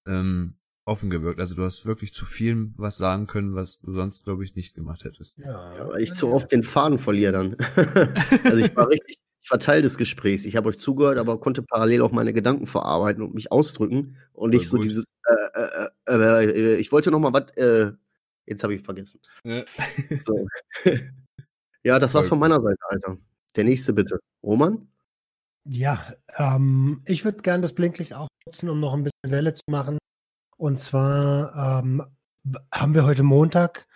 ähm, 0.07 0.55
offen 0.85 1.09
gewirkt. 1.09 1.39
Also 1.39 1.55
du 1.55 1.63
hast 1.63 1.85
wirklich 1.85 2.13
zu 2.13 2.25
vielem 2.25 2.73
was 2.77 2.97
sagen 2.97 3.27
können, 3.27 3.55
was 3.55 3.79
du 3.79 3.93
sonst, 3.93 4.23
glaube 4.23 4.43
ich, 4.43 4.55
nicht 4.55 4.75
gemacht 4.75 5.03
hättest. 5.03 5.37
Ja, 5.37 5.73
Weil 5.89 6.01
ich 6.01 6.13
zu 6.13 6.29
oft 6.29 6.51
den 6.51 6.63
Faden 6.63 6.97
verliere 6.97 7.33
dann. 7.33 7.55
also 8.45 8.57
ich 8.57 8.75
war 8.75 8.87
richtig, 8.89 9.17
ich 9.41 9.51
war 9.51 9.59
Teil 9.59 9.81
des 9.81 9.97
Gesprächs. 9.97 10.45
Ich 10.45 10.55
habe 10.55 10.69
euch 10.69 10.77
zugehört, 10.77 11.17
aber 11.17 11.39
konnte 11.39 11.63
parallel 11.63 12.01
auch 12.01 12.11
meine 12.11 12.33
Gedanken 12.33 12.67
verarbeiten 12.67 13.23
und 13.23 13.33
mich 13.33 13.51
ausdrücken 13.51 14.17
und 14.33 14.51
nicht 14.51 14.69
so 14.69 14.77
dieses, 14.77 15.07
äh, 15.25 15.87
äh, 16.05 16.15
äh, 16.15 16.51
äh, 16.51 16.75
ich 16.75 16.91
wollte 16.91 17.11
noch 17.11 17.19
mal 17.19 17.33
was, 17.33 17.51
äh, 17.57 17.93
jetzt 18.45 18.63
habe 18.63 18.75
ich 18.75 18.81
vergessen. 18.81 19.19
So. 20.23 20.47
ja, 21.83 21.99
das 21.99 22.13
war's 22.13 22.25
Voll 22.25 22.29
von 22.29 22.39
meiner 22.39 22.61
Seite, 22.61 22.81
Alter. 22.89 23.17
Der 23.57 23.63
nächste 23.63 23.93
bitte. 23.93 24.19
Roman? 24.43 24.87
Ja, 25.65 25.99
ähm, 26.37 27.01
ich 27.05 27.25
würde 27.25 27.41
gerne 27.41 27.63
das 27.63 27.73
Blinklicht 27.73 28.13
auch 28.13 28.27
nutzen, 28.45 28.69
um 28.69 28.79
noch 28.79 28.93
ein 28.93 29.03
bisschen 29.03 29.31
Welle 29.31 29.53
zu 29.53 29.63
machen. 29.69 29.97
Und 30.55 30.79
zwar 30.79 31.81
ähm, 31.81 32.03
haben 32.71 32.95
wir 32.95 33.03
heute 33.03 33.23
Montag 33.23 33.87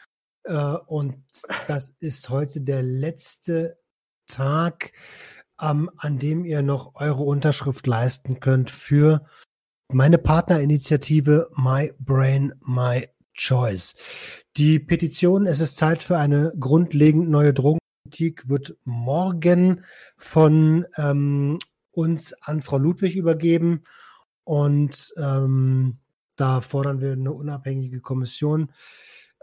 äh, 0.43 0.75
und 0.87 1.23
das 1.67 1.89
ist 1.99 2.29
heute 2.29 2.61
der 2.61 2.83
letzte 2.83 3.77
Tag, 4.27 4.91
ähm, 5.61 5.89
an 5.97 6.19
dem 6.19 6.43
ihr 6.43 6.61
noch 6.61 6.95
eure 6.95 7.23
Unterschrift 7.23 7.85
leisten 7.87 8.39
könnt 8.39 8.69
für 8.69 9.23
meine 9.87 10.17
Partnerinitiative 10.17 11.51
My 11.55 11.93
Brain, 11.99 12.53
My 12.65 13.07
Choice. 13.33 13.95
Die 14.57 14.79
Petition 14.79 15.45
Es 15.47 15.59
ist 15.59 15.77
Zeit 15.77 16.03
für 16.03 16.17
eine 16.17 16.53
grundlegend 16.59 17.29
neue 17.29 17.53
Drogenpolitik 18.11 18.49
wird 18.49 18.75
morgen 18.83 19.83
von 20.17 20.85
ähm, 20.97 21.59
uns 21.91 22.33
an 22.41 22.61
Frau 22.61 22.77
Ludwig 22.77 23.15
übergeben. 23.15 23.83
Und 24.43 25.13
ähm, 25.17 25.99
da 26.35 26.61
fordern 26.61 27.01
wir 27.01 27.13
eine 27.13 27.31
unabhängige 27.31 28.01
Kommission, 28.01 28.71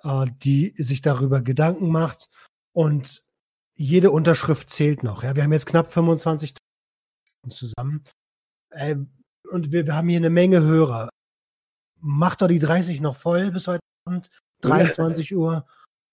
äh, 0.02 0.26
die 0.42 0.74
sich 0.76 1.00
darüber 1.00 1.40
Gedanken 1.40 1.90
macht. 1.90 2.28
Und 2.72 3.22
jede 3.74 4.10
Unterschrift 4.10 4.70
zählt 4.70 5.02
noch. 5.02 5.22
Ja, 5.22 5.34
wir 5.36 5.44
haben 5.44 5.52
jetzt 5.52 5.66
knapp 5.66 5.92
25 5.92 6.54
zusammen. 7.48 8.04
Äh, 8.70 8.96
und 9.50 9.72
wir, 9.72 9.86
wir 9.86 9.94
haben 9.94 10.08
hier 10.08 10.18
eine 10.18 10.30
Menge 10.30 10.60
Hörer. 10.60 11.08
Macht 12.00 12.42
doch 12.42 12.48
die 12.48 12.58
30 12.58 13.00
noch 13.00 13.16
voll 13.16 13.50
bis 13.50 13.66
heute 13.66 13.80
Abend. 14.04 14.30
23 14.60 15.34
Uhr 15.36 15.64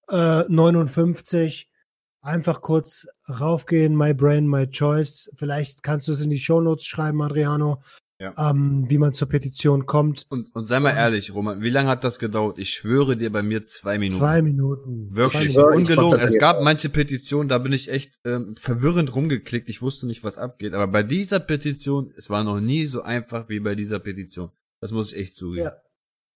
äh, 0.09 0.43
59. 0.47 1.69
Einfach 2.25 2.61
kurz 2.61 3.05
raufgehen, 3.29 3.95
My 3.95 4.15
Brain, 4.15 4.47
My 4.47 4.67
Choice. 4.67 5.29
Vielleicht 5.35 5.83
kannst 5.83 6.07
du 6.07 6.13
es 6.13 6.21
in 6.21 6.31
die 6.31 6.39
Shownotes 6.39 6.83
schreiben, 6.85 7.21
Adriano, 7.21 7.83
Ja. 8.19 8.33
ähm, 8.49 8.85
wie 8.89 8.97
man 8.97 9.13
zur 9.13 9.29
Petition 9.29 9.85
kommt. 9.85 10.25
Und, 10.29 10.53
und 10.55 10.67
sei 10.67 10.79
mal 10.79 10.89
ehrlich, 10.89 11.35
Roman, 11.35 11.61
wie 11.61 11.69
lange 11.69 11.89
hat 11.89 12.03
das 12.03 12.17
gedauert? 12.17 12.57
Ich 12.57 12.71
schwöre 12.71 13.15
dir 13.15 13.31
bei 13.31 13.43
mir 13.43 13.63
zwei 13.65 13.99
Minuten. 13.99 14.17
Zwei 14.19 14.41
Minuten. 14.41 15.15
Wirklich, 15.15 15.53
Zwei 15.53 15.71
ich 15.73 15.77
ungelogen. 15.77 16.19
Es 16.19 16.39
gab 16.39 16.63
manche 16.63 16.89
Petitionen, 16.89 17.47
da 17.47 17.59
bin 17.59 17.73
ich 17.73 17.91
echt 17.91 18.15
ähm, 18.25 18.55
verwirrend 18.57 19.13
rumgeklickt. 19.15 19.69
Ich 19.69 19.83
wusste 19.83 20.07
nicht, 20.07 20.23
was 20.23 20.39
abgeht. 20.39 20.73
Aber 20.73 20.87
bei 20.87 21.03
dieser 21.03 21.39
Petition, 21.39 22.11
es 22.17 22.31
war 22.31 22.43
noch 22.43 22.59
nie 22.59 22.87
so 22.87 23.03
einfach 23.03 23.49
wie 23.49 23.59
bei 23.59 23.75
dieser 23.75 23.99
Petition. 23.99 24.49
Das 24.81 24.91
muss 24.91 25.13
ich 25.13 25.19
echt 25.19 25.35
zugeben. 25.35 25.65
Ja. 25.65 25.75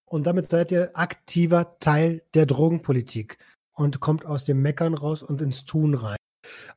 Und 0.06 0.28
damit 0.28 0.50
seid 0.52 0.72
ihr 0.72 0.92
aktiver 0.94 1.78
Teil 1.80 2.22
der 2.36 2.46
Drogenpolitik 2.46 3.38
und 3.80 4.02
kommt 4.02 4.26
aus 4.26 4.44
dem 4.44 4.62
Meckern 4.62 4.94
raus 4.94 5.24
und 5.24 5.42
ins 5.42 5.64
Tun 5.64 5.94
rein. 5.94 6.18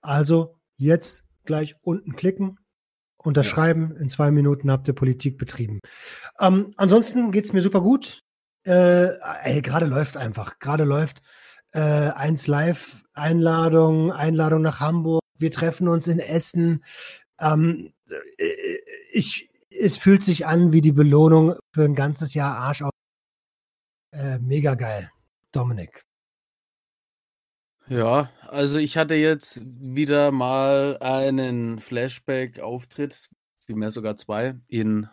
Also 0.01 0.57
jetzt 0.77 1.27
gleich 1.45 1.75
unten 1.83 2.15
klicken, 2.15 2.59
unterschreiben. 3.19 3.97
In 3.97 4.09
zwei 4.09 4.31
Minuten 4.31 4.71
habt 4.71 4.87
ihr 4.87 4.95
Politik 4.95 5.37
betrieben. 5.37 5.81
Ähm, 6.39 6.73
ansonsten 6.77 7.33
geht's 7.33 7.53
mir 7.53 7.61
super 7.61 7.81
gut. 7.81 8.21
Äh, 8.65 9.09
ey, 9.43 9.63
gerade 9.63 9.87
läuft 9.87 10.17
einfach. 10.17 10.61
Gerade 10.61 10.85
läuft 10.85 11.23
äh, 11.73 11.81
eins 11.81 12.47
live 12.47 13.03
Einladung, 13.13 14.13
Einladung 14.13 14.63
nach 14.63 14.79
Hamburg. 14.79 15.23
Wir 15.37 15.51
treffen 15.51 15.89
uns 15.89 16.07
in 16.07 16.21
Essen. 16.21 16.85
Ähm, 17.41 17.93
äh, 18.39 18.79
ich, 19.13 19.51
es 19.71 19.97
fühlt 19.97 20.23
sich 20.23 20.47
an 20.47 20.73
wie 20.73 20.81
die 20.81 20.93
Belohnung 20.93 21.57
für 21.75 21.85
ein 21.85 21.97
ganzes 21.97 22.35
Jahr 22.35 22.57
Arsch 22.57 22.83
auf. 22.83 22.93
Äh, 24.13 24.39
mega 24.39 24.75
geil. 24.75 25.11
Dominik. 25.51 26.05
Ja, 27.93 28.31
also 28.49 28.79
ich 28.79 28.97
hatte 28.97 29.15
jetzt 29.17 29.61
wieder 29.67 30.31
mal 30.33 30.97
einen 31.01 31.79
Flashback-Auftritt, 31.79 33.29
vielmehr 33.59 33.91
sogar 33.91 34.17
zwei, 34.17 34.55
in, 34.69 35.09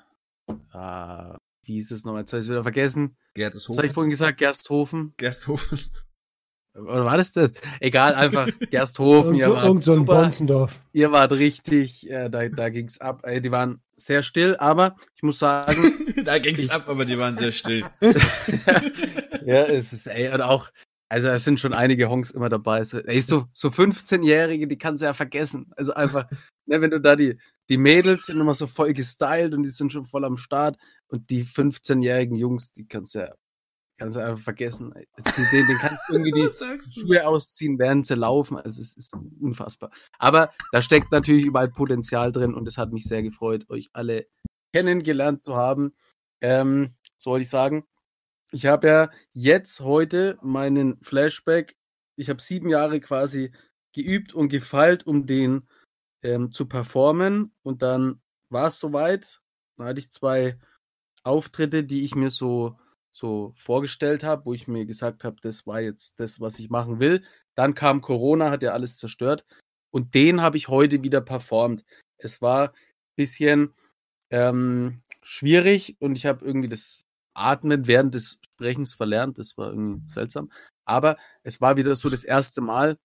äh, 0.48 1.34
wie 1.64 1.74
hieß 1.74 1.92
es 1.92 2.06
nochmal, 2.06 2.22
jetzt 2.22 2.32
habe 2.32 2.42
ich 2.42 2.48
wieder 2.50 2.64
vergessen. 2.64 3.18
Was 3.36 3.44
habe 3.44 3.50
ich 3.50 3.52
Gersthofen. 3.54 3.90
vorhin 3.94 4.10
gesagt? 4.12 4.38
Gersthofen? 4.38 5.14
Gersthofen. 5.18 5.80
Oder 6.74 7.04
war 7.04 7.18
das 7.18 7.34
das? 7.34 7.52
Egal, 7.82 8.14
einfach 8.16 8.48
Gersthofen. 8.70 9.36
Ihr 9.36 9.48
so, 9.48 9.56
wart 9.56 9.66
irgend 9.66 9.84
so 9.84 9.92
ein 9.92 9.98
super, 9.98 10.22
Bonzendorf. 10.22 10.80
ihr 10.94 11.12
wart 11.12 11.34
richtig, 11.34 12.10
äh, 12.10 12.30
da, 12.30 12.48
da 12.48 12.70
ging's 12.70 13.02
ab. 13.02 13.26
Äh, 13.26 13.42
die 13.42 13.52
waren 13.52 13.82
sehr 13.98 14.24
still, 14.24 14.56
aber 14.58 14.96
ich 15.18 15.24
muss 15.24 15.40
sagen, 15.40 15.76
da 16.24 16.40
ging's 16.40 16.62
Ich- 16.62 16.72
ab, 16.72 16.88
aber 16.88 17.04
die 17.04 17.18
waren 17.20 17.36
sehr 17.36 17.52
still. 17.52 17.84
ja, 19.46 19.66
es 19.66 19.92
ist, 19.92 20.08
ey, 20.08 20.30
und 20.34 20.42
auch, 20.42 20.70
also 21.10 21.30
es 21.30 21.44
sind 21.44 21.60
schon 21.60 21.74
einige 21.74 22.08
Honks 22.08 22.30
immer 22.30 22.50
dabei. 22.50 22.84
So, 22.84 23.00
ey, 23.00 23.20
so, 23.20 23.46
so 23.52 23.70
15-Jährige, 23.70 24.68
die 24.68 24.78
kannst 24.78 25.02
du 25.02 25.08
ja 25.08 25.14
vergessen. 25.14 25.72
Also 25.76 25.94
einfach, 25.94 26.30
ne, 26.68 26.82
wenn 26.82 26.92
du 26.92 27.02
da 27.02 27.16
die, 27.16 27.40
die 27.68 27.78
Mädels 27.78 28.28
sind 28.28 28.40
immer 28.40 28.54
so 28.54 28.68
voll 28.68 28.94
gestylt 28.94 29.56
und 29.56 29.64
die 29.64 29.70
sind 29.70 29.92
schon 29.92 30.04
voll 30.04 30.24
am 30.24 30.38
Start 30.38 30.78
und 31.08 31.30
die 31.32 31.44
15-jährigen 31.44 32.36
Jungs, 32.36 32.72
die 32.72 32.88
kannst 32.88 33.16
du 33.16 33.20
ja, 33.20 33.34
kannst 33.98 34.18
du 34.18 34.24
einfach 34.24 34.44
vergessen. 34.44 34.94
Also, 34.94 35.42
Den, 35.52 35.66
den, 35.66 35.78
kannst 35.78 35.98
du 36.10 36.14
irgendwie 36.14 36.32
die 36.32 37.02
Schuhe 37.02 37.26
ausziehen, 37.28 37.80
während 37.80 38.06
sie 38.06 38.16
laufen. 38.16 38.58
Also 38.58 38.80
es 38.80 38.96
ist 38.96 39.16
unfassbar. 39.40 39.90
Aber 40.20 40.54
da 40.72 40.82
steckt 40.82 41.12
natürlich 41.12 41.46
überall 41.46 41.70
Potenzial 41.70 42.32
drin 42.32 42.54
und 42.54 42.68
es 42.68 42.78
hat 42.78 42.94
mich 42.94 43.06
sehr 43.06 43.24
gefreut, 43.24 43.66
euch 43.70 43.90
alle 43.94 44.28
kennengelernt 44.76 45.44
zu 45.44 45.56
haben. 45.56 45.96
Ähm, 46.42 46.94
so 47.18 47.32
wollte 47.32 47.44
ich 47.44 47.50
sagen. 47.50 47.84
Ich 48.52 48.66
habe 48.66 48.88
ja 48.88 49.10
jetzt 49.34 49.80
heute 49.82 50.38
meinen 50.42 51.02
Flashback. 51.04 51.76
Ich 52.16 52.30
habe 52.30 52.42
sieben 52.42 52.70
Jahre 52.70 53.00
quasi 53.00 53.52
geübt 53.94 54.34
und 54.34 54.50
gefeilt, 54.50 55.06
um 55.06 55.26
den 55.26 55.68
ähm, 56.24 56.52
zu 56.52 56.68
performen. 56.68 57.54
Und 57.64 57.82
dann 57.82 58.22
war 58.50 58.68
es 58.68 58.80
soweit. 58.80 59.42
Dann 59.78 59.88
hatte 59.88 60.00
ich 60.00 60.12
zwei 60.12 60.58
Auftritte, 61.24 61.84
die 61.84 62.04
ich 62.04 62.16
mir 62.16 62.30
so 62.30 62.78
so 63.12 63.54
vorgestellt 63.56 64.24
habe, 64.24 64.46
wo 64.46 64.54
ich 64.54 64.68
mir 64.68 64.86
gesagt 64.86 65.24
habe, 65.24 65.38
das 65.42 65.68
war 65.68 65.82
jetzt 65.82 66.20
das, 66.20 66.40
was 66.40 66.60
ich 66.60 66.70
machen 66.70 67.00
will. 67.00 67.24
Dann 67.56 67.74
kam 67.74 68.02
Corona, 68.02 68.52
hat 68.52 68.64
ja 68.64 68.72
alles 68.72 68.98
zerstört. 68.98 69.46
Und 69.92 70.14
den 70.14 70.42
habe 70.42 70.58
ich 70.58 70.68
heute 70.68 71.04
wieder 71.04 71.22
performt. 71.22 71.84
Es 72.18 72.42
war 72.42 72.70
ein 72.70 72.76
bisschen 73.16 73.74
ähm, 74.30 75.02
schwierig 75.22 75.98
und 76.00 76.18
ich 76.18 76.26
habe 76.26 76.46
irgendwie 76.46 76.70
das 76.70 77.09
Atmen 77.40 77.88
während 77.88 78.14
des 78.14 78.40
Sprechens 78.54 78.94
verlernt. 78.94 79.38
Das 79.38 79.58
war 79.58 79.70
irgendwie 79.70 80.10
seltsam. 80.10 80.52
Aber 80.86 81.18
es 81.44 81.62
war 81.62 81.78
wieder 81.78 81.96
so 81.96 82.10
das 82.10 82.24
erste 82.24 82.62
Mal 82.62 82.98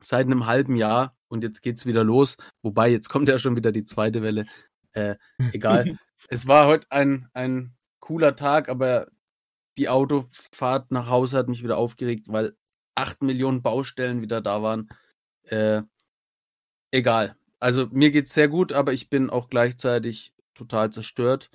seit 0.00 0.26
einem 0.26 0.46
halben 0.46 0.76
Jahr 0.76 1.16
und 1.28 1.44
jetzt 1.44 1.62
geht's 1.62 1.86
wieder 1.86 2.04
los. 2.04 2.36
Wobei, 2.62 2.90
jetzt 2.90 3.08
kommt 3.08 3.28
ja 3.28 3.38
schon 3.38 3.56
wieder 3.56 3.72
die 3.72 3.84
zweite 3.84 4.22
Welle. 4.22 4.44
Äh, 4.92 5.16
egal. 5.52 5.98
es 6.28 6.46
war 6.48 6.66
heute 6.66 6.86
ein, 6.90 7.28
ein 7.32 7.74
cooler 8.00 8.36
Tag, 8.36 8.68
aber 8.68 9.08
die 9.78 9.88
Autofahrt 9.88 10.90
nach 10.90 11.08
Hause 11.08 11.38
hat 11.38 11.48
mich 11.48 11.62
wieder 11.62 11.76
aufgeregt, 11.76 12.26
weil 12.28 12.54
acht 12.94 13.22
Millionen 13.22 13.62
Baustellen 13.62 14.20
wieder 14.20 14.40
da 14.40 14.62
waren. 14.62 14.88
Äh, 15.44 15.82
egal. 16.90 17.36
Also 17.58 17.86
mir 17.90 18.10
geht's 18.10 18.34
sehr 18.34 18.48
gut, 18.48 18.72
aber 18.72 18.92
ich 18.92 19.08
bin 19.08 19.30
auch 19.30 19.48
gleichzeitig 19.48 20.34
total 20.54 20.90
zerstört. 20.90 21.50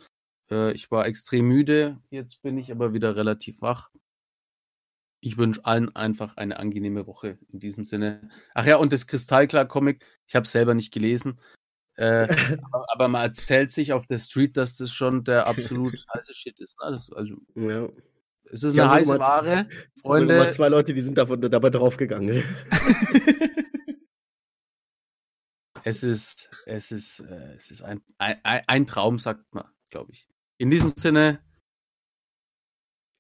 Äh, 0.52 0.72
ich 0.74 0.90
war 0.92 1.06
extrem 1.08 1.48
müde, 1.48 2.00
jetzt 2.10 2.42
bin 2.42 2.58
ich 2.58 2.72
aber 2.72 2.94
wieder 2.94 3.16
relativ 3.16 3.62
wach. 3.62 3.90
Ich 5.20 5.38
wünsche 5.38 5.66
allen 5.66 5.96
einfach 5.96 6.38
eine 6.38 6.60
angenehme 6.60 7.08
Woche 7.08 7.40
in 7.52 7.60
diesem 7.60 7.84
Sinne. 7.84 8.30
Ach 8.54 8.66
ja, 8.66 8.78
und 8.78 8.94
das 8.94 9.08
Kristallklar-Comic, 9.08 10.06
ich 10.28 10.36
habe 10.36 10.48
selber 10.48 10.74
nicht 10.76 10.94
gelesen. 10.94 11.40
Äh, 11.96 12.28
aber, 12.72 12.86
aber 12.94 13.08
man 13.08 13.24
erzählt 13.24 13.72
sich 13.72 13.94
auf 13.94 14.06
der 14.06 14.20
Street, 14.20 14.56
dass 14.58 14.78
das 14.78 14.92
schon 14.92 15.24
der 15.24 15.48
absolut 15.48 15.94
heiße 16.14 16.34
Shit 16.36 16.60
ist. 16.60 16.78
Ne? 16.84 16.92
Das, 16.92 17.12
also, 17.12 17.36
Ja. 17.56 17.90
es 18.52 18.64
ist 18.64 18.74
Die 18.76 18.82
eine 18.82 18.92
haben 18.92 18.98
heiße 19.00 19.20
Ware. 19.20 19.48
Freunde. 19.66 19.70
Freunde, 20.02 20.38
Mal 20.38 20.52
zwei 20.52 20.70
Leute, 20.70 20.94
die 20.94 21.02
sind 21.02 21.18
davon, 21.18 21.42
dabei 21.42 21.72
draufgegangen. 21.72 22.44
es 25.84 26.04
ist, 26.04 26.50
es 26.68 26.92
ist, 26.92 27.20
äh, 27.22 27.56
es 27.56 27.72
ist 27.72 27.82
ein, 27.82 28.02
ein, 28.20 28.38
ein 28.44 28.86
Traum, 28.86 29.18
sagt 29.18 29.52
man, 29.54 29.66
glaube 29.90 30.12
ich. 30.12 30.28
In 30.60 30.72
diesem 30.72 30.94
Sinne, 30.96 31.40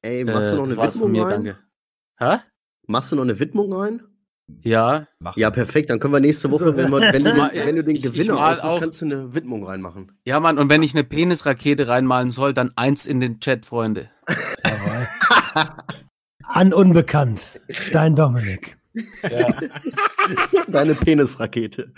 Ey, 0.02 0.22
äh, 0.22 0.26
machst 0.26 0.52
du 0.54 0.56
noch 0.58 0.64
eine 0.66 0.78
Widmung 0.78 1.12
mir, 1.12 1.24
rein? 1.24 1.44
danke. 1.44 1.58
Hä? 2.20 2.38
Machst 2.88 3.12
du 3.12 3.16
noch 3.16 3.24
eine 3.24 3.40
Widmung 3.40 3.74
rein? 3.74 4.02
Ja. 4.62 5.08
Ja, 5.36 5.52
perfekt. 5.52 5.90
Dann 5.90 6.00
können 6.00 6.14
wir 6.14 6.20
nächste 6.22 6.50
Woche, 6.52 6.66
So. 6.72 6.78
wenn, 6.78 6.90
wir, 6.90 7.02
wenn, 7.02 7.24
du, 7.24 7.32
wenn 7.36 7.76
du 7.76 7.84
den 7.84 8.02
Gewinner 8.02 8.36
mal 8.36 8.54
aussuchst, 8.60 8.82
kannst 8.82 9.02
du 9.02 9.06
eine 9.06 9.36
Widmung 9.36 9.66
reinmachen. 9.66 10.18
ja, 10.26 10.40
Mann. 10.40 10.58
Und 10.58 10.70
wenn 10.70 10.84
ich 10.84 10.94
eine 10.96 11.04
Penisrakete 11.04 11.88
reinmalen 11.90 12.32
soll, 12.32 12.54
dann 12.54 12.72
eins 12.78 13.06
in 13.06 13.20
den 13.20 13.40
Chat, 13.42 13.66
Freunde. 13.66 14.10
An 16.44 16.74
Unbekannt. 16.74 17.60
Dein 17.92 18.16
Dominik. 18.16 18.78
Ja. 19.30 19.54
Deine 20.70 20.96
Penisrakete. 20.96 21.94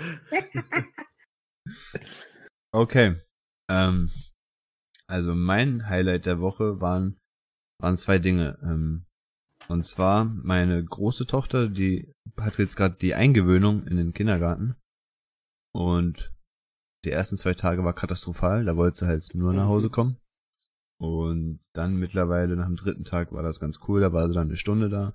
Okay. 2.71 3.15
Ähm, 3.69 4.09
also 5.09 5.33
mein 5.33 5.89
Highlight 5.89 6.25
der 6.25 6.39
Woche 6.39 6.81
waren, 6.81 7.17
waren 7.79 7.97
zwei 7.97 8.19
Dinge. 8.19 8.59
Ähm, 8.61 9.05
und 9.67 9.83
zwar 9.85 10.25
meine 10.25 10.83
große 10.83 11.25
Tochter, 11.25 11.67
die 11.67 12.13
hat 12.39 12.57
jetzt 12.59 12.75
gerade 12.75 12.95
die 12.95 13.15
Eingewöhnung 13.15 13.85
in 13.87 13.97
den 13.97 14.13
Kindergarten. 14.13 14.75
Und 15.73 16.33
die 17.05 17.11
ersten 17.11 17.37
zwei 17.37 17.53
Tage 17.53 17.83
war 17.83 17.93
katastrophal, 17.93 18.65
da 18.65 18.75
wollte 18.75 18.99
sie 18.99 19.07
halt 19.07 19.27
nur 19.33 19.53
nach 19.53 19.67
Hause 19.67 19.89
kommen. 19.89 20.17
Und 20.99 21.59
dann 21.73 21.95
mittlerweile 21.95 22.55
nach 22.55 22.67
dem 22.67 22.75
dritten 22.75 23.05
Tag 23.05 23.31
war 23.31 23.41
das 23.41 23.59
ganz 23.59 23.79
cool, 23.87 24.01
da 24.01 24.13
war 24.13 24.27
sie 24.27 24.33
dann 24.33 24.47
eine 24.47 24.57
Stunde 24.57 24.89
da. 24.89 25.13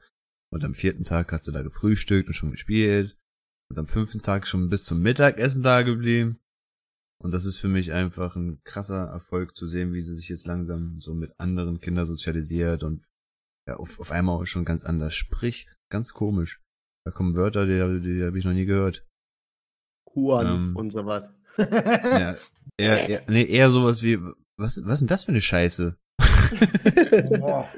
Und 0.50 0.64
am 0.64 0.74
vierten 0.74 1.04
Tag 1.04 1.32
hat 1.32 1.44
sie 1.44 1.52
da 1.52 1.62
gefrühstückt 1.62 2.28
und 2.28 2.34
schon 2.34 2.52
gespielt. 2.52 3.16
Und 3.70 3.78
am 3.78 3.86
fünften 3.86 4.22
Tag 4.22 4.46
schon 4.46 4.68
bis 4.70 4.84
zum 4.84 5.02
Mittagessen 5.02 5.62
da 5.62 5.82
geblieben. 5.82 6.38
Und 7.24 7.32
das 7.32 7.46
ist 7.46 7.56
für 7.56 7.68
mich 7.68 7.94
einfach 7.94 8.36
ein 8.36 8.60
krasser 8.64 9.06
Erfolg 9.06 9.54
zu 9.54 9.66
sehen, 9.66 9.94
wie 9.94 10.02
sie 10.02 10.14
sich 10.14 10.28
jetzt 10.28 10.46
langsam 10.46 11.00
so 11.00 11.14
mit 11.14 11.32
anderen 11.38 11.80
Kindern 11.80 12.04
sozialisiert 12.04 12.82
und 12.82 13.06
ja, 13.66 13.76
auf, 13.76 13.98
auf 13.98 14.10
einmal 14.12 14.36
auch 14.36 14.44
schon 14.44 14.66
ganz 14.66 14.84
anders 14.84 15.14
spricht. 15.14 15.78
Ganz 15.90 16.12
komisch. 16.12 16.60
Da 17.06 17.12
kommen 17.12 17.34
Wörter, 17.34 17.64
die, 17.64 18.00
die, 18.02 18.18
die 18.18 18.24
habe 18.24 18.38
ich 18.38 18.44
noch 18.44 18.52
nie 18.52 18.66
gehört. 18.66 19.06
Huan 20.14 20.46
Ähm. 20.46 20.76
und 20.76 20.90
so 20.90 21.06
was. 21.06 21.24
Ja, 21.56 22.36
eher, 22.76 23.08
eher, 23.08 23.22
nee, 23.28 23.44
eher 23.44 23.70
sowas 23.70 24.02
wie, 24.02 24.18
was, 24.58 24.84
was 24.84 24.92
ist 24.92 25.00
denn 25.00 25.08
das 25.08 25.24
für 25.24 25.32
eine 25.32 25.40
Scheiße? 25.40 25.96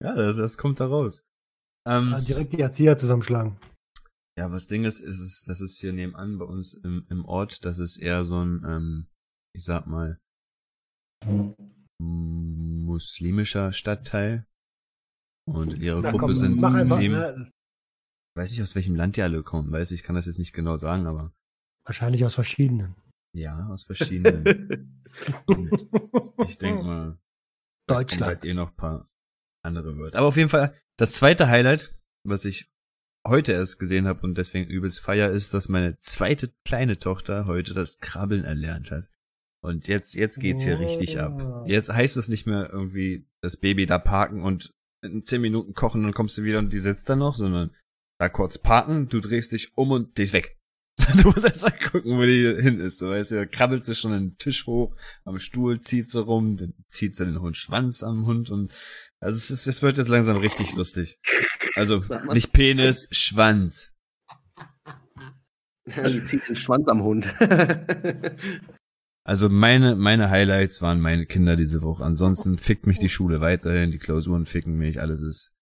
Ja, 0.00 0.14
das, 0.14 0.36
das 0.36 0.58
kommt 0.58 0.78
da 0.78 0.86
raus. 0.86 1.24
Ähm, 1.88 2.10
Ja, 2.10 2.20
direkt 2.20 2.52
die 2.52 2.60
Erzieher 2.60 2.96
zusammenschlagen. 2.96 3.56
Ja, 4.38 4.52
was 4.52 4.68
Ding 4.68 4.84
ist, 4.84 5.00
ist 5.00 5.18
es, 5.18 5.42
das 5.42 5.60
ist 5.60 5.80
hier 5.80 5.92
nebenan 5.92 6.38
bei 6.38 6.44
uns 6.44 6.72
im, 6.72 7.04
im 7.10 7.24
Ort, 7.24 7.64
das 7.64 7.80
ist 7.80 7.96
eher 7.96 8.24
so 8.24 8.40
ein, 8.40 8.62
ähm, 8.64 9.08
ich 9.52 9.64
sag 9.64 9.88
mal, 9.88 10.20
muslimischer 11.98 13.72
Stadtteil. 13.72 14.46
Und 15.44 15.78
ihre 15.78 16.02
Na 16.02 16.12
Gruppe 16.12 16.26
komm, 16.26 16.34
sind 16.34 16.60
mach 16.60 16.72
einfach, 16.72 16.98
ziemlich, 16.98 17.18
ne? 17.18 17.50
weiß 18.36 18.52
nicht, 18.52 18.62
aus 18.62 18.76
welchem 18.76 18.94
Land 18.94 19.16
die 19.16 19.22
alle 19.22 19.42
kommen, 19.42 19.72
weiß 19.72 19.90
ich, 19.90 20.04
kann 20.04 20.14
das 20.14 20.26
jetzt 20.26 20.38
nicht 20.38 20.52
genau 20.52 20.76
sagen, 20.76 21.08
aber 21.08 21.34
Wahrscheinlich 21.84 22.24
aus 22.24 22.36
verschiedenen. 22.36 22.94
ja, 23.34 23.66
aus 23.70 23.82
verschiedenen. 23.82 25.02
Und 25.46 25.72
ich 26.46 26.58
denke 26.58 26.84
mal, 26.84 27.18
Deutschland. 27.88 28.28
halt 28.28 28.44
eh 28.44 28.54
noch 28.54 28.68
ein 28.70 28.76
paar 28.76 29.10
andere 29.64 29.98
Wörter. 29.98 30.18
Aber 30.18 30.28
auf 30.28 30.36
jeden 30.36 30.50
Fall, 30.50 30.80
das 30.96 31.10
zweite 31.10 31.48
Highlight, 31.48 31.98
was 32.22 32.44
ich 32.44 32.70
heute 33.28 33.52
erst 33.52 33.78
gesehen 33.78 34.06
habe 34.06 34.22
und 34.22 34.36
deswegen 34.36 34.68
übelst 34.68 35.00
feier, 35.00 35.30
ist, 35.30 35.54
dass 35.54 35.68
meine 35.68 35.98
zweite 35.98 36.52
kleine 36.64 36.98
Tochter 36.98 37.46
heute 37.46 37.74
das 37.74 37.98
Krabbeln 38.00 38.44
erlernt 38.44 38.90
hat. 38.90 39.08
Und 39.60 39.88
jetzt, 39.88 40.14
jetzt 40.14 40.38
geht's 40.40 40.64
hier 40.64 40.78
richtig 40.78 41.18
ab. 41.18 41.42
Oh. 41.42 41.64
Jetzt 41.66 41.92
heißt 41.92 42.16
es 42.16 42.28
nicht 42.28 42.46
mehr 42.46 42.70
irgendwie 42.72 43.26
das 43.40 43.56
Baby 43.56 43.86
da 43.86 43.98
parken 43.98 44.42
und 44.42 44.72
in 45.02 45.24
zehn 45.24 45.40
Minuten 45.40 45.74
kochen, 45.74 46.02
dann 46.02 46.12
kommst 46.12 46.38
du 46.38 46.44
wieder 46.44 46.58
und 46.58 46.72
die 46.72 46.78
sitzt 46.78 47.08
da 47.08 47.16
noch, 47.16 47.36
sondern 47.36 47.70
da 48.18 48.28
kurz 48.28 48.58
parken, 48.58 49.08
du 49.08 49.20
drehst 49.20 49.52
dich 49.52 49.76
um 49.76 49.90
und 49.92 50.16
die 50.18 50.22
ist 50.22 50.32
weg. 50.32 50.56
Du 51.22 51.28
musst 51.28 51.44
erst 51.44 51.62
mal 51.62 51.70
gucken, 51.70 52.18
wo 52.18 52.22
die 52.22 52.60
hin 52.60 52.80
ist. 52.80 52.98
So, 52.98 53.10
weißt 53.10 53.30
du, 53.30 53.34
da 53.36 53.46
krabbelt 53.46 53.84
sie 53.84 53.94
schon 53.94 54.12
den 54.12 54.36
Tisch 54.36 54.66
hoch, 54.66 54.94
am 55.24 55.38
Stuhl 55.38 55.80
zieht 55.80 56.10
sie 56.10 56.20
rum, 56.20 56.56
dann 56.56 56.74
zieht 56.88 57.16
sie 57.16 57.24
den 57.24 57.40
Hund 57.40 57.56
Schwanz 57.56 58.02
am 58.02 58.26
Hund 58.26 58.50
und 58.50 58.74
also 59.20 59.36
es, 59.36 59.50
ist, 59.50 59.66
es 59.66 59.82
wird 59.82 59.98
jetzt 59.98 60.08
langsam 60.08 60.36
richtig 60.36 60.74
lustig. 60.74 61.18
Also 61.74 62.04
nicht 62.32 62.52
Penis, 62.52 63.08
Schwanz. 63.10 63.94
Die 65.86 66.24
zieht 66.24 66.46
den 66.48 66.56
Schwanz 66.56 66.86
am 66.88 67.02
Hund. 67.02 67.26
Also 69.28 69.50
meine, 69.50 69.94
meine 69.94 70.30
Highlights 70.30 70.80
waren 70.80 71.02
meine 71.02 71.26
Kinder 71.26 71.54
diese 71.54 71.82
Woche. 71.82 72.02
Ansonsten 72.02 72.56
fickt 72.56 72.86
mich 72.86 72.98
die 72.98 73.10
Schule 73.10 73.42
weiterhin, 73.42 73.90
die 73.90 73.98
Klausuren 73.98 74.46
ficken 74.46 74.78
mich, 74.78 75.02
alles 75.02 75.20
ist. 75.20 75.54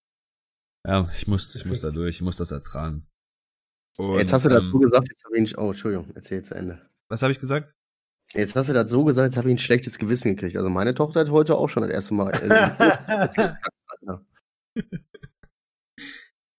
Ja, 0.87 1.11
ich 1.16 1.27
muss, 1.27 1.53
ich 1.57 1.65
muss 1.65 1.81
da 1.81 1.91
durch, 1.91 2.15
ich 2.15 2.23
muss 2.23 2.37
das 2.37 2.53
ertragen. 2.53 3.09
Und, 3.99 4.19
jetzt 4.19 4.33
hast 4.33 4.45
du 4.45 4.51
dazu 4.51 4.77
ähm, 4.77 4.83
gesagt, 4.83 5.09
jetzt 5.09 5.24
habe 5.24 5.35
ich 5.35 5.41
nicht. 5.41 5.59
Oh, 5.59 5.70
Entschuldigung, 5.70 6.09
erzähl 6.15 6.45
zu 6.45 6.55
Ende. 6.55 6.81
Was 7.09 7.23
habe 7.23 7.33
ich 7.33 7.41
gesagt? 7.41 7.74
Jetzt 8.35 8.57
hast 8.57 8.69
du 8.69 8.73
das 8.73 8.90
so 8.90 9.05
gesagt, 9.05 9.27
jetzt 9.27 9.36
habe 9.39 9.48
ich 9.48 9.55
ein 9.55 9.59
schlechtes 9.59 9.98
Gewissen 9.98 10.35
gekriegt. 10.35 10.57
Also 10.57 10.69
meine 10.69 10.94
Tochter 10.94 11.20
hat 11.20 11.31
heute 11.31 11.57
auch 11.57 11.69
schon 11.69 11.82
das 11.85 11.93
erste 11.93 12.15
Mal. 12.15 12.31
Äh, 12.32 13.39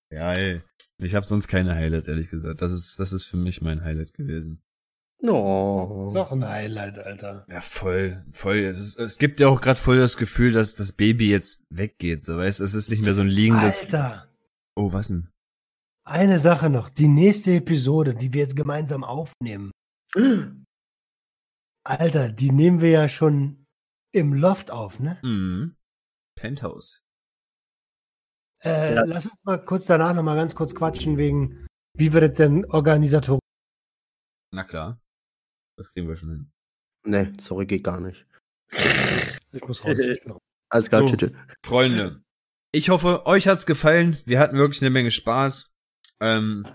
Ja, 0.09 0.31
ey. 0.33 0.61
Ich 0.99 1.13
habe 1.15 1.25
sonst 1.25 1.47
keine 1.47 1.75
Highlights, 1.75 2.07
ehrlich 2.07 2.29
gesagt. 2.31 2.61
Das 2.61 2.71
ist, 2.71 2.99
das 2.99 3.13
ist 3.13 3.25
für 3.25 3.37
mich 3.37 3.61
mein 3.61 3.83
Highlight 3.83 4.13
gewesen. 4.13 4.61
no. 5.21 6.05
ist 6.09 6.15
auch 6.15 6.31
ein 6.31 6.43
Highlight, 6.47 6.97
Alter. 6.99 7.45
Ja, 7.49 7.61
voll, 7.61 8.25
voll. 8.31 8.57
Es, 8.59 8.79
ist, 8.79 8.97
es 8.97 9.17
gibt 9.19 9.39
ja 9.39 9.47
auch 9.49 9.61
gerade 9.61 9.79
voll 9.79 9.99
das 9.99 10.17
Gefühl, 10.17 10.53
dass 10.53 10.73
das 10.75 10.93
Baby 10.93 11.29
jetzt 11.29 11.65
weggeht. 11.69 12.23
So, 12.23 12.37
weißt, 12.37 12.61
es 12.61 12.73
ist 12.73 12.89
nicht 12.89 13.03
mehr 13.03 13.13
so 13.13 13.21
ein 13.21 13.27
liegendes. 13.27 13.81
Alter, 13.81 14.27
Oh, 14.75 14.93
was 14.93 15.07
denn? 15.09 15.27
eine 16.05 16.39
Sache 16.39 16.69
noch. 16.69 16.89
Die 16.89 17.09
nächste 17.09 17.51
Episode, 17.55 18.15
die 18.15 18.31
wir 18.33 18.41
jetzt 18.41 18.55
gemeinsam 18.55 19.03
aufnehmen. 19.03 19.71
Alter, 21.89 22.29
die 22.29 22.51
nehmen 22.51 22.81
wir 22.81 22.89
ja 22.89 23.09
schon 23.09 23.65
im 24.13 24.33
Loft 24.33 24.71
auf, 24.71 24.99
ne? 24.99 25.17
Mhm. 25.23 25.75
Penthouse. 26.35 27.01
Äh, 28.63 28.95
Ja. 28.95 29.03
Lass 29.05 29.25
uns 29.27 29.43
mal 29.43 29.63
kurz 29.63 29.85
danach 29.85 30.13
noch 30.13 30.23
mal 30.23 30.35
ganz 30.35 30.55
kurz 30.55 30.75
quatschen 30.75 31.17
wegen, 31.17 31.65
wie 31.97 32.13
wir 32.13 32.21
das 32.21 32.37
denn 32.37 32.65
organisatorisch. 32.65 33.39
Na 34.53 34.63
klar. 34.63 34.99
Das 35.77 35.93
kriegen 35.93 36.07
wir 36.07 36.15
schon 36.15 36.29
hin. 36.29 36.51
Nee, 37.05 37.33
sorry, 37.39 37.65
geht 37.65 37.83
gar 37.83 37.99
nicht. 37.99 38.25
Ich 39.51 39.63
muss 39.67 39.83
raus. 39.85 39.99
Ich 39.99 40.25
raus. 40.27 40.39
Alles 40.69 40.89
klar, 40.89 41.07
So. 41.07 41.15
tschüss. 41.15 41.31
Freunde, 41.65 42.21
ich 42.73 42.89
hoffe, 42.89 43.25
euch 43.25 43.47
hat's 43.47 43.65
gefallen. 43.65 44.17
Wir 44.25 44.39
hatten 44.39 44.57
wirklich 44.57 44.81
eine 44.81 44.89
Menge 44.89 45.11
Spaß. 45.11 45.71
Ähm, 46.19 46.67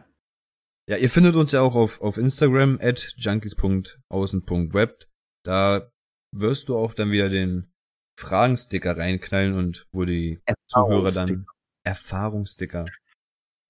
ja, 0.89 0.97
ihr 0.97 1.11
findet 1.11 1.37
uns 1.37 1.53
ja 1.53 1.61
auch 1.61 1.77
auf, 1.77 2.01
auf 2.01 2.17
Instagram 2.17 2.79
at 2.81 3.15
junkies.außen.web. 3.17 5.07
Da 5.45 5.91
wirst 6.35 6.69
du 6.69 6.77
auch 6.77 6.95
dann 6.95 7.11
wieder 7.11 7.29
den 7.29 7.73
Fragensticker 8.19 8.97
reinknallen 8.97 9.55
und 9.55 9.87
wo 9.93 10.05
die 10.05 10.41
Zuhörer 10.67 11.13
dann 11.13 11.47
Erfahrungssticker 11.85 12.85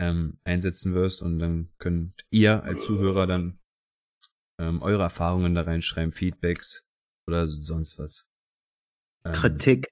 ähm, 0.01 0.39
einsetzen 0.45 0.95
wirst 0.95 1.23
und 1.23 1.39
dann 1.39 1.73
könnt 1.79 2.27
ihr 2.31 2.63
als 2.63 2.85
Zuhörer 2.85 3.27
dann 3.27 3.61
ähm, 4.59 4.83
eure 4.83 5.03
Erfahrungen 5.03 5.55
da 5.55 5.63
reinschreiben, 5.63 6.13
Feedbacks 6.13 6.87
oder 7.27 7.47
sonst 7.47 7.99
was. 7.99 8.29
Ähm, 9.25 9.33
Kritik. 9.33 9.89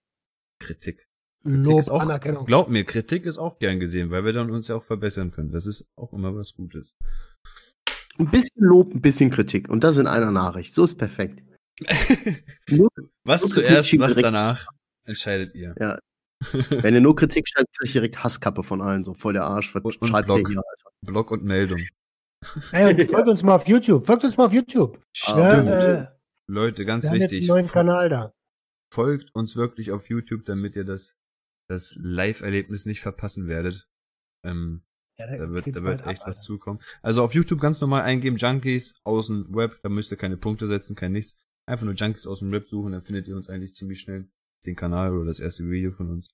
Kritik. 0.59 1.10
Lob, 1.43 1.81
ist 1.81 1.89
auch, 1.91 2.03
Anerkennung. 2.03 2.45
Glaub 2.47 2.69
mir, 2.69 2.85
Kritik 2.85 3.25
ist 3.25 3.39
auch 3.39 3.59
gern 3.59 3.81
gesehen, 3.81 4.11
weil 4.11 4.25
wir 4.25 4.33
dann 4.33 4.51
uns 4.51 4.69
ja 4.69 4.77
auch 4.77 4.83
verbessern 4.83 5.31
können. 5.31 5.51
Das 5.51 5.67
ist 5.67 5.87
auch 5.97 6.12
immer 6.12 6.35
was 6.35 6.53
Gutes. 6.55 6.95
Ein 8.19 8.31
bisschen 8.31 8.62
Lob, 8.62 8.93
ein 8.95 9.01
bisschen 9.01 9.31
Kritik. 9.31 9.71
Und 9.71 9.83
das 9.83 9.97
in 9.97 10.07
einer 10.07 10.31
Nachricht. 10.31 10.75
So 10.75 10.85
ist 10.85 10.97
perfekt. 10.97 11.43
Nur, 12.69 12.91
Was 13.25 13.43
So 13.43 13.61
zuerst, 13.61 13.99
was 13.99 14.15
direkt. 14.15 14.27
danach, 14.27 14.67
entscheidet 15.07 15.55
ihr. 15.55 15.75
ja. 15.81 15.99
Wenn 16.71 16.95
ihr 16.95 17.03
nur 17.03 17.15
Kritik 17.17 17.47
schreibt, 17.47 17.69
kriegt 17.77 17.95
ihr 17.95 18.01
direkt 18.01 18.25
Hasskappe 18.25 18.62
von 18.62 18.81
allen. 18.81 19.05
So 19.05 19.12
voll 19.12 19.35
der 19.35 19.45
Arsch. 19.45 19.75
Was 19.75 19.83
Und- 19.97 20.11
und 20.15 20.25
Blog. 20.25 20.49
hier, 20.49 20.57
Alter? 20.59 20.91
Blog 21.05 21.31
und 21.33 21.45
Meldung. 21.45 21.81
Ey, 22.73 22.95
und 22.95 23.11
folgt 23.11 23.29
uns 23.29 23.43
mal 23.43 23.57
auf 23.57 23.69
YouTube. 23.69 24.07
Folgt 24.07 24.25
uns 24.25 24.39
mal 24.39 24.47
auf 24.47 24.53
YouTube. 24.55 24.99
Stimmt. 25.15 25.69
Äh, 25.69 26.07
Leute, 26.49 26.87
ganz 26.87 27.05
wir 27.05 27.11
haben 27.11 27.17
jetzt 27.17 27.25
einen 27.25 27.33
wichtig. 27.33 27.49
neuen 27.49 27.69
Kanal 27.69 28.09
da. 28.09 28.33
Folgt 28.93 29.35
uns 29.35 29.55
wirklich 29.57 29.93
auf 29.93 30.09
YouTube, 30.09 30.47
damit 30.47 30.77
ihr 30.77 30.85
das, 30.85 31.17
das 31.70 31.97
Live-Erlebnis 32.01 32.84
nicht 32.84 33.01
verpassen 33.01 33.47
werdet. 33.48 33.88
Ähm, 34.44 34.82
Ja, 35.18 35.26
da 35.26 35.51
wird, 35.51 35.64
geht's 35.66 35.78
da 35.78 35.84
wird 35.84 35.98
bald 35.98 36.06
ab, 36.06 36.12
echt 36.12 36.20
was 36.22 36.38
Alter. 36.38 36.40
zukommen. 36.40 36.80
Also 37.02 37.22
auf 37.22 37.34
YouTube 37.34 37.60
ganz 37.60 37.80
normal 37.80 38.02
eingeben, 38.02 38.36
Junkies 38.36 39.01
aus 39.05 39.28
dem 39.28 39.55
Web, 39.55 39.78
da 39.82 39.88
müsst 39.88 40.10
ihr 40.10 40.16
keine 40.16 40.36
Punkte 40.36 40.66
setzen, 40.66 40.97
kein 40.97 41.12
nichts. 41.12 41.36
Einfach 41.66 41.84
nur 41.84 41.94
Junkies 41.94 42.26
aus 42.26 42.40
dem 42.40 42.51
Web 42.52 42.66
suchen, 42.66 42.92
dann 42.92 43.02
findet 43.02 43.28
ihr 43.28 43.36
uns 43.36 43.48
eigentlich 43.48 43.74
ziemlich 43.74 44.01
schnell. 44.01 44.28
Den 44.66 44.76
Kanal 44.76 45.14
oder 45.14 45.26
das 45.26 45.40
erste 45.40 45.70
Video 45.70 45.90
von 45.90 46.10
uns. 46.10 46.28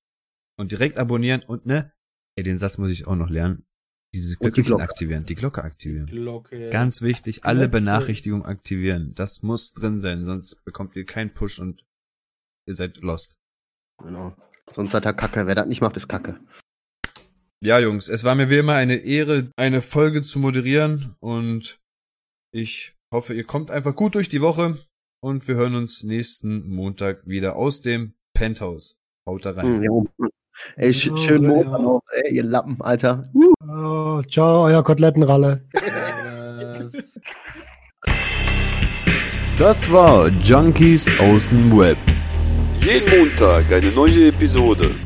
Und 0.59 0.73
direkt 0.73 0.97
abonnieren 0.99 1.43
und 1.43 1.67
ne, 1.67 1.93
ey, 2.37 2.43
den 2.43 2.59
Satz 2.59 2.79
muss 2.79 2.91
ich 2.91 3.07
auch 3.07 3.17
noch 3.17 3.29
lernen. 3.29 3.67
Dieses 4.15 4.33
die 4.33 4.39
Glöckchen 4.39 4.65
Glocke. 4.65 4.83
aktivieren, 4.85 5.27
die 5.27 5.35
Glocke 5.35 5.63
aktivieren. 5.63 6.07
Glocke. 6.07 6.71
Ganz 6.71 7.03
wichtig, 7.03 7.45
alle 7.45 7.69
Glöckchen. 7.69 7.85
Benachrichtigungen 7.85 8.47
aktivieren. 8.47 9.13
Das 9.15 9.43
muss 9.43 9.75
drin 9.75 10.01
sein, 10.01 10.25
sonst 10.25 10.65
bekommt 10.65 10.97
ihr 10.97 11.05
keinen 11.05 11.35
Push 11.35 11.59
und 11.59 11.85
ihr 12.67 12.75
seid 12.75 12.99
lost. 13.03 13.37
Genau. 14.03 14.35
Sonst 14.73 14.95
hat 14.95 15.05
er 15.05 15.13
Kacke. 15.13 15.47
Wer 15.47 15.55
das 15.55 15.67
nicht 15.67 15.81
macht, 15.81 15.97
ist 15.97 16.09
Kacke. 16.09 16.39
Ja, 17.63 17.79
Jungs, 17.79 18.09
es 18.09 18.23
war 18.25 18.35
mir 18.35 18.51
wie 18.51 18.59
immer 18.59 18.75
eine 18.75 18.97
Ehre, 18.97 19.49
eine 19.57 19.81
Folge 19.81 20.23
zu 20.23 20.39
moderieren 20.39 21.15
und 21.21 21.79
ich 22.53 22.95
hoffe, 23.13 23.33
ihr 23.35 23.45
kommt 23.45 23.71
einfach 23.71 23.95
gut 23.95 24.15
durch 24.15 24.29
die 24.29 24.43
Woche 24.43 24.77
und 25.23 25.49
wir 25.49 25.55
hören 25.55 25.75
uns 25.75 26.03
nächsten 26.03 26.69
Montag 26.69 27.27
wieder 27.27 27.57
aus 27.57 27.81
dem 27.81 28.13
Penthouse. 28.35 28.99
Haut 29.29 29.45
da 29.47 29.53
rein. 29.53 29.83
Hm, 29.83 29.83
ja. 29.83 30.29
Ey, 30.77 30.93
sch 30.93 31.07
Ja, 31.07 31.17
schönen 31.17 31.45
ja. 31.45 31.49
Montag 31.51 31.81
noch, 31.81 32.03
ey, 32.13 32.35
ihr 32.37 32.45
Lappen, 32.45 32.81
Alter. 32.81 33.23
Uh. 33.35 33.53
Oh, 33.67 34.23
ciao, 34.29 34.65
euer 34.67 34.85
Kotelettenralle. 34.85 35.67
Das- 35.73 37.21
Das 39.59 39.91
war 39.91 40.29
Junkies 40.29 41.09
aus 41.19 41.49
dem 41.49 41.77
Web. 41.77 41.97
Jeden 42.87 43.11
Montag 43.11 43.73
eine 43.73 43.91
neue 43.91 44.29
Episode. 44.29 45.06